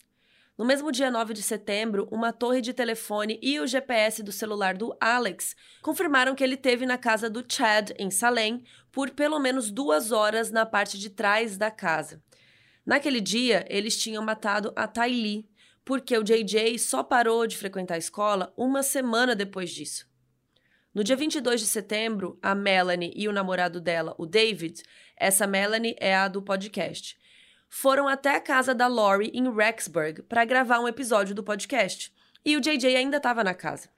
No 0.55 0.65
mesmo 0.65 0.91
dia 0.91 1.09
9 1.09 1.34
de 1.34 1.41
setembro, 1.41 2.07
uma 2.11 2.31
torre 2.31 2.61
de 2.61 2.73
telefone 2.73 3.39
e 3.41 3.59
o 3.59 3.65
GPS 3.65 4.21
do 4.21 4.31
celular 4.31 4.77
do 4.77 4.95
Alex 5.01 5.55
confirmaram 5.81 6.35
que 6.35 6.43
ele 6.43 6.55
teve 6.55 6.85
na 6.85 6.95
casa 6.95 7.27
do 7.27 7.43
Chad, 7.47 7.89
em 7.97 8.11
Salem, 8.11 8.63
por 8.91 9.09
pelo 9.09 9.39
menos 9.39 9.71
duas 9.71 10.11
horas 10.11 10.51
na 10.51 10.63
parte 10.63 10.99
de 10.99 11.09
trás 11.09 11.57
da 11.57 11.71
casa. 11.71 12.21
Naquele 12.85 13.19
dia, 13.19 13.65
eles 13.67 13.97
tinham 13.97 14.23
matado 14.23 14.71
a 14.75 14.88
Tylee, 14.88 15.49
porque 15.84 16.15
o 16.15 16.23
JJ 16.23 16.77
só 16.77 17.01
parou 17.01 17.47
de 17.47 17.57
frequentar 17.57 17.95
a 17.95 17.97
escola 17.97 18.53
uma 18.55 18.84
semana 18.84 19.35
depois 19.35 19.71
disso. 19.71 20.07
No 20.93 21.03
dia 21.03 21.15
22 21.15 21.61
de 21.61 21.67
setembro, 21.67 22.38
a 22.43 22.53
Melanie 22.53 23.11
e 23.15 23.27
o 23.27 23.34
namorado 23.34 23.81
dela, 23.81 24.13
o 24.19 24.27
David, 24.27 24.84
essa 25.17 25.47
Melanie 25.47 25.95
é 25.99 26.15
a 26.15 26.27
do 26.27 26.43
podcast, 26.43 27.17
foram 27.76 28.08
até 28.08 28.36
a 28.36 28.40
casa 28.40 28.76
da 28.76 28.86
Lori 28.86 29.32
em 29.34 29.52
Rexburg 29.52 30.22
para 30.22 30.45
gravar 30.45 30.80
um 30.80 30.88
episódio 30.88 31.34
do 31.34 31.44
podcast. 31.44 32.14
E 32.45 32.56
o 32.56 32.62
JJ 32.62 32.95
ainda 32.95 33.18
estava 33.18 33.44
na 33.44 33.56
casa. 33.56 33.90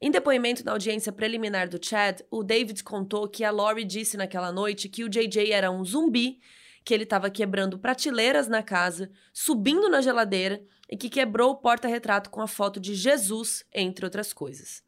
Em 0.00 0.08
depoimento 0.08 0.64
na 0.64 0.70
audiência 0.70 1.10
preliminar 1.10 1.68
do 1.68 1.84
Chad, 1.84 2.20
o 2.30 2.44
David 2.44 2.84
contou 2.84 3.28
que 3.28 3.42
a 3.42 3.50
Lori 3.50 3.84
disse 3.84 4.16
naquela 4.16 4.52
noite 4.52 4.88
que 4.88 5.02
o 5.02 5.08
JJ 5.08 5.50
era 5.50 5.68
um 5.68 5.84
zumbi, 5.84 6.38
que 6.84 6.94
ele 6.94 7.02
estava 7.02 7.28
quebrando 7.28 7.76
prateleiras 7.76 8.46
na 8.46 8.62
casa, 8.62 9.10
subindo 9.32 9.88
na 9.88 10.00
geladeira 10.00 10.62
e 10.88 10.96
que 10.96 11.10
quebrou 11.10 11.50
o 11.50 11.56
porta-retrato 11.56 12.30
com 12.30 12.40
a 12.40 12.46
foto 12.46 12.78
de 12.78 12.94
Jesus, 12.94 13.64
entre 13.74 14.06
outras 14.06 14.32
coisas. 14.32 14.80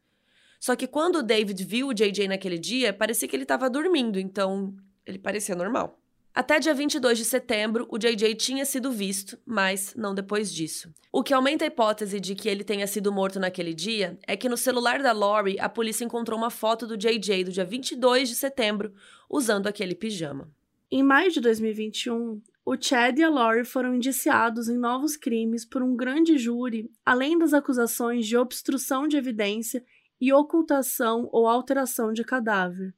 Só 0.57 0.73
que 0.73 0.87
quando 0.87 1.17
o 1.17 1.23
David 1.23 1.61
viu 1.65 1.89
o 1.89 1.93
JJ 1.93 2.29
naquele 2.29 2.57
dia, 2.57 2.93
parecia 2.93 3.27
que 3.27 3.35
ele 3.35 3.43
estava 3.43 3.69
dormindo, 3.69 4.17
então 4.17 4.73
ele 5.05 5.19
parecia 5.19 5.53
normal. 5.53 5.99
Até 6.35 6.59
dia 6.59 6.73
22 6.73 7.17
de 7.17 7.23
setembro, 7.23 7.87
o 7.89 7.97
JJ 7.97 8.35
tinha 8.35 8.65
sido 8.65 8.91
visto, 8.91 9.39
mas 9.45 9.95
não 9.95 10.13
depois 10.13 10.53
disso. 10.53 10.93
O 11.09 11.23
que 11.23 11.33
aumenta 11.33 11.63
a 11.63 11.67
hipótese 11.67 12.19
de 12.19 12.35
que 12.35 12.49
ele 12.49 12.61
tenha 12.61 12.85
sido 12.87 13.09
morto 13.09 13.39
naquele 13.39 13.73
dia 13.73 14.19
é 14.27 14.35
que 14.35 14.49
no 14.49 14.57
celular 14.57 15.01
da 15.01 15.13
Lori, 15.13 15.57
a 15.61 15.69
polícia 15.69 16.03
encontrou 16.03 16.37
uma 16.37 16.49
foto 16.49 16.85
do 16.85 16.97
JJ 16.97 17.45
do 17.45 17.53
dia 17.53 17.63
22 17.63 18.27
de 18.27 18.35
setembro 18.35 18.93
usando 19.29 19.67
aquele 19.67 19.95
pijama. 19.95 20.51
Em 20.91 21.01
maio 21.01 21.31
de 21.31 21.39
2021, 21.39 22.41
o 22.65 22.75
Chad 22.77 23.17
e 23.17 23.23
a 23.23 23.29
Lori 23.29 23.63
foram 23.63 23.95
indiciados 23.95 24.67
em 24.67 24.77
novos 24.77 25.15
crimes 25.15 25.63
por 25.63 25.81
um 25.81 25.95
grande 25.95 26.37
júri, 26.37 26.91
além 27.05 27.37
das 27.37 27.53
acusações 27.53 28.27
de 28.27 28.35
obstrução 28.35 29.07
de 29.07 29.15
evidência 29.15 29.81
e 30.19 30.33
ocultação 30.33 31.29
ou 31.31 31.47
alteração 31.47 32.11
de 32.11 32.25
cadáver. 32.25 32.93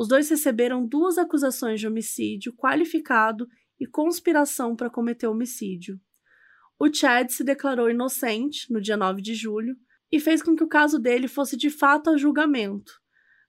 Os 0.00 0.08
dois 0.08 0.30
receberam 0.30 0.86
duas 0.86 1.18
acusações 1.18 1.78
de 1.78 1.86
homicídio 1.86 2.54
qualificado 2.54 3.46
e 3.78 3.86
conspiração 3.86 4.74
para 4.74 4.88
cometer 4.88 5.26
homicídio. 5.26 6.00
O 6.78 6.90
Chad 6.90 7.28
se 7.28 7.44
declarou 7.44 7.90
inocente 7.90 8.72
no 8.72 8.80
dia 8.80 8.96
9 8.96 9.20
de 9.20 9.34
julho 9.34 9.76
e 10.10 10.18
fez 10.18 10.42
com 10.42 10.56
que 10.56 10.64
o 10.64 10.68
caso 10.68 10.98
dele 10.98 11.28
fosse 11.28 11.54
de 11.54 11.68
fato 11.68 12.08
a 12.08 12.16
julgamento. 12.16 12.90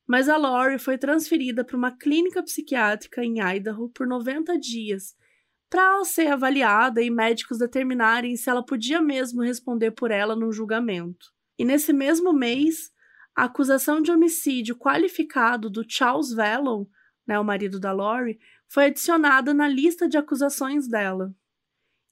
Mas 0.06 0.28
a 0.28 0.36
Lori 0.36 0.78
foi 0.78 0.98
transferida 0.98 1.64
para 1.64 1.78
uma 1.78 1.98
clínica 1.98 2.44
psiquiátrica 2.44 3.24
em 3.24 3.40
Idaho 3.40 3.88
por 3.88 4.06
90 4.06 4.60
dias 4.60 5.16
para 5.70 6.04
ser 6.04 6.28
avaliada 6.28 7.02
e 7.02 7.10
médicos 7.10 7.60
determinarem 7.60 8.36
se 8.36 8.50
ela 8.50 8.66
podia 8.66 9.02
mesmo 9.02 9.42
responder 9.42 9.92
por 9.92 10.12
ela 10.12 10.36
no 10.36 10.52
julgamento. 10.52 11.28
E 11.58 11.64
nesse 11.64 11.94
mesmo 11.94 12.34
mês, 12.34 12.92
a 13.36 13.46
acusação 13.46 14.02
de 14.02 14.12
homicídio 14.12 14.76
qualificado 14.76 15.70
do 15.70 15.86
Charles 15.88 16.34
Vallon, 16.34 16.86
né, 17.26 17.40
o 17.40 17.44
marido 17.44 17.80
da 17.80 17.92
Lori, 17.92 18.40
foi 18.68 18.86
adicionada 18.86 19.54
na 19.54 19.68
lista 19.68 20.08
de 20.08 20.18
acusações 20.18 20.88
dela. 20.88 21.34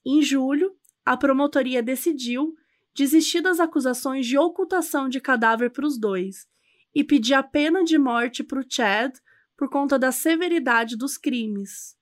Em 0.05 0.21
julho, 0.21 0.75
a 1.05 1.17
promotoria 1.17 1.83
decidiu 1.83 2.55
desistir 2.93 3.41
das 3.41 3.59
acusações 3.59 4.25
de 4.25 4.37
ocultação 4.37 5.07
de 5.07 5.19
cadáver 5.19 5.71
para 5.71 5.85
os 5.85 5.97
dois 5.97 6.47
e 6.93 7.03
pedir 7.03 7.33
a 7.33 7.43
pena 7.43 7.83
de 7.83 7.97
morte 7.97 8.43
para 8.43 8.59
o 8.59 8.65
Chad 8.67 9.13
por 9.55 9.69
conta 9.69 9.99
da 9.99 10.11
severidade 10.11 10.95
dos 10.97 11.17
crimes. 11.17 11.97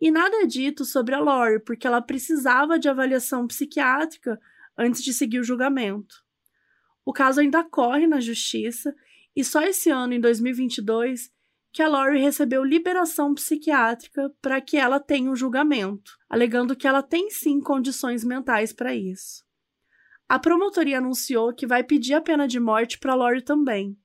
E 0.00 0.10
nada 0.10 0.42
é 0.42 0.46
dito 0.46 0.84
sobre 0.84 1.14
a 1.14 1.20
Lori, 1.20 1.60
porque 1.60 1.86
ela 1.86 2.00
precisava 2.00 2.78
de 2.78 2.88
avaliação 2.88 3.46
psiquiátrica 3.46 4.40
antes 4.76 5.02
de 5.02 5.12
seguir 5.12 5.38
o 5.38 5.44
julgamento. 5.44 6.24
O 7.04 7.12
caso 7.12 7.40
ainda 7.40 7.64
corre 7.64 8.06
na 8.06 8.20
justiça 8.20 8.94
e 9.34 9.42
só 9.42 9.62
esse 9.62 9.90
ano, 9.90 10.12
em 10.12 10.20
2022, 10.20 11.30
que 11.72 11.82
a 11.82 11.88
Lori 11.88 12.20
recebeu 12.20 12.62
liberação 12.62 13.34
psiquiátrica 13.34 14.30
para 14.42 14.60
que 14.60 14.76
ela 14.76 15.00
tenha 15.00 15.30
um 15.30 15.34
julgamento, 15.34 16.12
alegando 16.28 16.76
que 16.76 16.86
ela 16.86 17.02
tem 17.02 17.30
sim 17.30 17.60
condições 17.60 18.22
mentais 18.22 18.72
para 18.72 18.94
isso. 18.94 19.42
A 20.28 20.38
promotoria 20.38 20.98
anunciou 20.98 21.54
que 21.54 21.66
vai 21.66 21.82
pedir 21.82 22.14
a 22.14 22.20
pena 22.20 22.46
de 22.46 22.60
morte 22.60 22.98
para 22.98 23.14
Lori 23.14 23.42
também. 23.42 23.98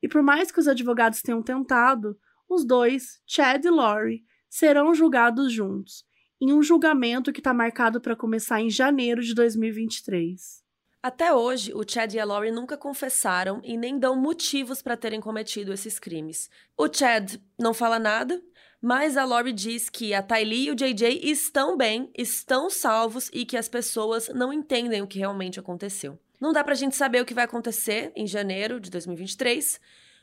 E 0.00 0.08
por 0.08 0.22
mais 0.22 0.50
que 0.52 0.60
os 0.60 0.68
advogados 0.68 1.20
tenham 1.20 1.42
tentado, 1.42 2.16
os 2.48 2.64
dois, 2.64 3.20
Chad 3.26 3.64
e 3.64 3.70
Lori, 3.70 4.24
serão 4.48 4.94
julgados 4.94 5.52
juntos, 5.52 6.04
em 6.40 6.52
um 6.52 6.62
julgamento 6.62 7.32
que 7.32 7.40
está 7.40 7.52
marcado 7.52 8.00
para 8.00 8.16
começar 8.16 8.60
em 8.60 8.70
janeiro 8.70 9.22
de 9.22 9.34
2023. 9.34 10.69
Até 11.02 11.32
hoje, 11.32 11.72
o 11.72 11.82
Chad 11.88 12.12
e 12.12 12.20
a 12.20 12.24
Lori 12.26 12.50
nunca 12.50 12.76
confessaram 12.76 13.62
e 13.64 13.74
nem 13.74 13.98
dão 13.98 14.14
motivos 14.14 14.82
para 14.82 14.98
terem 14.98 15.18
cometido 15.18 15.72
esses 15.72 15.98
crimes. 15.98 16.50
O 16.76 16.92
Chad 16.92 17.36
não 17.58 17.72
fala 17.72 17.98
nada, 17.98 18.38
mas 18.82 19.16
a 19.16 19.24
Lori 19.24 19.50
diz 19.50 19.88
que 19.88 20.12
a 20.12 20.22
Tylee 20.22 20.66
e 20.66 20.70
o 20.70 20.74
JJ 20.74 21.20
estão 21.22 21.74
bem, 21.74 22.10
estão 22.14 22.68
salvos 22.68 23.30
e 23.32 23.46
que 23.46 23.56
as 23.56 23.66
pessoas 23.66 24.28
não 24.28 24.52
entendem 24.52 25.00
o 25.00 25.06
que 25.06 25.18
realmente 25.18 25.58
aconteceu. 25.58 26.18
Não 26.38 26.52
dá 26.52 26.62
pra 26.62 26.74
gente 26.74 26.94
saber 26.94 27.22
o 27.22 27.24
que 27.24 27.34
vai 27.34 27.44
acontecer 27.44 28.12
em 28.14 28.26
janeiro 28.26 28.78
de 28.78 28.90
2023, 28.90 29.80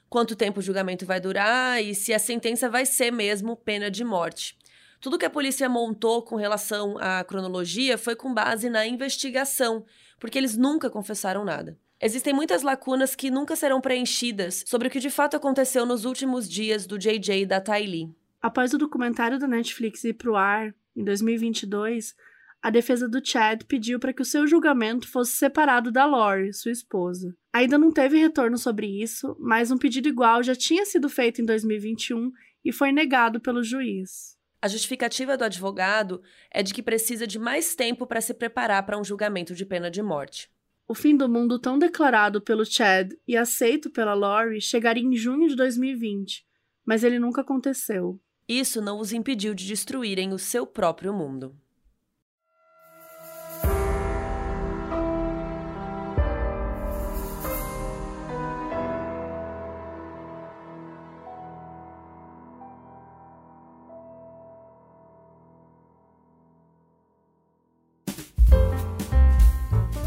quanto 0.07 0.35
tempo 0.35 0.59
o 0.59 0.63
julgamento 0.63 1.07
vai 1.07 1.19
durar 1.19 1.83
e 1.83 1.95
se 1.95 2.13
a 2.13 2.19
sentença 2.19 2.69
vai 2.69 2.85
ser 2.85 3.11
mesmo 3.11 3.55
pena 3.55 3.89
de 3.89 4.03
morte. 4.03 4.55
Tudo 4.99 5.17
que 5.17 5.25
a 5.25 5.29
polícia 5.29 5.69
montou 5.69 6.23
com 6.23 6.35
relação 6.35 6.97
à 6.99 7.23
cronologia 7.23 7.97
foi 7.97 8.15
com 8.15 8.33
base 8.33 8.69
na 8.69 8.85
investigação 8.85 9.85
porque 10.19 10.37
eles 10.37 10.57
nunca 10.57 10.89
confessaram 10.89 11.45
nada. 11.45 11.77
Existem 11.99 12.33
muitas 12.33 12.61
lacunas 12.61 13.15
que 13.15 13.31
nunca 13.31 13.55
serão 13.55 13.81
preenchidas 13.81 14.63
sobre 14.67 14.87
o 14.87 14.91
que 14.91 14.99
de 14.99 15.09
fato 15.09 15.35
aconteceu 15.35 15.85
nos 15.85 16.05
últimos 16.05 16.47
dias 16.47 16.85
do 16.85 16.97
JJ 16.97 17.41
e 17.41 17.45
da 17.45 17.59
Tylee. 17.59 18.13
Após 18.39 18.73
o 18.73 18.77
documentário 18.77 19.39
da 19.39 19.47
Netflix 19.47 20.03
ir 20.03 20.13
pro 20.13 20.35
ar, 20.35 20.73
em 20.95 21.03
2022, 21.03 22.15
a 22.61 22.69
defesa 22.69 23.07
do 23.07 23.25
Chad 23.25 23.63
pediu 23.63 23.99
para 23.99 24.13
que 24.13 24.21
o 24.21 24.25
seu 24.25 24.45
julgamento 24.45 25.07
fosse 25.07 25.33
separado 25.33 25.91
da 25.91 26.05
Lori, 26.05 26.53
sua 26.53 26.71
esposa. 26.71 27.35
Ainda 27.51 27.77
não 27.77 27.91
teve 27.91 28.17
retorno 28.17 28.57
sobre 28.57 29.01
isso, 29.01 29.35
mas 29.39 29.71
um 29.71 29.77
pedido 29.77 30.07
igual 30.07 30.43
já 30.43 30.55
tinha 30.55 30.85
sido 30.85 31.09
feito 31.09 31.41
em 31.41 31.45
2021 31.45 32.31
e 32.63 32.71
foi 32.71 32.91
negado 32.91 33.39
pelo 33.39 33.63
juiz. 33.63 34.36
A 34.67 34.69
justificativa 34.69 35.37
do 35.37 35.45
advogado 35.45 36.21
é 36.51 36.61
de 36.61 36.73
que 36.73 36.83
precisa 36.83 37.25
de 37.25 37.39
mais 37.39 37.73
tempo 37.73 38.05
para 38.05 38.19
se 38.19 38.33
preparar 38.33 38.85
para 38.85 38.99
um 38.99 39.03
julgamento 39.03 39.55
de 39.55 39.65
pena 39.65 39.89
de 39.89 40.03
morte. 40.03 40.51
O 40.85 40.93
fim 40.93 41.15
do 41.15 41.29
mundo 41.29 41.57
tão 41.57 41.79
declarado 41.79 42.41
pelo 42.41 42.65
Chad 42.65 43.13
e 43.25 43.37
aceito 43.37 43.89
pela 43.89 44.13
Lori 44.13 44.59
chegaria 44.59 45.01
em 45.01 45.15
junho 45.15 45.47
de 45.47 45.55
2020, 45.55 46.45
mas 46.85 47.05
ele 47.05 47.17
nunca 47.17 47.39
aconteceu. 47.39 48.19
Isso 48.45 48.81
não 48.81 48.99
os 48.99 49.13
impediu 49.13 49.53
de 49.53 49.65
destruírem 49.65 50.33
o 50.33 50.37
seu 50.37 50.67
próprio 50.67 51.13
mundo. 51.13 51.55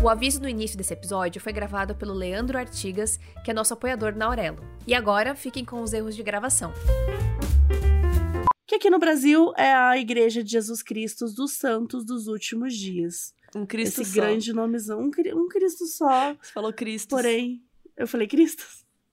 O 0.02 0.09
aviso 0.09 0.40
no 0.40 0.48
início 0.48 0.78
desse 0.78 0.94
episódio 0.94 1.43
foi 1.43 1.52
gravado 1.52 1.94
pelo 1.94 2.14
Leandro 2.14 2.56
Artigas, 2.56 3.18
que 3.44 3.51
é 3.51 3.55
nosso 3.55 3.74
apoiador 3.74 4.16
na 4.16 4.24
Aurelo. 4.24 4.59
E 4.86 4.94
agora, 4.94 5.35
fiquem 5.35 5.62
com 5.62 5.82
os 5.82 5.93
erros 5.93 6.16
de 6.16 6.22
gravação. 6.22 6.72
Que 8.66 8.77
aqui 8.77 8.89
no 8.89 8.98
Brasil 8.98 9.52
é 9.59 9.74
a 9.74 9.98
Igreja 9.98 10.43
de 10.43 10.52
Jesus 10.52 10.82
Cristo 10.82 11.27
dos 11.27 11.52
Santos 11.52 12.02
dos 12.02 12.28
Últimos 12.28 12.74
Dias. 12.74 13.35
Um 13.55 13.66
Cristo 13.66 14.01
Esse 14.01 14.14
só. 14.14 14.22
grande 14.22 14.55
nomezão, 14.55 15.02
um, 15.02 15.10
um 15.35 15.48
Cristo 15.48 15.85
só. 15.85 16.35
Você 16.40 16.51
falou 16.51 16.72
Cristo. 16.72 17.10
Porém, 17.10 17.62
eu 17.94 18.09
falei 18.09 18.27
Cristo? 18.27 18.66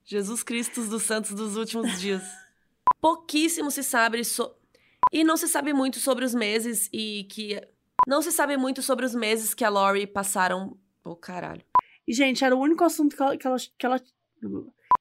Jesus 0.06 0.42
Cristo 0.42 0.82
dos 0.84 1.02
Santos 1.02 1.32
dos 1.32 1.54
Últimos 1.54 2.00
Dias. 2.00 2.22
Pouquíssimo 2.98 3.70
se 3.70 3.84
sabe 3.84 4.24
so... 4.24 4.50
E 5.12 5.22
não 5.22 5.36
se 5.36 5.48
sabe 5.48 5.74
muito 5.74 5.98
sobre 5.98 6.24
os 6.24 6.34
meses 6.34 6.88
e 6.90 7.24
que 7.30 7.60
não 8.06 8.22
se 8.22 8.32
sabe 8.32 8.56
muito 8.56 8.82
sobre 8.82 9.04
os 9.04 9.14
meses 9.14 9.54
que 9.54 9.64
a 9.64 9.68
Lori 9.68 10.06
passaram. 10.06 10.78
Ô, 11.04 11.10
oh, 11.10 11.16
caralho. 11.16 11.64
E, 12.06 12.12
gente, 12.12 12.44
era 12.44 12.56
o 12.56 12.60
único 12.60 12.84
assunto 12.84 13.16
que 13.16 13.22
ela, 13.22 13.36
que 13.36 13.46
ela, 13.46 13.56
que 13.58 13.86
ela. 13.86 14.02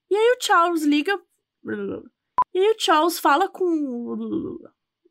E 0.09 0.15
aí 0.15 0.35
o 0.37 0.43
Charles 0.43 0.83
liga. 0.83 1.17
E 2.53 2.59
aí 2.59 2.71
o 2.71 2.79
Charles 2.79 3.19
fala 3.19 3.47
com. 3.47 4.57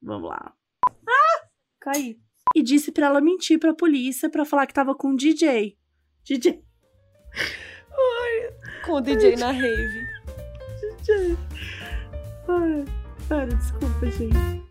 Vamos 0.02 0.28
lá. 0.28 0.54
Ah! 0.88 1.48
Caí. 1.80 2.18
E 2.54 2.62
disse 2.62 2.90
pra 2.90 3.06
ela 3.06 3.20
mentir 3.20 3.58
pra 3.58 3.74
polícia 3.74 4.30
pra 4.30 4.44
falar 4.44 4.66
que 4.66 4.74
tava 4.74 4.94
com 4.94 5.12
o 5.12 5.16
DJ. 5.16 5.78
DJ. 6.24 6.62
Com 8.84 8.92
o 8.92 9.00
DJ 9.00 9.36
na 9.36 9.50
rave. 9.50 10.06
DJ. 11.00 11.36
Ai, 12.48 12.84
para, 13.28 13.46
desculpa, 13.46 14.06
gente. 14.06 14.66